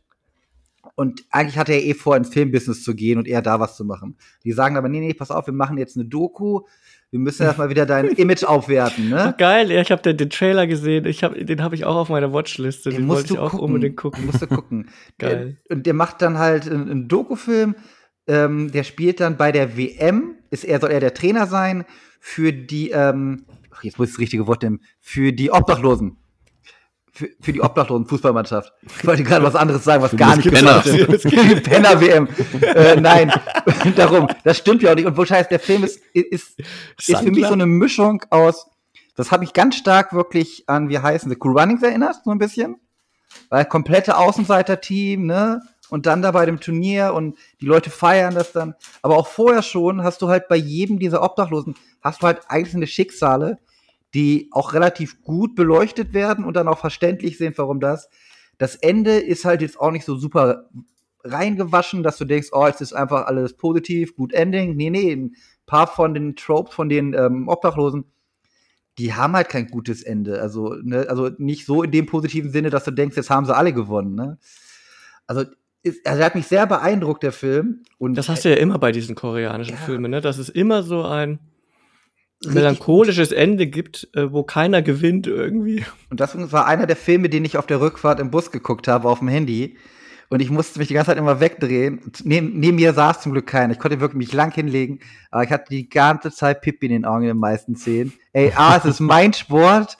Und 0.95 1.23
eigentlich 1.29 1.57
hatte 1.57 1.73
er 1.73 1.83
eh 1.83 1.93
vor, 1.93 2.17
ins 2.17 2.29
Filmbusiness 2.29 2.83
zu 2.83 2.95
gehen 2.95 3.17
und 3.17 3.27
eher 3.27 3.41
da 3.41 3.59
was 3.59 3.75
zu 3.75 3.85
machen. 3.85 4.17
Die 4.43 4.51
sagen 4.51 4.77
aber, 4.77 4.89
nee, 4.89 4.99
nee, 4.99 5.13
pass 5.13 5.31
auf, 5.31 5.47
wir 5.47 5.53
machen 5.53 5.77
jetzt 5.77 5.95
eine 5.95 6.05
Doku. 6.05 6.61
Wir 7.13 7.19
müssen 7.19 7.43
erstmal 7.43 7.69
wieder 7.69 7.85
dein 7.85 8.07
Image 8.17 8.43
aufwerten, 8.43 9.09
ne? 9.09 9.35
geil, 9.37 9.69
ich 9.69 9.91
habe 9.91 10.01
den, 10.01 10.17
den 10.17 10.31
Trailer 10.31 10.65
gesehen. 10.65 11.05
Ich 11.05 11.23
hab, 11.23 11.35
den 11.35 11.61
habe 11.61 11.75
ich 11.75 11.85
auch 11.85 11.95
auf 11.95 12.09
meiner 12.09 12.33
Watchliste. 12.33 12.89
Den, 12.89 13.01
Den 13.01 13.07
wollte 13.07 13.33
ich 13.35 13.39
auch 13.39 13.53
unbedingt 13.53 13.97
gucken. 13.97 14.25
Musst 14.25 14.41
du 14.41 14.47
gucken. 14.47 14.89
Geil. 15.19 15.59
Der- 15.69 15.77
Und 15.77 15.85
der 15.85 15.93
macht 15.93 16.23
dann 16.23 16.39
halt 16.39 16.67
einen, 16.67 16.89
einen 16.89 17.07
Dokufilm. 17.07 17.75
Ähm, 18.25 18.71
der 18.71 18.83
spielt 18.83 19.19
dann 19.19 19.37
bei 19.37 19.51
der 19.51 19.77
WM. 19.77 20.37
Ist 20.49 20.63
er, 20.65 20.79
soll 20.79 20.89
er 20.89 20.99
der 21.01 21.13
Trainer 21.13 21.45
sein 21.45 21.85
für 22.19 22.51
die, 22.51 22.89
ähm, 22.89 23.45
jetzt 23.83 23.99
muss 23.99 24.07
ich 24.07 24.13
das 24.15 24.19
richtige 24.19 24.47
Wort 24.47 24.63
nehmen, 24.63 24.79
für 24.99 25.33
die 25.33 25.51
Obdachlosen. 25.51 26.17
Für, 27.15 27.29
für 27.39 27.53
die 27.53 27.61
Obdachlosen 27.61 28.07
Fußballmannschaft. 28.07 28.73
Ich 28.97 29.05
wollte 29.05 29.23
gerade 29.23 29.45
was 29.45 29.55
anderes 29.55 29.83
sagen, 29.83 30.01
was 30.01 30.15
gar 30.15 30.35
nicht 30.35 30.51
Penner. 30.51 30.77
hat. 30.77 30.85
Die 30.85 31.61
Penner-WM. 31.61 32.27
äh, 32.61 32.99
nein, 32.99 33.31
darum. 33.95 34.27
Das 34.43 34.57
stimmt 34.57 34.81
ja 34.81 34.91
auch 34.91 34.95
nicht. 34.95 35.05
Und 35.05 35.15
wo 35.15 35.23
scheiß, 35.23 35.47
der 35.47 35.59
Film 35.59 35.83
ist, 35.83 36.01
ist, 36.13 36.59
ist 36.59 37.17
für 37.17 37.31
mich 37.31 37.45
so 37.45 37.53
eine 37.53 37.67
Mischung 37.67 38.23
aus, 38.31 38.65
das 39.15 39.31
hat 39.31 39.41
mich 39.41 39.53
ganz 39.53 39.75
stark 39.75 40.13
wirklich 40.13 40.63
an, 40.67 40.89
wie 40.89 40.97
heißen 40.97 41.29
sie, 41.29 41.37
Cool 41.39 41.59
Runnings 41.59 41.83
erinnert, 41.83 42.15
so 42.25 42.31
ein 42.31 42.39
bisschen. 42.39 42.77
Weil 43.49 43.65
komplette 43.65 44.17
Außenseiter-Team, 44.17 45.27
ne? 45.27 45.61
Und 45.89 46.07
dann 46.07 46.23
da 46.23 46.31
bei 46.31 46.47
dem 46.47 46.59
Turnier 46.59 47.13
und 47.13 47.37
die 47.61 47.67
Leute 47.67 47.91
feiern 47.91 48.33
das 48.33 48.53
dann. 48.53 48.73
Aber 49.03 49.17
auch 49.17 49.27
vorher 49.27 49.61
schon 49.61 50.01
hast 50.01 50.23
du 50.23 50.29
halt 50.29 50.47
bei 50.47 50.55
jedem 50.55 50.97
dieser 50.97 51.21
Obdachlosen, 51.21 51.75
hast 52.01 52.23
du 52.23 52.25
halt 52.25 52.41
einzelne 52.47 52.87
Schicksale, 52.87 53.59
die 54.13 54.49
auch 54.51 54.73
relativ 54.73 55.21
gut 55.21 55.55
beleuchtet 55.55 56.13
werden 56.13 56.45
und 56.45 56.55
dann 56.55 56.67
auch 56.67 56.77
verständlich 56.77 57.37
sind, 57.37 57.57
warum 57.57 57.79
das. 57.79 58.09
Das 58.57 58.75
Ende 58.75 59.17
ist 59.17 59.45
halt 59.45 59.61
jetzt 59.61 59.79
auch 59.79 59.91
nicht 59.91 60.05
so 60.05 60.15
super 60.15 60.69
reingewaschen, 61.23 62.03
dass 62.03 62.17
du 62.17 62.25
denkst, 62.25 62.49
oh, 62.51 62.65
es 62.67 62.81
ist 62.81 62.93
einfach 62.93 63.25
alles 63.25 63.55
positiv, 63.55 64.15
gut 64.15 64.33
Ending. 64.33 64.75
Nee, 64.75 64.89
nee, 64.89 65.11
ein 65.13 65.35
paar 65.65 65.87
von 65.87 66.13
den 66.13 66.35
Tropes 66.35 66.73
von 66.75 66.89
den 66.89 67.13
ähm, 67.13 67.47
Obdachlosen, 67.47 68.05
die 68.97 69.13
haben 69.13 69.33
halt 69.33 69.49
kein 69.49 69.67
gutes 69.67 70.03
Ende. 70.03 70.41
Also, 70.41 70.75
ne, 70.83 71.07
also 71.09 71.31
nicht 71.37 71.65
so 71.65 71.81
in 71.81 71.91
dem 71.91 72.05
positiven 72.05 72.51
Sinne, 72.51 72.69
dass 72.69 72.83
du 72.83 72.91
denkst, 72.91 73.17
jetzt 73.17 73.29
haben 73.29 73.45
sie 73.45 73.55
alle 73.55 73.73
gewonnen. 73.73 74.15
Ne? 74.15 74.37
Also, 75.25 75.45
ist, 75.81 76.05
also 76.05 76.19
er 76.19 76.25
hat 76.25 76.35
mich 76.35 76.47
sehr 76.47 76.67
beeindruckt, 76.67 77.23
der 77.23 77.31
Film. 77.31 77.83
Und 77.97 78.15
Das 78.15 78.29
hast 78.29 78.45
du 78.45 78.49
ja 78.49 78.55
immer 78.55 78.77
bei 78.77 78.91
diesen 78.91 79.15
koreanischen 79.15 79.75
Ja. 79.75 79.81
Filmen, 79.81 80.11
ne? 80.11 80.21
Dass 80.21 80.37
es 80.37 80.49
immer 80.49 80.83
so 80.83 81.03
ein 81.03 81.39
melancholisches 82.45 83.31
Ende 83.31 83.67
gibt, 83.67 84.09
äh, 84.13 84.31
wo 84.31 84.43
keiner 84.43 84.81
gewinnt 84.81 85.27
irgendwie. 85.27 85.85
Und 86.09 86.19
das 86.19 86.35
war 86.51 86.65
einer 86.65 86.87
der 86.87 86.95
Filme, 86.95 87.29
den 87.29 87.45
ich 87.45 87.57
auf 87.57 87.67
der 87.67 87.81
Rückfahrt 87.81 88.19
im 88.19 88.31
Bus 88.31 88.51
geguckt 88.51 88.87
habe, 88.87 89.09
auf 89.09 89.19
dem 89.19 89.27
Handy. 89.27 89.77
Und 90.29 90.41
ich 90.41 90.49
musste 90.49 90.79
mich 90.79 90.87
die 90.87 90.95
ganze 90.95 91.11
Zeit 91.11 91.17
immer 91.17 91.39
wegdrehen. 91.39 92.11
Neben, 92.23 92.59
neben 92.59 92.75
mir 92.75 92.93
saß 92.93 93.21
zum 93.21 93.33
Glück 93.33 93.45
keiner. 93.45 93.73
Ich 93.73 93.79
konnte 93.79 93.99
wirklich 93.99 94.17
mich 94.17 94.33
lang 94.33 94.51
hinlegen. 94.51 94.99
Aber 95.29 95.43
ich 95.43 95.51
hatte 95.51 95.65
die 95.69 95.89
ganze 95.89 96.31
Zeit 96.31 96.61
Pippi 96.61 96.87
in 96.87 96.91
den 96.91 97.05
Augen 97.05 97.21
in 97.21 97.27
den 97.27 97.37
meisten 97.37 97.75
Szenen. 97.75 98.13
Ey, 98.31 98.51
A, 98.55 98.77
es 98.77 98.85
ist 98.85 98.99
mein 98.99 99.33
Sport. 99.33 99.97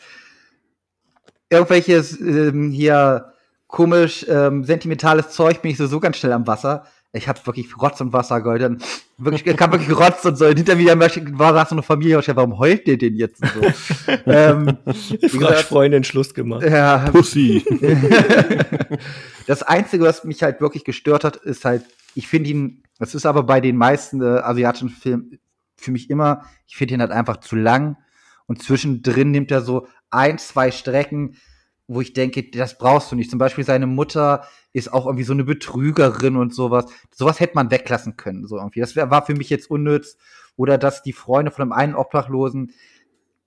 Irgendwelches 1.49 2.19
ähm, 2.19 2.71
hier 2.71 3.33
komisch, 3.67 4.25
ähm, 4.27 4.63
sentimentales 4.63 5.29
Zeug 5.29 5.61
bin 5.61 5.71
ich 5.71 5.77
so, 5.77 5.87
so 5.87 5.99
ganz 5.99 6.17
schnell 6.17 6.33
am 6.33 6.47
Wasser. 6.47 6.85
Ich 7.15 7.27
habe 7.27 7.39
wirklich 7.45 7.79
Rotz 7.79 8.01
und 8.01 8.11
Wasser 8.11 8.41
geheult. 8.41 8.63
Dann 8.63 8.81
wirklich, 9.19 9.45
ich 9.45 9.55
kam 9.55 9.71
wirklich 9.71 9.87
gerotzt 9.87 10.25
und 10.25 10.35
so. 10.35 10.47
Und 10.47 10.57
hinter 10.57 10.75
mir 10.75 10.99
war 10.99 11.53
da 11.53 11.65
so 11.65 11.75
eine 11.75 11.83
Familie. 11.83 12.15
Und 12.15 12.21
ich 12.21 12.25
dachte, 12.25 12.37
warum 12.37 12.57
heult 12.57 12.87
ihr 12.87 12.97
denn 12.97 13.15
jetzt 13.15 13.37
so? 13.37 14.11
ähm, 14.25 14.79
Die 15.21 15.29
Freundin 15.29 16.03
Schluss 16.03 16.33
gemacht. 16.33 16.63
ja, 16.63 17.09
Pussy. 17.11 17.63
das 19.47 19.61
Einzige, 19.61 20.05
was 20.05 20.23
mich 20.23 20.41
halt 20.41 20.59
wirklich 20.59 20.83
gestört 20.83 21.23
hat, 21.23 21.35
ist 21.35 21.65
halt, 21.65 21.85
ich 22.15 22.27
finde 22.27 22.49
ihn, 22.49 22.83
das 22.97 23.13
ist 23.13 23.27
aber 23.27 23.43
bei 23.43 23.61
den 23.61 23.77
meisten 23.77 24.19
äh, 24.21 24.39
asiatischen 24.39 24.89
Filmen 24.89 25.37
für 25.77 25.91
mich 25.91 26.09
immer, 26.09 26.45
ich 26.67 26.77
finde 26.77 26.95
ihn 26.95 27.01
halt 27.01 27.11
einfach 27.11 27.37
zu 27.37 27.55
lang. 27.55 27.97
Und 28.47 28.63
zwischendrin 28.63 29.29
nimmt 29.29 29.51
er 29.51 29.61
so 29.61 29.87
ein, 30.09 30.39
zwei 30.39 30.71
Strecken, 30.71 31.37
wo 31.87 32.01
ich 32.01 32.13
denke, 32.13 32.49
das 32.49 32.77
brauchst 32.77 33.11
du 33.11 33.15
nicht. 33.15 33.29
Zum 33.29 33.39
Beispiel 33.39 33.63
seine 33.63 33.87
Mutter 33.87 34.47
ist 34.73 34.91
auch 34.91 35.05
irgendwie 35.05 35.23
so 35.23 35.33
eine 35.33 35.43
Betrügerin 35.43 36.35
und 36.35 36.53
sowas. 36.53 36.85
Sowas 37.13 37.39
hätte 37.39 37.55
man 37.55 37.71
weglassen 37.71 38.17
können, 38.17 38.47
so 38.47 38.57
irgendwie. 38.57 38.79
Das 38.79 38.95
wär, 38.95 39.11
war 39.11 39.25
für 39.25 39.35
mich 39.35 39.49
jetzt 39.49 39.69
unnütz. 39.69 40.17
Oder 40.55 40.77
dass 40.77 41.01
die 41.01 41.13
Freunde 41.13 41.51
von 41.51 41.63
einem 41.63 41.71
einen 41.71 41.95
Obdachlosen 41.95 42.73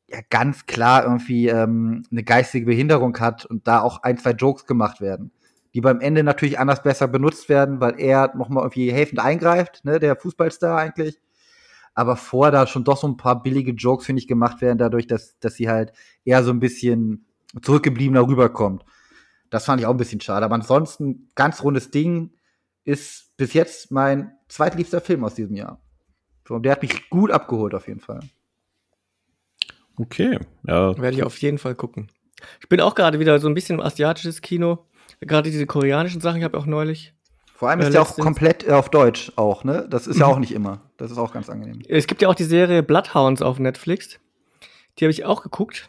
ja 0.09 0.21
ganz 0.31 0.67
klar 0.67 1.05
irgendwie 1.05 1.49
ähm, 1.49 2.05
eine 2.11 2.23
geistige 2.23 2.67
Behinderung 2.67 3.19
hat 3.19 3.45
und 3.45 3.67
da 3.67 3.81
auch 3.81 4.03
ein, 4.03 4.19
zwei 4.19 4.31
Jokes 4.31 4.67
gemacht 4.67 5.01
werden. 5.01 5.33
Die 5.75 5.81
beim 5.81 6.01
Ende 6.01 6.23
natürlich 6.23 6.59
anders 6.59 6.83
besser 6.83 7.09
benutzt 7.09 7.49
werden, 7.49 7.81
weil 7.81 8.01
er 8.01 8.35
nochmal 8.37 8.65
irgendwie 8.65 8.93
helfend 8.93 9.21
eingreift, 9.21 9.85
ne, 9.85 9.99
der 9.99 10.17
Fußballstar 10.17 10.79
eigentlich. 10.79 11.21
Aber 11.95 12.17
vor 12.17 12.51
da 12.51 12.67
schon 12.67 12.85
doch 12.85 12.99
so 12.99 13.09
ein 13.09 13.17
paar 13.17 13.43
billige 13.43 13.73
Jokes, 13.73 14.07
finde 14.07 14.21
ich, 14.21 14.29
gemacht 14.29 14.61
werden, 14.61 14.79
dadurch, 14.79 15.07
dass, 15.07 15.39
dass 15.41 15.55
sie 15.55 15.69
halt 15.69 15.93
eher 16.25 16.45
so 16.45 16.51
ein 16.51 16.61
bisschen 16.61 17.27
zurückgebliebener 17.61 18.27
rüberkommt. 18.27 18.85
Das 19.51 19.65
fand 19.65 19.81
ich 19.81 19.87
auch 19.87 19.93
ein 19.93 19.97
bisschen 19.97 20.21
schade. 20.21 20.45
Aber 20.45 20.55
ansonsten, 20.55 21.29
ganz 21.35 21.63
rundes 21.63 21.91
Ding, 21.91 22.33
ist 22.85 23.37
bis 23.37 23.53
jetzt 23.53 23.91
mein 23.91 24.33
zweitliebster 24.49 25.01
Film 25.01 25.25
aus 25.25 25.35
diesem 25.35 25.57
Jahr. 25.57 25.81
So, 26.47 26.59
der 26.59 26.73
hat 26.73 26.83
mich 26.83 27.11
gut 27.11 27.31
abgeholt, 27.31 27.75
auf 27.75 27.89
jeden 27.89 28.01
Fall. 28.01 28.21
Okay, 29.99 30.39
ja. 30.67 30.97
Werde 30.99 31.17
ich 31.17 31.23
auf 31.23 31.39
jeden 31.39 31.59
Fall 31.59 31.75
gucken. 31.75 32.11
Ich 32.61 32.69
bin 32.69 32.81
auch 32.81 32.95
gerade 32.95 33.19
wieder 33.19 33.39
so 33.39 33.49
ein 33.49 33.55
bisschen 33.55 33.79
im 33.79 33.85
asiatisches 33.85 34.43
Kino. 34.43 34.87
Gerade 35.21 35.51
diese 35.51 35.67
koreanischen 35.67 36.21
Sachen, 36.21 36.39
ich 36.39 36.45
habe 36.45 36.59
auch 36.59 36.67
neulich. 36.67 37.15
Vor 37.55 37.71
allem 37.71 37.81
Äh, 37.81 37.85
ist 37.85 37.95
der 37.95 38.03
auch 38.03 38.17
komplett 38.17 38.67
äh, 38.67 38.73
auf 38.73 38.91
Deutsch 38.91 39.33
auch, 39.37 39.65
ne? 39.65 39.87
Das 39.89 40.07
ist 40.07 40.19
ja 40.19 40.27
auch 40.27 40.39
nicht 40.39 40.53
immer. 40.53 40.83
Das 40.99 41.11
ist 41.11 41.17
auch 41.17 41.33
ganz 41.33 41.49
angenehm. 41.49 41.81
Es 41.89 42.07
gibt 42.07 42.21
ja 42.21 42.29
auch 42.29 42.35
die 42.35 42.45
Serie 42.45 42.83
Bloodhounds 42.83 43.41
auf 43.41 43.59
Netflix. 43.59 44.21
Die 44.99 45.05
habe 45.05 45.11
ich 45.11 45.25
auch 45.25 45.43
geguckt. 45.43 45.89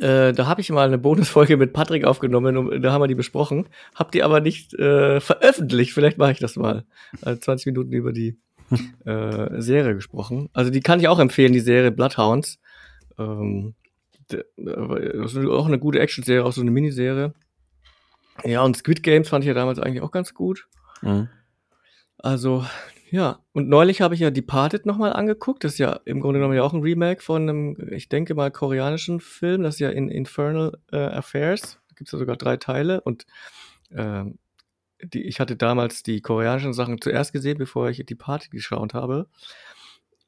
Äh, 0.00 0.32
da 0.32 0.46
habe 0.46 0.60
ich 0.60 0.70
mal 0.70 0.86
eine 0.86 0.98
Bonusfolge 0.98 1.56
mit 1.56 1.72
Patrick 1.72 2.04
aufgenommen 2.04 2.56
und 2.56 2.82
da 2.82 2.92
haben 2.92 3.02
wir 3.02 3.08
die 3.08 3.14
besprochen. 3.14 3.68
Hab 3.94 4.10
die 4.10 4.24
aber 4.24 4.40
nicht 4.40 4.74
äh, 4.74 5.20
veröffentlicht. 5.20 5.92
Vielleicht 5.92 6.18
mache 6.18 6.32
ich 6.32 6.38
das 6.40 6.56
mal. 6.56 6.84
Also 7.22 7.40
20 7.40 7.66
Minuten 7.66 7.92
über 7.92 8.12
die 8.12 8.36
äh, 9.04 9.60
Serie 9.60 9.94
gesprochen. 9.94 10.48
Also 10.52 10.70
die 10.70 10.80
kann 10.80 10.98
ich 10.98 11.06
auch 11.06 11.20
empfehlen, 11.20 11.52
die 11.52 11.60
Serie 11.60 11.92
Bloodhounds. 11.92 12.58
Ähm, 13.16 13.74
äh, 14.32 14.42
das 14.56 15.34
ist 15.34 15.46
auch 15.46 15.66
eine 15.66 15.78
gute 15.78 16.00
Action-Serie, 16.00 16.44
auch 16.44 16.52
so 16.52 16.62
eine 16.62 16.72
Miniserie. 16.72 17.32
Ja, 18.44 18.62
und 18.62 18.76
Squid 18.76 19.02
Games 19.02 19.28
fand 19.28 19.44
ich 19.44 19.48
ja 19.48 19.54
damals 19.54 19.78
eigentlich 19.78 20.02
auch 20.02 20.10
ganz 20.10 20.34
gut. 20.34 20.66
Mhm. 21.02 21.28
Also, 22.18 22.66
ja. 23.10 23.40
Und 23.52 23.68
neulich 23.68 24.00
habe 24.00 24.14
ich 24.14 24.20
ja 24.20 24.30
Departed 24.30 24.86
nochmal 24.86 25.12
angeguckt. 25.12 25.64
Das 25.64 25.72
ist 25.72 25.78
ja 25.78 26.00
im 26.04 26.20
Grunde 26.20 26.40
genommen 26.40 26.56
ja 26.56 26.62
auch 26.62 26.72
ein 26.72 26.82
Remake 26.82 27.22
von 27.22 27.42
einem, 27.42 27.76
ich 27.90 28.08
denke 28.08 28.34
mal, 28.34 28.50
koreanischen 28.50 29.20
Film. 29.20 29.62
Das 29.62 29.74
ist 29.74 29.80
ja 29.80 29.90
in 29.90 30.08
Infernal 30.08 30.78
äh, 30.92 30.96
Affairs. 30.96 31.78
Da 31.88 31.94
gibt 31.96 32.08
es 32.08 32.12
ja 32.12 32.18
sogar 32.18 32.36
drei 32.36 32.56
Teile. 32.56 33.00
Und 33.00 33.26
ähm, 33.92 34.38
die, 35.02 35.22
ich 35.22 35.40
hatte 35.40 35.56
damals 35.56 36.02
die 36.02 36.20
koreanischen 36.20 36.72
Sachen 36.72 37.00
zuerst 37.00 37.32
gesehen, 37.32 37.58
bevor 37.58 37.88
ich 37.88 38.04
Departed 38.04 38.50
geschaut 38.50 38.94
habe, 38.94 39.28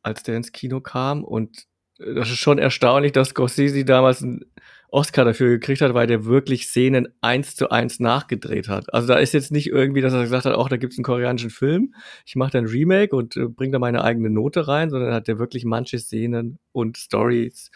als 0.02 0.22
der 0.22 0.36
ins 0.36 0.52
Kino 0.52 0.80
kam. 0.80 1.24
Und 1.24 1.66
das 1.99 2.30
ist 2.30 2.38
schon 2.38 2.59
erstaunlich, 2.59 3.12
dass 3.12 3.30
Scorsese 3.30 3.84
damals 3.84 4.22
einen 4.22 4.44
Oscar 4.90 5.24
dafür 5.24 5.51
gekriegt 5.51 5.82
hat, 5.82 5.92
weil 5.94 6.07
der 6.07 6.24
wirklich 6.24 6.66
Szenen 6.66 7.09
eins 7.20 7.57
zu 7.57 7.70
eins 7.70 8.01
nachgedreht 8.01 8.68
hat. 8.68 8.92
Also 8.94 9.09
da 9.09 9.16
ist 9.16 9.34
jetzt 9.34 9.53
nicht 9.53 9.66
irgendwie, 9.66 10.01
dass 10.01 10.14
er 10.14 10.22
gesagt 10.22 10.46
hat, 10.46 10.55
auch 10.55 10.68
da 10.68 10.76
gibt's 10.76 10.96
einen 10.96 11.05
koreanischen 11.05 11.51
Film, 11.51 11.94
ich 12.24 12.36
mache 12.36 12.53
da 12.53 12.59
ein 12.59 12.66
Remake 12.66 13.14
und 13.14 13.36
äh, 13.36 13.49
bringe 13.49 13.72
da 13.72 13.78
meine 13.78 14.03
eigene 14.03 14.30
Note 14.30 14.66
rein, 14.66 14.90
sondern 14.90 15.12
hat 15.12 15.28
der 15.28 15.38
wirklich 15.38 15.64
manche 15.64 15.99
Szenen 15.99 16.59
und 16.72 16.96
Stories 16.96 17.70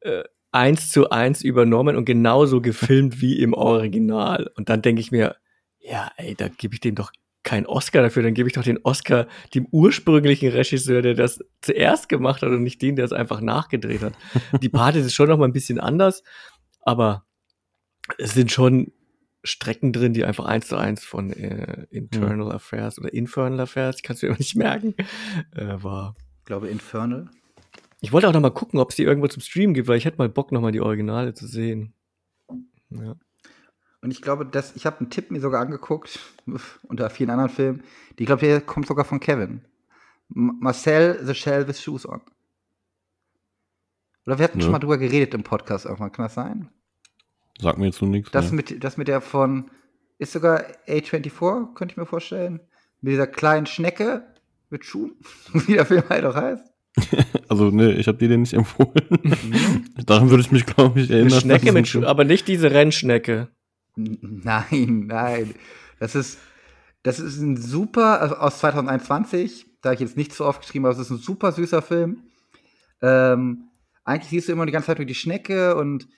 äh, 0.00 0.24
eins 0.50 0.90
zu 0.90 1.08
eins 1.10 1.42
übernommen 1.42 1.96
und 1.96 2.04
genauso 2.04 2.60
gefilmt 2.60 3.22
wie 3.22 3.40
im 3.40 3.54
Original. 3.54 4.50
Und 4.56 4.68
dann 4.68 4.82
denke 4.82 5.00
ich 5.00 5.12
mir, 5.12 5.36
ja, 5.78 6.10
ey, 6.16 6.34
da 6.34 6.48
gebe 6.48 6.74
ich 6.74 6.80
dem 6.80 6.94
doch 6.94 7.12
keinen 7.42 7.66
Oscar 7.66 8.02
dafür, 8.02 8.22
dann 8.22 8.34
gebe 8.34 8.48
ich 8.48 8.54
doch 8.54 8.62
den 8.62 8.78
Oscar 8.84 9.26
dem 9.54 9.66
ursprünglichen 9.70 10.50
Regisseur, 10.50 11.02
der 11.02 11.14
das 11.14 11.40
zuerst 11.60 12.08
gemacht 12.08 12.42
hat 12.42 12.50
und 12.50 12.62
nicht 12.62 12.80
den, 12.82 12.96
der 12.96 13.04
es 13.04 13.12
einfach 13.12 13.40
nachgedreht 13.40 14.02
hat. 14.02 14.14
Die 14.62 14.68
Part 14.68 14.96
ist 14.96 15.12
schon 15.12 15.28
noch 15.28 15.38
mal 15.38 15.46
ein 15.46 15.52
bisschen 15.52 15.80
anders, 15.80 16.22
aber 16.82 17.24
es 18.18 18.34
sind 18.34 18.52
schon 18.52 18.92
Strecken 19.44 19.92
drin, 19.92 20.12
die 20.12 20.24
einfach 20.24 20.44
eins 20.44 20.68
zu 20.68 20.76
eins 20.76 21.04
von 21.04 21.32
äh, 21.32 21.86
Internal 21.90 22.52
Affairs 22.52 22.98
oder 22.98 23.12
Infernal 23.12 23.60
Affairs, 23.60 23.96
ich 23.96 24.02
kann 24.04 24.14
es 24.14 24.22
mir 24.22 24.28
immer 24.28 24.38
nicht 24.38 24.54
merken, 24.54 24.94
äh, 25.56 25.82
war. 25.82 26.14
Ich 26.38 26.44
glaube, 26.44 26.68
Infernal. 26.68 27.28
Ich 28.00 28.12
wollte 28.12 28.28
auch 28.28 28.32
noch 28.32 28.40
mal 28.40 28.50
gucken, 28.50 28.78
ob 28.78 28.90
es 28.90 28.96
die 28.96 29.02
irgendwo 29.02 29.28
zum 29.28 29.42
Stream 29.42 29.74
gibt, 29.74 29.88
weil 29.88 29.98
ich 29.98 30.04
hätte 30.04 30.18
mal 30.18 30.28
Bock, 30.28 30.52
noch 30.52 30.60
mal 30.60 30.72
die 30.72 30.80
Originale 30.80 31.34
zu 31.34 31.46
sehen. 31.46 31.94
Ja. 32.90 33.16
Und 34.02 34.10
ich 34.10 34.20
glaube, 34.20 34.44
dass 34.44 34.74
ich 34.76 34.84
habe 34.84 34.98
einen 35.00 35.10
Tipp 35.10 35.30
mir 35.30 35.40
sogar 35.40 35.60
angeguckt, 35.62 36.18
unter 36.88 37.08
vielen 37.10 37.30
anderen 37.30 37.50
Filmen. 37.50 37.82
Die, 38.18 38.24
ich 38.24 38.26
glaube, 38.26 38.44
der 38.44 38.60
kommt 38.60 38.86
sogar 38.86 39.04
von 39.04 39.20
Kevin. 39.20 39.62
M 40.34 40.58
Marcel 40.60 41.20
The 41.24 41.34
Shell 41.34 41.68
with 41.68 41.80
Shoes 41.80 42.06
on. 42.08 42.20
Oder 44.26 44.38
wir 44.38 44.44
hatten 44.44 44.58
Ja. 44.58 44.64
schon 44.64 44.72
mal 44.72 44.78
drüber 44.78 44.98
geredet 44.98 45.34
im 45.34 45.42
Podcast 45.42 45.84
irgendwann, 45.84 46.12
kann 46.12 46.24
das 46.24 46.34
sein? 46.34 46.68
Sagt 47.60 47.78
mir 47.78 47.86
jetzt 47.86 47.98
so 47.98 48.06
nichts. 48.06 48.30
Das, 48.30 48.50
ne? 48.50 48.56
mit, 48.56 48.82
das 48.82 48.96
mit 48.96 49.08
der 49.08 49.20
von, 49.20 49.70
ist 50.18 50.32
sogar 50.32 50.64
A24, 50.88 51.74
könnte 51.74 51.92
ich 51.92 51.96
mir 51.96 52.06
vorstellen. 52.06 52.60
Mit 53.00 53.12
dieser 53.12 53.26
kleinen 53.26 53.66
Schnecke 53.66 54.24
mit 54.70 54.84
Schuhen, 54.84 55.16
wie 55.52 55.74
der 55.74 55.86
Film 55.86 56.02
halt 56.08 56.24
auch 56.24 56.34
heißt. 56.34 56.64
Also, 57.48 57.68
nee, 57.70 57.90
ich 57.92 58.08
habe 58.08 58.16
dir 58.16 58.28
den 58.28 58.40
nicht 58.40 58.54
empfohlen. 58.54 58.94
Daran 60.06 60.30
würde 60.30 60.40
ich 60.42 60.50
mich, 60.52 60.64
glaube 60.64 61.00
ich, 61.00 61.10
Eine 61.10 61.20
erinnern. 61.20 61.40
Schnecke 61.40 61.66
dass 61.66 61.74
mit 61.74 61.84
es 61.84 61.90
Schu 61.90 61.98
ein- 61.98 62.04
aber 62.06 62.24
nicht 62.24 62.48
diese 62.48 62.70
Rennschnecke. 62.70 63.48
Nein, 63.96 65.04
nein. 65.06 65.54
Das 65.98 66.14
ist, 66.14 66.38
das 67.02 67.18
ist 67.18 67.38
ein 67.38 67.56
super, 67.56 68.20
also 68.20 68.36
aus 68.36 68.58
2021, 68.58 69.66
da 69.82 69.90
habe 69.90 69.94
ich 69.94 70.00
jetzt 70.00 70.16
nicht 70.16 70.32
so 70.32 70.46
oft 70.46 70.62
geschrieben, 70.62 70.84
aber 70.86 70.94
es 70.94 71.00
ist 71.00 71.10
ein 71.10 71.18
super 71.18 71.52
süßer 71.52 71.82
Film. 71.82 72.22
Ähm, 73.00 73.68
eigentlich 74.04 74.30
siehst 74.30 74.48
du 74.48 74.52
immer 74.52 74.66
die 74.66 74.72
ganze 74.72 74.86
Zeit 74.86 74.98
nur 74.98 75.06
die 75.06 75.14
Schnecke 75.14 75.76
und 75.76 76.08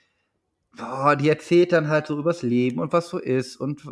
boah, 0.77 1.15
die 1.15 1.29
erzählt 1.29 1.71
dann 1.71 1.87
halt 1.87 2.07
so 2.07 2.17
übers 2.17 2.43
Leben 2.43 2.79
und 2.79 2.93
was 2.93 3.09
so 3.09 3.17
ist 3.17 3.55
und 3.57 3.83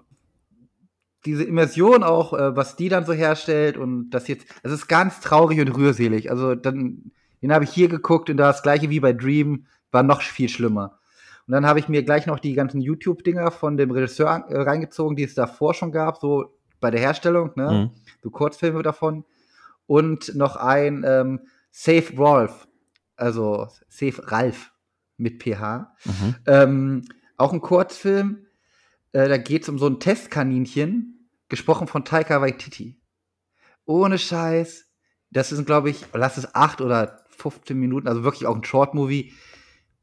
diese 1.26 1.44
Immersion 1.44 2.04
auch, 2.04 2.34
äh, 2.34 2.56
was 2.56 2.76
die 2.76 2.90
dann 2.90 3.06
so 3.06 3.14
herstellt 3.14 3.78
und 3.78 4.10
das 4.10 4.28
jetzt, 4.28 4.46
es 4.62 4.72
ist 4.72 4.88
ganz 4.88 5.22
traurig 5.22 5.60
und 5.60 5.70
rührselig. 5.70 6.30
Also 6.30 6.56
dann, 6.56 7.12
den 7.42 7.54
habe 7.54 7.64
ich 7.64 7.72
hier 7.72 7.88
geguckt 7.88 8.30
und 8.30 8.38
da 8.38 8.48
das 8.48 8.64
gleiche 8.64 8.90
wie 8.90 9.00
bei 9.00 9.14
Dream 9.14 9.66
war 9.92 10.04
noch 10.04 10.22
viel 10.22 10.50
schlimmer. 10.50 11.00
Und 11.48 11.52
dann 11.52 11.66
habe 11.66 11.80
ich 11.80 11.90
mir 11.90 12.04
gleich 12.04 12.26
noch 12.26 12.40
die 12.40 12.54
ganzen 12.54 12.82
YouTube-Dinger 12.82 13.52
von 13.52 13.78
dem 13.78 13.92
Regisseur 13.92 14.46
äh, 14.50 14.62
reingezogen, 14.62 15.16
die 15.16 15.24
es 15.24 15.36
davor 15.36 15.74
schon 15.74 15.92
gab, 15.92 16.18
so 16.20 16.58
bei 16.80 16.92
der 16.92 17.02
Herstellung, 17.02 17.52
ne? 17.56 17.72
Mhm. 17.72 18.02
So 18.22 18.30
Kurzfilme 18.30 18.84
davon. 18.84 19.26
Und 19.86 20.36
noch 20.36 20.56
ein 20.56 21.04
ähm, 21.06 21.42
Save 21.72 22.16
Rolf, 22.18 22.68
also 23.16 23.68
Save 23.90 24.32
Ralf 24.32 24.72
mit 25.18 25.44
PH. 25.44 25.94
Mhm. 26.06 26.36
Ähm, 26.46 27.02
auch 27.38 27.52
ein 27.52 27.62
Kurzfilm. 27.62 28.46
Äh, 29.12 29.28
da 29.28 29.38
geht 29.38 29.64
es 29.64 29.70
um 29.70 29.78
so 29.78 29.88
ein 29.88 30.00
Testkaninchen, 30.00 31.30
gesprochen 31.50 31.88
von 31.88 32.06
Taika 32.06 32.42
Waititi. 32.42 33.02
Ohne 33.86 34.18
Scheiß. 34.18 34.86
Das 35.30 35.50
sind, 35.50 35.66
glaube 35.66 35.90
ich, 35.90 36.06
lass 36.14 36.38
es 36.38 36.56
acht 36.56 36.80
oder 36.80 37.24
15 37.30 37.78
Minuten, 37.78 38.08
also 38.08 38.24
wirklich 38.24 38.46
auch 38.46 38.56
ein 38.56 38.64
Short-Movie. 38.64 39.34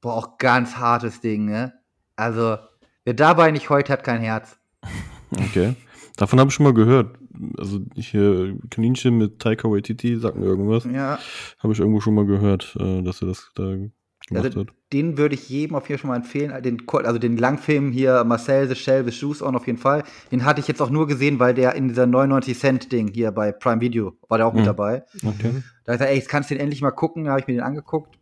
Boah, 0.00 0.14
auch 0.14 0.38
ganz 0.38 0.76
hartes 0.76 1.20
Ding, 1.20 1.44
ne? 1.46 1.72
Also, 2.16 2.56
wer 3.04 3.14
dabei 3.14 3.50
nicht 3.50 3.68
heult, 3.70 3.90
hat 3.90 4.04
kein 4.04 4.20
Herz. 4.20 4.56
Okay. 5.32 5.76
Davon 6.16 6.40
habe 6.40 6.48
ich 6.48 6.54
schon 6.54 6.64
mal 6.64 6.74
gehört. 6.74 7.16
Also 7.56 7.78
hier 7.94 8.58
Kaninchen 8.68 9.16
mit 9.16 9.38
Taika 9.38 9.70
Waititi, 9.70 10.16
sagt 10.16 10.36
mir 10.36 10.44
irgendwas. 10.46 10.84
Ja, 10.92 11.20
Habe 11.60 11.72
ich 11.72 11.78
irgendwo 11.78 12.00
schon 12.00 12.14
mal 12.16 12.26
gehört, 12.26 12.76
äh, 12.80 13.00
dass 13.02 13.22
er 13.22 13.28
das 13.28 13.48
da 13.54 13.62
gemacht 13.62 13.92
Also, 14.34 14.60
hat. 14.62 14.66
den 14.92 15.16
würde 15.18 15.36
ich 15.36 15.48
jedem 15.48 15.76
auf 15.76 15.88
jeden 15.88 15.98
Fall 15.98 16.02
schon 16.02 16.10
mal 16.10 16.16
empfehlen. 16.16 16.60
Den, 16.64 16.82
also 17.04 17.18
den 17.20 17.36
Langfilm 17.36 17.92
hier, 17.92 18.24
Marcel 18.24 18.66
the 18.68 18.74
Shell 18.74 19.06
with 19.06 19.14
Shoes 19.14 19.40
on 19.40 19.54
auf 19.54 19.68
jeden 19.68 19.78
Fall. 19.78 20.02
Den 20.32 20.44
hatte 20.44 20.60
ich 20.60 20.66
jetzt 20.66 20.82
auch 20.82 20.90
nur 20.90 21.06
gesehen, 21.06 21.38
weil 21.38 21.54
der 21.54 21.76
in 21.76 21.86
dieser 21.86 22.06
99 22.06 22.58
Cent 22.58 22.90
Ding 22.90 23.06
hier 23.06 23.30
bei 23.30 23.52
Prime 23.52 23.80
Video 23.80 24.14
war 24.28 24.38
der 24.38 24.48
auch 24.48 24.52
mit 24.52 24.62
Mhm. 24.62 24.66
dabei. 24.66 25.04
Okay. 25.24 25.62
Da 25.84 25.92
ich 25.92 25.98
gesagt, 25.98 26.10
ey, 26.10 26.16
jetzt 26.16 26.28
kannst 26.28 26.50
du 26.50 26.54
den 26.56 26.60
endlich 26.60 26.82
mal 26.82 26.90
gucken. 26.90 27.22
Da 27.24 27.30
habe 27.30 27.40
ich 27.40 27.46
mir 27.46 27.54
den 27.54 27.62
angeguckt. 27.62 28.18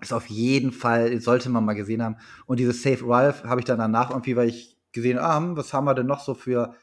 Ist 0.00 0.12
auf 0.12 0.26
jeden 0.26 0.72
Fall, 0.72 1.20
sollte 1.20 1.50
man 1.50 1.64
mal 1.64 1.74
gesehen 1.74 2.02
haben. 2.02 2.16
Und 2.46 2.58
dieses 2.58 2.82
Save 2.82 3.06
Ralph 3.06 3.44
habe 3.44 3.60
ich 3.60 3.66
dann 3.66 3.78
danach 3.78 4.10
irgendwie, 4.10 4.36
weil 4.36 4.48
ich 4.48 4.76
gesehen, 4.92 5.18
ah, 5.18 5.36
hm, 5.36 5.56
was 5.56 5.72
haben 5.72 5.84
wir 5.84 5.94
denn 5.94 6.06
noch 6.06 6.20
so 6.20 6.34
für 6.34 6.74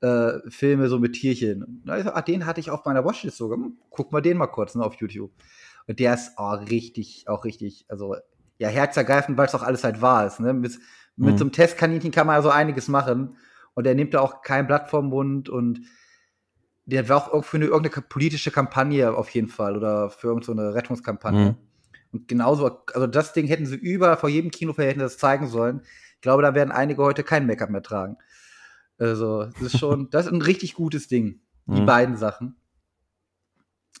äh, 0.00 0.32
Filme 0.48 0.88
so 0.88 0.98
mit 0.98 1.14
Tierchen. 1.14 1.82
Na, 1.84 1.98
ich 1.98 2.04
so, 2.04 2.10
ah, 2.12 2.22
den 2.22 2.44
hatte 2.46 2.60
ich 2.60 2.70
auf 2.70 2.84
meiner 2.84 3.04
Watchlist 3.04 3.36
sogar. 3.36 3.58
Hm, 3.58 3.78
guck 3.90 4.12
mal 4.12 4.20
den 4.20 4.36
mal 4.36 4.46
kurz 4.46 4.74
ne, 4.74 4.84
auf 4.84 4.94
YouTube. 4.94 5.32
Und 5.86 6.00
der 6.00 6.14
ist 6.14 6.32
oh, 6.36 6.50
richtig, 6.50 7.28
auch 7.28 7.44
richtig, 7.44 7.86
also 7.88 8.16
ja, 8.58 8.68
herzergreifend, 8.68 9.38
weil 9.38 9.46
es 9.46 9.54
auch 9.54 9.62
alles 9.62 9.84
halt 9.84 10.02
wahr 10.02 10.26
ist. 10.26 10.40
Ne? 10.40 10.52
Mit, 10.52 10.78
mit 11.16 11.34
Mhm. 11.34 11.38
so 11.38 11.44
einem 11.44 11.52
Testkaninchen 11.52 12.10
kann 12.10 12.26
man 12.26 12.36
also 12.36 12.50
einiges 12.50 12.88
machen. 12.88 13.36
Und 13.74 13.86
er 13.86 13.94
nimmt 13.94 14.14
da 14.14 14.20
auch 14.20 14.42
kein 14.42 14.66
Blatt 14.66 14.88
vom 14.90 15.08
Mund 15.08 15.48
und 15.48 15.80
der 16.86 17.08
war 17.08 17.34
auch 17.34 17.44
für 17.44 17.56
eine, 17.56 17.66
irgendeine 17.66 18.04
politische 18.08 18.50
Kampagne 18.50 19.12
auf 19.14 19.30
jeden 19.30 19.48
Fall 19.48 19.76
oder 19.76 20.08
für 20.08 20.28
irgendeine 20.28 20.56
so 20.56 20.62
eine 20.62 20.74
Rettungskampagne. 20.74 21.50
Mhm. 21.50 21.56
Und 22.16 22.28
genauso, 22.28 22.82
also 22.94 23.06
das 23.06 23.32
Ding 23.32 23.46
hätten 23.46 23.66
sie 23.66 23.76
überall 23.76 24.16
vor 24.16 24.28
jedem 24.28 24.50
das 24.98 25.18
zeigen 25.18 25.46
sollen. 25.46 25.82
Ich 26.14 26.20
glaube, 26.22 26.42
da 26.42 26.54
werden 26.54 26.72
einige 26.72 27.02
heute 27.02 27.22
kein 27.22 27.46
Make-up 27.46 27.70
mehr 27.70 27.82
tragen. 27.82 28.16
Also, 28.98 29.44
das 29.44 29.62
ist 29.74 29.78
schon, 29.78 30.08
das 30.10 30.26
ist 30.26 30.32
ein 30.32 30.42
richtig 30.42 30.74
gutes 30.74 31.08
Ding. 31.08 31.40
Die 31.66 31.80
Mhm. 31.80 31.86
beiden 31.86 32.16
Sachen. 32.16 32.56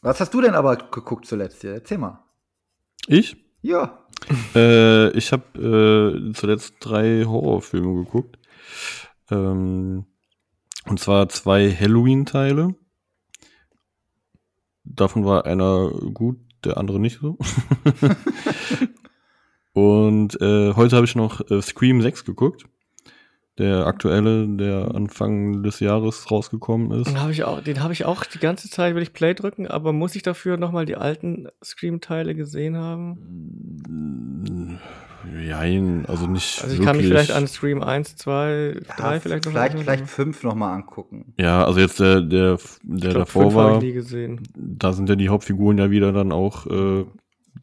Was 0.02 0.20
hast 0.20 0.32
du 0.34 0.40
denn 0.40 0.54
aber 0.54 0.76
geguckt 0.76 1.26
zuletzt 1.26 1.62
hier? 1.62 1.72
Erzähl 1.72 1.98
mal. 1.98 2.24
Ich? 3.06 3.36
Ja. 3.62 4.02
Äh, 4.54 5.10
ich 5.10 5.30
habe 5.30 5.44
äh, 5.60 6.32
zuletzt 6.32 6.76
drei 6.80 7.24
Horrorfilme 7.26 8.04
geguckt. 8.04 8.38
Ähm, 9.30 10.06
und 10.86 10.98
zwar 10.98 11.28
zwei 11.28 11.70
Halloween-Teile. 11.70 12.74
Davon 14.84 15.24
war 15.26 15.44
einer 15.44 15.90
gut, 15.90 16.38
der 16.64 16.76
andere 16.76 17.00
nicht 17.00 17.20
so. 17.20 17.38
und 19.72 20.40
äh, 20.40 20.74
heute 20.74 20.96
habe 20.96 21.06
ich 21.06 21.14
noch 21.14 21.40
äh, 21.50 21.62
Scream 21.62 22.02
6 22.02 22.24
geguckt. 22.24 22.64
Der 23.58 23.86
aktuelle, 23.86 24.46
der 24.46 24.94
Anfang 24.94 25.62
des 25.62 25.80
Jahres 25.80 26.30
rausgekommen 26.30 26.90
ist. 27.00 27.08
Den 27.08 27.22
habe 27.22 27.32
ich 27.32 27.44
auch, 27.44 27.62
den 27.62 27.82
habe 27.82 27.94
ich 27.94 28.04
auch 28.04 28.24
die 28.24 28.38
ganze 28.38 28.68
Zeit, 28.68 28.94
will 28.94 29.02
ich 29.02 29.14
Play 29.14 29.32
drücken, 29.32 29.66
aber 29.66 29.94
muss 29.94 30.14
ich 30.14 30.22
dafür 30.22 30.58
nochmal 30.58 30.84
die 30.84 30.96
alten 30.96 31.48
Scream-Teile 31.64 32.34
gesehen 32.34 32.76
haben? 32.76 34.78
Jein, 35.34 36.06
also 36.06 36.26
nicht 36.26 36.62
Also 36.62 36.74
ich 36.74 36.80
wirklich. 36.80 36.86
kann 36.86 36.96
mich 36.96 37.06
vielleicht 37.06 37.30
an 37.32 37.46
Scream 37.46 37.82
1, 37.82 38.16
2, 38.16 38.82
Ja, 38.88 38.94
3 38.96 39.20
vielleicht 39.20 39.44
noch 39.44 39.52
vielleicht, 39.52 39.74
erinnern, 39.74 39.84
vielleicht 39.84 40.00
aber 40.02 40.08
fünf 40.08 40.42
noch 40.42 40.54
mal 40.54 40.74
angucken. 40.74 41.34
Ja, 41.38 41.64
also 41.64 41.80
jetzt 41.80 42.00
der, 42.00 42.20
der, 42.20 42.54
ich 42.54 42.78
der 42.82 43.10
glaub, 43.10 43.24
davor 43.26 43.54
war, 43.54 43.76
ich 43.76 43.82
nie 43.82 43.92
gesehen. 43.92 44.42
da 44.54 44.92
sind 44.92 45.08
ja 45.08 45.16
die 45.16 45.28
Hauptfiguren 45.28 45.78
ja 45.78 45.90
wieder 45.90 46.12
dann 46.12 46.32
auch, 46.32 46.66
äh, 46.66 47.04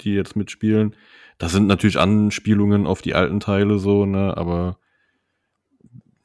die 0.01 0.13
jetzt 0.13 0.35
mitspielen. 0.35 0.95
Das 1.37 1.51
sind 1.51 1.67
natürlich 1.67 1.99
Anspielungen 1.99 2.85
auf 2.87 3.01
die 3.01 3.15
alten 3.15 3.39
Teile 3.39 3.79
so, 3.79 4.05
ne, 4.05 4.35
aber 4.37 4.77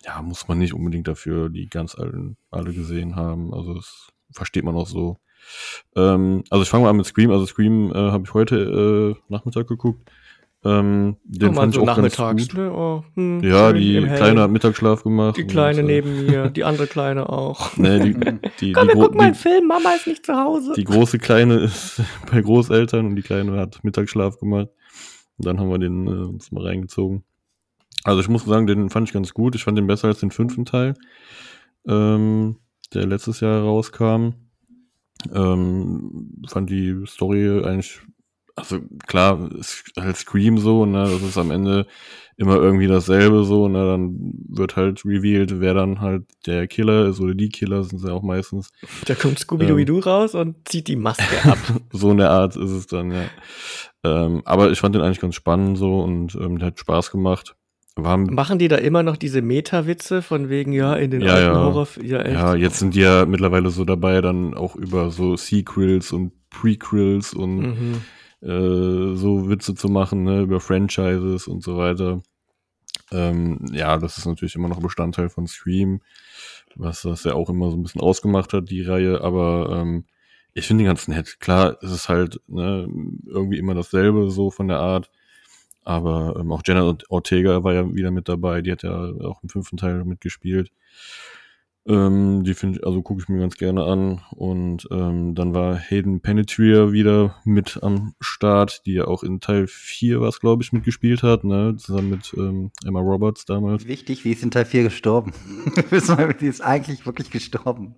ja, 0.05 0.23
muss 0.23 0.49
man 0.49 0.59
nicht 0.59 0.75
unbedingt 0.75 1.09
dafür 1.09 1.51
die 1.51 1.69
ganz 1.69 1.95
alten 1.95 2.37
alle 2.51 2.73
gesehen 2.73 3.17
haben. 3.17 3.53
Also 3.53 3.75
das 3.75 4.09
versteht 4.33 4.65
man 4.65 4.75
auch 4.77 4.87
so. 4.87 5.19
Ähm, 5.97 6.45
also 6.51 6.63
ich 6.63 6.69
fange 6.69 6.85
mal 6.85 6.91
an 6.91 6.97
mit 6.97 7.07
Scream. 7.07 7.31
Also 7.31 7.47
Scream 7.47 7.91
äh, 7.93 7.95
habe 7.95 8.25
ich 8.25 8.35
heute 8.35 9.17
äh, 9.17 9.33
Nachmittag 9.33 9.67
geguckt. 9.67 10.11
Ähm, 10.65 11.17
den 11.25 11.55
mal 11.55 11.61
fand 11.61 11.75
so 11.75 11.83
ich 11.83 11.89
auch 11.89 11.97
ganz 11.97 12.19
nachmittags, 12.19 12.49
gut. 12.49 12.59
ne? 12.59 12.73
Oh, 12.73 13.05
hm, 13.15 13.41
Ja, 13.45 13.73
die. 13.73 14.01
Kleine 14.03 14.41
hat 14.43 14.51
Mittagsschlaf 14.51 15.05
gemacht. 15.05 15.37
Die 15.37 15.43
und, 15.43 15.51
Kleine 15.51 15.81
äh, 15.81 15.85
neben 15.85 16.27
mir, 16.27 16.51
die 16.51 16.65
andere 16.65 16.89
Kleine 16.89 17.29
auch. 17.29 17.77
Ne, 17.77 18.01
die, 18.01 18.15
die, 18.15 18.39
die, 18.61 18.73
Komm, 18.73 18.89
wir 18.89 18.95
gro- 18.95 19.03
gucken 19.03 19.19
mal 19.19 19.25
einen 19.25 19.33
die, 19.35 19.39
Film, 19.39 19.67
Mama 19.69 19.93
ist 19.95 20.07
nicht 20.09 20.27
zu 20.27 20.35
Hause. 20.35 20.73
die 20.75 20.83
große 20.85 21.19
Kleine 21.19 21.55
ist 21.59 22.03
bei 22.33 22.41
Großeltern 22.41 23.07
und 23.07 23.15
die 23.17 23.23
Kleine 23.23 23.57
hat 23.57 23.85
Mittagsschlaf 23.85 24.39
gemacht. 24.39 24.69
Und 25.39 25.47
dann 25.47 25.61
haben 25.61 25.71
wir 25.71 25.79
den 25.79 26.07
äh, 26.09 26.11
uns 26.11 26.51
mal 26.51 26.65
reingezogen. 26.67 27.23
Also 28.03 28.21
ich 28.21 28.29
muss 28.29 28.45
sagen, 28.45 28.67
den 28.67 28.91
fand 28.91 29.07
ich 29.09 29.15
ganz 29.15 29.33
gut. 29.35 29.55
Ich 29.55 29.63
fand 29.63 29.79
den 29.79 29.87
besser 29.87 30.09
als 30.09 30.19
den 30.19 30.33
fünften 30.33 30.65
Teil, 30.65 30.95
ähm, 31.87 32.57
der 32.95 33.07
letztes 33.07 33.39
Jahr 33.41 33.63
rauskam. 33.63 34.31
Ähm, 35.33 36.33
fand 36.49 36.71
die 36.71 36.97
Story 37.07 37.63
eigentlich, 37.65 38.01
also 38.59 38.79
klar, 39.07 39.51
ist 39.59 39.85
halt 39.99 40.17
Scream 40.17 40.59
so, 40.59 40.85
ne, 40.87 41.05
das 41.05 41.23
ist 41.23 41.39
am 41.39 41.51
Ende 41.51 41.87
immer 42.37 42.55
irgendwie 42.57 42.87
dasselbe 42.87 43.45
so, 43.45 43.69
ne, 43.69 43.85
dann 43.85 44.15
wird 44.49 44.77
halt 44.77 45.05
revealed, 45.05 45.61
wer 45.61 45.75
dann 45.75 46.01
halt 46.01 46.25
der 46.47 46.67
Killer 46.69 47.07
ist 47.07 47.21
oder 47.21 47.35
die 47.35 47.49
Killer 47.49 47.83
sind 47.83 47.99
sie 47.99 48.13
auch 48.13 48.23
meistens. 48.23 48.71
Da 49.07 49.15
kommt 49.17 49.39
Scooby-Doo 49.41 49.99
raus 50.01 50.35
und 50.35 50.57
zieht 50.69 50.87
die 50.89 50.97
Maske 50.97 51.25
ab. 51.51 51.59
so 51.93 52.11
in 52.13 52.19
der 52.19 52.31
Art 52.31 52.55
ist 52.57 52.71
es 52.71 52.87
dann, 52.87 53.11
ja. 53.11 53.25
Ähm, 54.05 54.43
aber 54.45 54.71
ich 54.71 54.79
fand 54.79 54.95
den 54.95 55.03
eigentlich 55.03 55.21
ganz 55.21 55.35
spannend 55.35 55.79
so 55.79 56.01
und 56.01 56.37
ähm, 56.37 56.59
der 56.59 56.69
hat 56.69 56.79
Spaß 56.79 57.11
gemacht. 57.11 57.57
War, 57.97 58.17
Machen 58.17 58.61
die 58.61 58.69
da 58.69 58.77
immer 58.77 59.03
noch 59.03 59.17
diese 59.17 59.43
Meta-Witze 59.43 60.23
von 60.23 60.49
wegen, 60.49 60.73
ja, 60.73 60.95
in 60.95 61.11
den 61.11 61.21
Ja, 61.23 61.35
alten 61.35 61.55
ja. 61.55 61.65
Horror... 61.65 61.89
Ja, 62.01 62.21
echt? 62.21 62.35
ja, 62.35 62.55
jetzt 62.55 62.79
sind 62.79 62.95
die 62.95 63.01
ja 63.01 63.27
mittlerweile 63.27 63.71
so 63.71 63.85
dabei, 63.85 64.21
dann 64.21 64.55
auch 64.55 64.77
über 64.77 65.11
so 65.11 65.37
Sequels 65.37 66.13
und 66.13 66.31
Prequels 66.51 67.35
und 67.35 67.59
Mhm. 67.59 67.95
Äh, 68.43 69.15
so 69.17 69.49
Witze 69.49 69.75
zu 69.75 69.89
machen, 69.89 70.25
ne, 70.25 70.43
über 70.43 70.61
Franchises 70.61 71.49
und 71.49 71.63
so 71.63 71.77
weiter. 71.77 72.23
Ähm, 73.11 73.65
ja, 73.73 73.97
das 73.99 74.19
ist 74.19 74.27
natürlich 74.27 74.55
immer 74.55 74.69
noch 74.69 74.81
Bestandteil 74.81 75.29
von 75.29 75.47
Scream, 75.47 76.01
was 76.77 77.03
das 77.03 77.25
ja 77.25 77.35
auch 77.35 77.51
immer 77.51 77.71
so 77.71 77.77
ein 77.77 77.83
bisschen 77.83 78.01
ausgemacht 78.01 78.53
hat, 78.53 78.71
die 78.71 78.83
Reihe, 78.83 79.23
aber 79.23 79.81
ähm, 79.81 80.05
ich 80.55 80.67
finde 80.67 80.85
den 80.85 80.89
ganz 80.89 81.09
nett. 81.09 81.41
Klar, 81.41 81.79
es 81.83 81.91
ist 81.91 82.09
halt 82.09 82.41
ne, 82.49 82.89
irgendwie 83.27 83.59
immer 83.59 83.75
dasselbe 83.75 84.31
so 84.31 84.51
von 84.51 84.69
der 84.69 84.81
Art, 84.81 85.11
aber 85.85 86.37
ähm, 86.39 86.53
auch 86.53 86.63
Jenna 86.67 86.97
Ortega 87.09 87.65
war 87.65 87.75
ja 87.75 87.95
wieder 87.95 88.11
mit 88.11 88.29
dabei, 88.29 88.61
die 88.61 88.73
hat 88.73 88.83
ja 88.83 88.93
auch 89.23 89.43
im 89.43 89.49
fünften 89.49 89.79
Teil 89.79 90.05
mitgespielt. 90.05 90.71
Ähm, 91.89 92.45
die 92.45 92.53
finde 92.53 92.79
ich, 92.79 92.87
also 92.87 93.01
gucke 93.01 93.23
ich 93.23 93.29
mir 93.31 93.41
ganz 93.41 93.57
gerne 93.57 93.85
an. 93.85 94.21
Und 94.33 94.87
ähm, 94.91 95.35
dann 95.35 95.55
war 95.55 95.75
Hayden 95.77 96.21
Panettiere 96.21 96.93
wieder 96.93 97.37
mit 97.45 97.79
am 97.83 98.15
Start, 98.21 98.85
die 98.85 98.93
ja 98.95 99.07
auch 99.07 99.23
in 99.23 99.41
Teil 99.41 99.67
4 99.67 100.21
was, 100.21 100.39
glaube 100.41 100.63
ich, 100.63 100.73
mitgespielt 100.73 101.23
hat, 101.23 101.45
ne? 101.45 101.77
Zusammen 101.79 102.11
mit 102.11 102.35
ähm, 102.37 102.71
Emma 102.85 103.01
Roberts 103.01 103.47
damals. 103.47 103.87
Wichtig, 103.87 104.25
wie 104.25 104.33
ist 104.33 104.43
in 104.43 104.51
Teil 104.51 104.67
4 104.67 104.83
gestorben? 104.83 105.33
Die 106.41 106.47
ist 106.47 106.61
eigentlich 106.61 107.07
wirklich 107.07 107.31
gestorben. 107.31 107.95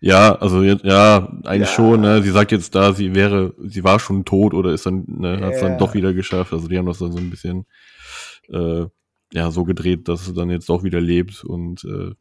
Ja, 0.00 0.34
also 0.36 0.62
jetzt, 0.62 0.84
ja, 0.84 1.38
eigentlich 1.44 1.68
Ja. 1.68 1.74
schon, 1.74 2.00
ne? 2.00 2.22
Sie 2.22 2.30
sagt 2.30 2.52
jetzt 2.52 2.74
da, 2.74 2.92
sie 2.92 3.14
wäre, 3.14 3.54
sie 3.58 3.84
war 3.84 3.98
schon 3.98 4.24
tot 4.24 4.54
oder 4.54 4.72
ist 4.72 4.86
dann, 4.86 5.04
ne, 5.06 5.40
hat 5.40 5.54
es 5.54 5.60
dann 5.60 5.78
doch 5.78 5.94
wieder 5.94 6.14
geschafft. 6.14 6.52
Also 6.52 6.68
die 6.68 6.78
haben 6.78 6.86
das 6.86 6.98
dann 6.98 7.12
so 7.12 7.18
ein 7.18 7.30
bisschen 7.30 7.66
äh, 8.48 8.86
ja 9.32 9.50
so 9.50 9.64
gedreht, 9.64 10.08
dass 10.08 10.26
sie 10.26 10.34
dann 10.34 10.50
jetzt 10.50 10.68
doch 10.68 10.82
wieder 10.84 11.00
lebt 11.00 11.44
und 11.44 11.84
äh, 11.84 12.12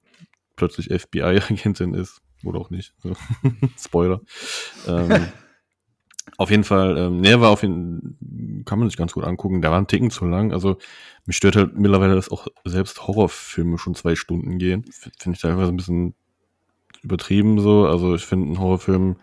plötzlich 0.55 0.87
FBI-Agentin 0.87 1.93
ist. 1.93 2.21
Oder 2.43 2.59
auch 2.59 2.69
nicht. 2.69 2.93
So. 2.99 3.13
Spoiler. 3.77 4.21
ähm, 4.87 5.27
auf 6.37 6.51
jeden 6.51 6.63
Fall, 6.63 6.97
ähm, 6.97 7.21
nee, 7.21 7.39
war 7.39 7.49
auf 7.49 7.61
jeden 7.61 8.63
kann 8.65 8.79
man 8.79 8.89
sich 8.89 8.97
ganz 8.97 9.13
gut 9.13 9.23
angucken. 9.23 9.61
Der 9.61 9.71
war 9.71 9.79
ein 9.79 9.87
Ticken 9.87 10.09
zu 10.09 10.25
lang. 10.25 10.51
Also 10.51 10.77
mich 11.25 11.37
stört 11.37 11.55
halt 11.55 11.77
mittlerweile, 11.77 12.15
dass 12.15 12.29
auch 12.29 12.47
selbst 12.65 13.07
Horrorfilme 13.07 13.77
schon 13.77 13.95
zwei 13.95 14.15
Stunden 14.15 14.57
gehen. 14.57 14.83
Finde 14.91 15.35
ich 15.35 15.41
teilweise 15.41 15.71
ein 15.71 15.77
bisschen 15.77 16.15
übertrieben 17.03 17.59
so. 17.59 17.85
Also 17.85 18.15
ich 18.15 18.25
finde, 18.25 18.51
ein 18.51 18.59
Horrorfilm 18.59 19.17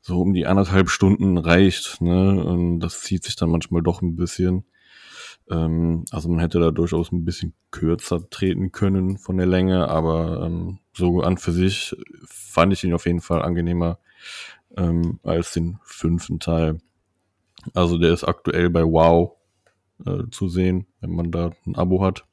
so 0.00 0.20
um 0.20 0.34
die 0.34 0.46
anderthalb 0.46 0.90
Stunden 0.90 1.38
reicht, 1.38 2.00
ne? 2.00 2.44
Und 2.44 2.80
das 2.80 3.02
zieht 3.02 3.22
sich 3.22 3.36
dann 3.36 3.50
manchmal 3.50 3.82
doch 3.82 4.02
ein 4.02 4.16
bisschen. 4.16 4.64
Ähm, 5.52 6.04
also 6.10 6.28
man 6.28 6.38
hätte 6.38 6.58
da 6.58 6.70
durchaus 6.70 7.12
ein 7.12 7.24
bisschen 7.24 7.52
kürzer 7.70 8.28
treten 8.30 8.72
können 8.72 9.18
von 9.18 9.36
der 9.36 9.46
Länge, 9.46 9.88
aber 9.88 10.46
ähm, 10.46 10.78
so 10.94 11.20
an 11.20 11.36
für 11.36 11.52
sich 11.52 11.94
fand 12.24 12.72
ich 12.72 12.84
ihn 12.84 12.94
auf 12.94 13.06
jeden 13.06 13.20
Fall 13.20 13.42
angenehmer 13.42 13.98
ähm, 14.76 15.20
als 15.22 15.52
den 15.52 15.78
fünften 15.84 16.40
Teil. 16.40 16.78
Also 17.74 17.98
der 17.98 18.12
ist 18.12 18.24
aktuell 18.24 18.70
bei 18.70 18.82
Wow 18.82 19.32
äh, 20.06 20.24
zu 20.30 20.48
sehen, 20.48 20.86
wenn 21.00 21.14
man 21.14 21.30
da 21.30 21.52
ein 21.66 21.76
Abo 21.76 22.02
hat. 22.02 22.24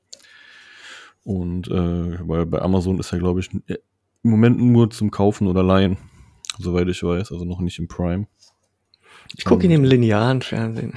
Und 1.24 1.68
äh, 1.68 2.28
weil 2.28 2.46
bei 2.46 2.62
Amazon 2.62 3.00
ist 3.00 3.12
er, 3.12 3.20
glaube 3.20 3.42
ich, 3.42 3.50
im 3.54 3.78
Moment 4.24 4.60
nur 4.60 4.90
zum 4.90 5.12
Kaufen 5.12 5.48
oder 5.48 5.62
Leihen, 5.62 5.98
soweit 6.58 6.88
ich 6.88 7.04
weiß, 7.04 7.32
also 7.32 7.46
noch 7.46 7.60
nicht 7.60 7.78
im 7.80 7.88
Prime. 7.88 8.28
Ich 9.36 9.46
gucke 9.46 9.66
ihn 9.66 9.72
im 9.72 9.84
linearen 9.84 10.42
Fernsehen. 10.42 10.94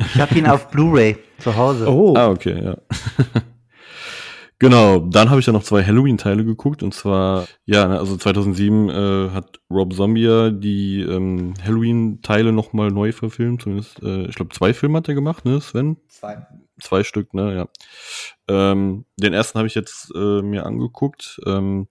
Ich 0.00 0.20
habe 0.20 0.38
ihn 0.38 0.46
auf 0.46 0.70
Blu-ray 0.70 1.16
zu 1.38 1.56
Hause. 1.56 1.88
Oh, 1.88 2.14
Ah, 2.16 2.28
okay, 2.30 2.62
ja. 2.62 2.76
genau, 4.58 4.98
dann 5.00 5.30
habe 5.30 5.40
ich 5.40 5.46
ja 5.46 5.52
noch 5.52 5.62
zwei 5.62 5.84
Halloween-Teile 5.84 6.44
geguckt 6.44 6.82
und 6.82 6.94
zwar, 6.94 7.46
ja, 7.64 7.86
ne, 7.86 7.98
also 7.98 8.16
2007 8.16 8.88
äh, 8.88 9.30
hat 9.30 9.60
Rob 9.70 9.92
Zombie 9.94 10.22
ja 10.24 10.50
die 10.50 11.00
ähm, 11.02 11.54
Halloween-Teile 11.64 12.52
nochmal 12.52 12.90
neu 12.90 13.12
verfilmt, 13.12 13.62
zumindest, 13.62 14.02
äh, 14.02 14.24
ich 14.26 14.34
glaube, 14.34 14.54
zwei 14.54 14.72
Filme 14.74 14.98
hat 14.98 15.08
er 15.08 15.14
gemacht, 15.14 15.44
ne, 15.44 15.60
Sven? 15.60 15.96
Zwei. 16.08 16.46
Zwei 16.80 17.04
Stück, 17.04 17.34
ne, 17.34 17.54
ja. 17.54 17.68
Ähm, 18.48 19.04
den 19.16 19.32
ersten 19.34 19.58
habe 19.58 19.68
ich 19.68 19.74
jetzt 19.74 20.12
äh, 20.14 20.42
mir 20.42 20.64
angeguckt. 20.66 21.40
Ähm, 21.46 21.88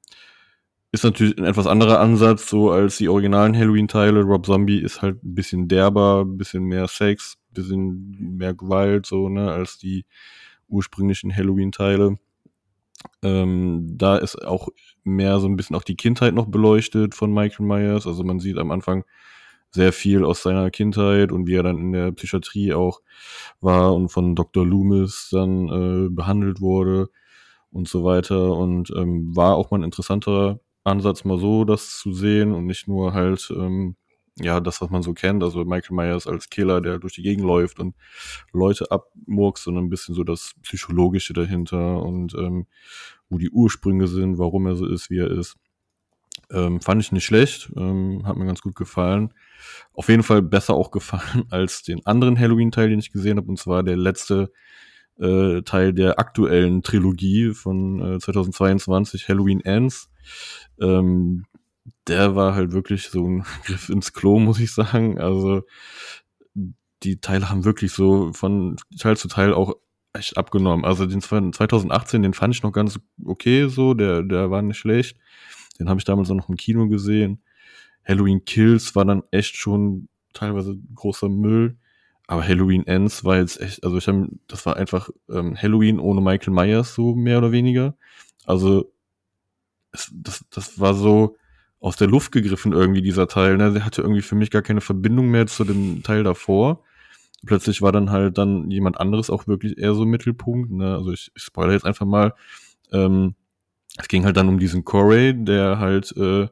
ist 0.91 1.03
natürlich 1.03 1.37
ein 1.37 1.45
etwas 1.45 1.67
anderer 1.67 1.99
Ansatz, 1.99 2.49
so 2.49 2.71
als 2.71 2.97
die 2.97 3.09
originalen 3.09 3.55
Halloween-Teile. 3.55 4.23
Rob 4.23 4.47
Zombie 4.47 4.79
ist 4.79 5.03
halt 5.03 5.23
ein 5.23 5.35
bisschen 5.35 5.67
derber, 5.67 6.21
ein 6.25 6.37
bisschen 6.37 6.63
mehr 6.63 6.87
Sex, 6.87 7.37
bisschen 7.53 8.37
mehr 8.37 8.53
Gewalt, 8.53 9.05
so, 9.05 9.29
ne, 9.29 9.51
als 9.51 9.77
die 9.77 10.05
ursprünglichen 10.67 11.35
Halloween-Teile. 11.35 12.17
Ähm, 13.23 13.97
da 13.97 14.17
ist 14.17 14.45
auch 14.45 14.69
mehr 15.03 15.39
so 15.39 15.47
ein 15.47 15.55
bisschen 15.55 15.75
auch 15.75 15.83
die 15.83 15.95
Kindheit 15.95 16.33
noch 16.33 16.47
beleuchtet 16.47 17.15
von 17.15 17.33
Michael 17.33 17.65
Myers. 17.65 18.07
Also 18.07 18.23
man 18.23 18.39
sieht 18.39 18.57
am 18.57 18.71
Anfang 18.71 19.03
sehr 19.71 19.93
viel 19.93 20.25
aus 20.25 20.41
seiner 20.43 20.71
Kindheit 20.71 21.31
und 21.31 21.47
wie 21.47 21.55
er 21.55 21.63
dann 21.63 21.77
in 21.77 21.91
der 21.91 22.11
Psychiatrie 22.11 22.73
auch 22.73 23.01
war 23.61 23.93
und 23.93 24.09
von 24.09 24.35
Dr. 24.35 24.65
Loomis 24.65 25.29
dann 25.31 25.67
äh, 25.69 26.09
behandelt 26.09 26.59
wurde 26.59 27.09
und 27.71 27.87
so 27.87 28.03
weiter. 28.03 28.53
Und 28.53 28.91
ähm, 28.95 29.35
war 29.35 29.55
auch 29.55 29.71
mal 29.71 29.79
ein 29.79 29.83
interessanter 29.83 30.59
Ansatz, 30.83 31.23
mal 31.23 31.39
so 31.39 31.65
das 31.65 31.99
zu 31.99 32.13
sehen 32.13 32.53
und 32.53 32.65
nicht 32.65 32.87
nur 32.87 33.13
halt, 33.13 33.51
ähm, 33.55 33.95
ja, 34.41 34.59
das, 34.59 34.81
was 34.81 34.89
man 34.89 35.01
so 35.01 35.13
kennt, 35.13 35.43
also 35.43 35.63
Michael 35.65 35.95
Myers 35.95 36.27
als 36.27 36.49
Killer, 36.49 36.81
der 36.81 36.99
durch 36.99 37.13
die 37.13 37.21
Gegend 37.21 37.45
läuft 37.45 37.79
und 37.79 37.95
Leute 38.53 38.91
abmurkst, 38.91 39.63
sondern 39.63 39.85
ein 39.85 39.89
bisschen 39.89 40.15
so 40.15 40.23
das 40.23 40.53
Psychologische 40.63 41.33
dahinter 41.33 42.01
und 42.01 42.33
ähm, 42.35 42.67
wo 43.29 43.37
die 43.37 43.49
Ursprünge 43.49 44.07
sind, 44.07 44.37
warum 44.37 44.65
er 44.67 44.75
so 44.75 44.85
ist, 44.85 45.09
wie 45.09 45.19
er 45.19 45.31
ist. 45.31 45.57
Ähm, 46.51 46.81
fand 46.81 47.01
ich 47.01 47.11
nicht 47.11 47.25
schlecht, 47.25 47.71
ähm, 47.75 48.23
hat 48.25 48.37
mir 48.37 48.45
ganz 48.45 48.61
gut 48.61 48.75
gefallen. 48.75 49.33
Auf 49.93 50.09
jeden 50.09 50.23
Fall 50.23 50.41
besser 50.41 50.73
auch 50.73 50.91
gefallen 50.91 51.45
als 51.49 51.83
den 51.83 52.05
anderen 52.05 52.39
Halloween-Teil, 52.39 52.89
den 52.89 52.99
ich 52.99 53.11
gesehen 53.11 53.37
habe, 53.37 53.47
und 53.47 53.59
zwar 53.59 53.83
der 53.83 53.97
letzte 53.97 54.51
äh, 55.19 55.61
Teil 55.63 55.93
der 55.93 56.17
aktuellen 56.17 56.81
Trilogie 56.81 57.53
von 57.53 58.15
äh, 58.15 58.19
2022, 58.19 59.27
Halloween 59.27 59.61
Ends. 59.61 60.09
Ähm, 60.79 61.45
der 62.09 62.35
war 62.35 62.55
halt 62.55 62.71
wirklich 62.73 63.09
so 63.09 63.25
ein 63.25 63.45
Griff 63.65 63.89
ins 63.89 64.13
Klo, 64.13 64.39
muss 64.39 64.59
ich 64.59 64.73
sagen. 64.73 65.19
Also 65.19 65.63
die 67.03 67.21
Teile 67.21 67.49
haben 67.49 67.63
wirklich 67.63 67.93
so 67.93 68.33
von 68.33 68.75
Teil 68.97 69.15
zu 69.15 69.27
Teil 69.27 69.53
auch 69.53 69.75
echt 70.13 70.37
abgenommen. 70.37 70.85
Also 70.85 71.05
den 71.05 71.21
2018, 71.21 72.23
den 72.23 72.33
fand 72.33 72.55
ich 72.55 72.63
noch 72.63 72.73
ganz 72.73 72.99
okay 73.23 73.67
so, 73.69 73.93
der, 73.93 74.23
der 74.23 74.51
war 74.51 74.61
nicht 74.61 74.77
schlecht. 74.77 75.17
Den 75.79 75.87
habe 75.87 75.99
ich 75.99 76.03
damals 76.03 76.29
auch 76.29 76.35
noch 76.35 76.49
im 76.49 76.57
Kino 76.57 76.87
gesehen. 76.89 77.41
Halloween 78.05 78.43
Kills 78.43 78.95
war 78.95 79.05
dann 79.05 79.23
echt 79.31 79.55
schon 79.55 80.09
teilweise 80.33 80.75
großer 80.95 81.29
Müll. 81.29 81.77
Aber 82.27 82.47
Halloween 82.47 82.85
Ends 82.85 83.23
war 83.23 83.37
jetzt 83.37 83.59
echt, 83.59 83.83
also 83.83 83.97
ich 83.97 84.07
habe, 84.07 84.29
das 84.47 84.65
war 84.65 84.75
einfach 84.75 85.09
ähm, 85.29 85.55
Halloween 85.59 85.99
ohne 85.99 86.21
Michael 86.21 86.53
Myers, 86.53 86.93
so 86.93 87.15
mehr 87.15 87.39
oder 87.39 87.51
weniger. 87.51 87.95
Also 88.45 88.91
es, 89.91 90.11
das, 90.13 90.45
das 90.49 90.79
war 90.79 90.93
so 90.93 91.37
aus 91.79 91.95
der 91.95 92.07
Luft 92.07 92.31
gegriffen 92.31 92.73
irgendwie, 92.73 93.01
dieser 93.01 93.27
Teil. 93.27 93.57
Ne? 93.57 93.71
Der 93.71 93.85
hatte 93.85 94.01
irgendwie 94.01 94.21
für 94.21 94.35
mich 94.35 94.51
gar 94.51 94.61
keine 94.61 94.81
Verbindung 94.81 95.29
mehr 95.29 95.47
zu 95.47 95.63
dem 95.63 96.03
Teil 96.03 96.23
davor. 96.23 96.83
Plötzlich 97.45 97.81
war 97.81 97.91
dann 97.91 98.11
halt 98.11 98.37
dann 98.37 98.69
jemand 98.69 98.99
anderes 98.99 99.29
auch 99.29 99.47
wirklich 99.47 99.77
eher 99.77 99.93
so 99.93 100.05
Mittelpunkt. 100.05 100.71
Ne? 100.71 100.95
Also 100.95 101.11
ich, 101.11 101.31
ich 101.35 101.43
spoilere 101.43 101.73
jetzt 101.73 101.85
einfach 101.85 102.05
mal. 102.05 102.33
Ähm, 102.91 103.35
es 103.97 104.07
ging 104.07 104.25
halt 104.25 104.37
dann 104.37 104.49
um 104.49 104.59
diesen 104.59 104.83
Corey, 104.83 105.33
der 105.33 105.79
halt 105.79 106.15
äh, 106.17 106.47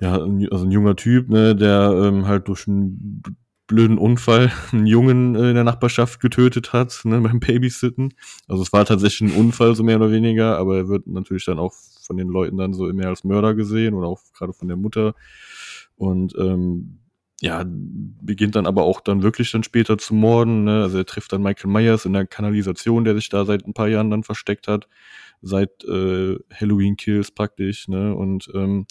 ja, 0.00 0.14
also 0.14 0.64
ein 0.64 0.70
junger 0.70 0.96
Typ, 0.96 1.28
ne, 1.28 1.54
der 1.54 1.92
ähm, 1.94 2.26
halt 2.26 2.48
durch 2.48 2.66
einen 2.66 3.22
blöden 3.66 3.98
Unfall 3.98 4.50
einen 4.72 4.86
Jungen 4.86 5.34
äh, 5.34 5.50
in 5.50 5.54
der 5.54 5.64
Nachbarschaft 5.64 6.20
getötet 6.20 6.72
hat, 6.72 7.00
ne, 7.04 7.20
beim 7.22 7.40
Babysitten. 7.40 8.14
Also 8.48 8.62
es 8.62 8.72
war 8.72 8.84
tatsächlich 8.84 9.30
ein 9.30 9.38
Unfall, 9.38 9.74
so 9.74 9.82
mehr 9.82 9.96
oder 9.96 10.10
weniger, 10.10 10.58
aber 10.58 10.76
er 10.76 10.88
wird 10.88 11.06
natürlich 11.06 11.44
dann 11.44 11.58
auch 11.58 11.74
von 12.10 12.16
den 12.16 12.26
Leuten 12.26 12.56
dann 12.56 12.74
so 12.74 12.92
mehr 12.92 13.06
als 13.06 13.22
Mörder 13.22 13.54
gesehen 13.54 13.94
oder 13.94 14.08
auch 14.08 14.20
gerade 14.36 14.52
von 14.52 14.66
der 14.66 14.76
Mutter. 14.76 15.14
Und 15.94 16.34
ähm, 16.36 16.98
ja, 17.40 17.64
beginnt 17.64 18.56
dann 18.56 18.66
aber 18.66 18.82
auch 18.82 19.00
dann 19.00 19.22
wirklich 19.22 19.52
dann 19.52 19.62
später 19.62 19.96
zu 19.96 20.12
morden. 20.12 20.64
Ne? 20.64 20.82
Also 20.82 20.98
er 20.98 21.06
trifft 21.06 21.32
dann 21.32 21.40
Michael 21.40 21.70
Myers 21.70 22.06
in 22.06 22.12
der 22.12 22.26
Kanalisation, 22.26 23.04
der 23.04 23.14
sich 23.14 23.28
da 23.28 23.44
seit 23.44 23.64
ein 23.64 23.74
paar 23.74 23.86
Jahren 23.86 24.10
dann 24.10 24.24
versteckt 24.24 24.66
hat, 24.66 24.88
seit 25.40 25.84
äh, 25.84 26.36
Halloween 26.52 26.96
Kills 26.96 27.30
praktisch. 27.30 27.86
Ne? 27.86 28.12
Und 28.12 28.50
ähm, 28.56 28.86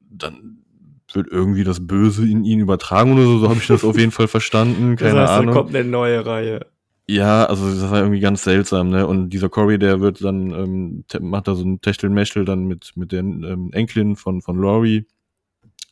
dann 0.00 0.64
wird 1.12 1.30
irgendwie 1.30 1.64
das 1.64 1.86
Böse 1.86 2.26
in 2.26 2.44
ihn 2.44 2.60
übertragen 2.60 3.12
oder 3.12 3.24
so, 3.24 3.40
so 3.40 3.50
habe 3.50 3.58
ich 3.58 3.66
das 3.66 3.84
auf 3.84 3.98
jeden 3.98 4.10
Fall 4.10 4.28
verstanden. 4.28 4.96
Keine 4.96 5.16
das 5.16 5.30
heißt, 5.32 5.40
Ahnung. 5.40 5.54
Da 5.54 5.60
kommt 5.60 5.76
eine 5.76 5.86
neue 5.86 6.24
Reihe. 6.24 6.66
Ja, 7.08 7.44
also 7.46 7.70
das 7.70 7.88
war 7.90 8.00
irgendwie 8.00 8.18
ganz 8.20 8.42
seltsam, 8.42 8.88
ne? 8.88 9.06
Und 9.06 9.30
dieser 9.30 9.48
Corey, 9.48 9.78
der 9.78 10.00
wird 10.00 10.24
dann, 10.24 10.50
ähm, 10.50 11.04
macht 11.20 11.46
da 11.46 11.54
so 11.54 11.64
ein 11.64 11.80
Techtelmechtel 11.80 12.44
dann 12.44 12.64
mit, 12.66 12.92
mit 12.96 13.12
den 13.12 13.44
ähm, 13.44 13.70
Enkelin 13.72 14.16
von, 14.16 14.42
von 14.42 14.58
Laurie. 14.60 15.06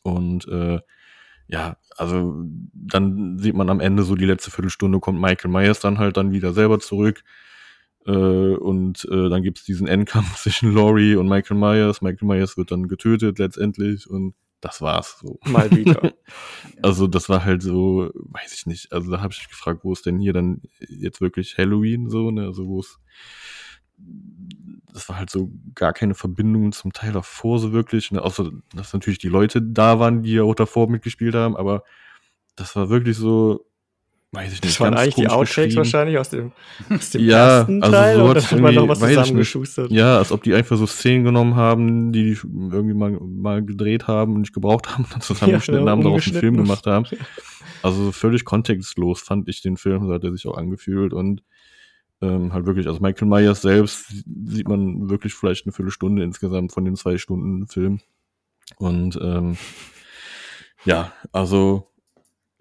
Und 0.02 0.48
äh, 0.48 0.80
ja, 1.48 1.76
also 1.96 2.44
dann 2.74 3.38
sieht 3.38 3.54
man 3.56 3.70
am 3.70 3.80
Ende 3.80 4.02
so 4.04 4.16
die 4.16 4.26
letzte 4.26 4.50
Viertelstunde 4.50 5.00
kommt 5.00 5.20
Michael 5.20 5.50
Myers 5.50 5.80
dann 5.80 5.98
halt 5.98 6.16
dann 6.16 6.32
wieder 6.32 6.52
selber 6.54 6.80
zurück. 6.80 7.22
Äh, 8.06 8.10
und 8.12 9.04
äh, 9.10 9.28
dann 9.30 9.42
gibt's 9.42 9.64
diesen 9.64 9.86
Endkampf 9.88 10.36
zwischen 10.42 10.74
Laurie 10.74 11.16
und 11.16 11.28
Michael 11.28 11.58
Myers. 11.58 12.02
Michael 12.02 12.28
Myers 12.28 12.56
wird 12.56 12.72
dann 12.72 12.88
getötet 12.88 13.38
letztendlich 13.38 14.08
und 14.10 14.34
das 14.64 14.80
war's 14.80 15.18
so. 15.20 15.38
Mal 15.44 15.70
wieder. 15.70 16.14
also 16.82 17.06
das 17.06 17.28
war 17.28 17.44
halt 17.44 17.62
so, 17.62 18.10
weiß 18.14 18.54
ich 18.54 18.66
nicht. 18.66 18.92
Also 18.92 19.10
da 19.10 19.20
habe 19.20 19.32
ich 19.32 19.40
mich 19.40 19.48
gefragt, 19.48 19.80
wo 19.84 19.92
ist 19.92 20.06
denn 20.06 20.18
hier 20.18 20.32
dann 20.32 20.62
jetzt 20.88 21.20
wirklich 21.20 21.58
Halloween 21.58 22.08
so, 22.08 22.30
ne? 22.30 22.46
Also 22.46 22.66
wo 22.66 22.80
es 22.80 22.98
das 24.92 25.08
war 25.08 25.18
halt 25.18 25.30
so 25.30 25.50
gar 25.74 25.92
keine 25.92 26.14
Verbindung 26.14 26.72
zum 26.72 26.92
Teil 26.92 27.12
davor 27.12 27.58
so 27.58 27.72
wirklich, 27.72 28.10
ne? 28.10 28.22
außer 28.22 28.50
dass 28.74 28.92
natürlich 28.92 29.18
die 29.18 29.28
Leute 29.28 29.62
da 29.62 29.98
waren, 30.00 30.22
die 30.22 30.32
ja 30.32 30.42
auch 30.42 30.54
davor 30.54 30.88
mitgespielt 30.88 31.34
haben, 31.34 31.56
aber 31.56 31.84
das 32.56 32.74
war 32.74 32.88
wirklich 32.88 33.16
so, 33.16 33.66
weiß 34.34 34.52
ich 34.52 34.62
nicht. 34.62 34.64
Das 34.64 34.80
waren 34.80 34.94
eigentlich 34.94 35.14
die 35.14 35.28
Outtakes 35.28 35.76
wahrscheinlich 35.76 36.18
aus 36.18 36.30
dem, 36.30 36.52
aus 36.90 37.10
dem 37.10 37.24
ja, 37.24 37.58
ersten 37.58 37.82
also 37.82 37.96
Teil 37.96 38.16
so 38.16 38.24
oder 38.24 38.42
hat 38.42 38.60
man 38.60 38.74
noch 38.74 38.88
was 38.88 38.98
zusammengeschustert? 39.00 39.90
Ja, 39.90 40.18
als 40.18 40.32
ob 40.32 40.42
die 40.42 40.54
einfach 40.54 40.76
so 40.76 40.86
Szenen 40.86 41.24
genommen 41.24 41.56
haben, 41.56 42.12
die 42.12 42.24
die 42.24 42.38
irgendwie 42.42 42.94
mal, 42.94 43.12
mal 43.20 43.64
gedreht 43.64 44.06
haben 44.06 44.34
und 44.34 44.40
nicht 44.42 44.54
gebraucht 44.54 44.88
haben 44.90 45.04
und 45.04 45.12
dann 45.12 45.20
zusammengeschnitten 45.20 45.86
Ja, 45.86 45.90
haben, 45.92 46.02
daraus 46.02 46.26
einen 46.26 46.40
Film 46.40 46.56
gemacht 46.56 46.86
haben. 46.86 47.06
Also 47.82 48.12
völlig 48.12 48.46
kontextlos 48.46 49.20
fand 49.20 49.46
ich 49.46 49.60
den 49.60 49.76
Film, 49.76 50.06
so 50.06 50.14
hat 50.14 50.24
er 50.24 50.32
sich 50.32 50.46
auch 50.46 50.56
angefühlt 50.56 51.12
und 51.12 51.42
ähm, 52.22 52.54
halt 52.54 52.64
wirklich, 52.64 52.86
also 52.86 53.00
Michael 53.00 53.28
Myers 53.28 53.60
selbst 53.60 54.06
sieht 54.46 54.68
man 54.68 55.10
wirklich 55.10 55.34
vielleicht 55.34 55.66
eine 55.66 55.72
Viertelstunde 55.72 56.22
insgesamt 56.22 56.72
von 56.72 56.86
den 56.86 56.96
zwei 56.96 57.18
Stunden 57.18 57.66
Film. 57.66 58.00
Und 58.78 59.18
ähm, 59.20 59.58
ja, 60.86 61.12
also 61.32 61.90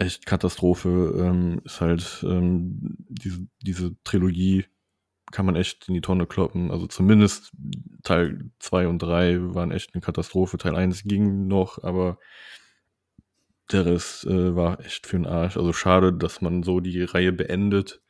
echt 0.03 0.25
Katastrophe. 0.25 0.89
Ähm, 1.17 1.61
ist 1.65 1.81
halt 1.81 2.23
ähm, 2.27 2.95
diese, 3.09 3.47
diese 3.61 3.95
Trilogie 4.03 4.65
kann 5.31 5.45
man 5.45 5.55
echt 5.55 5.88
in 5.88 5.95
die 5.95 6.01
Tonne 6.01 6.27
kloppen. 6.27 6.71
Also 6.71 6.88
zumindest 6.88 7.51
Teil 8.03 8.51
2 8.59 8.88
und 8.88 8.99
3 8.99 9.55
waren 9.55 9.71
echt 9.71 9.93
eine 9.93 10.01
Katastrophe. 10.01 10.57
Teil 10.57 10.75
1 10.75 11.03
ging 11.05 11.47
noch, 11.47 11.84
aber 11.84 12.19
der 13.71 13.85
Rest 13.85 14.25
äh, 14.25 14.55
war 14.55 14.80
echt 14.81 15.07
für 15.07 15.17
den 15.17 15.25
Arsch. 15.25 15.57
Also 15.57 15.73
schade, 15.73 16.13
dass 16.13 16.41
man 16.41 16.63
so 16.63 16.80
die 16.80 17.03
Reihe 17.03 17.31
beendet. 17.31 18.01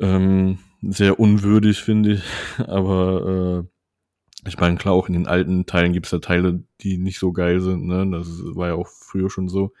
Ähm, 0.00 0.58
sehr 0.82 1.18
unwürdig, 1.18 1.80
finde 1.80 2.14
ich. 2.14 2.22
Aber 2.66 3.64
äh, 3.64 4.48
ich 4.48 4.58
meine, 4.58 4.76
klar, 4.76 4.94
auch 4.94 5.08
in 5.08 5.14
den 5.14 5.26
alten 5.26 5.66
Teilen 5.66 5.92
gibt 5.92 6.06
es 6.06 6.12
ja 6.12 6.18
Teile, 6.18 6.62
die 6.80 6.98
nicht 6.98 7.18
so 7.18 7.32
geil 7.32 7.60
sind. 7.60 7.86
Ne? 7.86 8.08
Das 8.10 8.28
war 8.54 8.68
ja 8.68 8.74
auch 8.74 8.88
früher 8.88 9.30
schon 9.30 9.48
so. 9.48 9.72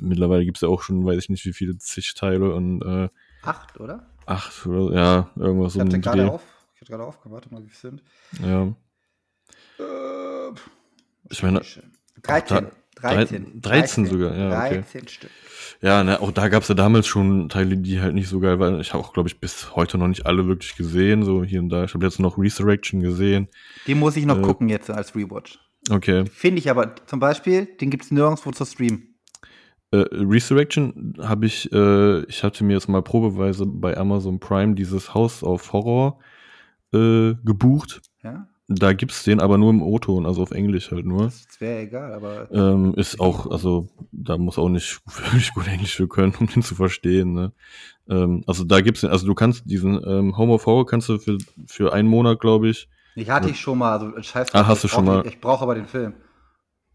Mittlerweile 0.00 0.44
gibt 0.44 0.58
es 0.58 0.60
ja 0.62 0.68
auch 0.68 0.82
schon, 0.82 1.04
weiß 1.04 1.18
ich 1.18 1.28
nicht, 1.30 1.44
wie 1.46 1.52
viele 1.52 1.76
zig 1.78 2.14
Teile 2.14 2.52
und 2.54 2.82
äh, 2.82 3.08
Acht, 3.42 3.78
oder? 3.80 4.06
acht 4.26 4.66
oder 4.66 4.94
ja, 4.94 5.30
irgendwas 5.36 5.74
Ich 5.74 5.80
um 5.80 5.86
hatte 5.86 5.96
den 5.96 6.02
gerade 6.02 6.30
auf. 6.30 6.42
Ich 6.74 6.80
hatte 6.80 6.90
gerade 6.92 7.04
aufgewartet, 7.04 7.52
mal 7.52 7.62
wie 7.64 7.70
es 7.70 7.80
sind. 7.80 8.02
Ja. 8.42 8.74
Äh, 9.78 10.52
Ich 11.30 11.42
meine, 11.42 11.60
13. 12.22 12.64
da- 12.64 12.70
13. 12.96 13.60
13 13.60 14.06
sogar, 14.06 14.34
ja, 14.36 14.48
okay. 14.66 14.76
13 14.80 15.08
Stück. 15.08 15.30
Ja, 15.82 16.02
ne, 16.02 16.20
auch 16.20 16.32
da 16.32 16.48
gab's 16.48 16.68
ja 16.68 16.74
damals 16.74 17.06
schon 17.06 17.50
Teile, 17.50 17.76
die 17.76 18.00
halt 18.00 18.14
nicht 18.14 18.28
so 18.28 18.40
geil 18.40 18.58
waren. 18.58 18.80
Ich 18.80 18.94
habe 18.94 19.04
auch, 19.04 19.12
glaube 19.12 19.28
ich, 19.28 19.38
bis 19.38 19.76
heute 19.76 19.98
noch 19.98 20.08
nicht 20.08 20.24
alle 20.24 20.46
wirklich 20.46 20.76
gesehen, 20.76 21.22
so 21.22 21.44
hier 21.44 21.60
und 21.60 21.68
da. 21.68 21.84
Ich 21.84 21.92
habe 21.92 22.04
jetzt 22.06 22.18
noch 22.20 22.38
Resurrection 22.38 23.00
gesehen. 23.00 23.48
Den 23.86 23.98
muss 23.98 24.16
ich 24.16 24.24
noch 24.24 24.38
Äh. 24.38 24.42
gucken 24.42 24.68
jetzt 24.70 24.88
als 24.88 25.14
Rewatch. 25.14 25.58
Okay. 25.90 26.24
Finde 26.26 26.58
ich 26.58 26.70
aber 26.70 26.96
zum 27.06 27.20
Beispiel, 27.20 27.66
den 27.66 27.90
gibt 27.90 28.04
es 28.04 28.10
nirgendwo 28.10 28.50
zu 28.50 28.64
streamen. 28.64 29.14
Äh, 29.92 30.04
Resurrection 30.12 31.14
habe 31.22 31.46
ich, 31.46 31.72
äh, 31.72 32.24
ich 32.24 32.42
hatte 32.42 32.64
mir 32.64 32.74
jetzt 32.74 32.88
mal 32.88 33.02
probeweise 33.02 33.66
bei 33.66 33.96
Amazon 33.96 34.40
Prime 34.40 34.74
dieses 34.74 35.14
Haus 35.14 35.44
auf 35.44 35.72
Horror 35.72 36.18
äh, 36.92 37.34
gebucht. 37.44 38.02
Ja? 38.22 38.48
Da 38.68 38.94
gibt's 38.94 39.22
den 39.22 39.38
aber 39.38 39.58
nur 39.58 39.70
im 39.70 39.80
O-Ton, 39.80 40.26
also 40.26 40.42
auf 40.42 40.50
Englisch 40.50 40.90
halt 40.90 41.06
nur. 41.06 41.26
Das 41.26 41.60
wäre 41.60 41.82
egal, 41.82 42.12
aber 42.12 42.50
Ähm, 42.50 42.94
ist 42.94 43.20
auch, 43.20 43.48
also 43.48 43.88
da 44.10 44.36
muss 44.38 44.58
auch 44.58 44.68
nicht 44.68 45.00
wirklich 45.06 45.54
gut 45.54 45.68
Englisch 45.68 45.94
für 45.94 46.08
können, 46.08 46.34
um 46.40 46.48
den 46.48 46.62
zu 46.62 46.74
verstehen. 46.74 47.32
Ne? 47.32 47.52
Ähm, 48.08 48.42
also 48.48 48.64
da 48.64 48.80
gibt's 48.80 49.02
den, 49.02 49.10
also 49.10 49.24
du 49.24 49.34
kannst 49.34 49.70
diesen 49.70 50.02
ähm, 50.04 50.36
Home 50.36 50.52
of 50.52 50.66
Horror 50.66 50.84
kannst 50.84 51.08
du 51.08 51.18
für, 51.18 51.38
für 51.68 51.92
einen 51.92 52.08
Monat, 52.08 52.40
glaube 52.40 52.68
ich. 52.68 52.88
ich 53.14 53.30
hatte 53.30 53.50
ich 53.50 53.60
schon 53.60 53.78
mal, 53.78 53.92
also 53.92 54.20
scheiß 54.20 54.52
Ah, 54.52 54.66
hast 54.66 54.82
du 54.82 54.88
schon 54.88 55.04
mal. 55.04 55.24
Ich 55.26 55.40
brauche 55.40 55.62
aber 55.62 55.76
den 55.76 55.86
Film. 55.86 56.14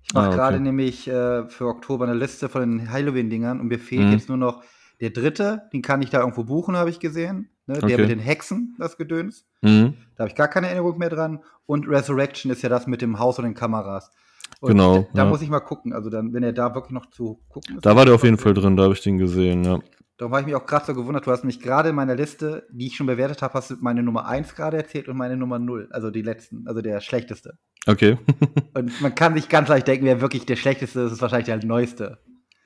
Ich 0.03 0.13
mache 0.13 0.25
Ah, 0.25 0.27
okay. 0.27 0.37
gerade 0.37 0.59
nämlich 0.59 1.07
äh, 1.07 1.47
für 1.47 1.67
Oktober 1.67 2.05
eine 2.05 2.13
Liste 2.15 2.49
von 2.49 2.61
den 2.61 2.91
Halloween-Dingern 2.91 3.59
und 3.59 3.67
mir 3.67 3.79
fehlt 3.79 4.07
Mhm. 4.07 4.11
jetzt 4.13 4.27
nur 4.29 4.37
noch 4.37 4.63
der 4.99 5.09
dritte, 5.11 5.63
den 5.73 5.81
kann 5.81 6.01
ich 6.01 6.09
da 6.09 6.19
irgendwo 6.19 6.43
buchen, 6.43 6.75
habe 6.77 6.89
ich 6.89 6.99
gesehen. 6.99 7.49
ne? 7.67 7.79
Der 7.79 7.97
mit 7.97 8.09
den 8.09 8.19
Hexen, 8.19 8.75
das 8.79 8.97
Gedöns. 8.97 9.45
Mhm. 9.61 9.93
Da 10.15 10.23
habe 10.23 10.29
ich 10.29 10.35
gar 10.35 10.47
keine 10.47 10.67
Erinnerung 10.67 10.97
mehr 10.97 11.09
dran. 11.09 11.39
Und 11.65 11.87
Resurrection 11.87 12.51
ist 12.51 12.61
ja 12.63 12.69
das 12.69 12.85
mit 12.87 13.01
dem 13.01 13.17
Haus 13.19 13.37
und 13.39 13.45
den 13.45 13.53
Kameras. 13.53 14.11
Und 14.59 14.69
Genau, 14.69 15.07
Da 15.13 15.23
ja. 15.23 15.29
muss 15.29 15.41
ich 15.41 15.49
mal 15.49 15.59
gucken. 15.61 15.93
Also 15.93 16.09
dann, 16.09 16.33
wenn 16.33 16.43
er 16.43 16.51
da 16.53 16.73
wirklich 16.75 16.91
noch 16.91 17.05
zu 17.09 17.39
gucken 17.49 17.77
ist. 17.77 17.85
Da 17.85 17.95
war 17.95 18.05
der 18.05 18.15
auf 18.15 18.23
jeden 18.23 18.37
Fall 18.37 18.53
drin, 18.53 18.75
da 18.75 18.83
habe 18.83 18.93
ich 18.93 19.01
den 19.01 19.17
gesehen, 19.17 19.63
ja. 19.63 19.79
Darum 20.21 20.33
habe 20.33 20.41
ich 20.41 20.45
mich 20.45 20.55
auch 20.55 20.67
gerade 20.67 20.85
so 20.85 20.93
gewundert. 20.93 21.25
Du 21.25 21.31
hast 21.31 21.43
mich 21.43 21.59
gerade 21.59 21.89
in 21.89 21.95
meiner 21.95 22.13
Liste, 22.13 22.67
die 22.69 22.85
ich 22.85 22.95
schon 22.95 23.07
bewertet 23.07 23.41
habe, 23.41 23.55
hast 23.55 23.71
du 23.71 23.77
meine 23.79 24.03
Nummer 24.03 24.27
1 24.27 24.53
gerade 24.53 24.77
erzählt 24.77 25.07
und 25.07 25.17
meine 25.17 25.35
Nummer 25.35 25.57
0. 25.57 25.87
Also 25.89 26.11
die 26.11 26.21
letzten, 26.21 26.67
also 26.67 26.79
der 26.83 27.01
schlechteste. 27.01 27.57
Okay. 27.87 28.19
Und 28.75 29.01
man 29.01 29.15
kann 29.15 29.33
sich 29.33 29.49
ganz 29.49 29.67
leicht 29.67 29.87
denken, 29.87 30.05
wer 30.05 30.21
wirklich 30.21 30.45
der 30.45 30.57
schlechteste 30.57 30.99
ist, 31.01 31.13
ist 31.13 31.21
wahrscheinlich 31.23 31.47
der 31.47 31.65
neueste. 31.65 32.19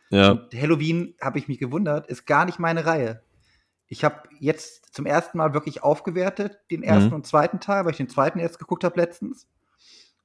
ja. 0.09 0.31
Und 0.31 0.53
Halloween, 0.53 1.15
habe 1.21 1.39
ich 1.39 1.47
mich 1.47 1.57
gewundert, 1.57 2.07
ist 2.07 2.25
gar 2.25 2.43
nicht 2.43 2.59
meine 2.59 2.85
Reihe. 2.85 3.21
Ich 3.87 4.03
habe 4.03 4.23
jetzt 4.41 4.93
zum 4.93 5.05
ersten 5.05 5.37
Mal 5.37 5.53
wirklich 5.53 5.81
aufgewertet, 5.81 6.59
den 6.71 6.83
ersten 6.83 7.11
Mhm. 7.11 7.15
und 7.15 7.25
zweiten 7.25 7.61
Teil, 7.61 7.85
weil 7.85 7.91
ich 7.91 7.97
den 7.97 8.09
zweiten 8.09 8.37
erst 8.37 8.59
geguckt 8.59 8.83
habe 8.83 8.99
letztens. 8.99 9.47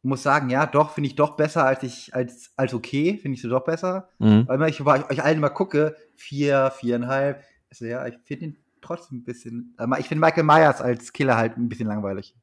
Muss 0.02 0.22
sagen, 0.22 0.48
ja, 0.48 0.64
doch, 0.66 0.92
finde 0.92 1.08
ich 1.08 1.14
doch 1.14 1.36
besser 1.36 1.66
als 1.66 1.82
ich, 1.82 2.14
als, 2.14 2.52
als 2.56 2.72
okay, 2.72 3.18
finde 3.18 3.36
ich 3.36 3.42
so 3.42 3.48
doch 3.50 3.64
besser. 3.64 4.08
Mhm. 4.18 4.48
Weil 4.48 4.58
wenn 4.60 4.68
ich 4.68 4.82
bei 4.82 5.08
euch 5.10 5.22
allen 5.22 5.40
mal 5.40 5.50
gucke, 5.50 5.94
vier, 6.16 6.72
viereinhalb, 6.74 7.44
also 7.70 7.84
ja, 7.84 8.06
ich 8.06 8.16
finde 8.24 8.46
ihn 8.46 8.56
trotzdem 8.80 9.18
ein 9.18 9.24
bisschen, 9.24 9.76
äh, 9.78 9.86
ich 10.00 10.08
finde 10.08 10.24
Michael 10.24 10.44
Myers 10.44 10.80
als 10.80 11.12
Killer 11.12 11.36
halt 11.36 11.58
ein 11.58 11.68
bisschen 11.68 11.86
langweilig. 11.88 12.34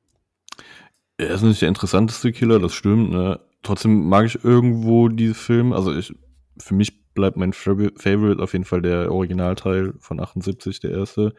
Er 1.17 1.31
ist 1.31 1.41
nicht 1.41 1.61
der 1.61 1.69
interessanteste 1.69 2.31
Killer, 2.31 2.59
das 2.59 2.73
stimmt, 2.75 3.09
ne? 3.09 3.39
Trotzdem 3.63 4.07
mag 4.07 4.25
ich 4.27 4.43
irgendwo 4.43 5.09
diese 5.09 5.33
Filme, 5.33 5.75
also 5.75 5.95
ich, 5.95 6.13
für 6.59 6.75
mich 6.75 7.03
bleibt 7.15 7.37
mein 7.37 7.53
Fav- 7.53 7.99
Favorite 7.99 8.41
auf 8.41 8.53
jeden 8.53 8.65
Fall 8.65 8.83
der 8.83 9.11
Originalteil 9.11 9.95
von 9.97 10.19
78, 10.19 10.79
der 10.79 10.91
erste. 10.91 11.33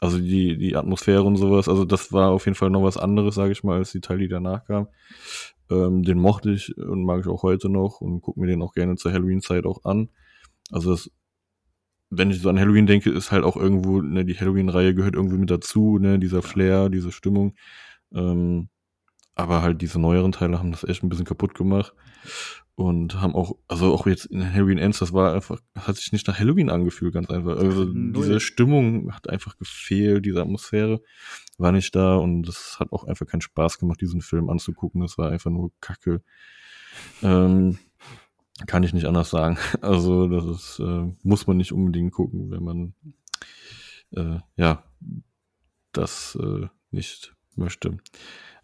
Also 0.00 0.18
die, 0.18 0.56
die 0.56 0.76
Atmosphäre 0.76 1.24
und 1.24 1.36
sowas, 1.36 1.68
also 1.68 1.84
das 1.84 2.12
war 2.12 2.30
auf 2.30 2.44
jeden 2.44 2.54
Fall 2.54 2.70
noch 2.70 2.84
was 2.84 2.96
anderes, 2.96 3.34
sage 3.34 3.52
ich 3.52 3.64
mal, 3.64 3.78
als 3.78 3.90
die 3.90 4.00
Teile, 4.00 4.20
die 4.20 4.28
danach 4.28 4.64
kamen. 4.64 4.88
Ähm, 5.70 6.02
den 6.04 6.18
mochte 6.18 6.52
ich 6.52 6.76
und 6.78 7.04
mag 7.04 7.20
ich 7.20 7.26
auch 7.26 7.42
heute 7.42 7.68
noch 7.68 8.00
und 8.00 8.20
gucke 8.20 8.40
mir 8.40 8.46
den 8.46 8.62
auch 8.62 8.74
gerne 8.74 8.96
zur 8.96 9.12
Halloween-Zeit 9.12 9.66
auch 9.66 9.84
an. 9.84 10.08
Also 10.70 10.92
das, 10.92 11.10
wenn 12.10 12.30
ich 12.30 12.40
so 12.40 12.48
an 12.48 12.60
Halloween 12.60 12.86
denke, 12.86 13.10
ist 13.10 13.32
halt 13.32 13.44
auch 13.44 13.56
irgendwo, 13.56 14.00
ne, 14.00 14.24
die 14.24 14.38
Halloween-Reihe 14.38 14.94
gehört 14.94 15.14
irgendwie 15.14 15.38
mit 15.38 15.50
dazu, 15.50 15.98
ne, 15.98 16.18
dieser 16.18 16.42
Flair, 16.42 16.88
diese 16.90 17.10
Stimmung. 17.10 17.54
Ähm, 18.14 18.68
aber 19.34 19.62
halt 19.62 19.82
diese 19.82 20.00
neueren 20.00 20.32
Teile 20.32 20.58
haben 20.58 20.70
das 20.70 20.84
echt 20.84 21.02
ein 21.02 21.08
bisschen 21.08 21.26
kaputt 21.26 21.54
gemacht 21.54 21.92
und 22.78 23.20
haben 23.20 23.34
auch, 23.34 23.56
also 23.66 23.92
auch 23.92 24.06
jetzt 24.06 24.26
in 24.26 24.54
Halloween 24.54 24.78
Ends, 24.78 25.00
das 25.00 25.12
war 25.12 25.34
einfach, 25.34 25.60
hat 25.74 25.96
sich 25.96 26.12
nicht 26.12 26.28
nach 26.28 26.38
Halloween 26.38 26.70
angefühlt, 26.70 27.12
ganz 27.12 27.28
einfach. 27.28 27.56
Also 27.56 27.82
Null. 27.84 28.12
diese 28.12 28.38
Stimmung 28.38 29.12
hat 29.12 29.28
einfach 29.28 29.58
gefehlt, 29.58 30.24
diese 30.24 30.40
Atmosphäre 30.40 31.02
war 31.56 31.72
nicht 31.72 31.96
da 31.96 32.14
und 32.14 32.44
das 32.44 32.76
hat 32.78 32.92
auch 32.92 33.02
einfach 33.02 33.26
keinen 33.26 33.40
Spaß 33.40 33.80
gemacht, 33.80 34.00
diesen 34.00 34.20
Film 34.20 34.48
anzugucken. 34.48 35.00
Das 35.00 35.18
war 35.18 35.28
einfach 35.28 35.50
nur 35.50 35.72
Kacke. 35.80 36.22
Ähm, 37.20 37.80
kann 38.68 38.84
ich 38.84 38.94
nicht 38.94 39.06
anders 39.06 39.30
sagen. 39.30 39.58
Also 39.80 40.28
das 40.28 40.44
ist, 40.44 40.78
äh, 40.78 41.12
muss 41.24 41.48
man 41.48 41.56
nicht 41.56 41.72
unbedingt 41.72 42.12
gucken, 42.12 42.52
wenn 42.52 42.62
man 42.62 42.94
äh, 44.12 44.38
ja 44.56 44.84
das 45.90 46.38
äh, 46.40 46.68
nicht 46.92 47.34
möchte. 47.56 47.98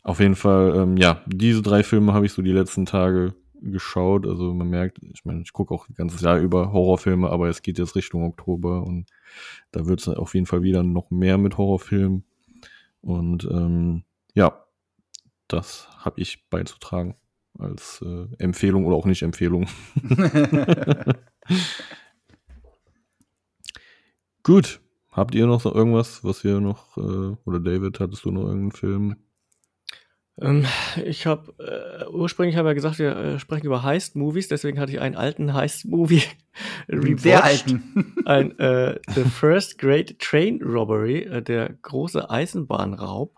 Auf 0.04 0.20
jeden 0.20 0.36
Fall, 0.36 0.76
ähm, 0.76 0.96
ja, 0.98 1.20
diese 1.26 1.62
drei 1.62 1.82
Filme 1.82 2.14
habe 2.14 2.26
ich 2.26 2.32
so 2.32 2.42
die 2.42 2.52
letzten 2.52 2.86
Tage 2.86 3.34
geschaut. 3.70 4.26
Also 4.26 4.52
man 4.54 4.68
merkt, 4.68 4.98
ich 5.02 5.24
meine, 5.24 5.42
ich 5.42 5.52
gucke 5.52 5.74
auch 5.74 5.88
ein 5.88 5.94
ganzes 5.94 6.20
Jahr 6.20 6.38
über 6.38 6.72
Horrorfilme, 6.72 7.28
aber 7.30 7.48
es 7.48 7.62
geht 7.62 7.78
jetzt 7.78 7.96
Richtung 7.96 8.24
Oktober 8.24 8.82
und 8.82 9.06
da 9.72 9.86
wird 9.86 10.00
es 10.00 10.08
auf 10.08 10.34
jeden 10.34 10.46
Fall 10.46 10.62
wieder 10.62 10.82
noch 10.82 11.10
mehr 11.10 11.38
mit 11.38 11.58
Horrorfilmen. 11.58 12.24
Und 13.00 13.44
ähm, 13.44 14.04
ja, 14.34 14.64
das 15.48 15.88
habe 15.98 16.20
ich 16.20 16.48
beizutragen 16.48 17.16
als 17.58 18.02
äh, 18.04 18.26
Empfehlung 18.38 18.86
oder 18.86 18.96
auch 18.96 19.06
nicht 19.06 19.22
Empfehlung. 19.22 19.66
Gut. 24.42 24.80
Habt 25.14 25.34
ihr 25.36 25.46
noch 25.46 25.60
so 25.60 25.72
irgendwas, 25.72 26.24
was 26.24 26.44
ihr 26.44 26.58
noch, 26.60 26.96
äh, 26.96 27.36
oder 27.44 27.60
David, 27.60 28.00
hattest 28.00 28.24
du 28.24 28.32
noch 28.32 28.42
irgendeinen 28.42 28.72
Film? 28.72 29.16
Ähm, 30.40 30.66
ich 31.04 31.26
habe 31.26 31.54
äh, 31.58 32.08
ursprünglich 32.10 32.56
habe 32.56 32.68
ja 32.68 32.74
gesagt, 32.74 32.98
wir 32.98 33.16
äh, 33.16 33.38
sprechen 33.38 33.66
über 33.66 33.82
Heist-Movies, 33.82 34.48
deswegen 34.48 34.80
hatte 34.80 34.92
ich 34.92 35.00
einen 35.00 35.14
alten 35.14 35.54
Heist-Movie 35.54 36.22
Sehr 37.16 37.44
alten. 37.44 38.14
Ein 38.24 38.58
äh, 38.58 38.98
The 39.14 39.22
First 39.24 39.78
Great 39.78 40.18
Train 40.18 40.60
Robbery, 40.62 41.20
äh, 41.22 41.42
der 41.42 41.70
große 41.82 42.28
Eisenbahnraub. 42.30 43.36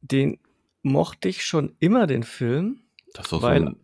Den 0.00 0.38
mochte 0.82 1.28
ich 1.28 1.44
schon 1.44 1.74
immer, 1.80 2.06
den 2.06 2.22
Film. 2.22 2.80
Das 3.14 3.26
ist 3.32 3.42
Weil- 3.42 3.60
so 3.62 3.66
ein 3.68 3.76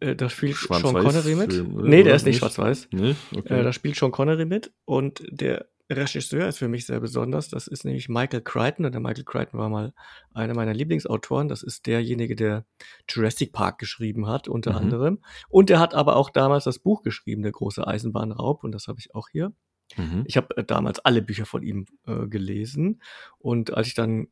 Äh, 0.00 0.14
da 0.16 0.28
spielt 0.30 0.56
Sean 0.56 0.82
Connery 0.82 1.34
mit. 1.34 1.52
Film, 1.52 1.74
oder? 1.74 1.84
nee, 1.88 1.96
der 2.02 2.12
Oder 2.12 2.14
ist 2.14 2.26
nicht 2.26 2.38
schwarz-weiß. 2.38 2.88
Ne? 2.92 3.16
Okay. 3.34 3.60
Äh, 3.60 3.62
da 3.64 3.72
spielt 3.72 3.96
Sean 3.96 4.12
Connery 4.12 4.44
mit 4.44 4.72
und 4.84 5.22
der 5.30 5.66
Regisseur 5.90 6.46
ist 6.48 6.58
für 6.58 6.68
mich 6.68 6.86
sehr 6.86 7.00
besonders. 7.00 7.48
Das 7.48 7.66
ist 7.66 7.84
nämlich 7.84 8.08
Michael 8.08 8.42
Crichton 8.42 8.86
und 8.86 8.92
der 8.92 9.00
Michael 9.00 9.24
Crichton 9.24 9.58
war 9.58 9.68
mal 9.68 9.92
einer 10.32 10.54
meiner 10.54 10.72
Lieblingsautoren. 10.72 11.48
Das 11.48 11.62
ist 11.62 11.86
derjenige, 11.86 12.36
der 12.36 12.64
Jurassic 13.08 13.52
Park 13.52 13.78
geschrieben 13.78 14.26
hat, 14.28 14.48
unter 14.48 14.70
Mhm. 14.72 14.76
anderem. 14.76 15.18
Und 15.48 15.68
der 15.68 15.80
hat 15.80 15.94
aber 15.94 16.16
auch 16.16 16.30
damals 16.30 16.64
das 16.64 16.78
Buch 16.78 17.02
geschrieben, 17.02 17.42
der 17.42 17.52
große 17.52 17.86
Eisenbahnraub 17.86 18.62
und 18.64 18.72
das 18.72 18.86
habe 18.88 19.00
ich 19.00 19.14
auch 19.14 19.28
hier. 19.28 19.52
mhm. 19.96 20.22
Ich 20.26 20.36
habe 20.36 20.56
äh, 20.56 20.64
damals 20.64 21.00
alle 21.00 21.20
Bücher 21.22 21.46
von 21.46 21.62
ihm 21.64 21.86
äh, 22.06 22.26
gelesen 22.28 23.02
und 23.38 23.74
als 23.74 23.88
ich 23.88 23.94
dann 23.94 24.28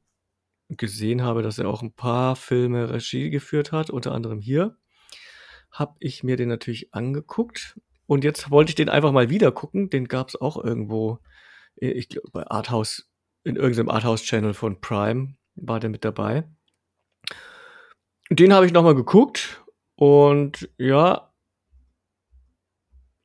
gesehen 0.68 1.22
habe, 1.22 1.42
dass 1.42 1.58
er 1.58 1.68
auch 1.68 1.82
ein 1.82 1.92
paar 1.92 2.36
Filme 2.36 2.90
Regie 2.90 3.30
geführt 3.30 3.72
hat, 3.72 3.90
unter 3.90 4.12
anderem 4.12 4.38
hier, 4.40 4.76
habe 5.72 5.96
ich 5.98 6.22
mir 6.22 6.36
den 6.36 6.48
natürlich 6.48 6.94
angeguckt 6.94 7.78
und 8.06 8.22
jetzt 8.24 8.50
wollte 8.50 8.70
ich 8.70 8.74
den 8.74 8.88
einfach 8.88 9.12
mal 9.12 9.28
wieder 9.30 9.50
gucken. 9.52 9.90
Den 9.90 10.08
gab 10.08 10.28
es 10.28 10.36
auch 10.40 10.62
irgendwo, 10.62 11.18
ich 11.80 12.08
glaube 12.08 12.30
bei 12.32 12.46
Arthouse, 12.46 13.08
in 13.44 13.56
irgendeinem 13.56 13.88
Arthouse-Channel 13.90 14.54
von 14.54 14.80
Prime 14.80 15.34
war 15.54 15.80
der 15.80 15.90
mit 15.90 16.04
dabei. 16.04 16.44
Den 18.30 18.52
habe 18.52 18.66
ich 18.66 18.72
nochmal 18.72 18.94
geguckt 18.94 19.62
und 19.96 20.68
ja, 20.76 21.32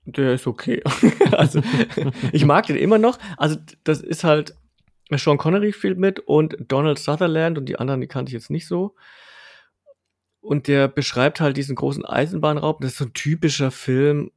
der 0.06 0.34
ist 0.34 0.48
okay. 0.48 0.82
also, 1.32 1.62
ich 2.32 2.46
mag 2.46 2.68
den 2.68 2.78
immer 2.78 2.98
noch. 2.98 3.20
Also, 3.38 3.58
das 3.84 4.02
ist 4.02 4.24
halt, 4.24 4.56
Sean 5.12 5.38
Connery 5.38 5.74
spielt 5.74 5.98
mit 5.98 6.20
und 6.20 6.56
Donald 6.68 7.00
Sutherland 7.00 7.58
und 7.58 7.66
die 7.66 7.78
anderen, 7.78 8.02
die 8.02 8.08
kannte 8.08 8.30
ich 8.30 8.34
jetzt 8.34 8.50
nicht 8.50 8.68
so. 8.68 8.96
Und 10.42 10.68
der 10.68 10.88
beschreibt 10.88 11.40
halt 11.40 11.56
diesen 11.56 11.76
großen 11.76 12.06
Eisenbahnraub. 12.06 12.82
Das 12.82 12.92
ist 12.92 12.98
so 12.98 13.06
ein 13.06 13.14
typischer 13.14 13.72
Film. 13.72 14.32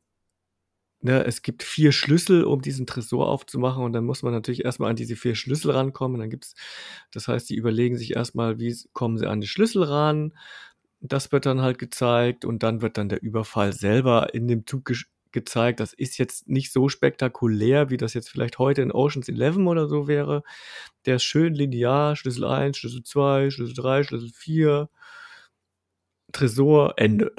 Ne, 1.02 1.24
es 1.24 1.43
gibt 1.43 1.62
vier 1.62 1.93
Schlüssel, 1.93 2.44
um 2.44 2.62
diesen 2.62 2.86
Tresor 2.86 3.28
aufzumachen. 3.28 3.85
Und 3.85 3.93
dann 3.93 4.05
muss 4.05 4.23
man 4.23 4.32
natürlich 4.32 4.64
erstmal 4.64 4.90
an 4.90 4.97
diese 4.97 5.14
vier 5.16 5.35
Schlüssel 5.35 5.70
rankommen. 5.73 6.20
Dann 6.20 6.31
gibt's, 6.31 6.55
das 7.12 7.28
heißt, 7.28 7.51
die 7.51 7.55
überlegen 7.56 7.97
sich 7.97 8.16
erstmal, 8.16 8.59
wie 8.59 8.74
kommen 8.93 9.18
sie 9.18 9.27
an 9.27 9.40
die 9.40 9.47
Schlüssel 9.47 9.82
ran. 9.85 10.32
Das 11.01 11.32
wird 11.32 11.47
dann 11.47 11.60
halt 11.60 11.78
gezeigt. 11.78 12.44
Und 12.44 12.62
dann 12.62 12.81
wird 12.82 12.98
dann 12.98 13.09
der 13.10 13.23
Überfall 13.23 13.73
selber 13.73 14.35
in 14.35 14.48
dem 14.48 14.66
Zug 14.66 14.90
gezeigt. 15.32 15.81
Das 15.81 15.93
ist 15.93 16.18
jetzt 16.18 16.48
nicht 16.48 16.73
so 16.73 16.89
spektakulär, 16.89 17.90
wie 17.90 17.98
das 17.98 18.14
jetzt 18.14 18.31
vielleicht 18.31 18.59
heute 18.59 18.82
in 18.82 18.90
Oceans 18.93 19.28
11 19.28 19.59
oder 19.59 19.89
so 19.89 20.09
wäre. 20.09 20.43
Der 21.05 21.16
ist 21.16 21.24
schön 21.24 21.55
linear. 21.55 22.16
Schlüssel 22.16 22.44
1, 22.47 22.78
Schlüssel 22.78 23.02
2, 23.05 23.51
Schlüssel 23.51 23.74
3, 23.74 24.02
Schlüssel 24.05 24.31
4. 24.35 24.89
Tresor, 26.37 26.95
Ende. 26.97 27.33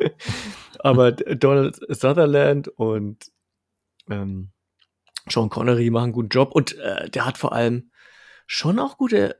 Aber 0.78 1.12
Donald 1.12 1.78
Sutherland 1.88 2.68
und 2.68 3.30
ähm, 4.10 4.50
Sean 5.28 5.50
Connery 5.50 5.90
machen 5.90 6.04
einen 6.04 6.12
guten 6.12 6.28
Job 6.28 6.52
und 6.52 6.76
äh, 6.78 7.08
der 7.10 7.26
hat 7.26 7.38
vor 7.38 7.52
allem 7.52 7.90
schon 8.46 8.78
auch 8.78 8.98
gute. 8.98 9.36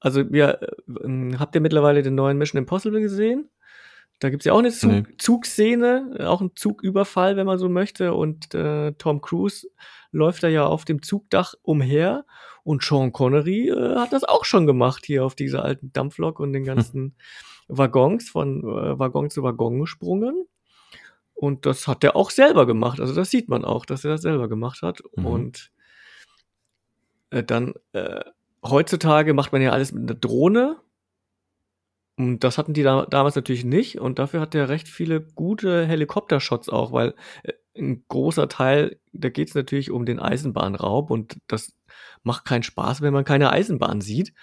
Also, 0.00 0.30
wir, 0.30 0.60
äh, 0.62 1.36
habt 1.38 1.54
ihr 1.54 1.60
mittlerweile 1.60 2.02
den 2.02 2.14
neuen 2.14 2.38
Mission 2.38 2.58
Impossible 2.58 3.00
gesehen? 3.00 3.50
Da 4.20 4.30
gibt's 4.30 4.46
ja 4.46 4.52
auch 4.52 4.58
eine 4.58 4.70
Zug 4.70 4.90
Nee. 4.90 5.04
Zugszene, 5.18 6.16
auch 6.28 6.40
ein 6.40 6.50
Zugüberfall, 6.54 7.36
wenn 7.36 7.46
man 7.46 7.58
so 7.58 7.68
möchte. 7.68 8.14
Und 8.14 8.54
äh, 8.54 8.92
Tom 8.92 9.20
Cruise 9.20 9.68
läuft 10.10 10.42
da 10.42 10.48
ja 10.48 10.66
auf 10.66 10.84
dem 10.84 11.02
Zugdach 11.02 11.54
umher. 11.62 12.24
Und 12.64 12.82
Sean 12.82 13.12
Connery 13.12 13.68
äh, 13.68 13.96
hat 13.96 14.12
das 14.12 14.24
auch 14.24 14.44
schon 14.44 14.66
gemacht, 14.66 15.06
hier 15.06 15.24
auf 15.24 15.34
dieser 15.34 15.64
alten 15.64 15.92
Dampflok 15.92 16.40
und 16.40 16.52
den 16.52 16.64
ganzen 16.64 17.16
Waggons, 17.68 18.28
von 18.30 18.60
äh, 18.60 18.98
Waggon 18.98 19.30
zu 19.30 19.42
Waggon 19.42 19.78
gesprungen. 19.80 20.46
Und 21.34 21.66
das 21.66 21.86
hat 21.86 22.02
er 22.02 22.16
auch 22.16 22.30
selber 22.30 22.66
gemacht. 22.66 23.00
Also 23.00 23.14
das 23.14 23.30
sieht 23.30 23.48
man 23.48 23.64
auch, 23.64 23.86
dass 23.86 24.04
er 24.04 24.10
das 24.10 24.22
selber 24.22 24.48
gemacht 24.48 24.82
hat. 24.82 25.02
Mhm. 25.14 25.26
Und 25.26 25.70
äh, 27.30 27.44
dann 27.44 27.74
äh, 27.92 28.24
heutzutage 28.64 29.34
macht 29.34 29.52
man 29.52 29.62
ja 29.62 29.70
alles 29.70 29.92
mit 29.92 30.10
einer 30.10 30.18
Drohne. 30.18 30.78
Und 32.16 32.42
das 32.42 32.58
hatten 32.58 32.72
die 32.72 32.82
da, 32.82 33.06
damals 33.06 33.36
natürlich 33.36 33.64
nicht. 33.64 34.00
Und 34.00 34.18
dafür 34.18 34.40
hat 34.40 34.54
er 34.54 34.68
recht 34.68 34.88
viele 34.88 35.20
gute 35.20 35.86
Helikoptershots 35.86 36.68
auch, 36.68 36.90
weil 36.90 37.14
äh, 37.44 37.52
ein 37.76 38.04
großer 38.08 38.48
Teil, 38.48 38.98
da 39.12 39.28
geht 39.28 39.48
es 39.48 39.54
natürlich 39.54 39.92
um 39.92 40.04
den 40.04 40.18
Eisenbahnraub 40.18 41.10
und 41.10 41.38
das 41.46 41.76
macht 42.24 42.44
keinen 42.44 42.64
Spaß, 42.64 43.02
wenn 43.02 43.12
man 43.12 43.24
keine 43.24 43.52
Eisenbahn 43.52 44.00
sieht. 44.00 44.34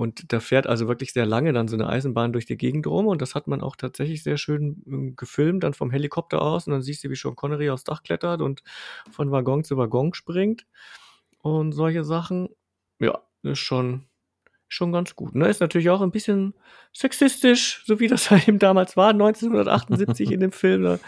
Und 0.00 0.32
da 0.32 0.40
fährt 0.40 0.66
also 0.66 0.88
wirklich 0.88 1.12
sehr 1.12 1.26
lange 1.26 1.52
dann 1.52 1.68
so 1.68 1.76
eine 1.76 1.86
Eisenbahn 1.86 2.32
durch 2.32 2.46
die 2.46 2.56
Gegend 2.56 2.86
rum 2.86 3.06
und 3.06 3.20
das 3.20 3.34
hat 3.34 3.46
man 3.48 3.60
auch 3.60 3.76
tatsächlich 3.76 4.22
sehr 4.22 4.38
schön 4.38 4.82
ähm, 4.86 5.14
gefilmt, 5.14 5.62
dann 5.62 5.74
vom 5.74 5.90
Helikopter 5.90 6.40
aus 6.40 6.66
und 6.66 6.72
dann 6.72 6.80
siehst 6.80 7.04
du, 7.04 7.10
wie 7.10 7.16
Sean 7.16 7.36
Connery 7.36 7.68
aufs 7.68 7.84
Dach 7.84 8.02
klettert 8.02 8.40
und 8.40 8.62
von 9.10 9.30
Waggon 9.30 9.62
zu 9.62 9.76
Waggon 9.76 10.14
springt 10.14 10.64
und 11.42 11.72
solche 11.72 12.02
Sachen. 12.02 12.48
Ja, 12.98 13.20
ist 13.42 13.58
schon, 13.58 14.06
schon 14.68 14.90
ganz 14.90 15.14
gut. 15.16 15.34
Ne? 15.34 15.48
Ist 15.48 15.60
natürlich 15.60 15.90
auch 15.90 16.00
ein 16.00 16.12
bisschen 16.12 16.54
sexistisch, 16.94 17.82
so 17.84 18.00
wie 18.00 18.08
das 18.08 18.30
eben 18.48 18.58
damals 18.58 18.96
war, 18.96 19.10
1978 19.10 20.30
in 20.30 20.40
dem 20.40 20.52
Film. 20.52 20.98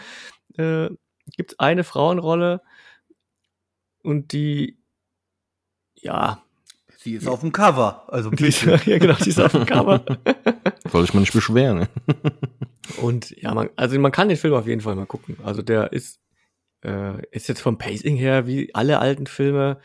Da 0.55 0.85
äh, 0.85 0.95
gibt 1.35 1.53
es 1.53 1.59
eine 1.59 1.83
Frauenrolle 1.83 2.61
und 4.03 4.33
die, 4.33 4.77
ja, 5.95 6.43
Sie 7.03 7.15
ist 7.15 7.27
auf 7.27 7.41
dem 7.41 7.51
Cover. 7.51 8.05
Also 8.07 8.29
die 8.29 8.47
ist, 8.47 8.63
ja, 8.85 8.97
genau, 8.97 9.15
die 9.15 9.27
ist 9.29 9.39
auf 9.39 9.51
dem 9.51 9.65
Cover. 9.65 10.05
Soll 10.89 11.03
ich 11.03 11.13
mal 11.13 11.19
nicht 11.19 11.33
beschweren. 11.33 11.79
Ne? 11.79 11.89
Und 13.01 13.31
ja, 13.41 13.53
man, 13.53 13.69
also 13.75 13.99
man 13.99 14.13
kann 14.13 14.29
den 14.29 14.37
Film 14.37 14.53
auf 14.53 14.67
jeden 14.67 14.79
Fall 14.79 14.95
mal 14.95 15.05
gucken. 15.05 15.35
Also 15.43 15.61
der 15.61 15.91
ist, 15.91 16.21
äh, 16.85 17.21
ist 17.31 17.49
jetzt 17.49 17.59
vom 17.59 17.77
Pacing 17.77 18.15
her 18.15 18.47
wie 18.47 18.73
alle 18.73 18.99
alten 18.99 19.27
Filme 19.27 19.81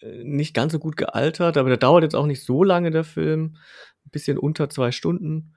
äh, 0.00 0.22
nicht 0.24 0.52
ganz 0.52 0.74
so 0.74 0.78
gut 0.78 0.98
gealtert, 0.98 1.56
aber 1.56 1.70
der 1.70 1.78
dauert 1.78 2.02
jetzt 2.02 2.14
auch 2.14 2.26
nicht 2.26 2.44
so 2.44 2.62
lange, 2.62 2.90
der 2.90 3.04
Film. 3.04 3.56
Ein 4.04 4.10
bisschen 4.10 4.36
unter 4.36 4.68
zwei 4.68 4.92
Stunden 4.92 5.54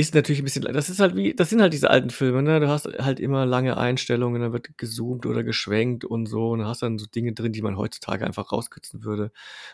ist 0.00 0.14
natürlich 0.14 0.40
ein 0.40 0.44
bisschen, 0.44 0.62
das 0.62 0.88
ist 0.88 1.00
halt 1.00 1.16
wie, 1.16 1.34
das 1.34 1.50
sind 1.50 1.60
halt 1.60 1.72
diese 1.72 1.90
alten 1.90 2.10
Filme, 2.10 2.40
ne? 2.40 2.60
Du 2.60 2.68
hast 2.68 2.86
halt 2.86 3.18
immer 3.18 3.44
lange 3.44 3.76
Einstellungen, 3.76 4.40
dann 4.40 4.52
wird 4.52 4.78
gezoomt 4.78 5.26
oder 5.26 5.42
geschwenkt 5.42 6.04
und 6.04 6.26
so 6.26 6.50
und 6.50 6.64
hast 6.64 6.82
dann 6.82 6.98
so 6.98 7.06
Dinge 7.06 7.32
drin, 7.32 7.50
die 7.50 7.62
man 7.62 7.76
heutzutage 7.76 8.24
einfach 8.24 8.52
rauskürzen 8.52 9.02
würde. 9.02 9.32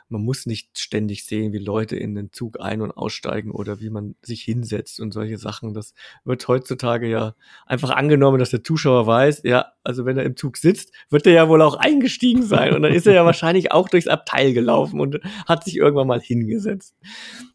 Man 0.08 0.24
muss 0.24 0.46
nicht 0.46 0.78
ständig 0.78 1.26
sehen, 1.26 1.52
wie 1.52 1.58
Leute 1.58 1.96
in 1.96 2.14
den 2.14 2.32
Zug 2.32 2.58
ein- 2.58 2.80
und 2.80 2.92
aussteigen 2.92 3.50
oder 3.50 3.80
wie 3.80 3.90
man 3.90 4.14
sich 4.22 4.40
hinsetzt 4.40 4.98
und 4.98 5.12
solche 5.12 5.36
Sachen. 5.36 5.74
Das 5.74 5.92
wird 6.24 6.48
heutzutage 6.48 7.06
ja 7.06 7.34
einfach 7.66 7.90
angenommen, 7.90 8.38
dass 8.38 8.48
der 8.48 8.64
Zuschauer 8.64 9.06
weiß, 9.06 9.42
ja, 9.44 9.72
also 9.82 10.06
wenn 10.06 10.16
er 10.16 10.24
im 10.24 10.36
Zug 10.38 10.56
sitzt, 10.56 10.94
wird 11.10 11.26
er 11.26 11.34
ja 11.34 11.48
wohl 11.50 11.60
auch 11.60 11.74
eingestiegen 11.76 12.44
sein 12.44 12.72
und 12.74 12.80
dann 12.80 12.94
ist 12.94 13.06
er 13.06 13.12
ja 13.12 13.24
wahrscheinlich 13.26 13.72
auch 13.72 13.90
durchs 13.90 14.08
Abteil 14.08 14.54
gelaufen 14.54 15.00
und 15.00 15.20
hat 15.46 15.64
sich 15.64 15.76
irgendwann 15.76 16.06
mal 16.08 16.20
hingesetzt. 16.20 16.96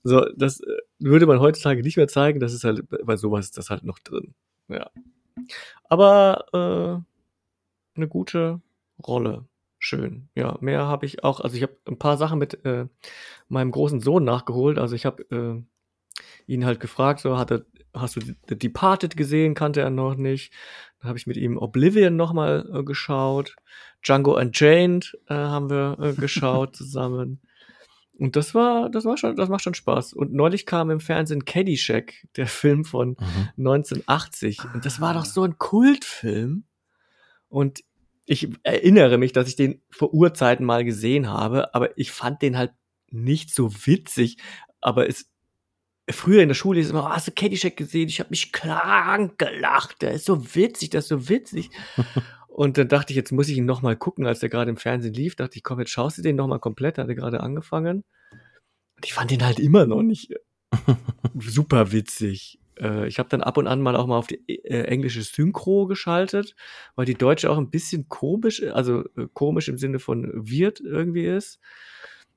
So, 0.03 0.23
das 0.37 0.59
äh, 0.59 0.67
würde 0.99 1.25
man 1.25 1.39
heutzutage 1.39 1.81
nicht 1.81 1.97
mehr 1.97 2.07
zeigen. 2.07 2.39
Das 2.39 2.53
ist 2.53 2.63
halt, 2.63 2.83
bei 2.89 3.15
sowas 3.15 3.45
ist 3.45 3.57
das 3.57 3.69
halt 3.69 3.83
noch 3.83 3.99
drin. 3.99 4.33
Ja. 4.67 4.89
Aber 5.85 6.45
äh, 6.53 7.97
eine 7.97 8.07
gute 8.07 8.61
Rolle. 9.05 9.45
Schön. 9.79 10.27
Ja, 10.35 10.57
mehr 10.59 10.87
habe 10.87 11.05
ich 11.05 11.23
auch. 11.23 11.39
Also 11.39 11.55
ich 11.55 11.63
habe 11.63 11.77
ein 11.87 11.97
paar 11.97 12.17
Sachen 12.17 12.37
mit 12.37 12.65
äh, 12.65 12.87
meinem 13.47 13.71
großen 13.71 14.01
Sohn 14.01 14.25
nachgeholt. 14.25 14.77
Also 14.77 14.93
ich 14.95 15.05
habe 15.05 15.23
äh, 15.31 16.51
ihn 16.51 16.65
halt 16.65 16.81
gefragt, 16.81 17.21
so 17.21 17.37
hat 17.37 17.51
er, 17.51 17.65
hast 17.93 18.17
du 18.17 18.19
The 18.19 18.59
Departed 18.59 19.15
gesehen? 19.15 19.53
Kannte 19.55 19.79
er 19.79 19.89
noch 19.89 20.15
nicht. 20.15 20.53
Dann 20.99 21.09
habe 21.09 21.17
ich 21.17 21.27
mit 21.27 21.37
ihm 21.37 21.57
Oblivion 21.57 22.17
nochmal 22.17 22.69
äh, 22.73 22.83
geschaut. 22.83 23.55
Django 24.05 24.37
Unchained 24.37 25.17
äh, 25.27 25.33
haben 25.33 25.69
wir 25.69 25.97
äh, 26.01 26.13
geschaut 26.13 26.75
zusammen. 26.75 27.39
Und 28.19 28.35
das 28.35 28.53
war, 28.53 28.89
das 28.89 29.05
war 29.05 29.17
schon, 29.17 29.35
das 29.37 29.47
macht 29.47 29.63
schon 29.63 29.73
Spaß. 29.73 30.13
Und 30.13 30.33
neulich 30.33 30.65
kam 30.65 30.91
im 30.91 30.99
Fernsehen 30.99 31.45
Caddyshack, 31.45 32.27
der 32.35 32.47
Film 32.47 32.83
von 32.83 33.09
mhm. 33.09 33.49
1980. 33.57 34.59
Und 34.73 34.85
das 34.85 34.99
war 34.99 35.13
doch 35.13 35.25
so 35.25 35.43
ein 35.43 35.57
Kultfilm. 35.57 36.65
Und 37.47 37.83
ich 38.25 38.49
erinnere 38.63 39.17
mich, 39.17 39.31
dass 39.31 39.47
ich 39.47 39.55
den 39.55 39.81
vor 39.89 40.13
Urzeiten 40.13 40.65
mal 40.65 40.83
gesehen 40.83 41.29
habe, 41.29 41.73
aber 41.73 41.97
ich 41.97 42.11
fand 42.11 42.41
den 42.41 42.57
halt 42.57 42.73
nicht 43.09 43.55
so 43.55 43.71
witzig. 43.87 44.37
Aber 44.81 45.07
es, 45.07 45.31
früher 46.09 46.43
in 46.43 46.49
der 46.49 46.55
Schule 46.55 46.81
ist 46.81 46.89
immer, 46.89 47.05
oh, 47.05 47.09
hast 47.09 47.27
du 47.27 47.31
Caddyshack 47.31 47.77
gesehen? 47.77 48.09
Ich 48.09 48.19
habe 48.19 48.29
mich 48.31 48.51
krank 48.51 49.37
gelacht. 49.37 50.01
Der 50.01 50.11
ist 50.11 50.25
so 50.25 50.55
witzig, 50.55 50.89
der 50.89 50.99
ist 50.99 51.07
so 51.07 51.29
witzig. 51.29 51.69
Und 52.59 52.77
dann 52.77 52.89
dachte 52.89 53.13
ich, 53.13 53.15
jetzt 53.15 53.31
muss 53.31 53.47
ich 53.47 53.55
ihn 53.55 53.63
nochmal 53.63 53.95
gucken, 53.95 54.25
als 54.25 54.41
der 54.41 54.49
gerade 54.49 54.69
im 54.69 54.75
Fernsehen 54.75 55.13
lief. 55.13 55.37
Dachte 55.37 55.55
ich, 55.55 55.63
komm, 55.63 55.79
jetzt 55.79 55.91
schaust 55.91 56.17
du 56.17 56.21
den 56.21 56.35
nochmal 56.35 56.59
komplett. 56.59 56.97
Da 56.97 57.03
hat 57.03 57.07
er 57.07 57.15
gerade 57.15 57.39
angefangen. 57.39 58.03
Und 58.97 59.05
ich 59.05 59.13
fand 59.13 59.31
den 59.31 59.45
halt 59.45 59.61
immer 59.61 59.85
noch 59.85 60.01
nicht 60.01 60.33
super 61.39 61.93
witzig. 61.93 62.59
Äh, 62.77 63.07
ich 63.07 63.17
habe 63.17 63.29
dann 63.29 63.39
ab 63.39 63.55
und 63.55 63.67
an 63.67 63.81
mal 63.81 63.95
auch 63.95 64.07
mal 64.07 64.17
auf 64.17 64.27
die 64.27 64.45
äh, 64.65 64.83
englische 64.83 65.21
Synchro 65.21 65.85
geschaltet, 65.85 66.53
weil 66.97 67.05
die 67.05 67.13
deutsche 67.13 67.49
auch 67.49 67.57
ein 67.57 67.69
bisschen 67.69 68.09
komisch, 68.09 68.61
also 68.61 69.05
äh, 69.15 69.27
komisch 69.31 69.69
im 69.69 69.77
Sinne 69.77 69.99
von 69.99 70.29
wird 70.33 70.81
irgendwie 70.81 71.27
ist. 71.27 71.61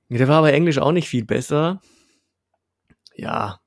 Der 0.08 0.28
war 0.28 0.38
aber 0.38 0.52
Englisch 0.52 0.78
auch 0.78 0.92
nicht 0.92 1.08
viel 1.08 1.24
besser. 1.24 1.80
Ja, 3.16 3.61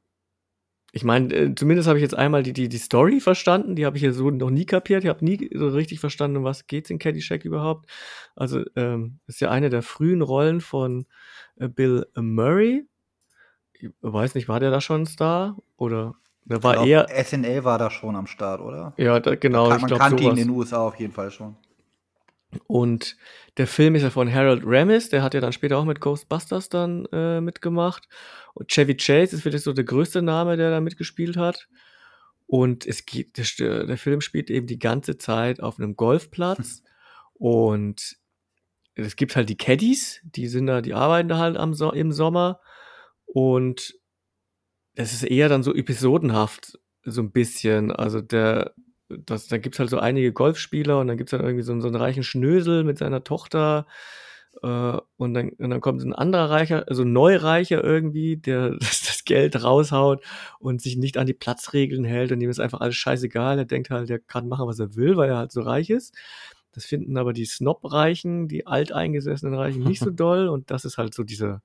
ich 0.96 1.04
meine, 1.04 1.34
äh, 1.34 1.54
zumindest 1.54 1.90
habe 1.90 2.00
ich 2.00 2.04
jetzt 2.04 2.16
einmal 2.16 2.42
die, 2.42 2.54
die, 2.54 2.70
die 2.70 2.78
Story 2.78 3.20
verstanden, 3.20 3.76
die 3.76 3.86
habe 3.86 3.98
ich 3.98 4.04
ja 4.04 4.14
so 4.14 4.32
noch 4.32 4.50
nie 4.50 4.66
kapiert. 4.66 5.04
Ich 5.04 5.10
habe 5.10 5.26
nie 5.26 5.50
so 5.54 5.68
richtig 5.68 6.00
verstanden, 6.00 6.38
um 6.38 6.46
was 6.46 6.68
geht's 6.68 6.90
in 6.90 7.00
Caddyshack 7.00 7.44
überhaupt. 7.44 7.90
Also, 8.34 8.64
ähm, 8.78 9.20
ist 9.28 9.42
ja 9.42 9.52
eine 9.52 9.70
der 9.70 9.82
frühen 9.82 10.22
Rollen 10.22 10.62
von 10.62 11.06
äh, 11.58 11.68
Bill 11.68 12.08
Murray. 12.16 12.86
Ich 13.74 13.90
weiß 14.00 14.36
nicht, 14.36 14.48
war 14.48 14.62
der 14.62 14.72
da 14.72 14.80
schon 14.80 15.02
ein 15.02 15.06
Star? 15.06 15.58
Oder 15.76 16.16
der 16.46 16.64
war 16.64 16.76
glaub, 16.76 16.88
eher. 16.88 17.08
SNL 17.10 17.66
war 17.66 17.78
da 17.78 17.92
schon 17.92 18.16
am 18.16 18.26
Start, 18.26 18.62
oder? 18.62 18.94
Ja, 18.96 19.20
da, 19.20 19.36
genau. 19.36 19.68
Man, 19.68 19.82
man 19.82 19.90
kannte 19.90 20.24
sowas. 20.24 20.38
ihn 20.38 20.44
in 20.44 20.48
den 20.48 20.50
USA 20.56 20.88
auf 20.88 20.96
jeden 20.98 21.12
Fall 21.12 21.30
schon. 21.30 21.58
Und 22.68 23.16
der 23.58 23.68
Film 23.68 23.96
ist 23.96 24.04
ja 24.04 24.10
von 24.10 24.32
Harold 24.32 24.64
Ramis, 24.66 25.10
der 25.10 25.24
hat 25.24 25.34
ja 25.34 25.42
dann 25.42 25.54
später 25.54 25.78
auch 25.78 25.86
mit 25.86 26.00
Ghostbusters 26.00 26.70
dann 26.70 27.06
äh, 27.12 27.42
mitgemacht. 27.42 28.08
Und 28.54 28.70
Chevy 28.70 28.96
Chase 28.96 29.36
ist 29.36 29.42
vielleicht 29.42 29.64
so 29.64 29.74
der 29.74 29.84
größte 29.84 30.22
Name, 30.22 30.58
der 30.58 30.72
da 30.72 30.82
mitgespielt 30.82 31.38
hat. 31.38 31.68
Und 32.48 32.86
es 32.86 33.06
geht, 33.06 33.38
der, 33.38 33.86
der 33.86 33.98
Film 33.98 34.22
spielt 34.22 34.50
eben 34.50 34.68
die 34.68 34.80
ganze 34.80 35.18
Zeit 35.18 35.62
auf 35.62 35.80
einem 35.80 35.96
Golfplatz. 35.96 36.84
Und 37.34 38.18
es 38.96 39.16
gibt 39.16 39.36
halt 39.36 39.50
die 39.50 39.58
Caddies, 39.58 40.22
die 40.24 40.48
sind 40.48 40.68
da, 40.68 40.82
die 40.82 40.94
arbeiten 40.94 41.28
da 41.28 41.38
halt 41.38 41.58
am 41.58 41.74
so 41.74 41.92
im 41.92 42.12
Sommer. 42.12 42.62
Und 43.26 43.96
es 44.94 45.12
ist 45.14 45.24
eher 45.24 45.50
dann 45.50 45.64
so 45.64 45.74
episodenhaft, 45.74 46.80
so 47.04 47.22
ein 47.22 47.32
bisschen. 47.32 47.92
Also 47.92 48.22
der, 48.22 48.74
das, 49.10 49.48
da 49.48 49.58
gibt's 49.58 49.80
halt 49.80 49.90
so 49.90 50.00
einige 50.00 50.34
Golfspieler 50.34 51.00
und 51.00 51.08
dann 51.08 51.18
gibt's 51.18 51.32
dann 51.32 51.42
irgendwie 51.42 51.64
so, 51.64 51.80
so 51.80 51.88
einen 51.88 51.96
reichen 51.96 52.24
Schnösel 52.24 52.84
mit 52.84 52.98
seiner 52.98 53.24
Tochter. 53.24 53.86
Äh, 54.64 54.98
und, 55.18 55.34
dann, 55.34 55.50
und 55.50 55.70
dann 55.70 55.82
kommt 55.82 56.02
ein 56.02 56.14
anderer 56.14 56.50
Reicher, 56.50 56.86
also 56.88 57.04
ein 57.04 57.14
Neureicher 57.14 57.84
irgendwie, 57.84 58.38
der 58.38 58.72
das, 58.80 59.04
das, 59.04 59.24
Geld 59.26 59.64
raushaut 59.64 60.24
und 60.60 60.82
sich 60.82 60.98
nicht 60.98 61.18
an 61.18 61.26
die 61.26 61.34
Platzregeln 61.34 62.04
hält 62.04 62.32
und 62.32 62.40
dem 62.40 62.50
ist 62.50 62.60
einfach 62.60 62.82
alles 62.82 62.96
scheißegal. 62.96 63.58
Er 63.58 63.66
denkt 63.66 63.90
halt, 63.90 64.10
er 64.10 64.20
kann 64.20 64.48
machen, 64.48 64.68
was 64.68 64.80
er 64.80 64.96
will, 64.96 65.18
weil 65.18 65.30
er 65.30 65.38
halt 65.38 65.52
so 65.52 65.62
reich 65.62 65.90
ist. 65.90 66.16
Das 66.74 66.86
finden 66.86 67.18
aber 67.18 67.34
die 67.34 67.46
Snob-Reichen, 67.46 68.48
die 68.48 68.68
alteingesessenen 68.68 69.56
Reichen 69.56 69.84
nicht 69.84 70.00
so 70.00 70.10
doll 70.12 70.48
und 70.48 70.70
das 70.72 70.86
ist 70.86 70.98
halt 70.98 71.14
so 71.14 71.24
dieser 71.24 71.64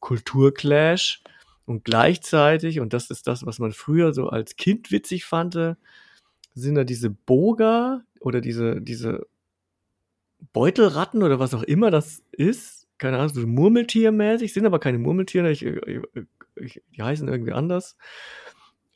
Kulturclash. 0.00 1.22
Und 1.64 1.84
gleichzeitig, 1.84 2.80
und 2.80 2.92
das 2.92 3.08
ist 3.08 3.26
das, 3.26 3.46
was 3.46 3.58
man 3.58 3.72
früher 3.72 4.12
so 4.12 4.28
als 4.28 4.56
Kind 4.56 4.90
witzig 4.90 5.24
fand, 5.24 5.56
sind 6.54 6.74
da 6.74 6.84
diese 6.84 7.10
Boga 7.10 8.02
oder 8.20 8.40
diese, 8.40 8.80
diese 8.80 9.26
Beutelratten 10.52 11.22
oder 11.22 11.38
was 11.38 11.54
auch 11.54 11.62
immer 11.62 11.90
das 11.90 12.22
ist. 12.32 12.88
Keine 12.98 13.18
Ahnung, 13.18 13.30
so 13.34 13.46
Murmeltiermäßig, 13.46 14.52
sind 14.52 14.66
aber 14.66 14.78
keine 14.78 14.98
Murmeltiere, 14.98 15.50
ich, 15.50 15.64
ich, 15.64 16.00
ich, 16.56 16.82
die 16.96 17.02
heißen 17.02 17.26
irgendwie 17.28 17.52
anders. 17.52 17.96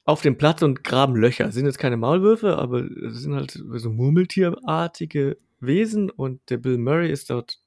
Auf 0.05 0.23
dem 0.23 0.39
Platz 0.39 0.63
und 0.63 0.85
graben 0.85 1.17
Löcher. 1.17 1.51
Sind 1.51 1.67
jetzt 1.67 1.79
keine 1.79 1.97
Maulwürfe, 1.97 2.57
aber 2.57 2.85
sind 3.11 3.35
halt 3.35 3.51
so 3.51 3.91
Murmeltierartige 3.91 5.39
Wesen 5.59 6.11
und 6.11 6.49
der 6.51 6.59
Bill 6.59 6.79
Murray 6.79 7.11
ist 7.11 7.31
dort 7.31 7.61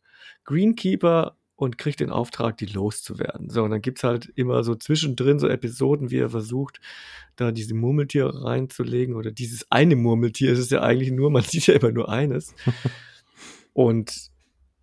Greenkeeper 0.45 1.35
und 1.60 1.77
kriegt 1.77 1.99
den 1.99 2.10
Auftrag, 2.10 2.56
die 2.56 2.68
loszuwerden. 2.68 3.49
So, 3.49 3.64
und 3.64 3.72
dann 3.72 3.81
gibt's 3.81 4.06
halt 4.06 4.31
immer 4.36 4.64
so 4.64 4.76
zwischendrin 4.76 5.40
so 5.40 5.49
Episoden, 5.49 6.10
wie 6.10 6.19
er 6.19 6.30
versucht, 6.30 6.80
da 7.36 7.52
diese 7.52 7.73
Murmeltiere 7.73 8.45
reinzulegen 8.45 9.14
oder 9.14 9.31
dieses 9.31 9.69
eine 9.69 9.98
Murmeltier. 9.98 10.53
Es 10.53 10.60
ist 10.60 10.72
ja 10.72 10.81
eigentlich 10.81 11.11
nur, 11.11 11.30
man 11.30 11.44
sieht 11.44 11.68
ja 11.68 11.73
immer 11.73 11.91
nur 11.91 12.07
eines. 12.07 12.56
und 13.73 14.31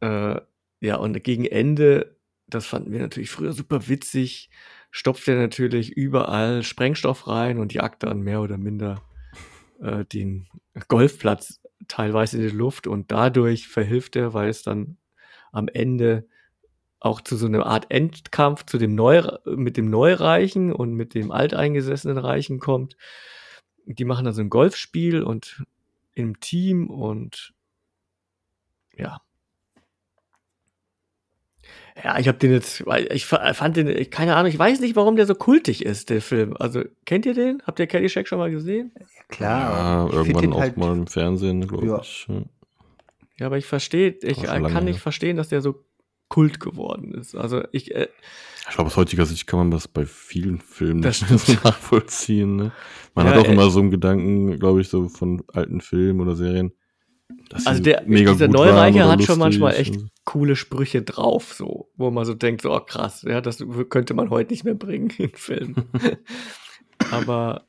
äh, 0.00 0.38
ja, 0.80 0.96
und 0.96 1.24
gegen 1.24 1.46
Ende, 1.46 2.18
das 2.46 2.66
fanden 2.66 2.92
wir 2.92 3.00
natürlich 3.00 3.30
früher 3.30 3.54
super 3.54 3.88
witzig, 3.88 4.50
stopft 4.90 5.26
er 5.28 5.36
natürlich 5.36 5.92
überall 5.92 6.62
Sprengstoff 6.62 7.26
rein 7.26 7.58
und 7.58 7.72
jagt 7.72 8.02
dann 8.02 8.20
mehr 8.20 8.42
oder 8.42 8.58
minder 8.58 9.02
äh, 9.80 10.04
den 10.04 10.46
Golfplatz 10.88 11.62
teilweise 11.88 12.36
in 12.36 12.42
die 12.42 12.54
Luft 12.54 12.86
und 12.86 13.10
dadurch 13.10 13.66
verhilft 13.66 14.14
er, 14.14 14.34
weil 14.34 14.50
es 14.50 14.62
dann 14.62 14.98
am 15.52 15.68
Ende 15.68 16.28
auch 17.06 17.20
zu 17.20 17.36
so 17.36 17.46
einer 17.46 17.64
Art 17.66 17.86
Endkampf 17.90 18.66
zu 18.66 18.78
dem 18.78 18.94
Neu 18.94 19.22
mit 19.46 19.76
dem 19.76 19.88
Neureichen 19.88 20.72
und 20.72 20.92
mit 20.94 21.14
dem 21.14 21.30
alteingesessenen 21.30 22.18
Reichen 22.18 22.58
kommt. 22.58 22.96
Die 23.86 24.04
machen 24.04 24.24
dann 24.24 24.34
so 24.34 24.42
ein 24.42 24.50
Golfspiel 24.50 25.22
und 25.22 25.64
im 26.12 26.40
Team 26.40 26.90
und 26.90 27.54
ja. 28.96 29.20
Ja, 32.02 32.18
ich 32.18 32.28
habe 32.28 32.36
den 32.36 32.52
jetzt, 32.52 32.84
ich 33.10 33.24
fand 33.26 33.76
den, 33.76 34.10
keine 34.10 34.36
Ahnung, 34.36 34.50
ich 34.50 34.58
weiß 34.58 34.80
nicht, 34.80 34.96
warum 34.96 35.16
der 35.16 35.26
so 35.26 35.34
kultig 35.34 35.84
ist, 35.84 36.10
der 36.10 36.20
Film. 36.20 36.54
Also, 36.58 36.82
kennt 37.06 37.24
ihr 37.24 37.32
den? 37.32 37.62
Habt 37.66 37.80
ihr 37.80 37.86
Caddyshack 37.86 38.28
schon 38.28 38.38
mal 38.38 38.50
gesehen? 38.50 38.92
Ja, 38.98 39.06
klar. 39.28 40.10
Ja, 40.10 40.16
irgendwann 40.16 40.52
auch 40.52 40.60
halt, 40.60 40.76
mal 40.76 40.92
im 40.92 41.06
Fernsehen, 41.06 41.66
glaube 41.66 41.86
ja. 41.86 42.00
ich. 42.00 42.28
Ja, 43.38 43.46
aber 43.46 43.56
ich 43.56 43.66
verstehe, 43.66 44.16
ich 44.22 44.42
kann 44.42 44.84
nicht 44.84 45.00
verstehen, 45.00 45.38
dass 45.38 45.48
der 45.48 45.62
so 45.62 45.84
Kult 46.28 46.60
geworden 46.60 47.14
ist. 47.14 47.34
Also 47.34 47.62
ich. 47.72 47.94
Äh, 47.94 48.08
ich 48.68 48.74
glaube, 48.74 48.88
aus 48.88 48.96
heutiger 48.96 49.26
Sicht 49.26 49.46
kann 49.46 49.60
man 49.60 49.70
das 49.70 49.86
bei 49.86 50.04
vielen 50.06 50.60
Filmen 50.60 51.00
nicht 51.00 51.24
so 51.28 51.52
nachvollziehen. 51.62 52.56
Ne? 52.56 52.72
Man 53.14 53.26
ja, 53.26 53.32
hat 53.32 53.38
auch 53.38 53.48
äh, 53.48 53.52
immer 53.52 53.70
so 53.70 53.80
einen 53.80 53.90
Gedanken, 53.90 54.58
glaube 54.58 54.80
ich, 54.80 54.88
so 54.88 55.08
von 55.08 55.44
alten 55.52 55.80
Filmen 55.80 56.20
oder 56.20 56.34
Serien. 56.34 56.72
Also 57.64 57.82
der, 57.82 58.02
mega 58.06 58.32
dieser 58.32 58.48
Neureiche 58.48 59.06
hat 59.06 59.22
schon 59.22 59.38
manchmal 59.38 59.74
echt 59.74 59.96
coole 60.24 60.56
Sprüche 60.56 61.02
drauf, 61.02 61.54
so, 61.54 61.90
wo 61.96 62.10
man 62.10 62.24
so 62.24 62.34
denkt, 62.34 62.62
so 62.62 62.74
oh, 62.74 62.80
krass, 62.80 63.22
ja, 63.22 63.40
das 63.40 63.64
könnte 63.88 64.14
man 64.14 64.30
heute 64.30 64.52
nicht 64.52 64.64
mehr 64.64 64.74
bringen 64.74 65.10
in 65.18 65.30
Filmen. 65.30 65.84
aber, 67.10 67.66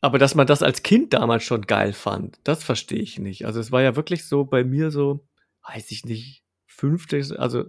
aber 0.00 0.18
dass 0.18 0.34
man 0.34 0.46
das 0.46 0.62
als 0.62 0.82
Kind 0.82 1.14
damals 1.14 1.42
schon 1.42 1.62
geil 1.62 1.92
fand, 1.92 2.38
das 2.44 2.62
verstehe 2.62 3.00
ich 3.00 3.18
nicht. 3.18 3.46
Also 3.46 3.60
es 3.60 3.72
war 3.72 3.82
ja 3.82 3.96
wirklich 3.96 4.26
so 4.26 4.44
bei 4.44 4.62
mir 4.64 4.90
so, 4.90 5.26
weiß 5.66 5.90
ich 5.90 6.04
nicht, 6.04 6.44
fünfte, 6.80 7.38
also 7.38 7.64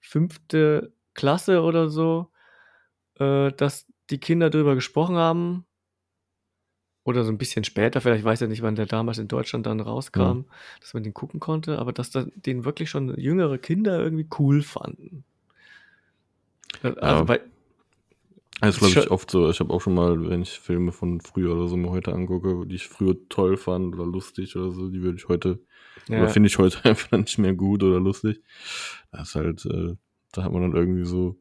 fünfte 0.00 0.92
Klasse 1.14 1.62
oder 1.62 1.88
so, 1.88 2.28
äh, 3.18 3.52
dass 3.52 3.86
die 4.10 4.18
Kinder 4.18 4.50
darüber 4.50 4.74
gesprochen 4.74 5.16
haben. 5.16 5.64
Oder 7.04 7.24
so 7.24 7.32
ein 7.32 7.38
bisschen 7.38 7.64
später, 7.64 8.02
vielleicht 8.02 8.24
weiß 8.24 8.42
ich 8.42 8.48
nicht, 8.50 8.60
wann 8.60 8.74
der 8.74 8.84
damals 8.84 9.16
in 9.16 9.28
Deutschland 9.28 9.64
dann 9.64 9.80
rauskam, 9.80 10.20
mhm. 10.20 10.44
dass 10.80 10.92
man 10.92 11.04
den 11.04 11.14
gucken 11.14 11.40
konnte, 11.40 11.78
aber 11.78 11.92
dass 11.92 12.10
da, 12.10 12.26
den 12.34 12.66
wirklich 12.66 12.90
schon 12.90 13.18
jüngere 13.18 13.56
Kinder 13.56 13.98
irgendwie 13.98 14.28
cool 14.38 14.60
fanden. 14.60 15.24
Äh, 16.82 16.88
also, 16.88 17.22
ja. 17.22 17.28
weil, 17.28 17.40
das 18.60 18.74
ist, 18.74 18.80
glaube 18.80 19.06
ich, 19.06 19.10
oft 19.10 19.30
so. 19.30 19.48
Ich 19.48 19.60
habe 19.60 19.72
auch 19.72 19.80
schon 19.80 19.94
mal, 19.94 20.28
wenn 20.28 20.42
ich 20.42 20.58
Filme 20.58 20.92
von 20.92 21.20
früher 21.20 21.54
oder 21.54 21.68
so 21.68 21.76
mir 21.76 21.90
heute 21.90 22.12
angucke, 22.12 22.66
die 22.66 22.74
ich 22.74 22.88
früher 22.88 23.16
toll 23.28 23.56
fand 23.56 23.94
oder 23.94 24.04
lustig 24.04 24.56
oder 24.56 24.72
so, 24.72 24.88
die 24.88 25.00
würde 25.00 25.16
ich 25.16 25.28
heute 25.28 25.60
ja. 26.08 26.18
Oder 26.18 26.28
finde 26.28 26.48
ich 26.48 26.58
heute 26.58 26.84
einfach 26.84 27.16
nicht 27.16 27.38
mehr 27.38 27.54
gut 27.54 27.82
oder 27.82 28.00
lustig. 28.00 28.42
Das 29.10 29.28
ist 29.28 29.34
halt, 29.34 29.66
äh, 29.66 29.94
da 30.32 30.44
hat 30.44 30.52
man 30.52 30.62
dann 30.62 30.76
irgendwie 30.76 31.04
so 31.04 31.36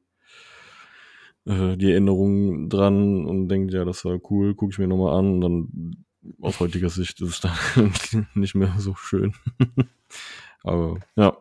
äh, 1.45 1.77
die 1.77 1.91
Erinnerungen 1.91 2.69
dran 2.69 3.25
und 3.25 3.49
denkt, 3.49 3.73
ja, 3.73 3.85
das 3.85 4.05
war 4.05 4.19
cool, 4.29 4.55
gucke 4.55 4.73
ich 4.73 4.79
mir 4.79 4.87
nochmal 4.87 5.17
an 5.17 5.33
und 5.33 5.41
dann 5.41 6.05
aus 6.41 6.59
heutiger 6.59 6.89
Sicht 6.89 7.21
ist 7.21 7.29
es 7.29 7.39
dann 7.39 8.27
nicht 8.35 8.55
mehr 8.55 8.73
so 8.77 8.95
schön. 8.95 9.33
Aber 10.63 10.99
ja. 11.15 11.37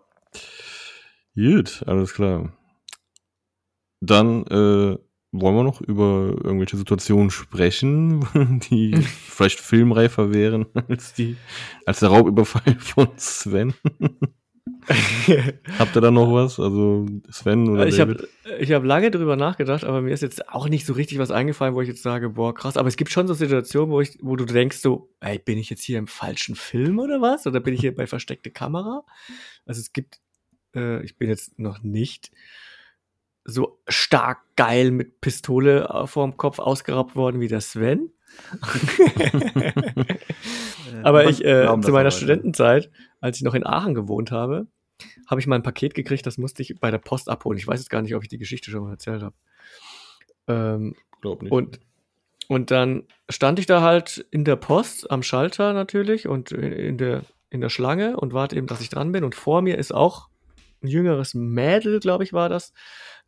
Gut, 1.35 1.82
alles 1.86 2.15
klar. 2.15 2.53
Dann 4.01 4.47
äh, 4.47 4.97
wollen 5.41 5.57
wir 5.57 5.63
noch 5.63 5.81
über 5.81 6.35
irgendwelche 6.43 6.77
Situationen 6.77 7.31
sprechen, 7.31 8.27
die 8.71 8.97
vielleicht 9.29 9.61
filmreifer 9.61 10.33
wären 10.33 10.67
als 10.89 11.15
die, 11.15 11.37
als 11.85 12.01
der 12.01 12.11
Raubüberfall 12.11 12.77
von 12.79 13.09
Sven? 13.17 13.75
Habt 15.79 15.97
ihr 15.97 16.01
da 16.01 16.11
noch 16.11 16.33
was? 16.33 16.61
Also 16.61 17.07
Sven 17.31 17.69
oder 17.69 17.87
ich 17.87 17.97
David? 17.97 18.23
Hab, 18.23 18.61
ich 18.61 18.73
habe 18.73 18.87
lange 18.87 19.11
drüber 19.11 19.37
nachgedacht, 19.37 19.85
aber 19.85 20.01
mir 20.01 20.13
ist 20.13 20.23
jetzt 20.23 20.49
auch 20.49 20.69
nicht 20.69 20.87
so 20.87 20.93
richtig 20.93 21.19
was 21.19 21.31
eingefallen, 21.31 21.75
wo 21.75 21.81
ich 21.81 21.89
jetzt 21.89 22.03
sage, 22.03 22.31
boah, 22.31 22.55
krass. 22.55 22.77
Aber 22.77 22.89
es 22.89 22.97
gibt 22.97 23.11
schon 23.11 23.27
so 23.27 23.35
Situationen, 23.35 23.91
wo, 23.91 24.01
ich, 24.01 24.19
wo 24.23 24.37
du 24.37 24.45
denkst 24.45 24.79
so, 24.79 25.11
ey, 25.21 25.39
bin 25.39 25.59
ich 25.59 25.71
jetzt 25.71 25.83
hier 25.83 25.99
im 25.99 26.07
falschen 26.07 26.55
Film 26.55 26.99
oder 26.99 27.21
was? 27.21 27.47
Oder 27.47 27.61
bin 27.61 27.75
ich 27.75 27.81
hier 27.81 27.95
bei 27.95 28.07
versteckte 28.07 28.51
Kamera? 28.51 29.05
Also 29.67 29.81
es 29.81 29.93
gibt, 29.93 30.21
äh, 30.75 31.03
ich 31.05 31.17
bin 31.17 31.29
jetzt 31.29 31.59
noch 31.59 31.83
nicht 31.83 32.31
so 33.47 33.78
stark 33.89 34.40
geil 34.56 34.90
mit 34.90 35.20
Pistole 35.20 35.89
äh, 35.89 36.06
vorm 36.06 36.36
Kopf 36.36 36.59
ausgeraubt 36.59 37.16
worden 37.16 37.40
wie 37.40 37.48
der 37.48 37.60
Sven. 37.60 38.10
aber 41.02 41.24
ich, 41.27 41.44
äh, 41.44 41.66
zu 41.81 41.93
meiner 41.93 42.10
Studentenzeit, 42.10 42.90
als 43.20 43.39
ich 43.39 43.44
noch 43.44 43.55
in 43.55 43.64
Aachen 43.64 43.94
gewohnt 43.94 44.31
habe, 44.31 44.66
habe 45.28 45.40
ich 45.40 45.47
mal 45.47 45.56
ein 45.56 45.62
Paket 45.62 45.94
gekriegt, 45.94 46.27
das 46.27 46.39
musste 46.39 46.62
ich 46.62 46.78
bei 46.81 46.90
der 46.90 46.98
Post 46.98 47.28
abholen. 47.28 47.59
Ich 47.59 47.66
weiß 47.66 47.81
jetzt 47.81 47.90
gar 47.90 48.02
nicht, 48.02 48.14
ob 48.14 48.23
ich 48.23 48.28
die 48.28 48.39
Geschichte 48.39 48.70
schon 48.70 48.82
mal 48.82 48.90
erzählt 48.90 49.23
habe. 49.23 49.35
Ähm, 50.48 50.94
Glaub 51.20 51.43
nicht. 51.43 51.52
Und, 51.52 51.81
und 52.48 52.70
dann 52.70 53.05
stand 53.28 53.59
ich 53.59 53.66
da 53.66 53.81
halt 53.81 54.27
in 54.31 54.44
der 54.44 54.56
Post 54.56 55.10
am 55.10 55.23
Schalter 55.23 55.73
natürlich 55.73 56.28
und 56.28 56.52
in 56.52 56.98
der, 56.98 57.23
in 57.51 57.60
der 57.60 57.70
Schlange 57.70 58.16
und 58.16 58.32
warte 58.32 58.56
eben, 58.56 58.66
dass 58.66 58.81
ich 58.81 58.90
dran 58.90 59.12
bin. 59.12 59.24
Und 59.24 59.35
vor 59.35 59.62
mir 59.62 59.78
ist 59.78 59.94
auch 59.94 60.28
ein 60.82 60.89
jüngeres 60.89 61.35
Mädel, 61.35 62.01
glaube 62.01 62.24
ich, 62.24 62.32
war 62.32 62.48
das, 62.48 62.73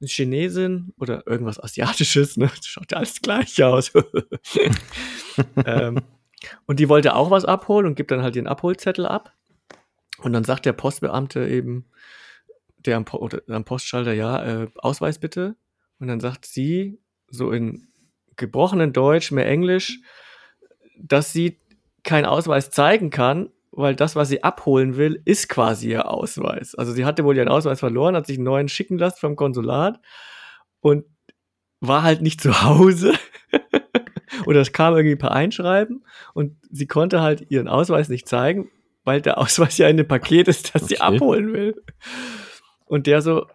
eine 0.01 0.09
Chinesin 0.09 0.93
oder 0.99 1.27
irgendwas 1.27 1.63
Asiatisches, 1.63 2.37
ne? 2.37 2.51
Das 2.55 2.67
schaut 2.67 2.93
ja 2.93 2.99
alles 2.99 3.21
gleich 3.21 3.63
aus. 3.63 3.93
ähm, 5.67 6.01
und 6.67 6.81
die 6.81 6.89
wollte 6.89 7.15
auch 7.15 7.31
was 7.31 7.45
abholen 7.45 7.87
und 7.87 7.95
gibt 7.95 8.11
dann 8.11 8.23
halt 8.23 8.35
den 8.35 8.47
Abholzettel 8.47 9.07
ab. 9.07 9.33
Und 10.19 10.33
dann 10.33 10.45
sagt 10.45 10.67
der 10.67 10.73
Postbeamte 10.73 11.47
eben, 11.49 11.87
der 12.79 12.97
am, 12.97 13.05
po 13.05 13.29
am 13.49 13.65
Postschalter, 13.65 14.13
ja, 14.13 14.63
äh, 14.63 14.69
Ausweis 14.77 15.19
bitte. 15.19 15.57
Und 15.99 16.09
dann 16.09 16.21
sagt 16.21 16.47
sie, 16.47 17.01
so 17.29 17.51
in 17.51 17.89
gebrochenen 18.37 18.93
Deutsch, 18.93 19.33
mehr 19.33 19.47
Englisch, 19.47 20.01
dass 20.97 21.33
sie 21.33 21.61
keinen 22.05 22.25
Ausweis 22.25 22.71
zeigen 22.71 23.11
kann, 23.11 23.51
weil 23.71 23.95
das, 23.95 24.17
was 24.17 24.29
sie 24.29 24.43
abholen 24.43 24.97
will, 24.97 25.21
ist 25.25 25.49
quasi 25.49 25.91
ihr 25.91 26.11
Ausweis. 26.11 26.75
Also 26.75 26.93
sie 26.93 27.05
hatte 27.05 27.25
wohl 27.25 27.37
ihren 27.37 27.49
Ausweis 27.49 27.81
verloren, 27.81 28.17
hat 28.17 28.27
sich 28.27 28.39
einen 28.39 28.45
neuen 28.45 28.69
schicken 28.69 28.99
lassen 28.99 29.19
vom 29.21 29.37
Konsulat 29.37 30.01
und 30.81 31.05
war 31.81 32.03
halt 32.03 32.23
nicht 32.23 32.41
zu 32.41 32.63
Hause. 32.63 33.15
Oder 34.47 34.61
es 34.61 34.73
kam 34.73 34.95
irgendwie 34.95 35.17
per 35.17 35.33
Einschreiben 35.33 36.05
und 36.35 36.57
sie 36.71 36.87
konnte 36.87 37.21
halt 37.21 37.51
ihren 37.51 37.69
Ausweis 37.69 38.09
nicht 38.09 38.29
zeigen, 38.29 38.71
weil 39.05 39.21
der 39.21 39.39
Ausweis 39.39 39.79
ja 39.79 39.89
in 39.89 39.97
dem 39.97 40.09
Paket 40.09 40.49
ist, 40.49 40.75
das 40.75 40.83
okay. 40.83 40.95
sie 40.95 41.01
abholen 41.01 41.53
will. 41.53 41.83
Und 42.85 43.07
der 43.07 43.23
so, 43.23 43.47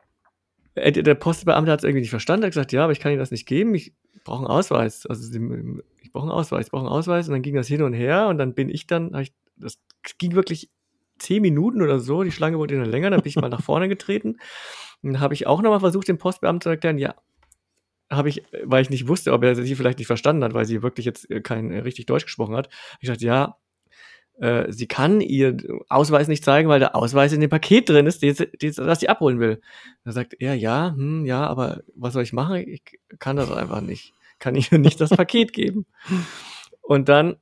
äh, 0.76 0.92
der 0.92 1.16
Postbeamte 1.16 1.72
hat 1.72 1.80
es 1.80 1.84
irgendwie 1.84 2.02
nicht 2.02 2.10
verstanden, 2.10 2.46
hat 2.46 2.52
gesagt, 2.52 2.72
ja, 2.72 2.84
aber 2.84 2.92
ich 2.92 3.00
kann 3.00 3.12
Ihnen 3.12 3.20
das 3.20 3.32
nicht 3.32 3.46
geben, 3.46 3.74
ich 3.76 3.94
brauche 4.24 4.40
einen 4.40 4.48
Ausweis. 4.48 5.06
Also 5.06 5.38
ich 6.02 6.12
brauche 6.12 6.24
einen 6.24 6.32
Ausweis, 6.32 6.66
ich 6.68 6.72
brauche 6.72 6.86
einen 6.86 6.94
Ausweis 6.94 7.28
und 7.28 7.34
dann 7.34 7.42
ging 7.42 7.56
das 7.56 7.68
hin 7.68 7.82
und 7.82 7.94
her 7.94 8.28
und 8.28 8.38
dann 8.38 8.54
bin 8.54 8.70
ich 8.70 8.88
dann, 8.88 9.14
ich 9.20 9.34
das 9.64 9.80
ging 10.18 10.36
wirklich 10.36 10.70
zehn 11.20 11.42
Minuten 11.42 11.82
oder 11.82 12.00
so. 12.00 12.24
Die 12.24 12.32
Schlange 12.32 12.58
wurde 12.58 12.78
dann 12.78 12.90
länger, 12.90 13.10
dann 13.10 13.22
bin 13.22 13.30
ich 13.30 13.36
mal 13.36 13.50
nach 13.50 13.64
vorne 13.64 13.88
getreten. 13.90 14.38
Dann 15.02 15.20
habe 15.20 15.34
ich 15.34 15.48
auch 15.48 15.62
nochmal 15.62 15.80
versucht, 15.80 16.08
dem 16.08 16.18
Postbeamten 16.18 16.62
zu 16.62 16.70
erklären, 16.70 16.98
ja, 16.98 17.16
habe 18.12 18.30
ich, 18.30 18.44
weil 18.64 18.82
ich 18.82 18.90
nicht 18.90 19.08
wusste, 19.08 19.34
ob 19.34 19.44
er 19.44 19.56
sie 19.56 19.76
vielleicht 19.76 19.98
nicht 19.98 20.08
verstanden 20.08 20.44
hat, 20.44 20.54
weil 20.54 20.66
sie 20.66 20.84
wirklich 20.84 21.06
jetzt 21.06 21.30
äh, 21.30 21.42
kein 21.42 21.72
äh, 21.72 21.80
richtig 21.80 22.06
Deutsch 22.06 22.26
gesprochen 22.26 22.56
hat. 22.56 22.70
Ich 23.00 23.10
dachte, 23.10 23.26
ja, 23.26 23.58
äh, 24.40 24.72
sie 24.72 24.88
kann 24.88 25.22
ihr 25.22 25.58
Ausweis 25.90 26.28
nicht 26.28 26.44
zeigen, 26.44 26.70
weil 26.70 26.80
der 26.80 26.96
Ausweis 26.96 27.34
in 27.34 27.42
dem 27.42 27.50
Paket 27.50 27.90
drin 27.90 28.08
ist, 28.08 28.22
die, 28.22 28.34
die, 28.34 28.72
das 28.72 29.00
sie 29.00 29.10
abholen 29.10 29.40
will. 29.40 29.62
Da 30.04 30.12
sagt 30.12 30.36
er, 30.40 30.56
ja, 30.56 30.94
hm, 30.96 31.26
ja, 31.26 31.46
aber 31.46 31.82
was 31.96 32.14
soll 32.14 32.24
ich 32.24 32.34
machen? 32.34 32.58
Ich 32.58 32.84
kann 33.20 33.36
das 33.36 33.52
einfach 33.52 33.82
nicht. 33.82 34.14
Kann 34.40 34.56
ihr 34.56 34.78
nicht 34.78 35.00
das 35.00 35.12
Paket 35.12 35.54
geben. 35.54 35.86
Und 36.82 37.10
dann 37.10 37.38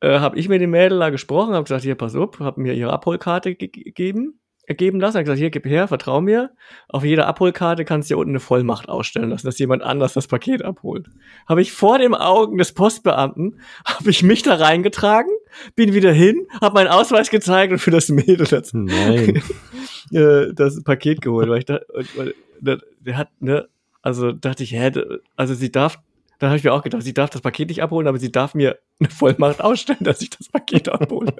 äh, 0.00 0.18
habe 0.18 0.38
ich 0.38 0.48
mit 0.48 0.60
dem 0.60 0.70
Mädel 0.70 0.98
da 0.98 1.10
gesprochen, 1.10 1.54
habe 1.54 1.64
gesagt, 1.64 1.84
hier, 1.84 1.94
pass 1.94 2.14
auf, 2.14 2.38
habe 2.40 2.60
mir 2.60 2.74
ihre 2.74 2.92
Abholkarte 2.92 3.54
gegeben, 3.54 4.40
ergeben 4.66 5.00
lassen, 5.00 5.16
habe 5.16 5.24
gesagt, 5.24 5.40
hier, 5.40 5.50
gib 5.50 5.66
her, 5.66 5.88
vertrau 5.88 6.20
mir. 6.20 6.50
Auf 6.88 7.04
jeder 7.04 7.26
Abholkarte 7.26 7.84
kannst 7.84 8.08
du 8.08 8.14
hier 8.14 8.18
unten 8.18 8.32
eine 8.32 8.40
Vollmacht 8.40 8.88
ausstellen 8.88 9.30
lassen, 9.30 9.46
dass 9.46 9.58
jemand 9.58 9.82
anders 9.82 10.12
das 10.12 10.26
Paket 10.26 10.64
abholt. 10.64 11.08
Habe 11.48 11.60
ich 11.60 11.72
vor 11.72 11.98
den 11.98 12.14
Augen 12.14 12.56
des 12.56 12.72
Postbeamten, 12.72 13.60
habe 13.84 14.10
ich 14.10 14.22
mich 14.22 14.42
da 14.42 14.54
reingetragen, 14.54 15.30
bin 15.74 15.92
wieder 15.92 16.12
hin, 16.12 16.46
habe 16.60 16.74
meinen 16.74 16.88
Ausweis 16.88 17.30
gezeigt 17.30 17.72
und 17.72 17.78
für 17.78 17.90
das 17.90 18.08
Mädel 18.08 18.46
das, 18.46 18.72
äh, 20.12 20.54
das 20.54 20.82
Paket 20.84 21.20
geholt, 21.20 21.48
weil 21.48 21.58
ich 21.58 21.64
da, 21.66 21.80
weil, 22.16 22.34
der, 22.60 22.78
der 23.00 23.16
hat, 23.16 23.28
ne, 23.40 23.68
also 24.02 24.32
dachte 24.32 24.62
ich, 24.62 24.72
hä, 24.72 24.92
also 25.36 25.54
sie 25.54 25.72
darf 25.72 25.98
dann 26.40 26.48
habe 26.48 26.56
ich 26.56 26.64
mir 26.64 26.72
auch 26.72 26.82
gedacht, 26.82 27.02
sie 27.02 27.12
darf 27.12 27.28
das 27.28 27.42
Paket 27.42 27.68
nicht 27.68 27.82
abholen, 27.82 28.08
aber 28.08 28.18
sie 28.18 28.32
darf 28.32 28.54
mir 28.54 28.78
eine 28.98 29.10
Vollmacht 29.10 29.60
ausstellen, 29.60 30.00
dass 30.00 30.22
ich 30.22 30.30
das 30.30 30.48
Paket 30.48 30.88
abhole. 30.88 31.34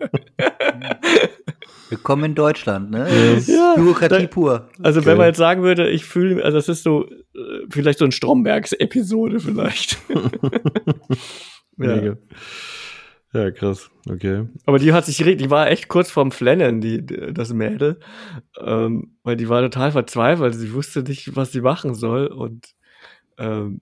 Willkommen 1.89 2.25
in 2.25 2.35
Deutschland, 2.35 2.91
ne? 2.91 3.09
Ja, 3.47 3.77
Bürokratie 3.77 4.27
pur. 4.27 4.69
Also, 4.83 5.01
okay. 5.01 5.09
wenn 5.09 5.17
man 5.17 5.27
jetzt 5.29 5.39
sagen 5.39 5.63
würde, 5.63 5.89
ich 5.89 6.05
fühle, 6.05 6.45
also 6.45 6.59
das 6.59 6.69
ist 6.69 6.83
so, 6.83 7.07
äh, 7.09 7.67
vielleicht 7.71 7.99
so 7.99 8.05
ein 8.05 8.13
Strombergs-Episode 8.13 9.41
vielleicht. 9.41 9.97
ja. 11.79 12.17
ja, 13.33 13.51
krass, 13.53 13.91
okay. 14.07 14.49
Aber 14.67 14.79
die 14.79 14.93
hat 14.93 15.07
sich, 15.07 15.17
die 15.17 15.51
war 15.51 15.71
echt 15.71 15.89
kurz 15.89 16.11
vorm 16.11 16.31
Flennen, 16.31 16.83
die, 16.83 17.07
das 17.07 17.55
Mädel. 17.55 18.01
Ähm, 18.63 19.17
weil 19.23 19.37
die 19.37 19.49
war 19.49 19.63
total 19.63 19.93
verzweifelt, 19.93 20.55
sie 20.55 20.75
wusste 20.75 21.03
nicht, 21.03 21.35
was 21.37 21.53
sie 21.53 21.63
machen 21.63 21.95
soll 21.95 22.27
und 22.27 22.75
ähm, 23.39 23.81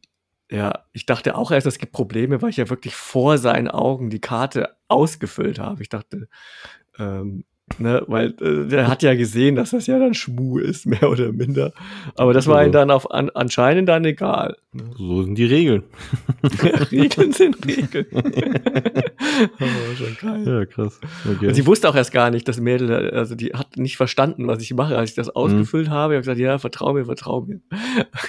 Ja, 0.50 0.84
ich 0.92 1.04
dachte 1.04 1.36
auch 1.36 1.50
erst, 1.50 1.66
es 1.66 1.78
gibt 1.78 1.92
Probleme, 1.92 2.40
weil 2.40 2.50
ich 2.50 2.56
ja 2.56 2.70
wirklich 2.70 2.94
vor 2.94 3.36
seinen 3.36 3.68
Augen 3.68 4.08
die 4.08 4.20
Karte 4.20 4.76
ausgefüllt 4.88 5.58
habe. 5.58 5.82
Ich 5.82 5.90
dachte, 5.90 6.28
ähm, 6.98 7.44
ne, 7.78 8.02
weil 8.06 8.34
äh, 8.40 8.66
der 8.66 8.88
hat 8.88 9.02
ja 9.02 9.14
gesehen, 9.14 9.56
dass 9.56 9.70
das 9.70 9.86
ja 9.86 9.98
dann 9.98 10.14
Schmu 10.14 10.58
ist, 10.58 10.86
mehr 10.86 11.10
oder 11.10 11.32
minder. 11.32 11.72
Aber 12.16 12.32
das 12.32 12.46
war 12.46 12.64
ihm 12.64 12.72
dann 12.72 12.90
auf, 12.90 13.10
an, 13.10 13.30
anscheinend 13.30 13.88
dann 13.88 14.06
egal. 14.06 14.56
Ne? 14.72 14.84
So 14.96 15.22
sind 15.22 15.36
die 15.36 15.44
Regeln. 15.44 15.82
Regeln 16.90 17.32
sind 17.32 17.66
Regeln. 17.66 18.06
Aber 18.12 19.96
schon 19.96 20.16
geil. 20.20 20.44
Ja, 20.46 20.64
krass. 20.64 20.98
Okay. 21.30 21.48
Und 21.48 21.54
sie 21.54 21.66
wusste 21.66 21.88
auch 21.90 21.94
erst 21.94 22.12
gar 22.12 22.30
nicht, 22.30 22.48
das 22.48 22.58
Mädel, 22.58 23.10
also 23.10 23.34
die 23.34 23.52
hat 23.52 23.76
nicht 23.76 23.98
verstanden, 23.98 24.46
was 24.46 24.62
ich 24.62 24.72
mache, 24.72 24.96
als 24.96 25.10
ich 25.10 25.16
das 25.16 25.28
ausgefüllt 25.28 25.90
habe. 25.90 26.14
Ich 26.14 26.16
habe 26.16 26.22
gesagt, 26.22 26.38
ja, 26.38 26.58
vertrau 26.58 26.94
mir, 26.94 27.04
vertrau 27.04 27.42
mir. 27.42 27.60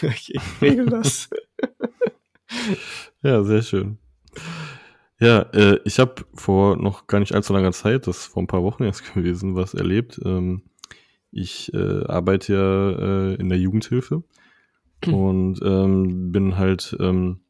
ich, 0.02 0.36
ich 0.36 0.42
regel 0.62 0.88
das. 0.88 1.30
Ja, 3.22 3.44
sehr 3.44 3.62
schön. 3.62 3.98
Ja, 5.20 5.42
äh, 5.54 5.80
ich 5.84 6.00
habe 6.00 6.26
vor 6.34 6.78
noch 6.78 7.08
gar 7.08 7.20
nicht 7.20 7.36
allzu 7.36 7.52
langer 7.52 7.74
Zeit, 7.74 8.08
das 8.08 8.20
ist 8.20 8.26
vor 8.28 8.42
ein 8.42 8.48
paar 8.48 8.64
Wochen 8.64 8.84
erst 8.84 9.14
gewesen, 9.14 9.56
was 9.56 9.74
erlebt. 9.74 10.20
Ähm, 10.24 10.64
ich 11.32 11.74
äh, 11.74 12.06
arbeite 12.06 12.54
ja 12.54 12.90
äh, 12.92 13.36
in 13.36 13.50
der 13.50 13.60
Jugendhilfe 13.60 14.24
und 15.06 15.60
ähm, 15.64 16.32
bin 16.32 16.58
halt, 16.58 16.96
ähm, 17.00 17.42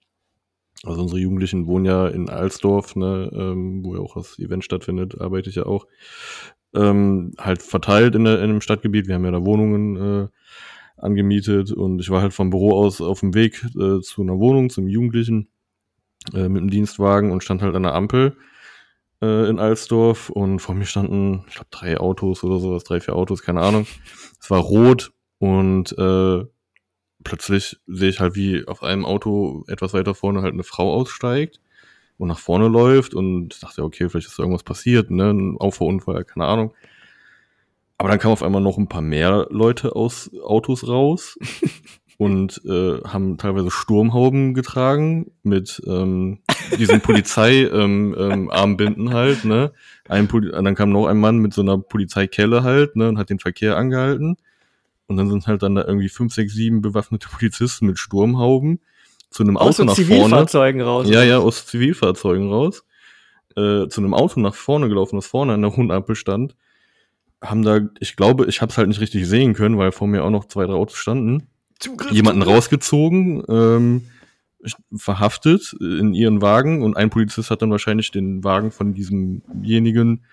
also 0.84 1.02
unsere 1.02 1.20
Jugendlichen 1.20 1.68
wohnen 1.68 1.86
ja 1.86 2.08
in 2.08 2.30
Alsdorf, 2.30 2.96
ne, 2.96 3.30
ähm, 3.34 3.84
wo 3.84 3.96
ja 3.96 4.02
auch 4.02 4.16
das 4.16 4.40
Event 4.40 4.64
stattfindet, 4.64 5.20
arbeite 5.22 5.50
ich 5.50 5.56
ja 5.56 5.66
auch. 5.66 5.88
Ähm, 6.74 7.32
halt 7.40 7.64
verteilt 7.64 8.16
in, 8.16 8.26
der, 8.26 8.42
in 8.42 8.50
dem 8.50 8.62
Stadtgebiet. 8.62 9.08
Wir 9.08 9.16
haben 9.16 9.26
ja 9.26 9.32
da 9.32 9.44
Wohnungen 9.44 9.96
äh, 9.96 10.28
angemietet 11.00 11.72
und 11.72 12.00
ich 12.00 12.10
war 12.10 12.22
halt 12.22 12.34
vom 12.34 12.50
Büro 12.50 12.74
aus 12.74 13.02
auf 13.02 13.22
dem 13.22 13.34
Weg 13.34 13.64
äh, 13.76 14.02
zu 14.02 14.22
einer 14.22 14.40
Wohnung, 14.40 14.70
zum 14.70 14.88
Jugendlichen 14.88 15.50
äh, 16.34 16.50
mit 16.50 16.62
dem 16.62 16.70
Dienstwagen 16.70 17.32
und 17.32 17.44
stand 17.44 17.62
halt 17.62 17.76
an 17.76 17.84
der 17.84 17.96
Ampel 17.96 18.36
äh, 19.22 19.50
in 19.50 19.60
Alsdorf 19.60 20.30
und 20.30 20.60
vor 20.60 20.76
mir 20.76 20.86
standen, 20.86 21.46
ich 21.48 21.56
glaube, 21.56 21.70
drei 21.72 22.00
Autos 22.00 22.44
oder 22.44 22.60
sowas, 22.60 22.84
drei, 22.84 23.00
vier 23.00 23.16
Autos, 23.16 23.42
keine 23.42 23.62
Ahnung. 23.62 23.86
Es 24.40 24.50
war 24.50 24.60
rot 24.60 25.12
und 25.40 25.98
äh, 25.98 26.46
plötzlich 27.24 27.78
sehe 27.88 28.10
ich 28.10 28.20
halt, 28.20 28.36
wie 28.36 28.68
auf 28.68 28.84
einem 28.84 29.06
Auto 29.06 29.64
etwas 29.68 29.94
weiter 29.94 30.16
vorne 30.16 30.42
halt 30.42 30.54
eine 30.54 30.64
Frau 30.64 30.94
aussteigt 30.94 31.60
und 32.18 32.28
nach 32.28 32.40
vorne 32.40 32.68
läuft 32.68 33.14
und 33.14 33.62
dachte, 33.64 33.84
okay, 33.84 34.10
vielleicht 34.10 34.28
ist 34.28 34.40
irgendwas 34.40 34.64
passiert, 34.64 35.12
ne, 35.12 35.32
ein 35.32 35.58
Auffahrunfall, 35.58 36.26
keine 36.26 36.46
Ahnung. 36.46 36.74
Aber 38.00 38.08
dann 38.08 38.18
kamen 38.18 38.32
auf 38.32 38.44
einmal 38.44 38.62
noch 38.62 38.78
ein 38.78 38.88
paar 38.88 39.02
mehr 39.02 39.48
Leute 39.50 39.94
aus 39.94 40.32
Autos 40.42 40.88
raus 40.88 41.38
und 42.18 42.62
äh, 42.66 43.02
haben 43.02 43.38
teilweise 43.38 43.70
Sturmhauben 43.70 44.54
getragen 44.54 45.32
mit 45.44 45.82
ähm, 45.86 46.40
diesen 46.78 47.02
Polizei-Armbinden 47.02 48.18
ähm, 48.18 49.08
ähm, 49.08 49.14
halt, 49.14 49.44
ne? 49.44 49.74
Ein 50.08 50.30
Poli 50.30 50.50
dann 50.50 50.76
kam 50.76 50.92
noch 50.92 51.08
ein 51.08 51.20
Mann 51.20 51.40
mit 51.40 51.54
so 51.54 51.62
einer 51.62 51.78
Polizeikelle 51.78 52.64
halt, 52.64 52.96
ne, 52.96 53.10
und 53.10 53.18
hat 53.18 53.30
den 53.30 53.40
Verkehr 53.40 53.76
angehalten. 53.76 54.38
Und 55.08 55.18
dann 55.18 55.30
sind 55.30 55.48
halt 55.48 55.62
dann 55.62 55.76
da 55.76 55.84
irgendwie 55.84 56.08
fünf, 56.08 56.34
sechs, 56.34 56.54
sieben 56.54 56.82
bewaffnete 56.82 57.28
Polizisten 57.28 57.86
mit 57.86 58.00
Sturmhauben 58.00 58.80
zu 59.30 59.44
einem 59.44 59.58
Aus 59.58 59.78
Auto 59.78 59.88
nach 59.88 59.96
vorne. 59.96 60.08
Zivilfahrzeugen 60.08 60.82
raus. 60.82 61.10
Ja, 61.10 61.24
ja, 61.24 61.40
aus 61.40 61.66
Zivilfahrzeugen 61.66 62.50
raus. 62.50 62.86
Äh, 63.58 63.90
zu 63.90 64.00
einem 64.00 64.14
Auto 64.14 64.40
nach 64.40 64.56
vorne 64.56 64.88
gelaufen, 64.88 65.18
das 65.18 65.28
vorne 65.28 65.52
an 65.52 65.62
der 65.62 65.76
hohen 65.76 65.92
Ampel 65.92 66.16
stand. 66.16 66.56
Haben 67.42 67.64
da, 67.64 67.80
ich 68.00 68.16
glaube, 68.16 68.46
ich 68.48 68.62
habe 68.62 68.72
es 68.72 68.78
halt 68.78 68.90
nicht 68.90 69.00
richtig 69.00 69.28
sehen 69.28 69.54
können, 69.54 69.78
weil 69.78 69.92
vor 69.92 70.08
mir 70.08 70.24
auch 70.24 70.30
noch 70.30 70.46
zwei, 70.46 70.66
drei 70.66 70.74
Autos 70.74 70.98
standen. 70.98 71.48
Zugriff, 71.80 72.12
Jemanden 72.12 72.42
Zugriff. 72.42 72.58
rausgezogen, 72.58 73.44
ähm, 73.48 74.02
verhaftet 74.94 75.74
in 75.80 76.14
ihren 76.14 76.42
Wagen 76.42 76.84
und 76.84 76.98
ein 76.98 77.10
Polizist 77.10 77.50
hat 77.50 77.62
dann 77.62 77.72
wahrscheinlich 77.72 78.12
den 78.12 78.44
Wagen 78.44 78.72
von 78.72 78.94
diesemjenigen 78.94 80.26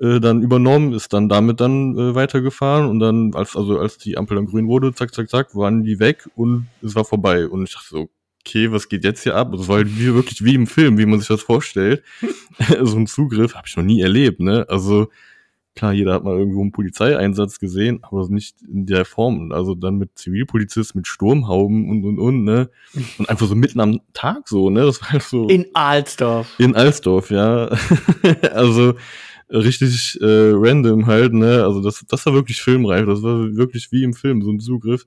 äh, 0.00 0.20
dann 0.20 0.42
übernommen, 0.42 0.92
ist 0.92 1.12
dann 1.12 1.28
damit 1.28 1.60
dann 1.60 1.96
äh, 1.96 2.14
weitergefahren 2.14 2.88
und 2.88 2.98
dann, 3.00 3.34
als, 3.34 3.56
also 3.56 3.78
als 3.78 3.98
die 3.98 4.16
Ampel 4.16 4.36
dann 4.36 4.46
grün 4.46 4.68
wurde, 4.68 4.94
zack, 4.94 5.14
zack, 5.14 5.28
zack, 5.28 5.54
waren 5.54 5.84
die 5.84 5.98
weg 5.98 6.28
und 6.34 6.66
es 6.82 6.94
war 6.94 7.04
vorbei. 7.04 7.46
Und 7.48 7.64
ich 7.64 7.74
dachte 7.74 7.88
so, 7.88 8.08
okay, 8.40 8.70
was 8.72 8.88
geht 8.88 9.04
jetzt 9.04 9.22
hier 9.22 9.34
ab? 9.34 9.52
Das 9.52 9.68
war 9.68 9.76
halt 9.76 9.98
wie, 9.98 10.14
wirklich 10.14 10.44
wie 10.44 10.54
im 10.54 10.66
Film, 10.66 10.98
wie 10.98 11.06
man 11.06 11.18
sich 11.18 11.28
das 11.28 11.42
vorstellt. 11.42 12.02
so 12.82 12.96
ein 12.96 13.06
Zugriff 13.06 13.54
habe 13.54 13.66
ich 13.66 13.76
noch 13.76 13.84
nie 13.84 14.00
erlebt, 14.00 14.40
ne? 14.40 14.66
Also 14.68 15.08
klar, 15.78 15.92
jeder 15.92 16.12
hat 16.14 16.24
mal 16.24 16.36
irgendwo 16.36 16.60
einen 16.60 16.72
Polizeieinsatz 16.72 17.58
gesehen, 17.58 18.00
aber 18.02 18.28
nicht 18.28 18.56
in 18.62 18.84
der 18.86 19.04
Form. 19.04 19.52
Also 19.52 19.74
dann 19.74 19.96
mit 19.96 20.18
Zivilpolizist, 20.18 20.94
mit 20.94 21.06
Sturmhauben 21.06 21.88
und 21.88 22.04
und 22.04 22.18
und, 22.18 22.44
ne? 22.44 22.68
Und 23.18 23.28
einfach 23.28 23.46
so 23.46 23.54
mitten 23.54 23.80
am 23.80 24.00
Tag 24.12 24.48
so, 24.48 24.70
ne? 24.70 24.80
Das 24.82 25.00
war 25.00 25.10
halt 25.12 25.22
so. 25.22 25.48
In 25.48 25.66
Alsdorf. 25.74 26.54
In 26.58 26.74
Alsdorf, 26.74 27.30
ja. 27.30 27.70
also 28.52 28.94
richtig 29.50 30.18
äh, 30.20 30.50
random 30.54 31.06
halt, 31.06 31.32
ne? 31.32 31.64
Also 31.64 31.80
das, 31.80 32.04
das 32.08 32.26
war 32.26 32.34
wirklich 32.34 32.60
filmreif. 32.60 33.06
Das 33.06 33.22
war 33.22 33.56
wirklich 33.56 33.90
wie 33.92 34.02
im 34.02 34.12
Film, 34.14 34.42
so 34.42 34.50
ein 34.50 34.60
Zugriff, 34.60 35.06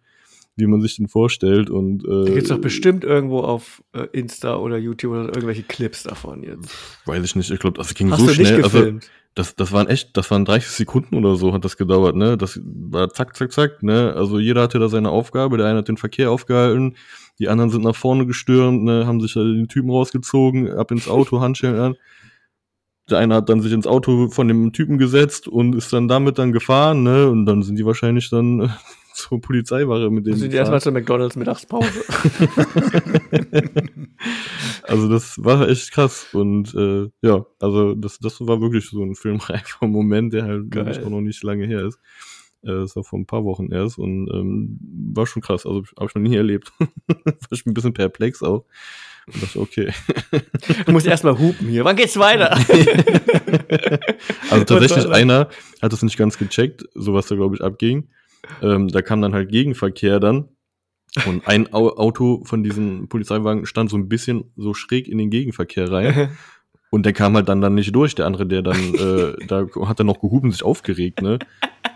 wie 0.56 0.68
man 0.68 0.82
sich 0.82 0.96
den 0.96 1.08
vorstellt. 1.08 1.70
Und 1.70 2.06
äh, 2.06 2.26
Da 2.26 2.32
gibt's 2.34 2.50
doch 2.50 2.60
bestimmt 2.60 3.04
irgendwo 3.04 3.40
auf 3.42 3.84
äh, 3.94 4.08
Insta 4.14 4.56
oder 4.56 4.78
YouTube 4.78 5.12
oder 5.14 5.26
irgendwelche 5.28 5.64
Clips 5.64 6.04
davon 6.04 6.44
jetzt. 6.44 6.74
weiß 7.06 7.24
ich 7.24 7.36
nicht, 7.36 7.52
ich 7.52 7.60
glaube, 7.60 7.78
das 7.78 7.94
ging 7.94 8.10
Hast 8.12 8.20
so 8.22 8.28
du 8.28 8.34
schnell. 8.34 8.54
nicht 8.56 8.64
Also 8.64 8.78
gefilmt? 8.80 9.12
Das, 9.34 9.56
das 9.56 9.72
waren 9.72 9.88
echt, 9.88 10.18
das 10.18 10.30
waren 10.30 10.44
30 10.44 10.72
Sekunden 10.72 11.16
oder 11.16 11.36
so 11.36 11.54
hat 11.54 11.64
das 11.64 11.78
gedauert, 11.78 12.16
ne? 12.16 12.38
Das 12.38 12.60
war 12.64 13.10
zack, 13.10 13.36
zack, 13.38 13.52
zack, 13.54 13.82
ne? 13.82 14.14
Also 14.16 14.40
jeder 14.40 14.64
hatte 14.64 14.80
da 14.80 14.90
seine 14.90 15.10
Aufgabe, 15.10 15.58
der 15.58 15.68
eine 15.68 15.80
hat 15.80 15.88
den 15.88 15.98
Verkehr 15.98 16.32
aufgehalten, 16.32 16.98
die 17.40 17.48
anderen 17.48 17.70
sind 17.70 17.84
nach 17.84 17.96
vorne 17.96 18.26
gestürmt, 18.26 18.84
ne? 18.84 19.08
Haben 19.08 19.22
sich 19.22 19.34
da 19.34 19.42
den 19.42 19.70
Typen 19.70 19.90
rausgezogen, 19.90 20.72
ab 20.72 20.92
ins 20.92 21.08
Auto, 21.08 21.40
Handschellen 21.40 21.80
an. 21.80 21.96
Der 23.10 23.20
eine 23.20 23.36
hat 23.36 23.50
dann 23.50 23.62
sich 23.62 23.72
ins 23.72 23.88
Auto 23.88 24.30
von 24.30 24.48
dem 24.48 24.74
Typen 24.74 24.98
gesetzt 24.98 25.48
und 25.48 25.76
ist 25.76 25.92
dann 25.94 26.08
damit 26.08 26.38
dann 26.38 26.52
gefahren, 26.52 27.04
ne? 27.04 27.30
Und 27.30 27.46
dann 27.46 27.64
sind 27.64 27.78
die 27.78 27.86
wahrscheinlich 27.86 28.30
dann 28.30 28.74
zur 29.14 29.42
Polizeiwache 29.42 30.10
mit 30.10 30.26
dem. 30.26 30.36
sind 30.36 30.54
die 30.54 30.58
erstmal 30.58 30.82
zur 30.82 30.92
McDonalds 30.92 31.36
Mittagspause. 31.36 31.90
Also 34.84 35.10
das 35.10 35.42
war 35.44 35.70
echt 35.70 35.92
krass 35.92 36.28
und 36.34 36.74
äh, 36.76 37.10
ja, 37.22 37.46
also 37.60 37.96
das, 37.96 38.20
das 38.20 38.40
war 38.42 38.62
wirklich 38.62 38.90
so 38.90 39.04
ein 39.04 39.16
filmreifer 39.16 39.88
Moment, 39.88 40.34
der 40.34 40.44
halt 40.44 40.70
Geil. 40.70 41.02
auch 41.06 41.10
noch 41.10 41.22
nicht 41.22 41.42
lange 41.44 41.66
her 41.66 41.86
ist. 41.86 41.98
Äh, 42.64 42.74
das 42.74 42.96
war 42.96 43.04
vor 43.04 43.20
ein 43.20 43.26
paar 43.26 43.46
Wochen 43.46 43.72
erst 43.72 43.98
und 43.98 44.30
ähm, 44.34 44.80
war 45.14 45.26
schon 45.28 45.42
krass. 45.42 45.66
Also 45.66 45.84
habe 45.98 46.08
ich 46.10 46.16
noch 46.16 46.22
nie 46.22 46.36
erlebt. 46.36 46.72
war 47.08 47.34
ich 47.52 47.66
ein 47.66 47.74
bisschen 47.74 47.94
perplex 47.94 48.44
auch. 48.44 48.66
Und 49.28 49.44
dachte, 49.44 49.60
okay. 49.60 49.94
Du 50.86 50.92
musst 50.92 51.06
erstmal 51.06 51.38
hupen 51.38 51.68
hier. 51.68 51.86
Wann 51.86 51.96
geht's 51.96 52.18
weiter? 52.18 52.58
Also 54.50 54.66
tatsächlich 54.66 55.08
einer 55.08 55.50
hat 55.82 55.94
das 55.94 56.02
nicht 56.02 56.18
ganz 56.18 56.38
gecheckt, 56.38 56.84
so 56.96 57.14
was 57.14 57.28
da 57.28 57.36
glaube 57.36 57.56
ich 57.56 57.62
abging. 57.62 58.10
Ähm, 58.62 58.88
da 58.88 59.02
kam 59.02 59.22
dann 59.22 59.34
halt 59.34 59.50
Gegenverkehr 59.50 60.20
dann 60.20 60.50
und 61.26 61.48
ein 61.48 61.74
Au 61.74 61.90
Auto 61.90 62.44
von 62.46 62.64
diesen 62.64 63.10
Polizeiwagen 63.10 63.66
stand 63.66 63.90
so 63.90 63.98
ein 63.98 64.08
bisschen 64.08 64.46
so 64.56 64.74
schräg 64.74 65.08
in 65.08 65.18
den 65.18 65.30
Gegenverkehr 65.30 65.92
rein. 65.92 66.30
Und 66.94 67.06
der 67.06 67.14
kam 67.14 67.36
halt 67.36 67.48
dann 67.48 67.62
dann 67.62 67.76
nicht 67.76 67.96
durch. 67.96 68.16
Der 68.16 68.26
andere, 68.26 68.46
der 68.46 68.62
dann, 68.62 68.76
äh, 68.96 69.34
da 69.48 69.66
hat 69.86 70.02
er 70.02 70.04
noch 70.04 70.22
und 70.22 70.52
sich 70.52 70.62
aufgeregt, 70.62 71.22
ne? 71.22 71.40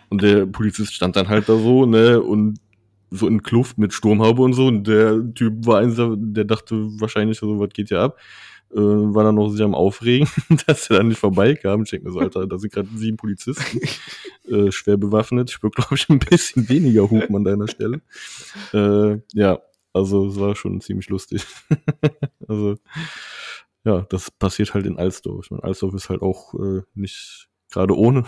Und 0.08 0.22
der 0.22 0.46
Polizist 0.46 0.94
stand 0.94 1.18
dann 1.18 1.28
halt 1.28 1.50
da 1.50 1.58
so, 1.58 1.86
ne? 1.86 2.22
Und 2.22 2.60
so 3.12 3.28
in 3.28 3.44
Kluft 3.44 3.78
mit 3.78 3.92
Sturmhaube 3.94 4.42
und 4.42 4.54
so. 4.54 4.68
Und 4.68 4.88
der 4.88 5.22
Typ 5.34 5.66
war 5.66 5.80
eins, 5.80 5.98
der 5.98 6.16
der 6.16 6.46
dachte 6.46 6.76
wahrscheinlich 7.02 7.38
so, 7.40 7.60
was 7.60 7.70
geht 7.74 7.90
hier 7.90 8.00
ab? 8.00 8.18
Äh, 8.76 8.80
war 9.16 9.24
dann 9.24 9.36
noch 9.36 9.50
sich 9.50 9.62
am 9.62 9.74
Aufregen, 9.74 10.28
dass 10.68 10.90
er 10.90 10.98
dann 10.98 11.08
nicht 11.08 11.20
vorbeikam. 11.20 11.84
Ich 11.84 11.92
denke 11.92 12.08
mir 12.08 12.14
so, 12.14 12.20
Alter, 12.20 12.46
da 12.46 12.58
sind 12.58 12.74
gerade 12.74 12.90
sieben 12.94 13.16
Polizisten, 13.16 13.80
äh, 14.50 14.70
schwer 14.72 14.98
bewaffnet. 14.98 15.50
Ich 15.50 15.64
würde, 15.64 15.76
glaube 15.76 15.96
ich, 15.96 16.10
ein 16.10 16.20
bisschen 16.20 16.68
weniger 16.68 17.10
hupen 17.10 17.36
an 17.36 17.46
deiner 17.46 17.70
Stelle. 17.70 18.02
Äh, 18.74 19.20
ja, 19.34 19.60
also 19.94 20.28
es 20.28 20.38
war 20.38 20.56
schon 20.58 20.82
ziemlich 20.82 21.08
lustig. 21.08 21.46
also 22.50 22.76
ja, 23.86 24.02
das 24.10 24.30
passiert 24.30 24.74
halt 24.74 24.86
in 24.86 24.98
Alsdorf. 24.98 25.46
Ich 25.46 25.52
meine, 25.52 25.64
Alsdorf 25.64 25.94
ist 25.94 26.10
halt 26.10 26.22
auch 26.22 26.54
äh, 26.56 26.82
nicht 26.96 27.48
gerade 27.72 27.98
ohne. 27.98 28.26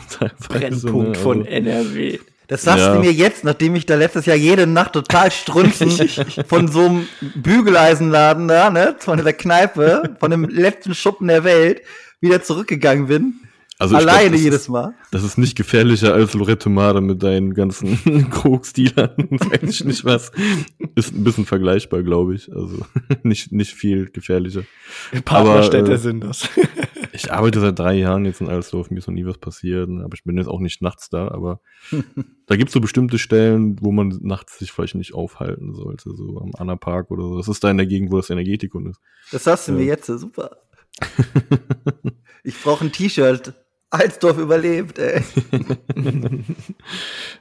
Brennpunkt 0.48 1.10
ne? 1.10 1.16
von 1.16 1.40
Also, 1.40 1.50
NRW. 1.50 2.20
Das 2.48 2.62
sagst 2.64 2.86
Ja. 2.86 2.94
du 2.96 3.02
mir 3.02 3.12
jetzt, 3.12 3.44
nachdem 3.44 3.76
ich 3.76 3.86
da 3.86 3.96
letztes 3.96 4.26
Jahr 4.26 4.38
jede 4.38 4.66
Nacht 4.68 4.94
total 4.94 5.32
strunzen 5.32 5.92
von 6.48 6.68
so 6.70 6.86
einem 6.86 7.08
Bügeleisenladen 7.36 8.48
da, 8.48 8.70
ne, 8.70 8.96
von 9.00 9.22
der 9.24 9.34
Kneipe, 9.34 10.16
von 10.20 10.32
dem 10.32 10.46
letzten 10.46 10.96
Schuppen 10.96 11.28
der 11.28 11.44
Welt, 11.44 11.82
wieder 12.22 12.42
zurückgegangen 12.42 13.08
bin. 13.08 13.34
also 13.80 13.96
Alleine 13.98 14.30
glaub, 14.32 14.42
jedes 14.42 14.62
ist, 14.62 14.70
Mal. 14.70 14.94
Das 15.12 15.24
ist 15.24 15.38
nicht 15.38 15.56
gefährlicher 15.58 16.14
als 16.14 16.34
Lorette 16.34 16.70
Mare 16.70 17.02
mit 17.02 17.22
deinen 17.22 17.54
ganzen 17.54 18.30
Koksdealern 18.32 19.28
und 19.30 19.40
weiß 19.52 19.70
ich 19.70 19.84
nicht 19.84 20.06
was. 20.06 20.32
Ist 20.96 21.14
ein 21.14 21.24
bisschen 21.26 21.46
vergleichbar, 21.46 22.02
glaube 22.02 22.34
ich. 22.36 22.50
Also 22.56 22.80
nicht, 23.24 23.52
nicht 23.52 23.74
viel 23.74 24.10
gefährlicher. 24.10 24.62
Partnerstädte 25.26 25.84
Aber, 25.86 25.94
äh, 25.94 25.98
sind 25.98 26.24
das. 26.24 26.48
Ich 27.18 27.34
arbeite 27.34 27.60
seit 27.60 27.80
drei 27.80 27.96
Jahren 27.96 28.26
jetzt 28.26 28.42
in 28.42 28.48
Alsdorf, 28.48 28.92
mir 28.92 29.00
ist 29.00 29.08
noch 29.08 29.14
nie 29.16 29.26
was 29.26 29.40
passiert, 29.40 29.90
aber 29.90 30.14
ich 30.14 30.24
bin 30.24 30.38
jetzt 30.38 30.48
auch 30.48 30.60
nicht 30.60 30.84
nachts 30.84 31.10
da, 31.10 31.30
aber 31.30 31.62
da 32.46 32.56
gibt 32.56 32.70
es 32.70 32.74
so 32.74 32.80
bestimmte 32.80 33.18
Stellen, 33.18 33.76
wo 33.82 33.92
man 33.92 34.20
nachts 34.22 34.60
sich 34.60 34.72
vielleicht 34.72 34.94
nicht 34.94 35.16
aufhalten 35.16 35.74
sollte, 35.74 36.16
so 36.16 36.40
am 36.40 36.52
Anna 36.56 36.76
Park 36.76 37.10
oder 37.10 37.24
so. 37.24 37.38
Das 37.38 37.48
ist 37.48 37.64
da 37.64 37.72
in 37.72 37.78
der 37.78 37.88
Gegend, 37.88 38.12
wo 38.12 38.18
das 38.18 38.30
Energetikum 38.30 38.86
ist. 38.86 39.02
Das 39.32 39.48
hast 39.48 39.68
du 39.68 39.72
mir 39.72 39.86
jetzt, 39.86 40.06
super. 40.06 40.58
ich 42.44 42.62
brauche 42.62 42.86
ein 42.86 42.92
T-Shirt. 42.92 43.52
Alsdorf 43.90 44.38
überlebt, 44.38 45.00
ey. 45.00 45.24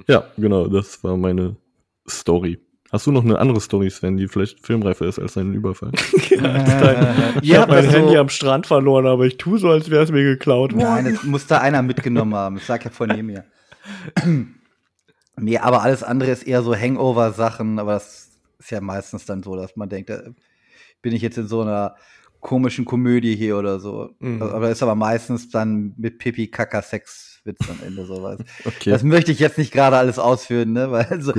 ja, 0.09 0.25
genau, 0.39 0.69
das 0.69 1.05
war 1.05 1.19
meine 1.19 1.57
Story. 2.09 2.61
Hast 2.97 3.07
du 3.07 3.13
noch 3.13 3.25
eine 3.25 3.39
andere 3.39 3.61
Story, 3.61 3.91
Sven, 3.91 4.17
die 4.17 4.27
vielleicht 4.27 4.65
filmreifer 4.65 5.05
ist 5.05 5.19
als 5.19 5.35
dein 5.35 5.53
Überfall? 5.53 5.93
ja, 6.31 7.15
ich 7.43 7.55
habe 7.55 7.71
mein 7.71 7.91
Handy 7.91 8.15
so 8.15 8.21
am 8.21 8.31
Strand 8.31 8.67
verloren, 8.67 9.07
aber 9.07 9.27
ich 9.27 9.37
tue 9.37 9.59
so, 9.59 9.69
als 9.69 9.91
wäre 9.91 10.03
es 10.03 10.11
mir 10.11 10.25
geklaut 10.25 10.73
worden. 10.73 11.05
Nein, 11.05 11.13
das 11.13 11.23
muss 11.23 11.47
da 11.47 11.59
einer 11.59 11.83
mitgenommen 11.83 12.35
haben. 12.35 12.57
Ich 12.57 12.65
sag 12.65 12.87
ja 12.87 12.91
von 12.91 13.11
neben 13.11 13.27
mir. 13.27 13.45
nee, 15.37 15.59
aber 15.59 15.83
alles 15.83 16.03
andere 16.03 16.31
ist 16.31 16.45
eher 16.45 16.63
so 16.63 16.75
Hangover-Sachen, 16.75 17.79
aber 17.79 17.93
das 17.93 18.31
ist 18.59 18.71
ja 18.71 18.81
meistens 18.81 19.27
dann 19.27 19.43
so, 19.43 19.57
dass 19.57 19.77
man 19.77 19.91
denkt, 19.91 20.09
da 20.09 20.23
bin 21.03 21.15
ich 21.15 21.21
jetzt 21.21 21.37
in 21.37 21.49
so 21.49 21.61
einer 21.61 21.97
komischen 22.41 22.87
Komödie 22.87 23.37
hier 23.37 23.59
oder 23.59 23.79
so. 23.79 24.09
Mhm. 24.21 24.41
Aber 24.41 24.71
ist 24.71 24.83
aber 24.83 24.95
meistens 24.95 25.51
dann 25.51 25.93
mit 25.99 26.17
Pipi 26.17 26.49
Kaka 27.47 27.55
Sex 27.55 27.69
Witz 27.69 27.71
am 27.71 27.87
Ende 27.87 28.05
sowas. 28.05 28.39
okay. 28.65 28.91
Das 28.91 29.03
möchte 29.03 29.33
ich 29.33 29.39
jetzt 29.39 29.59
nicht 29.59 29.73
gerade 29.73 29.97
alles 29.97 30.19
ausführen, 30.19 30.73
ne? 30.73 30.91
Weil 30.91 31.21
so, 31.21 31.33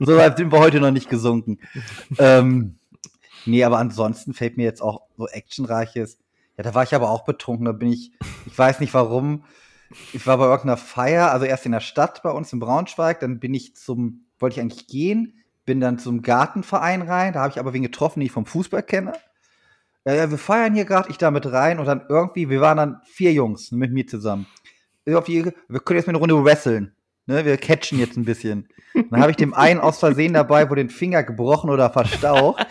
so 0.00 0.16
weit 0.16 0.36
sind 0.36 0.52
wir 0.52 0.58
heute 0.58 0.80
noch 0.80 0.90
nicht 0.90 1.08
gesunken. 1.08 1.58
ähm, 2.18 2.76
nee, 3.46 3.64
aber 3.64 3.78
ansonsten 3.78 4.34
fällt 4.34 4.56
mir 4.56 4.64
jetzt 4.64 4.82
auch 4.82 5.02
so 5.16 5.26
actionreiches. 5.28 6.18
Ja, 6.56 6.64
da 6.64 6.74
war 6.74 6.84
ich 6.84 6.94
aber 6.94 7.10
auch 7.10 7.24
betrunken. 7.24 7.66
Da 7.66 7.72
bin 7.72 7.92
ich, 7.92 8.12
ich 8.46 8.56
weiß 8.56 8.80
nicht 8.80 8.94
warum. 8.94 9.44
Ich 10.12 10.26
war 10.26 10.38
bei 10.38 10.44
irgendeiner 10.44 10.76
Feier, 10.76 11.30
also 11.30 11.44
erst 11.46 11.66
in 11.66 11.72
der 11.72 11.80
Stadt 11.80 12.22
bei 12.22 12.30
uns 12.30 12.52
in 12.52 12.58
Braunschweig, 12.58 13.20
dann 13.20 13.38
bin 13.38 13.54
ich 13.54 13.76
zum, 13.76 14.24
wollte 14.38 14.54
ich 14.54 14.60
eigentlich 14.60 14.88
gehen, 14.88 15.34
bin 15.66 15.80
dann 15.80 15.98
zum 15.98 16.22
Gartenverein 16.22 17.02
rein, 17.02 17.32
da 17.32 17.40
habe 17.40 17.50
ich 17.50 17.60
aber 17.60 17.74
wen 17.74 17.82
getroffen, 17.82 18.18
den 18.18 18.26
ich 18.26 18.32
vom 18.32 18.46
Fußball 18.46 18.82
kenne 18.82 19.12
ja, 20.06 20.14
ja, 20.14 20.30
wir 20.30 20.38
feiern 20.38 20.74
hier 20.74 20.84
gerade, 20.84 21.10
ich 21.10 21.18
da 21.18 21.30
mit 21.30 21.50
rein 21.50 21.78
und 21.78 21.86
dann 21.86 22.02
irgendwie, 22.08 22.50
wir 22.50 22.60
waren 22.60 22.76
dann 22.76 23.00
vier 23.04 23.32
Jungs 23.32 23.72
mit 23.72 23.92
mir 23.92 24.06
zusammen. 24.06 24.46
Wir 25.04 25.14
können 25.22 25.98
jetzt 25.98 26.06
mit 26.06 26.08
eine 26.08 26.18
Runde 26.18 26.44
wresteln. 26.44 26.94
Ne, 27.26 27.44
wir 27.46 27.56
catchen 27.56 27.98
jetzt 27.98 28.18
ein 28.18 28.26
bisschen. 28.26 28.68
Dann 28.92 29.20
habe 29.20 29.30
ich 29.30 29.38
dem 29.38 29.54
einen 29.54 29.80
aus 29.80 29.98
Versehen 29.98 30.34
dabei, 30.34 30.68
wo 30.68 30.74
den 30.74 30.90
Finger 30.90 31.22
gebrochen 31.22 31.70
oder 31.70 31.88
verstaucht. 31.88 32.66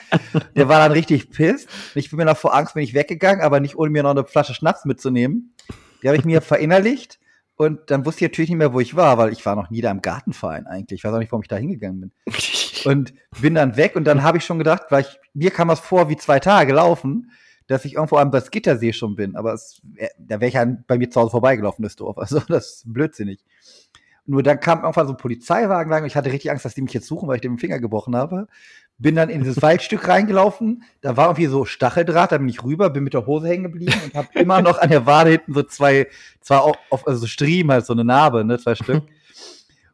Der 0.56 0.70
war 0.70 0.78
dann 0.78 0.92
richtig 0.92 1.32
pisst. 1.32 1.68
Ich 1.96 2.12
bin 2.12 2.18
mir 2.18 2.26
noch 2.26 2.38
vor 2.38 2.54
Angst, 2.54 2.76
bin 2.76 2.84
ich 2.84 2.94
weggegangen, 2.94 3.44
aber 3.44 3.60
nicht 3.60 3.76
ohne 3.76 3.90
mir 3.90 4.04
noch 4.04 4.12
eine 4.12 4.26
Flasche 4.26 4.54
Schnaps 4.54 4.86
mitzunehmen. 4.86 5.56
Die 6.02 6.08
habe 6.08 6.18
ich 6.18 6.26
mir 6.26 6.42
verinnerlicht 6.42 7.20
und 7.56 7.90
dann 7.90 8.06
wusste 8.06 8.26
ich 8.26 8.32
natürlich 8.32 8.50
nicht 8.50 8.60
mehr, 8.60 8.74
wo 8.74 8.80
ich 8.80 8.96
war, 8.96 9.18
weil 9.18 9.32
ich 9.32 9.44
war 9.46 9.56
noch 9.56 9.72
nie 9.72 9.82
da 9.82 9.90
im 9.90 10.02
Gartenverein 10.02 10.68
eigentlich. 10.68 11.00
Ich 11.00 11.04
weiß 11.04 11.14
auch 11.14 11.20
nicht, 11.20 11.32
warum 11.32 11.44
ich 11.44 11.48
da 11.48 11.56
hingegangen 11.56 12.02
bin. 12.02 12.12
und 12.86 13.14
bin 13.42 13.56
dann 13.56 13.76
weg 13.76 13.96
und 13.96 14.04
dann 14.04 14.22
habe 14.22 14.38
ich 14.38 14.46
schon 14.46 14.60
gedacht, 14.60 14.84
weil 14.90 15.02
ich, 15.02 15.20
mir 15.34 15.50
kam 15.50 15.68
das 15.68 15.80
vor 15.80 16.10
wie 16.10 16.18
zwei 16.18 16.40
Tage 16.40 16.74
laufen, 16.74 17.32
dass 17.68 17.86
ich 17.86 17.96
irgendwo 17.96 18.18
am 18.18 18.32
Baskittersee 18.32 18.94
schon 18.94 19.16
bin. 19.16 19.36
Aber 19.36 19.54
es, 19.54 19.82
da 20.18 20.40
wäre 20.40 20.48
ich 20.48 20.56
ja 20.56 20.66
bei 20.88 20.98
mir 20.98 21.10
zu 21.10 21.22
Hause 21.22 21.32
vorbeigelaufen, 21.32 21.84
das 21.84 21.96
Dorf. 21.96 22.18
Also 22.24 22.40
das 22.48 22.76
ist 22.76 22.94
blödsinnig. 22.94 23.44
Nur 24.26 24.42
dann 24.42 24.60
kam 24.60 24.82
irgendwann 24.82 25.08
so 25.08 25.14
ein 25.14 25.18
Polizeiwagen 25.18 25.92
lang 25.92 26.04
und 26.04 26.08
ich 26.08 26.16
hatte 26.16 26.32
richtig 26.32 26.50
Angst, 26.50 26.64
dass 26.64 26.76
die 26.76 26.82
mich 26.82 26.94
jetzt 26.94 27.08
suchen, 27.08 27.28
weil 27.28 27.36
ich 27.36 27.42
den 27.42 27.58
Finger 27.58 27.80
gebrochen 27.80 28.16
habe. 28.16 28.48
Bin 28.98 29.16
dann 29.16 29.30
in 29.30 29.42
dieses 29.42 29.62
Waldstück 29.62 30.08
reingelaufen, 30.08 30.84
da 31.02 31.18
war 31.18 31.28
irgendwie 31.28 31.48
so 31.48 31.66
Stacheldraht, 31.66 32.32
da 32.32 32.38
bin 32.38 32.48
ich 32.48 32.64
rüber, 32.64 32.90
bin 32.90 33.04
mit 33.04 33.14
der 33.14 33.26
Hose 33.26 33.50
hängen 33.50 33.64
geblieben 33.64 34.00
und 34.06 34.14
habe 34.14 34.28
immer 34.36 34.62
noch 34.62 34.80
an 34.80 34.90
der 34.90 35.06
Wade 35.06 35.32
hinten 35.32 35.54
so 35.54 35.64
zwei, 35.64 36.08
zwar 36.40 36.64
auf, 36.64 37.08
also 37.08 37.20
so 37.20 37.28
Striemen, 37.28 37.72
halt 37.72 37.86
so 37.86 37.94
eine 37.94 38.06
Narbe, 38.06 38.46
ne, 38.46 38.58
zwei 38.60 38.76
Stück. 38.76 39.04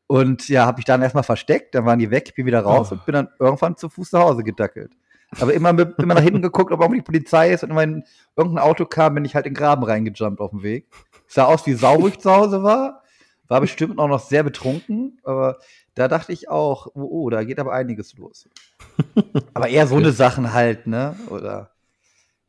Und 0.06 0.48
ja, 0.50 0.66
habe 0.66 0.80
ich 0.80 0.86
dann 0.86 1.02
erstmal 1.02 1.24
versteckt, 1.24 1.76
dann 1.76 1.86
waren 1.86 2.00
die 2.00 2.10
weg, 2.10 2.34
bin 2.36 2.46
wieder 2.46 2.62
raus 2.62 2.90
oh. 2.92 2.96
und 2.96 3.06
bin 3.06 3.14
dann 3.14 3.30
irgendwann 3.40 3.78
zu 3.78 3.90
Fuß 3.90 4.12
nach 4.12 4.22
Hause 4.22 4.44
gedackelt. 4.44 4.92
Aber 5.40 5.54
immer, 5.54 5.74
mit, 5.74 5.98
immer 6.00 6.16
nach 6.16 6.24
hinten 6.24 6.42
geguckt, 6.42 6.72
ob 6.72 6.82
irgendwie 6.82 7.02
die 7.02 7.06
Polizei 7.06 7.52
ist 7.52 7.64
und 7.64 7.76
wenn 7.76 8.04
irgendein 8.36 8.64
Auto 8.64 8.86
kam, 8.86 9.16
bin 9.16 9.26
ich 9.26 9.36
halt 9.36 9.46
in 9.46 9.54
den 9.54 9.60
Graben 9.60 9.84
reingejumpt 9.84 10.42
auf 10.42 10.52
dem 10.52 10.64
Weg. 10.64 10.88
Sah 11.28 11.46
aus 11.46 11.66
wie 11.68 11.74
sau, 11.74 12.02
wo 12.02 12.08
ich 12.08 12.20
zu 12.20 12.32
Hause 12.32 12.64
war. 12.64 13.04
War 13.48 13.62
bestimmt 13.62 14.00
auch 14.00 14.08
noch 14.08 14.20
sehr 14.20 14.44
betrunken, 14.44 15.20
aber 15.24 15.58
da 15.96 16.08
dachte 16.08 16.32
ich 16.32 16.50
auch, 16.50 16.88
oh, 16.94 17.08
oh 17.10 17.30
da 17.30 17.44
geht 17.44 17.60
aber 17.60 17.74
einiges 17.74 18.16
los. 18.18 18.48
aber 19.54 19.70
eher 19.70 19.88
so 19.88 19.96
eine 19.96 20.12
Sachen 20.12 20.54
halt, 20.54 20.88
ne? 20.88 21.16
Oder 21.30 21.72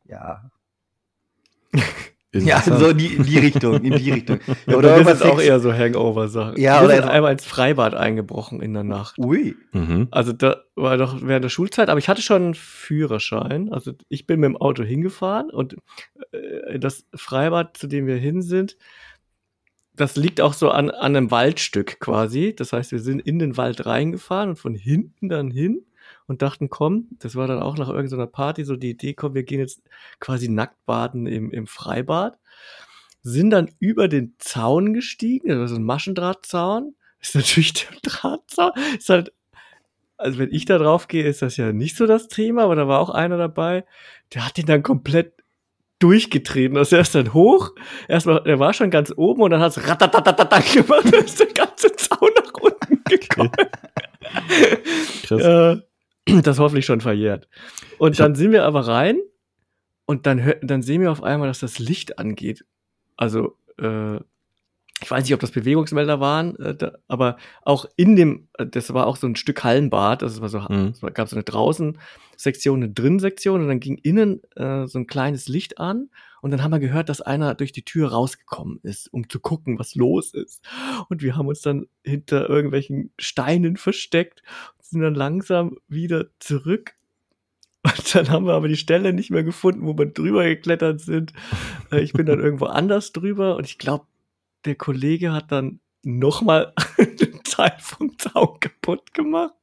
ja. 0.05 0.49
Ja, 2.33 2.61
so 2.61 2.87
in 2.87 2.97
die, 2.97 3.07
in 3.07 3.23
die 3.23 3.39
Richtung, 3.39 3.83
in 3.83 3.97
die 3.97 4.11
Richtung. 4.11 4.39
Ja, 4.65 4.77
oder 4.77 4.95
oder 4.95 5.11
ist 5.11 5.23
auch 5.23 5.41
eher 5.41 5.59
so 5.59 5.73
Hangover-Sachen. 5.73 6.57
Ja, 6.59 6.79
Wir 6.79 6.85
oder 6.85 6.95
sind 6.97 7.09
einmal 7.09 7.33
ins 7.33 7.45
Freibad 7.45 7.93
eingebrochen 7.93 8.61
in 8.61 8.73
der 8.73 8.83
Nacht. 8.83 9.17
Ui. 9.17 9.55
Mhm. 9.73 10.07
Also 10.11 10.31
da 10.31 10.61
war 10.75 10.97
doch 10.97 11.17
während 11.21 11.43
der 11.43 11.49
Schulzeit, 11.49 11.89
aber 11.89 11.99
ich 11.99 12.07
hatte 12.07 12.21
schon 12.21 12.43
einen 12.43 12.53
Führerschein. 12.53 13.71
Also 13.73 13.93
ich 14.07 14.27
bin 14.27 14.39
mit 14.39 14.49
dem 14.49 14.57
Auto 14.57 14.83
hingefahren 14.83 15.49
und 15.49 15.75
äh, 16.31 16.79
das 16.79 17.05
Freibad, 17.13 17.75
zu 17.75 17.87
dem 17.87 18.07
wir 18.07 18.15
hin 18.15 18.41
sind, 18.41 18.77
das 19.93 20.15
liegt 20.15 20.39
auch 20.39 20.53
so 20.53 20.69
an, 20.69 20.89
an 20.89 21.15
einem 21.15 21.31
Waldstück 21.31 21.99
quasi. 21.99 22.55
Das 22.55 22.71
heißt, 22.71 22.93
wir 22.93 22.99
sind 22.99 23.19
in 23.19 23.39
den 23.39 23.57
Wald 23.57 23.85
reingefahren 23.85 24.51
und 24.51 24.55
von 24.55 24.73
hinten 24.73 25.27
dann 25.27 25.51
hin 25.51 25.85
und 26.31 26.41
dachten, 26.41 26.69
komm, 26.69 27.09
das 27.19 27.35
war 27.35 27.45
dann 27.45 27.61
auch 27.61 27.77
nach 27.77 27.89
irgendeiner 27.89 28.25
Party 28.25 28.63
so 28.63 28.77
die 28.77 28.91
Idee, 28.91 29.13
komm, 29.13 29.33
wir 29.33 29.43
gehen 29.43 29.59
jetzt 29.59 29.81
quasi 30.21 30.47
nackt 30.47 30.77
baden 30.85 31.27
im, 31.27 31.51
im 31.51 31.67
Freibad. 31.67 32.39
Sind 33.21 33.49
dann 33.49 33.69
über 33.79 34.07
den 34.07 34.35
Zaun 34.39 34.93
gestiegen, 34.93 35.49
das 35.49 35.71
ist 35.71 35.77
ein 35.77 35.83
Maschendrahtzaun. 35.83 36.95
Ist 37.19 37.35
natürlich 37.35 37.73
der 37.73 37.97
Drahtzaun, 38.01 38.71
ist 38.97 39.09
halt, 39.09 39.31
also 40.17 40.39
wenn 40.39 40.51
ich 40.51 40.65
da 40.65 40.79
drauf 40.79 41.07
gehe, 41.07 41.23
ist 41.23 41.43
das 41.43 41.55
ja 41.55 41.71
nicht 41.71 41.95
so 41.95 42.07
das 42.07 42.29
Thema, 42.29 42.63
aber 42.63 42.75
da 42.75 42.87
war 42.87 42.99
auch 42.99 43.11
einer 43.11 43.37
dabei, 43.37 43.85
der 44.33 44.43
hat 44.43 44.57
den 44.57 44.65
dann 44.65 44.81
komplett 44.81 45.33
durchgetreten. 45.99 46.77
Also 46.77 46.95
er 46.95 47.03
ist 47.03 47.13
dann 47.13 47.35
hoch, 47.35 47.75
erstmal, 48.07 48.41
er 48.47 48.57
war 48.57 48.73
schon 48.73 48.89
ganz 48.89 49.13
oben 49.15 49.43
und 49.43 49.51
dann 49.51 49.61
hat 49.61 49.77
es 49.77 49.87
ratatatatata 49.87 50.61
gemacht, 50.61 51.05
dann 51.13 51.25
ist 51.25 51.39
der 51.39 51.53
ganze 51.53 51.95
Zaun 51.95 52.29
nach 52.35 52.53
unten 52.59 53.03
gekommen. 53.03 53.51
Krass. 55.21 55.81
Das 56.43 56.59
hoffentlich 56.59 56.85
schon 56.85 57.01
verjährt. 57.01 57.47
Und 57.97 58.19
dann 58.19 58.35
sind 58.35 58.51
wir 58.51 58.63
aber 58.63 58.87
rein 58.87 59.19
und 60.05 60.25
dann, 60.25 60.53
dann 60.61 60.81
sehen 60.81 61.01
wir 61.01 61.11
auf 61.11 61.23
einmal, 61.23 61.47
dass 61.47 61.59
das 61.59 61.79
Licht 61.79 62.19
angeht. 62.19 62.65
Also, 63.17 63.57
äh, 63.79 64.19
ich 65.03 65.09
weiß 65.09 65.23
nicht, 65.23 65.33
ob 65.33 65.39
das 65.39 65.51
Bewegungsmelder 65.51 66.19
waren, 66.19 66.55
äh, 66.57 66.75
da, 66.75 66.93
aber 67.07 67.37
auch 67.63 67.85
in 67.95 68.15
dem, 68.15 68.47
äh, 68.57 68.67
das 68.67 68.93
war 68.93 69.07
auch 69.07 69.15
so 69.15 69.27
ein 69.27 69.35
Stück 69.35 69.63
Hallenbad, 69.63 70.21
das 70.21 70.41
war 70.41 70.49
so, 70.49 70.59
mhm. 70.59 70.93
es 70.93 71.01
gab 71.13 71.27
so 71.27 71.35
eine 71.35 71.43
Draußen-Sektion, 71.43 72.83
eine 72.83 72.93
Drin-Sektion 72.93 73.61
und 73.61 73.67
dann 73.67 73.79
ging 73.79 73.97
innen 73.97 74.41
äh, 74.55 74.87
so 74.87 74.99
ein 74.99 75.07
kleines 75.07 75.47
Licht 75.47 75.79
an 75.79 76.09
und 76.41 76.51
dann 76.51 76.63
haben 76.63 76.71
wir 76.71 76.79
gehört, 76.79 77.09
dass 77.09 77.21
einer 77.21 77.55
durch 77.55 77.71
die 77.71 77.85
Tür 77.85 78.11
rausgekommen 78.11 78.79
ist, 78.83 79.11
um 79.13 79.29
zu 79.29 79.39
gucken, 79.39 79.77
was 79.79 79.95
los 79.95 80.33
ist. 80.33 80.63
Und 81.07 81.21
wir 81.21 81.37
haben 81.37 81.47
uns 81.47 81.61
dann 81.61 81.85
hinter 82.03 82.49
irgendwelchen 82.49 83.11
Steinen 83.19 83.77
versteckt 83.77 84.41
sind 84.91 85.01
dann 85.01 85.15
langsam 85.15 85.77
wieder 85.87 86.25
zurück 86.39 86.95
und 87.83 88.15
dann 88.15 88.29
haben 88.29 88.45
wir 88.45 88.53
aber 88.53 88.67
die 88.67 88.77
Stelle 88.77 89.11
nicht 89.11 89.31
mehr 89.31 89.43
gefunden, 89.43 89.85
wo 89.85 89.97
wir 89.97 90.05
drüber 90.05 90.43
geklettert 90.43 91.01
sind. 91.01 91.33
Äh, 91.91 92.01
ich 92.01 92.13
bin 92.13 92.25
dann 92.25 92.39
irgendwo 92.43 92.65
anders 92.65 93.11
drüber 93.11 93.55
und 93.55 93.65
ich 93.65 93.77
glaube, 93.77 94.05
der 94.65 94.75
Kollege 94.75 95.33
hat 95.33 95.51
dann 95.51 95.79
nochmal 96.03 96.73
einen 96.97 97.43
Teil 97.43 97.75
vom 97.79 98.17
Zaun 98.17 98.59
kaputt 98.59 99.13
gemacht. 99.13 99.55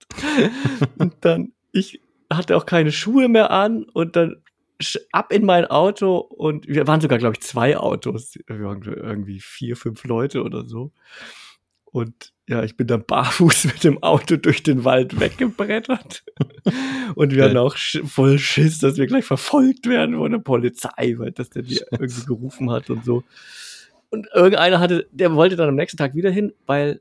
Und 0.98 1.14
dann, 1.20 1.52
ich 1.72 2.00
hatte 2.32 2.56
auch 2.56 2.66
keine 2.66 2.92
Schuhe 2.92 3.28
mehr 3.28 3.50
an 3.50 3.84
und 3.84 4.16
dann 4.16 4.42
ab 5.12 5.32
in 5.32 5.44
mein 5.44 5.66
Auto 5.66 6.18
und 6.18 6.66
wir 6.68 6.86
waren 6.86 7.00
sogar, 7.00 7.18
glaube 7.18 7.34
ich, 7.34 7.42
zwei 7.42 7.76
Autos, 7.76 8.36
irgendwie 8.46 9.40
vier, 9.40 9.76
fünf 9.76 10.04
Leute 10.04 10.42
oder 10.42 10.64
so. 10.64 10.92
Und 11.90 12.32
ja, 12.48 12.62
ich 12.62 12.76
bin 12.76 12.86
dann 12.86 13.04
barfuß 13.04 13.64
mit 13.66 13.84
dem 13.84 14.02
Auto 14.02 14.36
durch 14.36 14.62
den 14.62 14.84
Wald 14.84 15.18
weggebrettert. 15.20 16.24
und 17.14 17.34
wir 17.34 17.44
hatten 17.44 17.56
auch 17.56 17.76
voll 17.76 18.38
Schiss, 18.38 18.78
dass 18.78 18.96
wir 18.96 19.06
gleich 19.06 19.24
verfolgt 19.24 19.86
werden 19.86 20.16
von 20.16 20.32
der 20.32 20.38
Polizei, 20.38 21.14
weil 21.18 21.32
das 21.32 21.50
der 21.50 21.62
mir 21.62 21.80
irgendwie 21.92 22.26
gerufen 22.26 22.70
hat 22.70 22.90
und 22.90 23.04
so. 23.04 23.24
Und 24.10 24.28
irgendeiner 24.34 24.80
hatte, 24.80 25.06
der 25.12 25.34
wollte 25.34 25.56
dann 25.56 25.68
am 25.68 25.74
nächsten 25.74 25.98
Tag 25.98 26.14
wieder 26.14 26.30
hin, 26.30 26.52
weil 26.66 27.00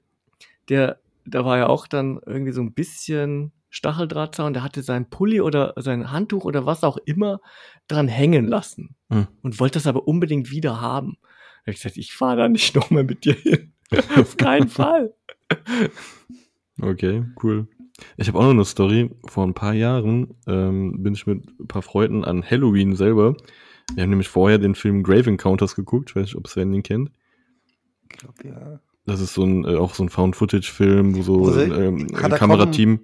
der, 0.69 0.99
da 1.26 1.45
war 1.45 1.57
ja 1.57 1.68
auch 1.68 1.88
dann 1.88 2.19
irgendwie 2.26 2.51
so 2.51 2.61
ein 2.61 2.73
bisschen 2.73 3.53
Stacheldrahtzaun, 3.69 4.53
der 4.53 4.64
hatte 4.64 4.81
sein 4.81 5.09
Pulli 5.09 5.41
oder 5.41 5.73
sein 5.77 6.11
Handtuch 6.11 6.45
oder 6.45 6.65
was 6.65 6.84
auch 6.84 6.97
immer 7.05 7.39
dran 7.88 8.07
hängen 8.07 8.47
lassen 8.47 8.95
hm. 9.09 9.27
und 9.41 9.59
wollte 9.59 9.80
das 9.80 9.88
aber 9.88 10.07
unbedingt 10.07 10.51
wieder 10.51 10.81
haben. 10.81 11.18
Da 11.22 11.72
hab 11.72 11.76
ich 11.76 11.81
gesagt, 11.81 11.97
ich 11.97 12.14
fahre 12.14 12.38
da 12.38 12.49
nicht 12.49 12.76
nochmal 12.76 13.03
mit 13.03 13.26
dir 13.26 13.34
hin. 13.34 13.73
Auf 14.18 14.38
keinen 14.38 14.68
Fall. 14.69 15.14
Okay, 16.81 17.23
cool. 17.43 17.68
Ich 18.18 18.27
habe 18.27 18.38
auch 18.38 18.43
noch 18.43 18.51
eine 18.51 18.65
Story. 18.65 19.09
Vor 19.26 19.45
ein 19.45 19.53
paar 19.53 19.73
Jahren 19.73 20.35
ähm, 20.45 21.01
bin 21.01 21.14
ich 21.14 21.26
mit 21.26 21.47
ein 21.59 21.68
paar 21.68 21.81
Freunden 21.81 22.23
an 22.23 22.43
Halloween 22.43 22.95
selber 22.95 23.35
Wir 23.95 24.03
haben 24.03 24.11
nämlich 24.11 24.27
vorher 24.27 24.59
den 24.59 24.76
Film 24.76 25.01
Grave 25.03 25.30
Encounters 25.30 25.76
geguckt. 25.76 26.09
Ich 26.11 26.15
weiß 26.15 26.26
nicht, 26.26 26.35
ob 26.35 26.47
Sven 26.47 26.72
den 26.72 26.84
kennt. 26.84 27.11
Ich 28.11 28.18
glaube, 28.19 28.47
ja. 28.47 28.80
Das 29.05 29.22
ist 29.22 29.34
so 29.34 29.43
ein, 29.43 29.64
äh, 29.65 29.76
auch 29.76 29.93
so 29.93 30.03
ein 30.03 30.09
Found-Footage-Film, 30.09 31.15
wo 31.15 31.22
so 31.22 31.39
Wo 31.39 31.51
sie- 31.51 31.61
ähm, 31.61 32.07
ein 32.14 32.31
Kamerateam, 32.31 32.99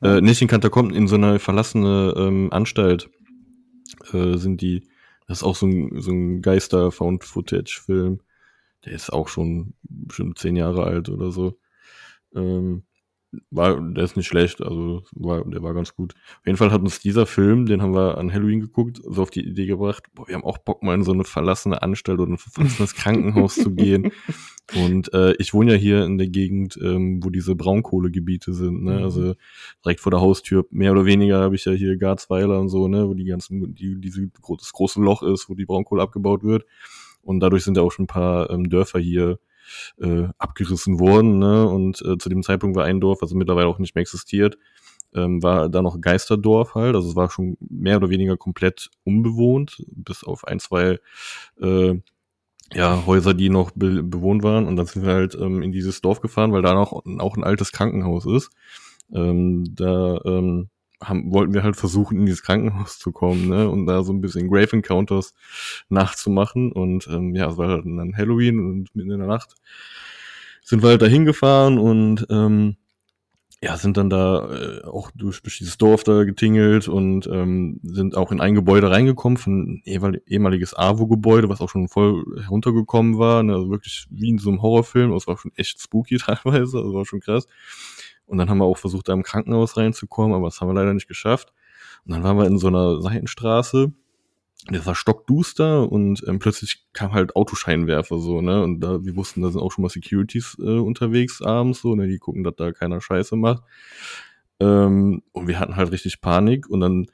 äh, 0.00 0.20
nicht 0.20 0.40
in 0.40 0.48
Katakomben, 0.48 0.94
in 0.94 1.08
so 1.08 1.16
einer 1.16 1.38
verlassene 1.40 2.14
ähm, 2.16 2.48
Anstalt 2.52 3.10
äh, 4.12 4.36
sind 4.36 4.60
die. 4.60 4.84
Das 5.26 5.38
ist 5.38 5.42
auch 5.44 5.56
so 5.56 5.66
ein, 5.66 6.00
so 6.00 6.12
ein 6.12 6.40
Geister-Found-Footage-Film. 6.40 8.20
Der 8.84 8.92
ist 8.92 9.12
auch 9.12 9.28
schon 9.28 9.74
bestimmt 9.82 10.38
zehn 10.38 10.56
Jahre 10.56 10.84
alt 10.84 11.08
oder 11.08 11.30
so. 11.30 11.58
Ähm, 12.34 12.84
war, 13.50 13.80
der 13.80 14.02
ist 14.02 14.16
nicht 14.16 14.26
schlecht, 14.26 14.60
also 14.60 15.04
war, 15.12 15.44
der 15.44 15.62
war 15.62 15.72
ganz 15.72 15.94
gut. 15.94 16.14
Auf 16.40 16.46
jeden 16.46 16.58
Fall 16.58 16.72
hat 16.72 16.80
uns 16.80 16.98
dieser 16.98 17.26
Film, 17.26 17.66
den 17.66 17.80
haben 17.80 17.94
wir 17.94 18.18
an 18.18 18.32
Halloween 18.32 18.58
geguckt, 18.60 19.00
so 19.04 19.22
auf 19.22 19.30
die 19.30 19.46
Idee 19.46 19.66
gebracht, 19.66 20.04
boah, 20.14 20.26
wir 20.26 20.34
haben 20.34 20.42
auch 20.44 20.58
Bock 20.58 20.82
mal 20.82 20.94
in 20.94 21.04
so 21.04 21.12
eine 21.12 21.22
verlassene 21.22 21.80
Anstalt 21.80 22.18
oder 22.18 22.32
ein 22.32 22.38
verlassenes 22.38 22.94
Krankenhaus 22.94 23.54
zu 23.54 23.72
gehen. 23.72 24.10
Und 24.74 25.12
äh, 25.14 25.34
ich 25.38 25.52
wohne 25.52 25.72
ja 25.72 25.78
hier 25.78 26.04
in 26.04 26.16
der 26.18 26.28
Gegend, 26.28 26.78
ähm, 26.80 27.22
wo 27.24 27.30
diese 27.30 27.56
Braunkohlegebiete 27.56 28.52
sind, 28.52 28.84
ne? 28.84 28.98
Mhm. 28.98 29.02
Also 29.02 29.34
direkt 29.84 30.00
vor 30.00 30.10
der 30.10 30.20
Haustür, 30.20 30.64
mehr 30.70 30.92
oder 30.92 31.06
weniger 31.06 31.40
habe 31.40 31.56
ich 31.56 31.64
ja 31.64 31.72
hier 31.72 31.96
Garzweiler 31.96 32.60
und 32.60 32.68
so, 32.68 32.86
ne, 32.86 33.08
wo 33.08 33.14
die 33.14 33.24
ganzen, 33.24 33.74
die, 33.74 34.00
diese, 34.00 34.28
gro- 34.28 34.56
das 34.56 34.72
große 34.72 35.00
Loch 35.00 35.22
ist, 35.24 35.48
wo 35.48 35.54
die 35.54 35.66
Braunkohle 35.66 36.02
abgebaut 36.02 36.44
wird. 36.44 36.66
Und 37.22 37.40
dadurch 37.40 37.64
sind 37.64 37.76
ja 37.76 37.82
auch 37.82 37.92
schon 37.92 38.04
ein 38.04 38.08
paar 38.08 38.50
ähm, 38.50 38.68
Dörfer 38.68 38.98
hier 38.98 39.38
äh, 39.98 40.28
abgerissen 40.38 40.98
worden, 40.98 41.38
ne? 41.38 41.68
Und 41.68 42.02
äh, 42.02 42.18
zu 42.18 42.28
dem 42.28 42.42
Zeitpunkt 42.42 42.76
war 42.76 42.84
ein 42.84 43.00
Dorf, 43.00 43.22
also 43.22 43.36
mittlerweile 43.36 43.68
auch 43.68 43.78
nicht 43.78 43.94
mehr 43.94 44.02
existiert, 44.02 44.58
ähm, 45.14 45.42
war 45.42 45.68
da 45.68 45.82
noch 45.82 46.00
Geisterdorf 46.00 46.74
halt, 46.74 46.94
also 46.94 47.08
es 47.08 47.16
war 47.16 47.30
schon 47.30 47.56
mehr 47.60 47.96
oder 47.96 48.10
weniger 48.10 48.36
komplett 48.36 48.90
unbewohnt, 49.04 49.82
bis 49.88 50.24
auf 50.24 50.46
ein, 50.46 50.60
zwei 50.60 50.98
äh, 51.60 52.00
ja, 52.72 53.04
Häuser, 53.06 53.34
die 53.34 53.48
noch 53.48 53.72
be 53.72 54.02
bewohnt 54.02 54.42
waren. 54.42 54.66
Und 54.66 54.76
dann 54.76 54.86
sind 54.86 55.04
wir 55.04 55.12
halt 55.12 55.34
ähm, 55.34 55.62
in 55.62 55.72
dieses 55.72 56.00
Dorf 56.00 56.20
gefahren, 56.20 56.52
weil 56.52 56.62
da 56.62 56.74
noch 56.74 56.92
auch 56.92 57.36
ein 57.36 57.44
altes 57.44 57.72
Krankenhaus 57.72 58.26
ist. 58.26 58.50
Ähm, 59.12 59.64
da 59.74 60.20
ähm, 60.24 60.68
haben, 61.02 61.32
wollten 61.32 61.54
wir 61.54 61.62
halt 61.62 61.76
versuchen, 61.76 62.18
in 62.18 62.26
dieses 62.26 62.42
Krankenhaus 62.42 62.98
zu 62.98 63.12
kommen, 63.12 63.48
ne? 63.48 63.68
Und 63.70 63.86
da 63.86 64.02
so 64.02 64.12
ein 64.12 64.20
bisschen 64.20 64.48
Grave 64.48 64.72
Encounters 64.74 65.34
nachzumachen. 65.88 66.72
Und 66.72 67.08
ähm, 67.08 67.34
ja, 67.34 67.48
es 67.50 67.56
war 67.56 67.68
halt 67.68 67.84
dann 67.86 68.16
Halloween 68.16 68.58
und 68.58 68.94
mitten 68.94 69.10
in 69.10 69.18
der 69.18 69.28
Nacht 69.28 69.54
sind 70.62 70.82
wir 70.82 70.90
halt 70.90 71.02
da 71.02 71.06
hingefahren 71.06 71.78
und 71.78 72.26
ähm, 72.30 72.76
ja, 73.62 73.76
sind 73.76 73.98
dann 73.98 74.08
da 74.08 74.48
äh, 74.50 74.84
auch 74.84 75.10
durch, 75.14 75.42
dieses 75.42 75.76
Dorf 75.76 76.02
da 76.02 76.24
getingelt 76.24 76.88
und 76.88 77.26
ähm, 77.26 77.78
sind 77.82 78.16
auch 78.16 78.32
in 78.32 78.40
ein 78.40 78.54
Gebäude 78.54 78.90
reingekommen, 78.90 79.36
von 79.36 79.82
ehemal- 79.84 80.22
ehemaliges 80.26 80.72
AWO-Gebäude, 80.74 81.50
was 81.50 81.60
auch 81.60 81.68
schon 81.68 81.88
voll 81.88 82.24
heruntergekommen 82.42 83.18
war, 83.18 83.42
ne, 83.42 83.54
also 83.54 83.68
wirklich 83.70 84.06
wie 84.10 84.30
in 84.30 84.38
so 84.38 84.48
einem 84.48 84.62
Horrorfilm, 84.62 85.12
es 85.12 85.26
war 85.26 85.36
schon 85.36 85.52
echt 85.56 85.80
spooky 85.82 86.16
teilweise, 86.18 86.78
also 86.78 86.94
war 86.94 87.04
schon 87.04 87.20
krass. 87.20 87.46
Und 88.30 88.38
dann 88.38 88.50
haben 88.50 88.58
wir 88.58 88.64
auch 88.66 88.78
versucht, 88.78 89.08
da 89.08 89.12
im 89.14 89.24
Krankenhaus 89.24 89.76
reinzukommen, 89.76 90.34
aber 90.36 90.46
das 90.48 90.60
haben 90.60 90.68
wir 90.68 90.74
leider 90.74 90.94
nicht 90.94 91.08
geschafft. 91.08 91.52
Und 92.06 92.12
dann 92.14 92.22
waren 92.24 92.38
wir 92.38 92.46
in 92.46 92.58
so 92.58 92.68
einer 92.68 93.02
Seitenstraße, 93.02 93.92
das 94.70 94.86
war 94.86 94.94
stockduster 94.94 95.90
und 95.90 96.22
ähm, 96.28 96.38
plötzlich 96.38 96.86
kam 96.92 97.12
halt 97.14 97.36
Autoscheinwerfer 97.36 98.18
so, 98.18 98.42
ne? 98.42 98.62
Und 98.62 98.80
da, 98.80 99.04
wir 99.04 99.16
wussten, 99.16 99.42
da 99.42 99.50
sind 99.50 99.60
auch 99.60 99.72
schon 99.72 99.82
mal 99.82 99.88
Securities 99.90 100.58
äh, 100.60 100.78
unterwegs 100.78 101.42
abends 101.42 101.80
so, 101.82 101.94
ne? 101.94 102.08
Die 102.08 102.18
gucken, 102.18 102.44
dass 102.44 102.56
da 102.56 102.72
keiner 102.72 103.00
Scheiße 103.00 103.36
macht. 103.36 103.62
Ähm, 104.60 105.22
und 105.32 105.48
wir 105.48 105.58
hatten 105.58 105.76
halt 105.76 105.90
richtig 105.92 106.20
Panik 106.20 106.68
und 106.68 106.80
dann 106.80 107.06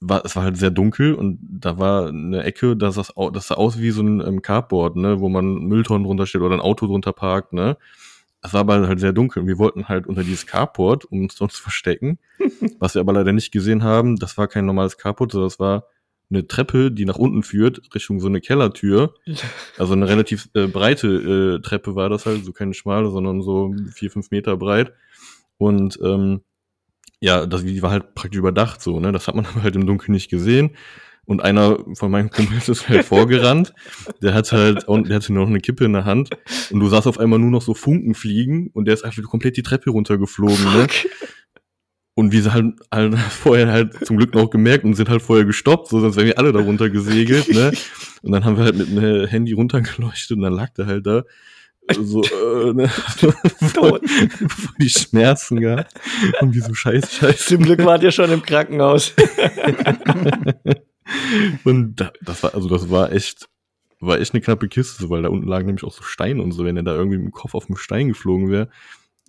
war, 0.00 0.24
es 0.24 0.36
war 0.36 0.44
halt 0.44 0.56
sehr 0.56 0.70
dunkel 0.70 1.14
und 1.14 1.38
da 1.42 1.78
war 1.78 2.08
eine 2.08 2.42
Ecke, 2.44 2.76
das, 2.76 3.16
au- 3.16 3.30
das 3.30 3.48
sah 3.48 3.56
aus 3.56 3.78
wie 3.80 3.90
so 3.90 4.02
ein 4.02 4.20
ähm, 4.26 4.42
Carport, 4.42 4.96
ne, 4.96 5.20
wo 5.20 5.28
man 5.28 5.46
Mülltonnen 5.66 6.04
drunter 6.04 6.26
steht 6.26 6.42
oder 6.42 6.56
ein 6.56 6.60
Auto 6.60 6.86
drunter 6.86 7.12
parkt, 7.12 7.52
ne. 7.52 7.76
Es 8.42 8.52
war 8.54 8.60
aber 8.60 8.88
halt 8.88 9.00
sehr 9.00 9.12
dunkel 9.12 9.42
und 9.42 9.48
wir 9.48 9.58
wollten 9.58 9.88
halt 9.88 10.06
unter 10.06 10.22
dieses 10.22 10.46
Carport, 10.46 11.04
um 11.04 11.22
uns 11.22 11.34
dort 11.34 11.52
zu 11.52 11.62
verstecken. 11.62 12.18
Was 12.78 12.94
wir 12.94 13.00
aber 13.00 13.12
leider 13.12 13.32
nicht 13.32 13.52
gesehen 13.52 13.82
haben, 13.82 14.16
das 14.16 14.38
war 14.38 14.48
kein 14.48 14.66
normales 14.66 14.96
Carport, 14.96 15.32
sondern 15.32 15.48
das 15.48 15.60
war 15.60 15.84
eine 16.30 16.46
Treppe, 16.46 16.90
die 16.92 17.04
nach 17.04 17.16
unten 17.16 17.42
führt, 17.42 17.82
Richtung 17.94 18.20
so 18.20 18.28
eine 18.28 18.40
Kellertür. 18.40 19.14
Also 19.78 19.94
eine 19.94 20.08
relativ 20.08 20.48
äh, 20.54 20.66
breite 20.66 21.58
äh, 21.58 21.62
Treppe 21.62 21.94
war 21.94 22.08
das 22.08 22.26
halt, 22.26 22.44
so 22.44 22.52
keine 22.52 22.74
schmale, 22.74 23.10
sondern 23.10 23.40
so 23.40 23.74
vier, 23.94 24.10
fünf 24.10 24.30
Meter 24.30 24.56
breit. 24.56 24.92
Und 25.56 25.98
ähm, 26.02 26.42
ja, 27.20 27.46
das, 27.46 27.64
die 27.64 27.82
war 27.82 27.90
halt 27.90 28.14
praktisch 28.14 28.38
überdacht 28.38 28.80
so, 28.82 29.00
ne? 29.00 29.12
Das 29.12 29.28
hat 29.28 29.34
man 29.34 29.46
aber 29.52 29.62
halt 29.62 29.76
im 29.76 29.86
Dunkeln 29.86 30.12
nicht 30.12 30.30
gesehen. 30.30 30.76
Und 31.26 31.42
einer 31.42 31.78
von 31.94 32.10
meinen 32.10 32.30
Kumpels 32.30 32.68
ist 32.68 32.88
halt 32.88 33.04
vorgerannt. 33.04 33.72
Der 34.22 34.34
hat 34.34 34.50
halt, 34.52 34.88
und 34.88 35.08
der 35.08 35.16
hatte 35.16 35.32
noch 35.32 35.46
eine 35.46 35.60
Kippe 35.60 35.84
in 35.84 35.92
der 35.92 36.04
Hand. 36.04 36.30
Und 36.70 36.80
du 36.80 36.88
sahst 36.88 37.06
auf 37.06 37.18
einmal 37.18 37.38
nur 37.38 37.50
noch 37.50 37.62
so 37.62 37.74
Funken 37.74 38.14
fliegen 38.14 38.70
und 38.72 38.86
der 38.86 38.94
ist 38.94 39.04
einfach 39.04 39.22
komplett 39.22 39.56
die 39.56 39.62
Treppe 39.62 39.90
runtergeflogen, 39.90 40.64
ne? 40.64 40.86
Und 42.14 42.32
wir 42.32 42.42
sind 42.42 42.52
halt, 42.52 42.74
halt 42.92 43.18
vorher 43.18 43.68
halt 43.68 44.04
zum 44.04 44.16
Glück 44.16 44.34
noch 44.34 44.50
gemerkt 44.50 44.84
und 44.84 44.94
sind 44.94 45.08
halt 45.08 45.22
vorher 45.22 45.46
gestoppt, 45.46 45.88
so 45.88 46.00
sonst 46.00 46.16
wären 46.16 46.26
wir 46.26 46.38
alle 46.38 46.52
da 46.52 46.58
runter 46.58 46.90
gesegelt, 46.90 47.48
ne? 47.48 47.72
Und 48.22 48.32
dann 48.32 48.44
haben 48.44 48.56
wir 48.56 48.64
halt 48.64 48.76
mit 48.76 48.88
einem 48.88 49.26
Handy 49.26 49.52
runtergeleuchtet 49.52 50.36
und 50.36 50.42
dann 50.42 50.52
lag 50.52 50.70
der 50.70 50.86
halt 50.86 51.06
da 51.06 51.22
so, 51.98 52.22
äh, 52.22 52.72
ne? 52.72 52.88
voll, 53.74 54.00
voll 54.00 54.74
die 54.80 54.90
Schmerzen 54.90 55.60
gehabt. 55.60 55.94
Und 56.40 56.54
wie 56.54 56.60
so 56.60 56.74
scheiße, 56.74 57.14
scheiße. 57.14 57.56
Zum 57.56 57.62
Glück 57.62 57.84
wart 57.84 58.02
ihr 58.02 58.12
schon 58.12 58.30
im 58.30 58.42
Krankenhaus. 58.42 59.14
Und 61.64 61.96
da, 61.96 62.12
das 62.22 62.42
war, 62.42 62.54
also 62.54 62.68
das 62.68 62.90
war 62.90 63.12
echt, 63.12 63.48
war 64.00 64.18
echt 64.18 64.34
eine 64.34 64.40
knappe 64.40 64.68
Kiste, 64.68 65.10
weil 65.10 65.22
da 65.22 65.28
unten 65.28 65.48
lagen 65.48 65.66
nämlich 65.66 65.84
auch 65.84 65.92
so 65.92 66.02
Steine 66.02 66.42
und 66.42 66.52
so. 66.52 66.64
Wenn 66.64 66.76
er 66.76 66.82
da 66.82 66.94
irgendwie 66.94 67.18
mit 67.18 67.26
dem 67.26 67.32
Kopf 67.32 67.54
auf 67.54 67.66
den 67.66 67.76
Stein 67.76 68.08
geflogen 68.08 68.50
wäre, 68.50 68.68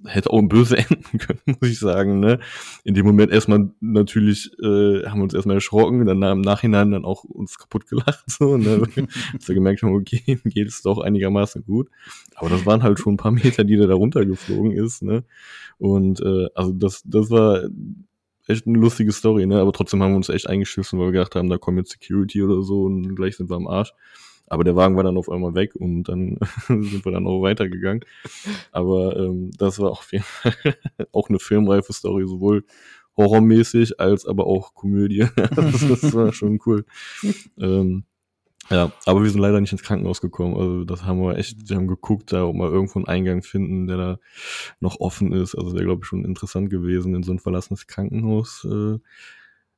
hätte 0.05 0.31
auch 0.31 0.41
böse 0.41 0.77
enden 0.89 1.17
können, 1.17 1.39
muss 1.45 1.69
ich 1.69 1.79
sagen. 1.79 2.19
Ne? 2.19 2.39
In 2.83 2.93
dem 2.93 3.05
Moment 3.05 3.31
erstmal 3.31 3.71
natürlich 3.79 4.51
äh, 4.59 5.05
haben 5.05 5.19
wir 5.19 5.23
uns 5.23 5.33
erstmal 5.33 5.57
erschrocken, 5.57 6.05
dann 6.05 6.21
im 6.21 6.41
Nachhinein 6.41 6.91
dann 6.91 7.05
auch 7.05 7.23
uns 7.23 7.57
kaputt 7.57 7.87
gelacht. 7.87 8.23
So, 8.27 8.57
ne? 8.57 8.79
Dass 9.33 9.47
wir 9.47 9.55
gemerkt 9.55 9.83
haben, 9.83 9.95
okay, 9.95 10.39
geht 10.45 10.67
es 10.67 10.81
doch 10.81 10.99
einigermaßen 10.99 11.63
gut. 11.63 11.89
Aber 12.35 12.49
das 12.49 12.65
waren 12.65 12.83
halt 12.83 12.99
schon 12.99 13.13
ein 13.13 13.17
paar 13.17 13.31
Meter, 13.31 13.63
die 13.63 13.77
der 13.77 13.87
da 13.87 13.95
runtergeflogen 13.95 14.71
ist. 14.71 15.03
Ne? 15.03 15.23
Und 15.77 16.21
äh, 16.21 16.47
also 16.55 16.71
das, 16.71 17.03
das 17.05 17.29
war 17.29 17.63
echt 18.51 18.67
eine 18.67 18.77
lustige 18.77 19.11
Story, 19.11 19.45
ne? 19.45 19.59
Aber 19.59 19.71
trotzdem 19.73 20.01
haben 20.03 20.11
wir 20.11 20.17
uns 20.17 20.29
echt 20.29 20.47
eingeschissen, 20.47 20.99
weil 20.99 21.07
wir 21.07 21.11
gedacht 21.13 21.35
haben, 21.35 21.49
da 21.49 21.57
kommt 21.57 21.77
jetzt 21.77 21.91
Security 21.91 22.43
oder 22.43 22.61
so 22.61 22.83
und 22.83 23.15
gleich 23.15 23.37
sind 23.37 23.49
wir 23.49 23.55
am 23.55 23.67
Arsch. 23.67 23.93
Aber 24.47 24.65
der 24.65 24.75
Wagen 24.75 24.97
war 24.97 25.03
dann 25.03 25.17
auf 25.17 25.29
einmal 25.29 25.55
weg 25.55 25.75
und 25.75 26.03
dann 26.03 26.37
sind 26.67 27.05
wir 27.05 27.11
dann 27.11 27.25
auch 27.25 27.41
weitergegangen. 27.41 28.03
Aber 28.71 29.15
ähm, 29.15 29.51
das 29.57 29.79
war 29.79 29.91
auf 29.91 30.11
jeden 30.11 30.25
Fall 30.25 30.53
auch 31.13 31.29
eine 31.29 31.39
filmreife 31.39 31.93
Story, 31.93 32.27
sowohl 32.27 32.65
horrormäßig 33.17 33.99
als 33.99 34.25
aber 34.25 34.47
auch 34.47 34.73
Komödie. 34.73 35.25
das, 35.35 35.87
das 35.87 36.13
war 36.13 36.33
schon 36.33 36.59
cool. 36.65 36.85
ähm, 37.59 38.03
ja, 38.71 38.91
aber 39.05 39.23
wir 39.23 39.29
sind 39.29 39.41
leider 39.41 39.61
nicht 39.61 39.71
ins 39.71 39.83
Krankenhaus 39.83 40.21
gekommen. 40.21 40.55
Also 40.55 40.85
das 40.85 41.03
haben 41.03 41.21
wir 41.21 41.37
echt, 41.37 41.69
wir 41.69 41.75
haben 41.75 41.87
geguckt, 41.87 42.31
da 42.33 42.45
ob 42.45 42.55
wir 42.55 42.71
irgendwo 42.71 42.99
einen 42.99 43.07
Eingang 43.07 43.43
finden, 43.43 43.87
der 43.87 43.97
da 43.97 44.19
noch 44.79 44.99
offen 44.99 45.33
ist. 45.33 45.55
Also 45.55 45.73
wäre, 45.73 45.83
glaube 45.83 46.01
ich, 46.03 46.07
schon 46.07 46.25
interessant 46.25 46.69
gewesen, 46.69 47.13
in 47.13 47.23
so 47.23 47.31
ein 47.31 47.39
verlassenes 47.39 47.87
Krankenhaus 47.87 48.65
äh, 48.65 48.97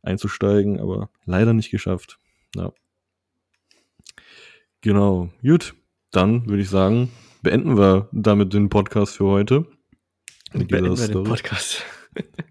einzusteigen, 0.04 0.80
aber 0.80 1.10
leider 1.26 1.54
nicht 1.54 1.72
geschafft. 1.72 2.20
Ja. 2.56 2.72
Genau, 4.82 5.30
gut. 5.42 5.76
Dann 6.12 6.48
würde 6.48 6.62
ich 6.62 6.70
sagen, 6.70 7.10
beenden 7.42 7.78
wir 7.78 8.10
damit 8.12 8.54
den 8.54 8.70
Podcast 8.70 9.18
für 9.18 9.26
heute. 9.26 9.66
Mit 10.54 10.68
Beenden 10.68 10.98
wir 10.98 11.08
den. 11.08 11.24
Podcast. 11.24 11.84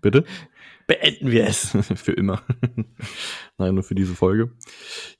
Bitte? 0.01 0.25
Beenden 0.89 1.31
wir 1.31 1.47
es. 1.47 1.77
für 1.95 2.13
immer. 2.13 2.43
Nein, 3.59 3.75
nur 3.75 3.85
für 3.85 3.95
diese 3.95 4.15
Folge. 4.15 4.51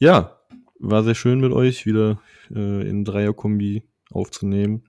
Ja, 0.01 0.42
war 0.83 1.05
sehr 1.05 1.15
schön 1.15 1.41
mit 1.41 1.53
euch 1.53 1.87
wieder 1.87 2.21
äh, 2.55 2.89
in 2.89 3.05
Dreierkombi 3.05 3.85
aufzunehmen. 4.11 4.85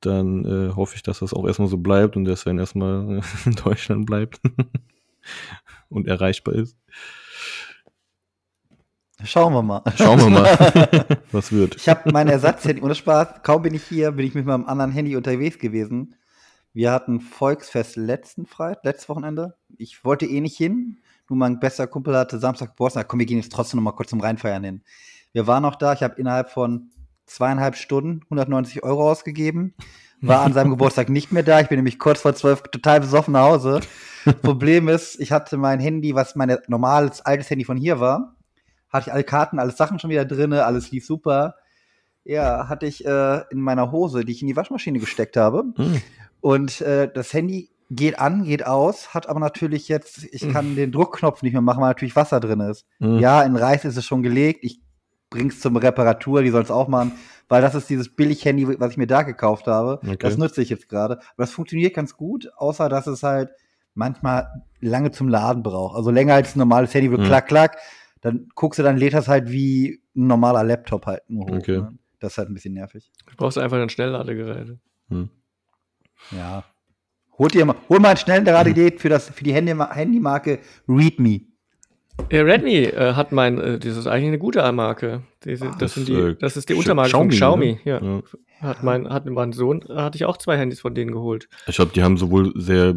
Dann 0.00 0.44
äh, 0.44 0.74
hoffe 0.74 0.94
ich, 0.96 1.02
dass 1.02 1.18
das 1.18 1.34
auch 1.34 1.46
erstmal 1.46 1.68
so 1.68 1.78
bleibt 1.78 2.16
und 2.16 2.24
der 2.24 2.36
Sven 2.36 2.58
erstmal 2.58 3.20
in 3.44 3.52
Deutschland 3.52 4.06
bleibt 4.06 4.40
und 5.88 6.06
erreichbar 6.06 6.54
ist. 6.54 6.76
Schauen 9.24 9.54
wir 9.54 9.62
mal. 9.62 9.82
Schauen 9.96 10.20
wir 10.20 10.30
mal, 10.30 11.18
was 11.32 11.50
wird. 11.50 11.76
Ich 11.76 11.88
habe 11.88 12.12
mein 12.12 12.28
Ersatzhandy, 12.28 12.82
ohne 12.82 12.94
Spaß, 12.94 13.42
kaum 13.42 13.62
bin 13.62 13.74
ich 13.74 13.82
hier, 13.84 14.12
bin 14.12 14.26
ich 14.26 14.34
mit 14.34 14.44
meinem 14.44 14.66
anderen 14.66 14.92
Handy 14.92 15.16
unterwegs 15.16 15.58
gewesen. 15.58 16.14
Wir 16.74 16.92
hatten 16.92 17.20
Volksfest 17.20 17.96
letzten 17.96 18.44
Freitag, 18.44 18.84
letztes 18.84 19.08
Wochenende. 19.08 19.56
Ich 19.78 20.04
wollte 20.04 20.26
eh 20.26 20.42
nicht 20.42 20.58
hin. 20.58 20.98
Nur 21.28 21.38
mein 21.38 21.58
bester 21.58 21.86
Kumpel 21.86 22.16
hatte 22.16 22.38
Samstag 22.38 22.70
Geburtstag. 22.70 23.08
Komm, 23.08 23.18
wir 23.18 23.26
gehen 23.26 23.38
jetzt 23.38 23.52
trotzdem 23.52 23.78
noch 23.78 23.84
mal 23.84 23.96
kurz 23.96 24.10
zum 24.10 24.20
Reinfeiern 24.20 24.62
hin. 24.62 24.82
Wir 25.32 25.46
waren 25.46 25.62
noch 25.62 25.74
da. 25.74 25.92
Ich 25.92 26.02
habe 26.02 26.14
innerhalb 26.20 26.50
von 26.50 26.90
zweieinhalb 27.26 27.76
Stunden 27.76 28.20
190 28.24 28.82
Euro 28.84 29.10
ausgegeben. 29.10 29.74
War 30.20 30.42
an 30.42 30.52
seinem 30.52 30.70
Geburtstag 30.72 31.08
nicht 31.08 31.32
mehr 31.32 31.42
da. 31.42 31.60
Ich 31.60 31.68
bin 31.68 31.78
nämlich 31.78 31.98
kurz 31.98 32.20
vor 32.20 32.34
zwölf 32.34 32.62
total 32.62 33.00
besoffen 33.00 33.32
nach 33.32 33.42
Hause. 33.42 33.80
Problem 34.42 34.88
ist, 34.88 35.20
ich 35.20 35.32
hatte 35.32 35.56
mein 35.56 35.80
Handy, 35.80 36.14
was 36.14 36.36
mein 36.36 36.56
normales 36.68 37.20
altes 37.20 37.50
Handy 37.50 37.64
von 37.64 37.76
hier 37.76 38.00
war, 38.00 38.36
hatte 38.88 39.08
ich 39.08 39.12
alle 39.12 39.24
Karten, 39.24 39.58
alle 39.58 39.72
Sachen 39.72 39.98
schon 39.98 40.10
wieder 40.10 40.24
drin, 40.24 40.52
alles 40.52 40.90
lief 40.90 41.06
super. 41.06 41.56
Ja, 42.24 42.68
hatte 42.68 42.86
ich 42.86 43.06
äh, 43.06 43.42
in 43.50 43.60
meiner 43.60 43.92
Hose, 43.92 44.24
die 44.24 44.32
ich 44.32 44.42
in 44.42 44.48
die 44.48 44.56
Waschmaschine 44.56 44.98
gesteckt 44.98 45.36
habe. 45.36 45.64
Hm. 45.76 46.02
Und 46.40 46.80
äh, 46.80 47.08
das 47.12 47.32
Handy 47.32 47.70
geht 47.90 48.18
an, 48.18 48.44
geht 48.44 48.66
aus, 48.66 49.14
hat 49.14 49.28
aber 49.28 49.40
natürlich 49.40 49.88
jetzt, 49.88 50.24
ich 50.32 50.48
kann 50.50 50.74
den 50.76 50.90
Druckknopf 50.92 51.42
nicht 51.42 51.52
mehr 51.52 51.62
machen, 51.62 51.80
weil 51.80 51.90
natürlich 51.90 52.16
Wasser 52.16 52.40
drin 52.40 52.60
ist. 52.60 52.86
Hm. 52.98 53.18
Ja, 53.18 53.42
in 53.42 53.54
Reis 53.56 53.84
ist 53.84 53.96
es 53.96 54.04
schon 54.04 54.22
gelegt. 54.22 54.60
Ich 54.62 54.80
bring's 55.30 55.60
zum 55.60 55.76
Reparatur, 55.76 56.42
die 56.42 56.50
soll 56.50 56.62
es 56.62 56.70
auch 56.70 56.88
machen, 56.88 57.12
weil 57.48 57.62
das 57.62 57.74
ist 57.74 57.88
dieses 57.88 58.08
Billig-Handy, 58.08 58.78
was 58.80 58.92
ich 58.92 58.96
mir 58.96 59.06
da 59.06 59.22
gekauft 59.22 59.66
habe. 59.66 60.00
Okay. 60.02 60.16
Das 60.18 60.36
nutze 60.36 60.62
ich 60.62 60.70
jetzt 60.70 60.88
gerade. 60.88 61.18
Aber 61.18 61.44
das 61.44 61.52
funktioniert 61.52 61.94
ganz 61.94 62.16
gut, 62.16 62.48
außer 62.56 62.88
dass 62.88 63.06
es 63.06 63.22
halt 63.22 63.50
manchmal 63.94 64.64
lange 64.80 65.10
zum 65.10 65.28
Laden 65.28 65.62
braucht. 65.62 65.96
Also 65.96 66.10
länger 66.10 66.34
als 66.34 66.54
ein 66.56 66.58
normales 66.58 66.92
Handy, 66.92 67.10
wo 67.10 67.16
Mhm. 67.16 67.24
klack, 67.24 67.46
klack. 67.48 67.78
Dann 68.20 68.48
guckst 68.54 68.78
du, 68.78 68.82
dann 68.82 68.96
lädt 68.96 69.14
das 69.14 69.28
halt 69.28 69.50
wie 69.50 70.00
ein 70.16 70.26
normaler 70.26 70.64
Laptop 70.64 71.06
halt 71.06 71.22
nur 71.28 71.46
hoch. 71.46 71.56
Okay. 71.58 71.78
Ne? 71.78 71.98
Das 72.18 72.32
ist 72.32 72.38
halt 72.38 72.48
ein 72.48 72.54
bisschen 72.54 72.74
nervig. 72.74 73.10
Du 73.30 73.36
brauchst 73.36 73.58
einfach 73.58 73.76
ein 73.78 73.88
Schnellladegerät. 73.88 74.76
Hm. 75.08 75.30
Ja. 76.32 76.64
Holt 77.38 77.54
dir 77.54 77.64
mal, 77.64 77.76
hol 77.88 78.00
mal 78.00 78.10
ein 78.10 78.16
Schnellladegerät 78.16 79.00
für, 79.00 79.08
das, 79.08 79.28
für 79.28 79.44
die 79.44 79.52
Handy, 79.52 79.74
Handymarke 79.74 80.58
ReadMe. 80.88 81.42
Ja, 82.32 82.42
Redmi 82.42 82.76
äh, 82.76 83.12
hat 83.12 83.32
mein, 83.32 83.60
äh, 83.60 83.78
das 83.78 83.96
ist 83.96 84.06
eigentlich 84.06 84.28
eine 84.28 84.38
gute 84.38 84.72
Marke. 84.72 85.22
Diese, 85.44 85.66
das, 85.66 85.78
das, 85.78 85.94
sind 85.94 86.08
die, 86.08 86.14
äh, 86.14 86.34
das 86.34 86.56
ist 86.56 86.68
die 86.68 86.74
Untermarke 86.74 87.10
Xiaomi, 87.10 87.28
von 87.28 87.36
Xiaomi. 87.36 87.66
ne? 87.66 87.80
Ja. 87.84 88.00
Ja. 88.02 88.22
Hat 88.60 88.82
mein, 88.82 89.08
hat 89.10 89.26
mein 89.26 89.52
Sohn, 89.52 89.82
äh, 89.82 89.94
hatte 89.96 90.16
ich 90.16 90.24
auch 90.24 90.38
zwei 90.38 90.56
Handys 90.56 90.80
von 90.80 90.94
denen 90.94 91.12
geholt. 91.12 91.48
Ich 91.66 91.76
glaube, 91.76 91.92
die 91.94 92.02
haben 92.02 92.16
sowohl 92.16 92.52
sehr 92.56 92.94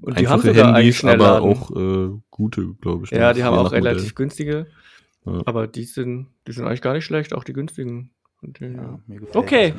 Und 0.00 0.18
die 0.18 0.28
haben 0.28 0.40
sogar 0.40 0.76
Handys, 0.76 1.04
aber 1.04 1.42
auch 1.42 1.70
äh, 1.72 2.10
gute, 2.30 2.74
glaube 2.80 3.04
ich. 3.04 3.10
Ja, 3.10 3.28
ne? 3.28 3.34
die 3.34 3.44
haben 3.44 3.58
auch 3.58 3.72
relativ 3.72 4.14
günstige. 4.14 4.66
Ja. 5.26 5.42
Aber 5.46 5.66
die 5.66 5.84
sind, 5.84 6.28
die 6.46 6.52
sind 6.52 6.64
eigentlich 6.64 6.82
gar 6.82 6.94
nicht 6.94 7.04
schlecht, 7.04 7.34
auch 7.34 7.44
die 7.44 7.52
günstigen. 7.52 8.10
denen, 8.40 8.76
ja. 8.76 8.98
mir 9.06 9.18
gefällt 9.20 9.36
Okay. 9.36 9.74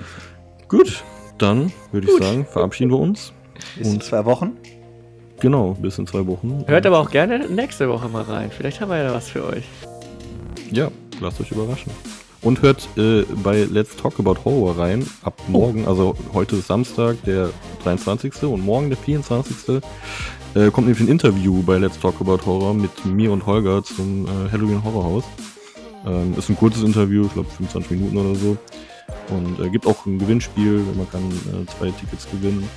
Gut, 0.67 1.03
dann 1.38 1.71
würde 1.91 2.07
ich 2.07 2.23
sagen, 2.23 2.45
verabschieden 2.45 2.91
wir 2.91 2.99
uns. 2.99 3.33
Bis 3.77 3.87
in 3.87 3.93
Und- 3.95 4.03
zwei 4.03 4.25
Wochen. 4.25 4.57
Genau, 5.39 5.73
bis 5.73 5.97
in 5.97 6.05
zwei 6.05 6.25
Wochen. 6.27 6.63
Hört 6.67 6.85
aber 6.85 6.99
auch 6.99 7.09
gerne 7.09 7.47
nächste 7.49 7.89
Woche 7.89 8.07
mal 8.09 8.21
rein. 8.21 8.51
Vielleicht 8.55 8.79
haben 8.79 8.89
wir 8.89 9.01
ja 9.01 9.11
was 9.13 9.27
für 9.29 9.43
euch. 9.47 9.63
Ja, 10.71 10.89
lasst 11.19 11.41
euch 11.41 11.51
überraschen. 11.51 11.91
Und 12.43 12.61
hört 12.61 12.87
äh, 12.97 13.23
bei 13.43 13.63
Let's 13.63 13.95
Talk 13.95 14.19
About 14.19 14.37
Horror 14.45 14.77
rein. 14.77 15.05
Ab 15.23 15.33
Oh. 15.47 15.51
morgen, 15.51 15.87
also 15.87 16.15
heute 16.33 16.57
ist 16.57 16.67
Samstag, 16.67 17.17
der 17.23 17.49
23. 17.83 18.43
und 18.43 18.63
morgen 18.63 18.89
der 18.89 18.97
24. 18.97 19.81
Äh, 20.53 20.69
kommt 20.71 20.87
nämlich 20.87 20.99
ein 20.99 21.07
Interview 21.11 21.63
bei 21.63 21.77
Let's 21.77 21.99
Talk 21.99 22.19
About 22.21 22.45
Horror 22.45 22.73
mit 22.75 23.05
mir 23.05 23.31
und 23.31 23.45
Holger 23.45 23.83
zum 23.83 24.25
äh, 24.25 24.51
Halloween 24.51 24.83
Horror 24.83 25.03
House. 25.03 25.23
Ähm, 26.05 26.33
ist 26.37 26.49
ein 26.49 26.55
kurzes 26.57 26.83
Interview, 26.83 27.25
ich 27.25 27.33
glaube 27.33 27.49
25 27.49 27.91
Minuten 27.91 28.17
oder 28.17 28.35
so. 28.35 28.57
Und 29.29 29.59
äh, 29.59 29.69
gibt 29.69 29.85
auch 29.87 30.05
ein 30.05 30.19
Gewinnspiel, 30.19 30.83
man 30.95 31.09
kann 31.09 31.21
äh, 31.31 31.65
zwei 31.77 31.89
Tickets 31.91 32.27
gewinnen 32.29 32.67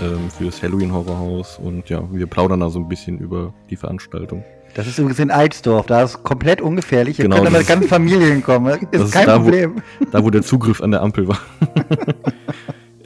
ähm, 0.00 0.30
für 0.30 0.44
das 0.44 0.62
Halloween 0.62 0.92
Horror 0.92 1.18
Haus. 1.18 1.58
Und 1.62 1.88
ja, 1.88 2.02
wir 2.12 2.26
plaudern 2.26 2.60
da 2.60 2.70
so 2.70 2.78
ein 2.78 2.88
bisschen 2.88 3.18
über 3.18 3.52
die 3.70 3.76
Veranstaltung. 3.76 4.44
Das 4.74 4.86
ist 4.86 4.98
übrigens 4.98 5.18
in 5.20 5.30
Alsdorf. 5.30 5.86
Da 5.86 6.02
ist 6.02 6.22
komplett 6.22 6.60
ungefährlich. 6.60 7.18
Ihr 7.18 7.24
Genau, 7.24 7.36
könnt 7.36 7.46
da 7.54 7.58
mit 7.58 7.66
ganzen 7.66 7.88
Familien 7.88 8.42
kommen. 8.42 8.72
Ist, 8.74 8.88
das 8.92 9.02
ist 9.04 9.12
kein 9.12 9.26
da, 9.26 9.38
wo- 9.40 9.44
Problem. 9.44 9.82
Da, 10.12 10.22
wo 10.22 10.28
der 10.30 10.42
Zugriff 10.42 10.82
an 10.82 10.90
der 10.90 11.00
Ampel 11.02 11.26
war. 11.28 11.38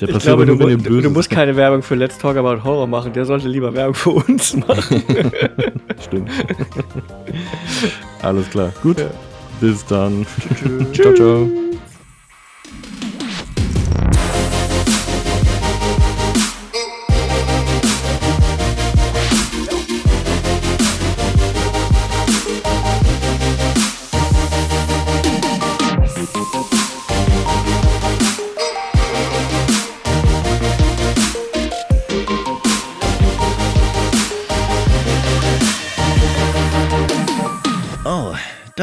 der 0.00 0.08
Ich 0.08 0.14
passiert 0.14 0.22
glaube, 0.22 0.42
aber 0.42 0.46
du, 0.46 0.56
du, 0.76 0.82
böse 0.82 1.02
du 1.02 1.10
musst 1.10 1.30
keine 1.30 1.54
Werbung 1.54 1.82
für 1.82 1.94
Let's 1.94 2.18
Talk 2.18 2.36
About 2.36 2.64
Horror 2.64 2.88
machen. 2.88 3.12
Der 3.12 3.24
sollte 3.24 3.46
lieber 3.46 3.72
Werbung 3.72 3.94
für 3.94 4.10
uns 4.10 4.56
machen. 4.56 5.02
Stimmt. 6.00 6.30
Alles 8.22 8.50
klar. 8.50 8.72
Gut. 8.82 8.98
Ja. 8.98 9.06
Bis 9.60 9.84
dann. 9.86 10.26
ciao, 10.92 11.12
ciao. 11.14 11.69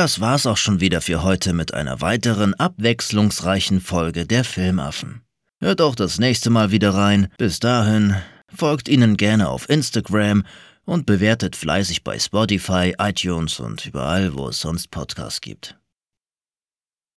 Das 0.08 0.22
war's 0.22 0.46
auch 0.46 0.56
schon 0.56 0.80
wieder 0.80 1.02
für 1.02 1.22
heute 1.22 1.52
mit 1.52 1.74
einer 1.74 2.00
weiteren 2.00 2.54
abwechslungsreichen 2.54 3.82
Folge 3.82 4.26
der 4.26 4.46
Filmaffen. 4.46 5.22
Hört 5.60 5.82
auch 5.82 5.96
das 5.96 6.18
nächste 6.18 6.50
Mal 6.50 6.72
wieder 6.72 6.94
rein. 6.94 7.28
Bis 7.38 7.60
dahin, 7.60 8.16
folgt 8.48 8.88
ihnen 8.88 9.18
gerne 9.18 9.50
auf 9.50 9.70
Instagram 9.70 10.46
und 10.86 11.06
bewertet 11.06 11.58
fleißig 11.58 12.06
bei 12.06 12.18
Spotify, 12.20 12.96
iTunes 12.98 13.60
und 13.60 13.86
überall, 13.86 14.34
wo 14.34 14.48
es 14.48 14.62
sonst 14.62 14.92
Podcasts 14.92 15.42
gibt. 15.42 15.78